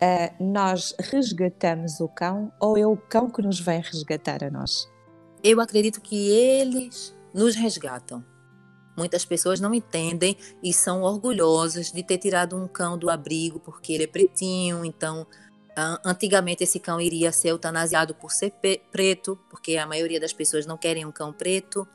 uh, 0.00 0.42
nós 0.42 0.94
resgatamos 0.98 2.00
o 2.00 2.08
cão 2.08 2.52
ou 2.58 2.78
é 2.78 2.86
o 2.86 2.96
cão 2.96 3.28
que 3.28 3.42
nos 3.42 3.60
vem 3.60 3.80
resgatar 3.80 4.42
a 4.44 4.50
nós? 4.50 4.88
Eu 5.42 5.60
acredito 5.60 6.00
que 6.00 6.30
eles 6.30 7.14
nos 7.34 7.54
resgatam. 7.56 8.24
Muitas 8.96 9.24
pessoas 9.24 9.58
não 9.58 9.74
entendem 9.74 10.36
e 10.62 10.72
são 10.72 11.02
orgulhosas 11.02 11.90
de 11.90 12.02
ter 12.02 12.18
tirado 12.18 12.56
um 12.56 12.68
cão 12.68 12.98
do 12.98 13.10
abrigo 13.10 13.58
porque 13.58 13.92
ele 13.92 14.04
é 14.04 14.06
pretinho. 14.06 14.84
Então, 14.84 15.26
antigamente 16.04 16.62
esse 16.62 16.78
cão 16.78 17.00
iria 17.00 17.32
ser 17.32 17.48
eutanasiado 17.48 18.14
por 18.14 18.30
ser 18.30 18.52
preto, 18.90 19.38
porque 19.48 19.76
a 19.76 19.86
maioria 19.86 20.20
das 20.20 20.32
pessoas 20.32 20.66
não 20.66 20.76
querem 20.76 21.06
um 21.06 21.12
cão 21.12 21.32
preto, 21.32 21.88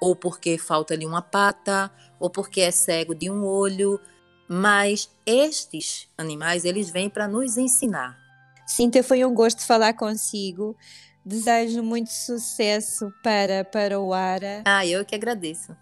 ou 0.00 0.14
porque 0.14 0.58
falta-lhe 0.58 1.06
uma 1.06 1.22
pata, 1.22 1.90
ou 2.18 2.30
porque 2.30 2.60
é 2.60 2.70
cego 2.70 3.14
de 3.14 3.30
um 3.30 3.44
olho. 3.44 4.00
Mas 4.48 5.10
estes 5.26 6.08
animais, 6.16 6.64
eles 6.64 6.90
vêm 6.90 7.10
para 7.10 7.28
nos 7.28 7.56
ensinar. 7.58 8.18
Cíntia, 8.66 9.02
foi 9.02 9.24
um 9.24 9.34
gosto 9.34 9.66
falar 9.66 9.92
consigo. 9.94 10.76
Desejo 11.24 11.82
muito 11.82 12.10
sucesso 12.10 13.12
para, 13.22 13.64
para 13.64 14.00
o 14.00 14.14
Ara. 14.14 14.62
Ah, 14.64 14.86
eu 14.86 15.04
que 15.04 15.14
agradeço. 15.14 15.76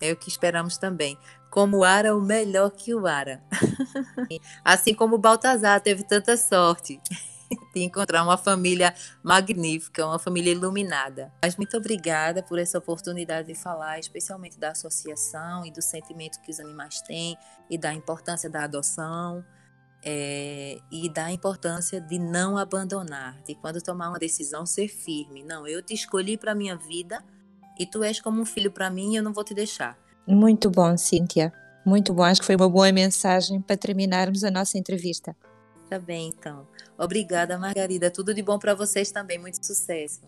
É 0.00 0.12
o 0.12 0.16
que 0.16 0.28
esperamos 0.28 0.78
também. 0.78 1.18
Como 1.50 1.78
o 1.78 1.84
Ara, 1.84 2.16
o 2.16 2.20
melhor 2.20 2.70
que 2.70 2.94
o 2.94 3.06
Ara. 3.06 3.42
assim 4.64 4.94
como 4.94 5.16
o 5.16 5.18
Baltazar 5.18 5.80
teve 5.80 6.04
tanta 6.04 6.36
sorte 6.36 7.00
de 7.74 7.82
encontrar 7.82 8.22
uma 8.22 8.36
família 8.36 8.94
magnífica, 9.22 10.06
uma 10.06 10.18
família 10.18 10.52
iluminada. 10.52 11.32
Mas 11.42 11.56
muito 11.56 11.76
obrigada 11.76 12.42
por 12.42 12.58
essa 12.58 12.78
oportunidade 12.78 13.48
de 13.48 13.54
falar, 13.54 13.98
especialmente 13.98 14.58
da 14.58 14.70
associação 14.70 15.64
e 15.64 15.70
do 15.70 15.82
sentimento 15.82 16.40
que 16.40 16.50
os 16.50 16.60
animais 16.60 17.00
têm 17.02 17.36
e 17.70 17.78
da 17.78 17.92
importância 17.92 18.48
da 18.48 18.64
adoção 18.64 19.44
é, 20.04 20.78
e 20.90 21.08
da 21.08 21.30
importância 21.30 22.00
de 22.00 22.18
não 22.18 22.58
abandonar, 22.58 23.40
de 23.42 23.54
quando 23.54 23.80
tomar 23.80 24.10
uma 24.10 24.18
decisão 24.18 24.66
ser 24.66 24.88
firme. 24.88 25.42
Não, 25.42 25.66
eu 25.66 25.82
te 25.82 25.94
escolhi 25.94 26.36
para 26.36 26.54
minha 26.54 26.76
vida 26.76 27.24
e 27.78 27.86
tu 27.86 28.04
és 28.04 28.20
como 28.20 28.40
um 28.40 28.44
filho 28.44 28.70
para 28.70 28.90
mim 28.90 29.12
e 29.12 29.16
eu 29.16 29.22
não 29.22 29.32
vou 29.32 29.42
te 29.42 29.54
deixar. 29.54 29.98
Muito 30.26 30.70
bom, 30.70 30.96
Cíntia. 30.96 31.52
Muito 31.84 32.12
bom. 32.12 32.22
Acho 32.22 32.40
que 32.40 32.46
foi 32.46 32.56
uma 32.56 32.68
boa 32.68 32.90
mensagem 32.92 33.60
para 33.60 33.76
terminarmos 33.76 34.44
a 34.44 34.50
nossa 34.50 34.78
entrevista. 34.78 35.36
Tá 35.88 35.98
bem, 35.98 36.28
então. 36.28 36.66
Obrigada, 36.98 37.58
Margarida. 37.58 38.10
Tudo 38.10 38.32
de 38.32 38.42
bom 38.42 38.58
para 38.58 38.74
vocês 38.74 39.10
também. 39.10 39.38
Muito 39.38 39.64
sucesso. 39.64 40.22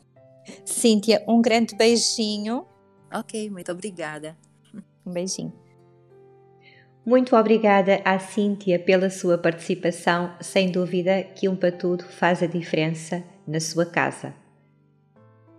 Cíntia, 0.64 1.22
um 1.28 1.40
grande 1.40 1.74
beijinho. 1.76 2.66
Ok, 3.12 3.51
muito 3.51 3.70
obrigada. 3.70 4.36
Um 5.05 5.12
beijinho. 5.12 5.52
Muito 7.05 7.36
obrigada 7.36 8.01
à 8.05 8.18
Cíntia 8.18 8.80
pela 8.80 9.09
sua 9.09 9.38
participação. 9.38 10.34
Sem 10.40 10.72
dúvida 10.72 11.22
que 11.22 11.48
um 11.48 11.55
patudo 11.55 12.05
faz 12.05 12.43
a 12.43 12.47
diferença 12.47 13.22
na 13.47 13.60
sua 13.60 13.86
casa. 13.86 14.34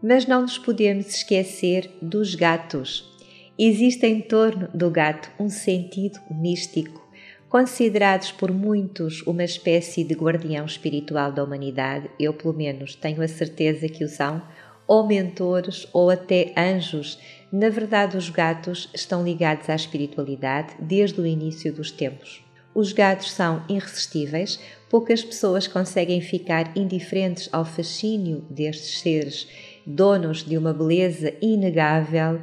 Mas 0.04 0.28
não 0.28 0.42
nos 0.42 0.58
podemos 0.58 1.08
esquecer 1.08 1.90
dos 2.02 2.36
gatos. 2.36 3.16
Existe 3.58 4.06
em 4.06 4.22
torno 4.22 4.68
do 4.74 4.92
gato 4.92 5.32
um 5.40 5.50
sentido 5.50 6.20
místico, 6.30 7.07
Considerados 7.50 8.30
por 8.30 8.52
muitos 8.52 9.22
uma 9.22 9.44
espécie 9.44 10.04
de 10.04 10.14
guardião 10.14 10.66
espiritual 10.66 11.32
da 11.32 11.42
humanidade, 11.42 12.10
eu 12.20 12.34
pelo 12.34 12.54
menos 12.54 12.94
tenho 12.94 13.22
a 13.22 13.28
certeza 13.28 13.88
que 13.88 14.04
o 14.04 14.10
são, 14.10 14.42
ou 14.86 15.08
mentores 15.08 15.88
ou 15.94 16.10
até 16.10 16.52
anjos. 16.58 17.18
Na 17.50 17.70
verdade, 17.70 18.18
os 18.18 18.30
gatos 18.30 18.90
estão 18.94 19.24
ligados 19.24 19.70
à 19.70 19.76
espiritualidade 19.76 20.74
desde 20.78 21.22
o 21.22 21.26
início 21.26 21.72
dos 21.72 21.90
tempos. 21.90 22.44
Os 22.76 22.92
gatos 22.92 23.32
são 23.32 23.64
irresistíveis, 23.70 24.60
poucas 24.90 25.24
pessoas 25.24 25.68
conseguem 25.68 26.20
ficar 26.20 26.78
indiferentes 26.78 27.48
ao 27.54 27.64
fascínio 27.64 28.44
destes 28.50 29.00
seres, 29.00 29.48
donos 29.86 30.44
de 30.44 30.58
uma 30.58 30.74
beleza 30.74 31.34
inegável, 31.42 32.42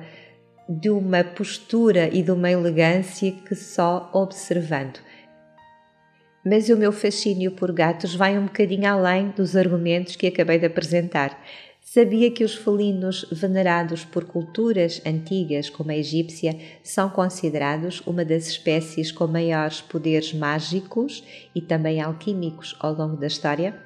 de 0.68 0.90
uma 0.90 1.22
postura 1.22 2.08
e 2.12 2.22
de 2.22 2.30
uma 2.30 2.50
elegância 2.50 3.30
que 3.30 3.54
só 3.54 4.10
observando. 4.12 4.98
Mas 6.44 6.68
o 6.68 6.76
meu 6.76 6.92
fascínio 6.92 7.52
por 7.52 7.72
gatos 7.72 8.14
vai 8.14 8.38
um 8.38 8.44
bocadinho 8.44 8.86
além 8.86 9.30
dos 9.30 9.56
argumentos 9.56 10.16
que 10.16 10.26
acabei 10.26 10.58
de 10.58 10.66
apresentar. 10.66 11.42
Sabia 11.80 12.30
que 12.30 12.42
os 12.42 12.54
felinos 12.54 13.26
venerados 13.30 14.04
por 14.04 14.24
culturas 14.24 15.02
antigas, 15.06 15.68
como 15.68 15.90
a 15.90 15.96
egípcia, 15.96 16.58
são 16.82 17.10
considerados 17.10 18.00
uma 18.06 18.24
das 18.24 18.46
espécies 18.48 19.12
com 19.12 19.26
maiores 19.26 19.82
poderes 19.82 20.32
mágicos 20.32 21.22
e 21.54 21.60
também 21.60 22.00
alquímicos 22.00 22.74
ao 22.80 22.94
longo 22.94 23.16
da 23.16 23.26
história? 23.26 23.83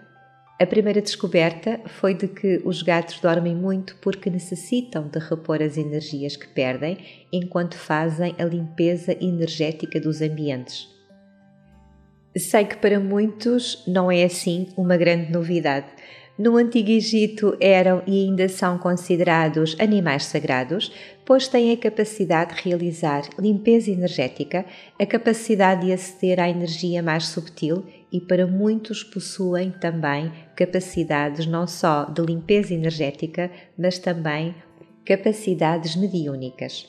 A 0.61 0.67
primeira 0.67 1.01
descoberta 1.01 1.81
foi 1.87 2.15
de 2.15 2.27
que 2.27 2.61
os 2.65 2.83
gatos 2.83 3.21
dormem 3.21 3.55
muito 3.55 3.95
porque 4.03 4.29
necessitam 4.29 5.07
de 5.07 5.21
repor 5.21 5.63
as 5.63 5.77
energias 5.77 6.37
que 6.37 6.49
perdem 6.49 6.99
enquanto 7.33 7.77
fazem 7.77 8.35
a 8.37 8.45
limpeza 8.45 9.13
energética 9.21 10.01
dos 10.01 10.21
ambientes. 10.21 10.89
Sei 12.37 12.65
que 12.65 12.77
para 12.77 12.99
muitos 12.99 13.85
não 13.87 14.11
é 14.11 14.25
assim 14.25 14.67
uma 14.77 14.97
grande 14.97 15.31
novidade. 15.31 15.87
No 16.37 16.57
Antigo 16.57 16.91
Egito 16.91 17.57
eram 17.61 18.03
e 18.05 18.25
ainda 18.25 18.49
são 18.49 18.79
considerados 18.79 19.77
animais 19.79 20.25
sagrados, 20.25 20.93
pois 21.25 21.47
têm 21.47 21.73
a 21.73 21.77
capacidade 21.77 22.55
de 22.55 22.63
realizar 22.63 23.23
limpeza 23.39 23.91
energética, 23.91 24.65
a 24.99 25.07
capacidade 25.07 25.87
de 25.87 25.93
aceder 25.93 26.41
à 26.41 26.49
energia 26.49 27.03
mais 27.03 27.27
subtil 27.27 27.85
e 28.13 28.21
para 28.21 28.47
muitos 28.47 29.03
possuem 29.03 29.71
também 29.71 30.33
capacidades 30.57 31.47
não 31.47 31.67
só 31.67 32.05
de 32.05 32.23
limpeza 32.23 32.75
energética, 32.75 33.51
mas 33.77 33.99
também 33.99 34.55
capacidades 35.05 35.97
mediúnicas. 35.97 36.87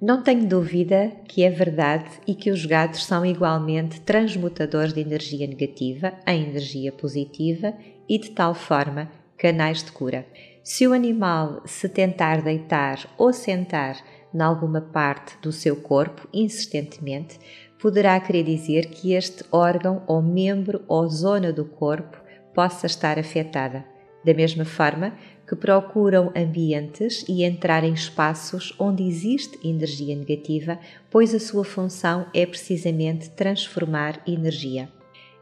Não 0.00 0.22
tenho 0.22 0.46
dúvida 0.46 1.12
que 1.28 1.44
é 1.44 1.50
verdade 1.50 2.08
e 2.26 2.34
que 2.34 2.50
os 2.50 2.64
gatos 2.64 3.04
são 3.04 3.24
igualmente 3.24 4.00
transmutadores 4.00 4.94
de 4.94 5.00
energia 5.00 5.46
negativa 5.46 6.14
em 6.26 6.44
energia 6.44 6.90
positiva 6.90 7.74
e 8.08 8.18
de 8.18 8.30
tal 8.30 8.54
forma 8.54 9.10
canais 9.36 9.82
de 9.82 9.92
cura. 9.92 10.26
Se 10.64 10.86
o 10.86 10.92
animal 10.94 11.62
se 11.66 11.88
tentar 11.88 12.42
deitar 12.42 13.14
ou 13.18 13.32
sentar 13.32 13.96
em 14.32 14.40
alguma 14.40 14.80
parte 14.80 15.36
do 15.42 15.52
seu 15.52 15.76
corpo 15.76 16.28
insistentemente, 16.32 17.38
poderá 17.80 18.18
querer 18.20 18.44
dizer 18.44 18.86
que 18.86 19.14
este 19.14 19.44
órgão 19.50 20.02
ou 20.06 20.20
membro 20.20 20.82
ou 20.86 21.08
zona 21.08 21.52
do 21.52 21.64
corpo 21.64 22.18
possa 22.54 22.86
estar 22.86 23.18
afetada, 23.18 23.84
da 24.24 24.34
mesma 24.34 24.64
forma 24.64 25.14
que 25.48 25.56
procuram 25.56 26.32
ambientes 26.36 27.24
e 27.28 27.42
entrar 27.42 27.82
em 27.82 27.92
espaços 27.92 28.74
onde 28.78 29.02
existe 29.02 29.58
energia 29.66 30.14
negativa, 30.14 30.78
pois 31.10 31.34
a 31.34 31.40
sua 31.40 31.64
função 31.64 32.26
é 32.34 32.46
precisamente 32.46 33.30
transformar 33.30 34.22
energia. 34.26 34.88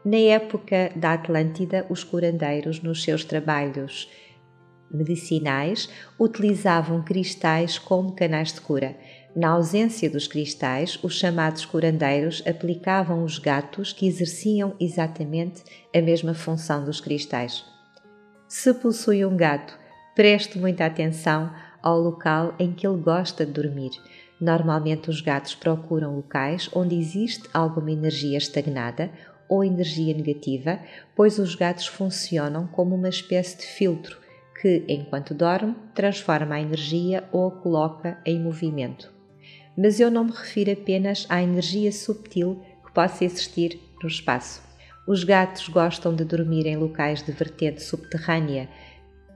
Na 0.03 0.17
época 0.17 0.91
da 0.95 1.13
Atlântida, 1.13 1.85
os 1.89 2.03
curandeiros, 2.03 2.81
nos 2.81 3.03
seus 3.03 3.25
trabalhos 3.25 4.09
medicinais, 4.89 5.89
utilizavam 6.17 7.03
cristais 7.03 7.77
como 7.77 8.15
canais 8.15 8.53
de 8.53 8.61
cura. 8.61 8.95
Na 9.35 9.49
ausência 9.49 10.09
dos 10.09 10.27
cristais, 10.27 10.97
os 11.03 11.13
chamados 11.13 11.63
curandeiros 11.63 12.41
aplicavam 12.47 13.23
os 13.23 13.37
gatos 13.37 13.93
que 13.93 14.07
exerciam 14.07 14.73
exatamente 14.79 15.63
a 15.95 16.01
mesma 16.01 16.33
função 16.33 16.83
dos 16.83 16.99
cristais. 16.99 17.63
Se 18.47 18.73
possui 18.73 19.23
um 19.23 19.37
gato, 19.37 19.77
preste 20.15 20.57
muita 20.57 20.85
atenção 20.85 21.53
ao 21.81 21.99
local 21.99 22.55
em 22.57 22.73
que 22.73 22.87
ele 22.87 22.97
gosta 22.97 23.45
de 23.45 23.51
dormir. 23.51 23.91
Normalmente, 24.41 25.11
os 25.11 25.21
gatos 25.21 25.53
procuram 25.53 26.15
locais 26.15 26.67
onde 26.73 26.97
existe 26.97 27.47
alguma 27.53 27.91
energia 27.91 28.37
estagnada 28.37 29.11
ou 29.47 29.63
energia 29.63 30.13
negativa, 30.13 30.79
pois 31.15 31.37
os 31.37 31.53
gatos 31.53 31.85
funcionam 31.85 32.65
como 32.65 32.95
uma 32.95 33.09
espécie 33.09 33.59
de 33.59 33.65
filtro 33.65 34.17
que, 34.59 34.83
enquanto 34.87 35.35
dorme, 35.35 35.75
transforma 35.93 36.55
a 36.55 36.61
energia 36.61 37.23
ou 37.31 37.47
a 37.47 37.51
coloca 37.51 38.17
em 38.25 38.39
movimento 38.39 39.18
mas 39.79 39.97
eu 39.97 40.11
não 40.11 40.25
me 40.25 40.31
refiro 40.31 40.71
apenas 40.71 41.25
à 41.29 41.41
energia 41.41 41.89
subtil 41.89 42.61
que 42.85 42.91
possa 42.91 43.23
existir 43.23 43.79
no 44.03 44.09
espaço. 44.09 44.61
Os 45.07 45.23
gatos 45.23 45.69
gostam 45.69 46.13
de 46.13 46.25
dormir 46.25 46.67
em 46.67 46.75
locais 46.75 47.23
de 47.23 47.31
vertente 47.31 47.81
subterrânea, 47.81 48.67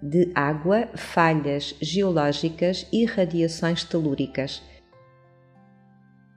de 0.02 0.30
água, 0.36 0.90
falhas 0.96 1.74
geológicas 1.82 2.86
e 2.92 3.06
radiações 3.06 3.86
telúricas. 3.86 4.62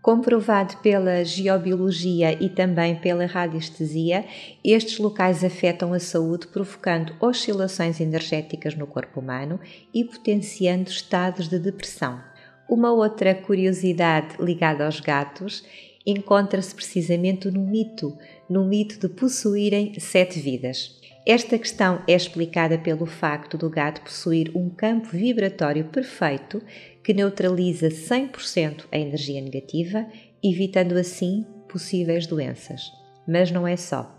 Comprovado 0.00 0.76
pela 0.76 1.24
geobiologia 1.24 2.40
e 2.40 2.48
também 2.48 2.94
pela 2.94 3.26
radiestesia, 3.26 4.24
estes 4.64 5.00
locais 5.00 5.42
afetam 5.42 5.92
a 5.92 5.98
saúde, 5.98 6.46
provocando 6.46 7.12
oscilações 7.20 7.98
energéticas 7.98 8.76
no 8.76 8.86
corpo 8.86 9.18
humano 9.18 9.58
e 9.92 10.04
potenciando 10.04 10.88
estados 10.90 11.48
de 11.48 11.58
depressão. 11.58 12.35
Uma 12.68 12.92
outra 12.92 13.32
curiosidade 13.32 14.36
ligada 14.40 14.84
aos 14.84 14.98
gatos 14.98 15.64
encontra-se 16.04 16.74
precisamente 16.74 17.50
no 17.50 17.60
mito, 17.60 18.16
no 18.50 18.64
mito 18.64 18.98
de 18.98 19.08
possuírem 19.08 19.98
sete 20.00 20.40
vidas. 20.40 21.00
Esta 21.24 21.58
questão 21.58 22.02
é 22.06 22.12
explicada 22.12 22.78
pelo 22.78 23.06
facto 23.06 23.56
do 23.58 23.68
gato 23.68 24.00
possuir 24.00 24.50
um 24.54 24.70
campo 24.70 25.08
vibratório 25.08 25.84
perfeito 25.86 26.62
que 27.02 27.12
neutraliza 27.12 27.88
100% 27.88 28.86
a 28.92 28.98
energia 28.98 29.40
negativa, 29.40 30.06
evitando 30.42 30.92
assim 30.96 31.44
possíveis 31.68 32.26
doenças. 32.26 32.82
Mas 33.26 33.50
não 33.50 33.66
é 33.66 33.76
só. 33.76 34.12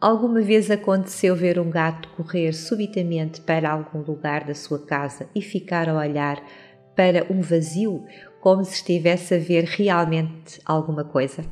Alguma 0.00 0.42
vez 0.42 0.70
aconteceu 0.70 1.34
ver 1.34 1.58
um 1.58 1.70
gato 1.70 2.08
correr 2.10 2.52
subitamente 2.52 3.40
para 3.40 3.70
algum 3.70 4.00
lugar 4.00 4.44
da 4.44 4.54
sua 4.54 4.84
casa 4.84 5.28
e 5.34 5.40
ficar 5.40 5.88
a 5.88 5.94
olhar 5.94 6.42
para 6.94 7.26
um 7.30 7.40
vazio, 7.40 8.04
como 8.40 8.64
se 8.64 8.74
estivesse 8.74 9.34
a 9.34 9.38
ver 9.38 9.64
realmente 9.64 10.60
alguma 10.64 11.04
coisa? 11.04 11.44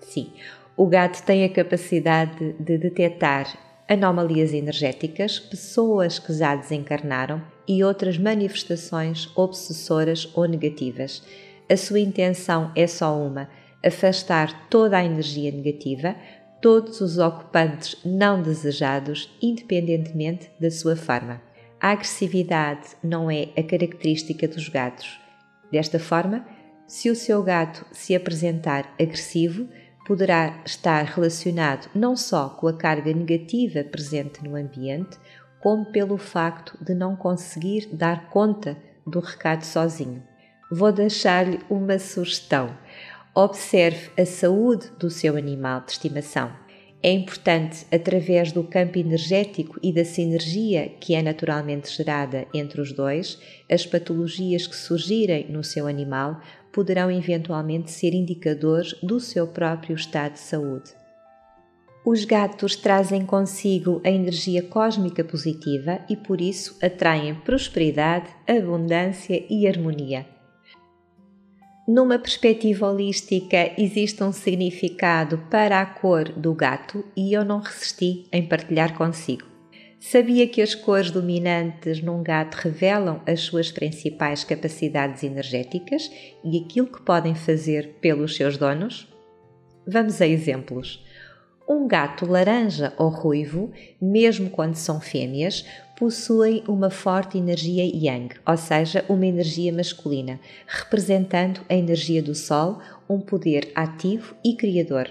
Sim, 0.00 0.32
o 0.76 0.86
gato 0.86 1.22
tem 1.24 1.44
a 1.44 1.48
capacidade 1.48 2.54
de 2.58 2.78
detectar 2.78 3.46
anomalias 3.88 4.52
energéticas, 4.52 5.38
pessoas 5.38 6.18
que 6.18 6.32
já 6.32 6.56
desencarnaram 6.56 7.42
e 7.68 7.84
outras 7.84 8.16
manifestações 8.18 9.30
obsessoras 9.36 10.28
ou 10.34 10.46
negativas. 10.46 11.22
A 11.70 11.76
sua 11.76 12.00
intenção 12.00 12.72
é 12.74 12.86
só 12.86 13.16
uma: 13.16 13.48
afastar 13.84 14.68
toda 14.68 14.96
a 14.96 15.04
energia 15.04 15.52
negativa, 15.52 16.16
todos 16.60 17.00
os 17.00 17.18
ocupantes 17.18 17.96
não 18.04 18.40
desejados, 18.40 19.30
independentemente 19.42 20.50
da 20.58 20.70
sua 20.70 20.96
forma. 20.96 21.40
A 21.82 21.90
agressividade 21.90 22.90
não 23.02 23.28
é 23.28 23.48
a 23.58 23.62
característica 23.64 24.46
dos 24.46 24.68
gatos. 24.68 25.20
Desta 25.68 25.98
forma, 25.98 26.46
se 26.86 27.10
o 27.10 27.16
seu 27.16 27.42
gato 27.42 27.84
se 27.90 28.14
apresentar 28.14 28.94
agressivo, 29.00 29.68
poderá 30.06 30.62
estar 30.64 31.02
relacionado 31.02 31.90
não 31.92 32.14
só 32.14 32.50
com 32.50 32.68
a 32.68 32.72
carga 32.72 33.12
negativa 33.12 33.82
presente 33.82 34.44
no 34.44 34.54
ambiente, 34.54 35.18
como 35.60 35.86
pelo 35.86 36.16
facto 36.16 36.78
de 36.80 36.94
não 36.94 37.16
conseguir 37.16 37.88
dar 37.92 38.30
conta 38.30 38.76
do 39.04 39.18
recado 39.18 39.64
sozinho. 39.64 40.22
Vou 40.70 40.92
deixar-lhe 40.92 41.58
uma 41.68 41.98
sugestão. 41.98 42.78
Observe 43.34 44.08
a 44.16 44.24
saúde 44.24 44.88
do 45.00 45.10
seu 45.10 45.36
animal 45.36 45.80
de 45.80 45.90
estimação. 45.90 46.61
É 47.04 47.10
importante, 47.10 47.84
através 47.90 48.52
do 48.52 48.62
campo 48.62 48.96
energético 48.96 49.76
e 49.82 49.92
da 49.92 50.04
sinergia 50.04 50.88
que 51.00 51.16
é 51.16 51.22
naturalmente 51.22 51.90
gerada 51.90 52.46
entre 52.54 52.80
os 52.80 52.92
dois, 52.92 53.40
as 53.68 53.84
patologias 53.84 54.68
que 54.68 54.76
surgirem 54.76 55.50
no 55.50 55.64
seu 55.64 55.88
animal 55.88 56.40
poderão 56.72 57.10
eventualmente 57.10 57.90
ser 57.90 58.14
indicadores 58.14 58.94
do 59.02 59.18
seu 59.18 59.48
próprio 59.48 59.96
estado 59.96 60.34
de 60.34 60.40
saúde. 60.40 60.92
Os 62.04 62.24
gatos 62.24 62.76
trazem 62.76 63.26
consigo 63.26 64.00
a 64.04 64.10
energia 64.10 64.62
cósmica 64.62 65.24
positiva 65.24 66.00
e 66.08 66.16
por 66.16 66.40
isso 66.40 66.76
atraem 66.80 67.34
prosperidade, 67.34 68.28
abundância 68.46 69.44
e 69.50 69.66
harmonia. 69.66 70.31
Numa 71.86 72.16
perspectiva 72.16 72.86
holística, 72.86 73.72
existe 73.76 74.22
um 74.22 74.30
significado 74.30 75.38
para 75.50 75.80
a 75.80 75.86
cor 75.86 76.28
do 76.28 76.54
gato 76.54 77.04
e 77.16 77.32
eu 77.32 77.44
não 77.44 77.58
resisti 77.58 78.24
em 78.32 78.46
partilhar 78.46 78.96
consigo. 78.96 79.44
Sabia 79.98 80.46
que 80.46 80.62
as 80.62 80.76
cores 80.76 81.10
dominantes 81.10 82.00
num 82.00 82.22
gato 82.22 82.54
revelam 82.54 83.20
as 83.26 83.40
suas 83.40 83.72
principais 83.72 84.44
capacidades 84.44 85.24
energéticas 85.24 86.08
e 86.44 86.58
aquilo 86.58 86.86
que 86.86 87.02
podem 87.02 87.34
fazer 87.34 87.96
pelos 88.00 88.36
seus 88.36 88.56
donos? 88.56 89.08
Vamos 89.84 90.20
a 90.20 90.26
exemplos. 90.26 91.04
Um 91.72 91.88
gato 91.88 92.26
laranja 92.26 92.92
ou 92.98 93.08
ruivo, 93.08 93.72
mesmo 93.98 94.50
quando 94.50 94.74
são 94.74 95.00
fêmeas, 95.00 95.64
possuem 95.98 96.62
uma 96.68 96.90
forte 96.90 97.38
energia 97.38 97.82
yang, 97.82 98.28
ou 98.46 98.58
seja, 98.58 99.02
uma 99.08 99.24
energia 99.24 99.72
masculina, 99.72 100.38
representando 100.66 101.62
a 101.70 101.74
energia 101.74 102.22
do 102.22 102.34
Sol, 102.34 102.78
um 103.08 103.18
poder 103.18 103.72
ativo 103.74 104.34
e 104.44 104.54
criador. 104.54 105.10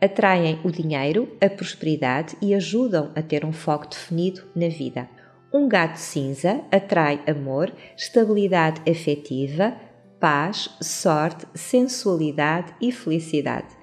Atraem 0.00 0.58
o 0.64 0.70
dinheiro, 0.70 1.28
a 1.42 1.50
prosperidade 1.50 2.38
e 2.40 2.54
ajudam 2.54 3.12
a 3.14 3.20
ter 3.20 3.44
um 3.44 3.52
foco 3.52 3.86
definido 3.86 4.44
na 4.56 4.68
vida. 4.68 5.06
Um 5.52 5.68
gato 5.68 5.98
cinza 5.98 6.62
atrai 6.72 7.20
amor, 7.26 7.70
estabilidade 7.94 8.80
afetiva, 8.90 9.76
paz, 10.18 10.70
sorte, 10.80 11.44
sensualidade 11.54 12.72
e 12.80 12.90
felicidade. 12.90 13.76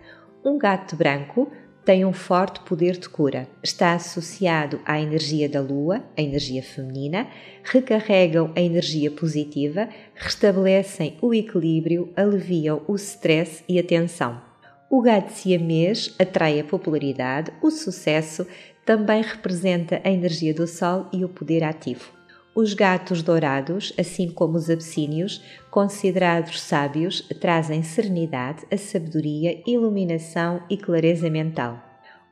Um 0.44 0.58
gato 0.58 0.96
branco 0.96 1.52
tem 1.86 2.04
um 2.04 2.12
forte 2.12 2.62
poder 2.62 2.98
de 2.98 3.08
cura. 3.08 3.48
Está 3.62 3.94
associado 3.94 4.82
à 4.84 5.00
energia 5.00 5.48
da 5.48 5.62
lua, 5.62 6.04
a 6.18 6.22
energia 6.22 6.64
feminina, 6.64 7.28
recarregam 7.64 8.52
a 8.56 8.60
energia 8.60 9.12
positiva, 9.12 9.88
restabelecem 10.16 11.16
o 11.22 11.32
equilíbrio, 11.32 12.12
aliviam 12.16 12.82
o 12.88 12.96
stress 12.96 13.64
e 13.70 13.78
a 13.78 13.84
tensão. 13.84 14.42
O 14.90 15.02
gato 15.02 15.30
siamês 15.30 16.16
atrai 16.18 16.60
a 16.60 16.64
popularidade, 16.64 17.52
o 17.62 17.70
sucesso, 17.70 18.48
também 18.84 19.22
representa 19.22 20.02
a 20.04 20.10
energia 20.10 20.54
do 20.54 20.68
sol 20.68 21.08
e 21.14 21.24
o 21.24 21.30
poder 21.30 21.64
ativo. 21.64 22.15
Os 22.56 22.74
gatos 22.74 23.22
dourados, 23.22 23.92
assim 24.00 24.32
como 24.32 24.56
os 24.56 24.70
abissínios, 24.70 25.44
considerados 25.70 26.62
sábios, 26.62 27.20
trazem 27.42 27.84
serenidade, 27.84 28.66
a 28.72 28.78
sabedoria, 28.78 29.62
iluminação 29.68 30.64
e 30.70 30.78
clareza 30.78 31.30
mental. 31.30 31.84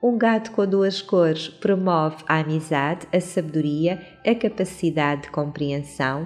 Um 0.01 0.17
gato 0.17 0.53
com 0.53 0.65
duas 0.65 1.01
cores 1.01 1.49
promove 1.49 2.23
a 2.25 2.39
amizade, 2.39 3.05
a 3.11 3.19
sabedoria, 3.19 4.01
a 4.25 4.33
capacidade 4.33 5.23
de 5.23 5.31
compreensão. 5.31 6.25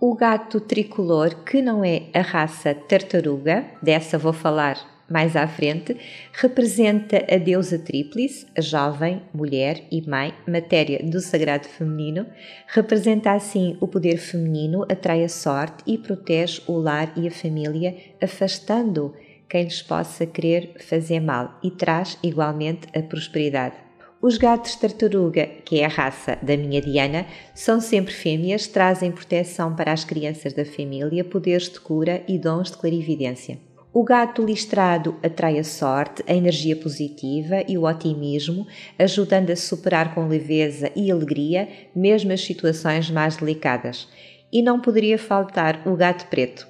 O 0.00 0.16
gato 0.16 0.60
tricolor, 0.60 1.44
que 1.44 1.62
não 1.62 1.84
é 1.84 2.10
a 2.12 2.22
raça 2.22 2.74
tartaruga, 2.74 3.66
dessa 3.80 4.18
vou 4.18 4.32
falar 4.32 4.91
mais 5.08 5.36
à 5.36 5.46
frente, 5.46 5.96
representa 6.32 7.24
a 7.30 7.36
deusa 7.36 7.78
Tríplice, 7.78 8.46
a 8.56 8.60
jovem, 8.60 9.22
mulher 9.34 9.82
e 9.90 10.00
mãe, 10.08 10.32
matéria 10.46 11.00
do 11.02 11.20
sagrado 11.20 11.68
feminino, 11.68 12.26
representa 12.68 13.32
assim 13.32 13.76
o 13.80 13.88
poder 13.88 14.16
feminino, 14.16 14.84
atrai 14.88 15.24
a 15.24 15.28
sorte 15.28 15.82
e 15.86 15.98
protege 15.98 16.62
o 16.66 16.78
lar 16.78 17.12
e 17.16 17.26
a 17.26 17.30
família, 17.30 17.96
afastando 18.22 19.14
quem 19.48 19.64
lhes 19.64 19.82
possa 19.82 20.24
querer 20.24 20.74
fazer 20.80 21.20
mal 21.20 21.58
e 21.62 21.70
traz 21.70 22.18
igualmente 22.22 22.86
a 22.96 23.02
prosperidade. 23.02 23.76
Os 24.22 24.38
gatos 24.38 24.76
tartaruga, 24.76 25.46
que 25.64 25.80
é 25.80 25.84
a 25.84 25.88
raça 25.88 26.38
da 26.40 26.56
minha 26.56 26.80
Diana, 26.80 27.26
são 27.54 27.80
sempre 27.80 28.14
fêmeas, 28.14 28.68
trazem 28.68 29.10
proteção 29.10 29.74
para 29.74 29.92
as 29.92 30.04
crianças 30.04 30.52
da 30.52 30.64
família, 30.64 31.24
poderes 31.24 31.68
de 31.68 31.80
cura 31.80 32.22
e 32.28 32.38
dons 32.38 32.70
de 32.70 32.78
clarividência. 32.78 33.71
O 33.94 34.02
gato 34.04 34.42
listrado 34.42 35.16
atrai 35.22 35.58
a 35.58 35.64
sorte, 35.64 36.24
a 36.26 36.32
energia 36.32 36.74
positiva 36.74 37.62
e 37.68 37.76
o 37.76 37.84
otimismo, 37.84 38.66
ajudando 38.98 39.50
a 39.50 39.56
superar 39.56 40.14
com 40.14 40.26
leveza 40.26 40.90
e 40.96 41.10
alegria 41.10 41.68
mesmo 41.94 42.32
as 42.32 42.40
situações 42.40 43.10
mais 43.10 43.36
delicadas. 43.36 44.08
E 44.50 44.62
não 44.62 44.80
poderia 44.80 45.18
faltar 45.18 45.86
o 45.86 45.94
gato 45.94 46.26
preto. 46.28 46.66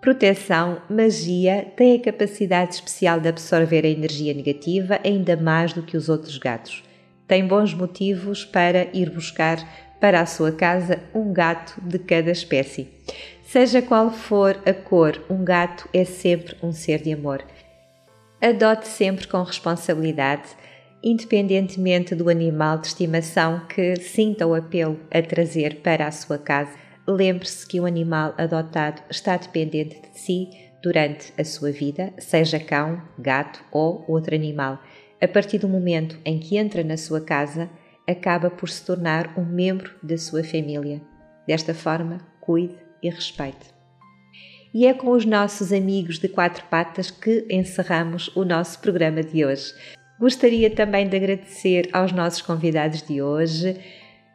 Proteção, 0.00 0.80
magia, 0.88 1.70
tem 1.76 1.96
a 1.96 2.00
capacidade 2.00 2.76
especial 2.76 3.20
de 3.20 3.28
absorver 3.28 3.84
a 3.84 3.90
energia 3.90 4.32
negativa 4.32 4.98
ainda 5.04 5.36
mais 5.36 5.74
do 5.74 5.82
que 5.82 5.98
os 5.98 6.08
outros 6.08 6.38
gatos. 6.38 6.82
Tem 7.28 7.46
bons 7.46 7.74
motivos 7.74 8.42
para 8.42 8.88
ir 8.94 9.10
buscar 9.10 9.58
para 10.00 10.20
a 10.20 10.26
sua 10.26 10.50
casa 10.50 10.98
um 11.14 11.32
gato 11.32 11.80
de 11.80 11.98
cada 11.98 12.30
espécie. 12.32 12.88
Seja 13.52 13.82
qual 13.82 14.10
for 14.10 14.58
a 14.64 14.72
cor, 14.72 15.22
um 15.28 15.44
gato 15.44 15.86
é 15.92 16.06
sempre 16.06 16.56
um 16.62 16.72
ser 16.72 17.02
de 17.02 17.12
amor. 17.12 17.44
Adote 18.40 18.88
sempre 18.88 19.28
com 19.28 19.42
responsabilidade, 19.42 20.48
independentemente 21.04 22.14
do 22.14 22.30
animal 22.30 22.78
de 22.78 22.86
estimação 22.86 23.66
que 23.66 23.94
sinta 23.96 24.46
o 24.46 24.54
apelo 24.54 24.98
a 25.10 25.20
trazer 25.20 25.82
para 25.82 26.06
a 26.06 26.10
sua 26.10 26.38
casa. 26.38 26.72
Lembre-se 27.06 27.66
que 27.66 27.78
o 27.78 27.84
animal 27.84 28.32
adotado 28.38 29.02
está 29.10 29.36
dependente 29.36 30.00
de 30.00 30.18
si 30.18 30.48
durante 30.82 31.30
a 31.38 31.44
sua 31.44 31.70
vida, 31.70 32.10
seja 32.16 32.58
cão, 32.58 33.02
gato 33.18 33.62
ou 33.70 34.02
outro 34.08 34.34
animal. 34.34 34.82
A 35.20 35.28
partir 35.28 35.58
do 35.58 35.68
momento 35.68 36.18
em 36.24 36.38
que 36.38 36.56
entra 36.56 36.82
na 36.82 36.96
sua 36.96 37.20
casa, 37.20 37.68
acaba 38.08 38.48
por 38.48 38.70
se 38.70 38.82
tornar 38.82 39.38
um 39.38 39.44
membro 39.44 39.92
da 40.02 40.16
sua 40.16 40.42
família. 40.42 41.02
Desta 41.46 41.74
forma, 41.74 42.16
cuide 42.40 42.91
e 43.02 43.10
respeite. 43.10 43.72
E 44.74 44.86
é 44.86 44.94
com 44.94 45.10
os 45.10 45.26
nossos 45.26 45.72
amigos 45.72 46.18
de 46.18 46.28
quatro 46.28 46.64
patas 46.70 47.10
que 47.10 47.46
encerramos 47.50 48.34
o 48.34 48.44
nosso 48.44 48.78
programa 48.78 49.22
de 49.22 49.44
hoje. 49.44 49.74
Gostaria 50.18 50.70
também 50.70 51.08
de 51.08 51.16
agradecer 51.16 51.90
aos 51.92 52.12
nossos 52.12 52.40
convidados 52.40 53.02
de 53.02 53.20
hoje, 53.20 53.78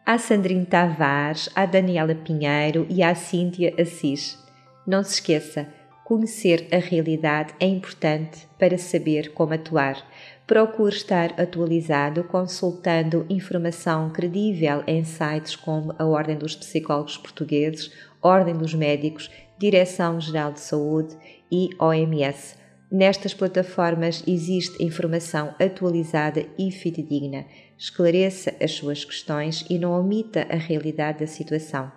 à 0.06 0.18
Sandrine 0.18 0.65
Tavares, 0.65 1.49
à 1.56 1.65
Daniela 1.65 2.14
Pinheiro 2.14 2.85
e 2.89 3.02
à 3.02 3.15
Cíntia 3.15 3.73
Assis. 3.80 4.38
Não 4.85 5.03
se 5.03 5.15
esqueça, 5.15 5.68
conhecer 6.06 6.68
a 6.72 6.77
realidade 6.77 7.53
é 7.60 7.65
importante 7.65 8.48
para 8.60 8.77
saber 8.77 9.34
como 9.34 9.53
atuar. 9.53 10.02
Procure 10.45 10.95
estar 10.95 11.34
atualizado 11.38 12.23
consultando 12.23 13.26
informação 13.30 14.10
credível 14.11 14.84
em 14.88 15.03
sites 15.03 15.56
como 15.56 15.94
a 15.98 16.06
Ordem 16.06 16.38
dos 16.38 16.56
Psicólogos 16.56 17.18
Portugueses 17.18 17.91
Ordem 18.22 18.56
dos 18.56 18.73
Médicos, 18.73 19.30
Direção-Geral 19.57 20.52
de 20.52 20.60
Saúde 20.60 21.15
e 21.52 21.69
OMS. 21.80 22.56
Nestas 22.91 23.34
plataformas 23.34 24.23
existe 24.26 24.81
informação 24.84 25.53
atualizada 25.60 26.45
e 26.57 26.72
fidedigna. 26.72 27.45
Esclareça 27.77 28.56
as 28.61 28.72
suas 28.72 29.03
questões 29.03 29.65
e 29.69 29.77
não 29.77 29.91
omita 29.91 30.48
a 30.49 30.56
realidade 30.56 31.19
da 31.19 31.27
situação. 31.27 31.91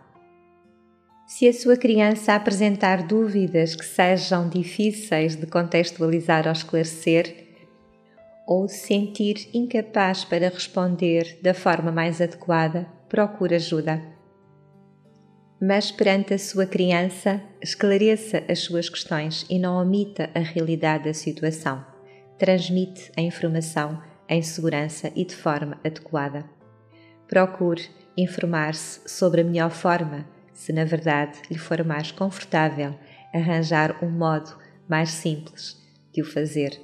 Se 1.27 1.47
a 1.47 1.53
sua 1.53 1.77
criança 1.77 2.35
apresentar 2.35 3.07
dúvidas 3.07 3.77
que 3.77 3.85
sejam 3.85 4.49
difíceis 4.49 5.37
de 5.37 5.47
contextualizar 5.47 6.47
ou 6.47 6.53
esclarecer, 6.53 7.49
ou 8.49 8.67
se 8.67 8.89
sentir 8.89 9.49
incapaz 9.55 10.25
para 10.25 10.49
responder 10.49 11.39
da 11.41 11.55
forma 11.55 11.93
mais 11.93 12.21
adequada, 12.21 12.89
procure 13.09 13.55
ajuda 13.55 14.20
mas 15.61 15.93
perante 15.93 16.33
a 16.33 16.39
sua 16.39 16.65
criança, 16.65 17.43
esclareça 17.61 18.43
as 18.49 18.61
suas 18.61 18.89
questões 18.89 19.45
e 19.51 19.59
não 19.59 19.77
omita 19.77 20.31
a 20.35 20.39
realidade 20.39 21.05
da 21.05 21.13
situação. 21.13 21.85
Transmite 22.39 23.13
a 23.15 23.21
informação 23.21 24.03
em 24.27 24.41
segurança 24.41 25.13
e 25.15 25.23
de 25.23 25.37
forma 25.37 25.79
adequada. 25.85 26.45
Procure 27.29 27.83
informar-se 28.17 29.01
sobre 29.07 29.43
a 29.43 29.45
melhor 29.45 29.71
forma, 29.71 30.27
se 30.55 30.73
na 30.73 30.85
verdade 30.85 31.39
lhe 31.51 31.59
for 31.59 31.85
mais 31.85 32.11
confortável 32.11 32.95
arranjar 33.35 34.03
um 34.03 34.09
modo 34.09 34.57
mais 34.89 35.11
simples 35.11 35.77
de 36.11 36.23
o 36.23 36.25
fazer. 36.25 36.81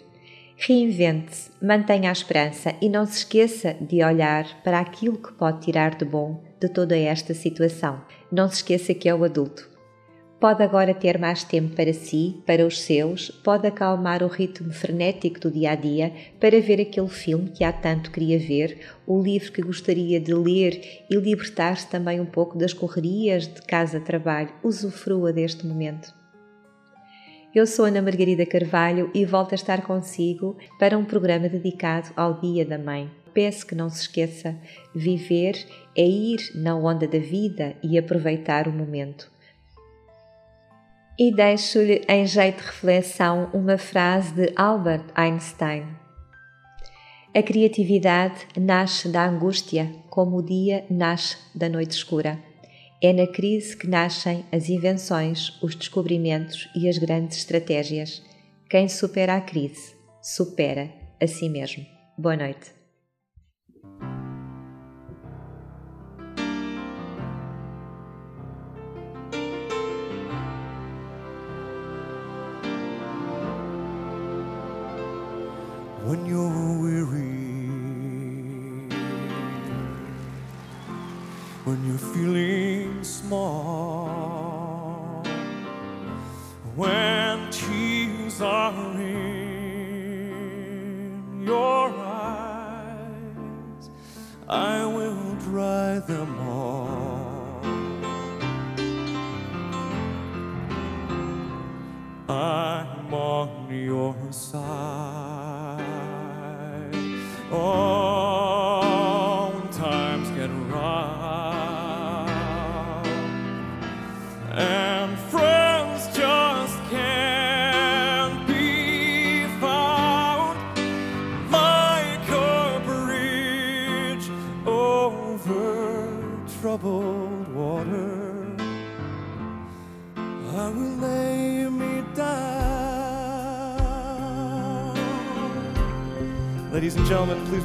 Reinvente-se, 0.54 1.50
mantenha 1.62 2.10
a 2.10 2.12
esperança 2.12 2.74
e 2.80 2.88
não 2.88 3.06
se 3.06 3.18
esqueça 3.18 3.74
de 3.74 4.04
olhar 4.04 4.62
para 4.62 4.80
aquilo 4.80 5.18
que 5.18 5.32
pode 5.32 5.62
tirar 5.62 5.94
de 5.94 6.04
bom 6.04 6.45
de 6.60 6.68
toda 6.68 6.96
esta 6.96 7.34
situação. 7.34 8.00
Não 8.30 8.48
se 8.48 8.56
esqueça 8.56 8.94
que 8.94 9.08
é 9.08 9.14
o 9.14 9.24
adulto. 9.24 9.76
Pode 10.38 10.62
agora 10.62 10.92
ter 10.92 11.18
mais 11.18 11.42
tempo 11.42 11.74
para 11.74 11.94
si, 11.94 12.42
para 12.46 12.66
os 12.66 12.82
seus, 12.82 13.30
pode 13.30 13.66
acalmar 13.66 14.22
o 14.22 14.26
ritmo 14.26 14.70
frenético 14.70 15.40
do 15.40 15.50
dia 15.50 15.70
a 15.70 15.74
dia 15.74 16.12
para 16.38 16.60
ver 16.60 16.78
aquele 16.78 17.08
filme 17.08 17.50
que 17.50 17.64
há 17.64 17.72
tanto 17.72 18.10
queria 18.10 18.38
ver, 18.38 18.78
o 19.06 19.20
livro 19.20 19.50
que 19.50 19.62
gostaria 19.62 20.20
de 20.20 20.34
ler 20.34 21.06
e 21.10 21.16
libertar-se 21.16 21.88
também 21.88 22.20
um 22.20 22.26
pouco 22.26 22.58
das 22.58 22.74
correrias 22.74 23.46
de 23.46 23.62
casa-trabalho. 23.62 24.50
Usufrua 24.62 25.32
deste 25.32 25.66
momento. 25.66 26.14
Eu 27.54 27.66
sou 27.66 27.86
Ana 27.86 28.02
Margarida 28.02 28.44
Carvalho 28.44 29.10
e 29.14 29.24
volto 29.24 29.52
a 29.52 29.54
estar 29.54 29.80
consigo 29.80 30.58
para 30.78 30.98
um 30.98 31.04
programa 31.06 31.48
dedicado 31.48 32.10
ao 32.14 32.38
Dia 32.38 32.66
da 32.66 32.76
Mãe. 32.76 33.10
Peço 33.36 33.66
que 33.66 33.74
não 33.74 33.90
se 33.90 34.00
esqueça, 34.00 34.56
viver 34.94 35.62
é 35.94 36.02
ir 36.02 36.38
na 36.54 36.74
onda 36.74 37.06
da 37.06 37.18
vida 37.18 37.76
e 37.82 37.98
aproveitar 37.98 38.66
o 38.66 38.72
momento. 38.72 39.30
E 41.18 41.30
deixo-lhe 41.34 42.02
em 42.08 42.26
jeito 42.26 42.62
de 42.62 42.66
reflexão 42.66 43.50
uma 43.52 43.76
frase 43.76 44.32
de 44.32 44.50
Albert 44.56 45.04
Einstein. 45.14 45.84
A 47.34 47.42
criatividade 47.42 48.46
nasce 48.58 49.10
da 49.10 49.28
angústia, 49.28 49.92
como 50.08 50.38
o 50.38 50.42
dia 50.42 50.86
nasce 50.88 51.36
da 51.54 51.68
noite 51.68 51.90
escura. 51.90 52.42
É 53.02 53.12
na 53.12 53.26
crise 53.26 53.76
que 53.76 53.86
nascem 53.86 54.46
as 54.50 54.70
invenções, 54.70 55.58
os 55.62 55.74
descobrimentos 55.74 56.70
e 56.74 56.88
as 56.88 56.96
grandes 56.96 57.36
estratégias. 57.36 58.22
Quem 58.70 58.88
supera 58.88 59.36
a 59.36 59.42
crise, 59.42 59.94
supera 60.22 60.90
a 61.20 61.26
si 61.26 61.50
mesmo. 61.50 61.84
Boa 62.16 62.34
noite. 62.34 62.75
When 76.06 76.24
you're 76.24 76.78
weary, 76.80 77.10
when 81.64 81.84
you're 81.84 81.98
feeling 82.14 83.02
small, 83.02 84.06
when 86.76 87.50
tears 87.50 88.40
are 88.40 88.92
in 89.00 90.12
your 91.44 91.90
eyes, 91.90 92.15
I 94.48 94.86
will 94.86 95.34
dry 95.40 95.98
them 95.98 96.38
all. 96.38 97.60
I'm 102.28 103.12
on 103.12 103.68
your 103.68 104.14
side. 104.30 105.82
Oh, 107.50 108.25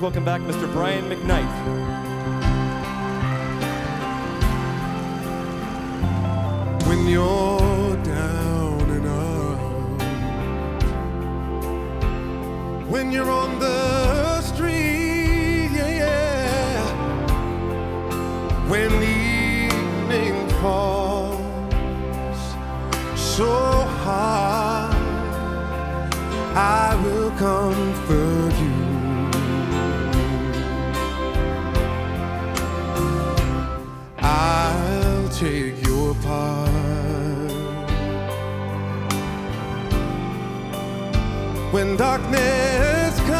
welcome 0.01 0.25
back 0.25 0.41
Mr. 0.41 0.71
Brian 0.73 1.05
McKnight. 1.05 2.01
when 6.87 7.07
you're 7.07 7.95
down 8.03 8.81
and 8.89 9.07
out. 9.07 9.59
When 12.89 13.11
you're 13.11 13.29
on 13.29 13.59
the 13.59 14.41
street, 14.41 15.69
yeah, 15.71 15.87
yeah. 16.03 16.83
When 18.67 18.89
the 18.89 19.17
evening 19.67 20.49
falls 20.61 21.39
so 23.15 23.53
hard, 24.03 24.95
I 26.55 26.95
will 27.05 27.31
comfort 27.31 28.53
you. 28.59 28.80
When 41.71 41.95
darkness 41.95 43.17
comes 43.21 43.31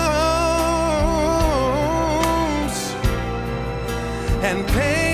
and 4.42 4.66
pain 4.70 5.11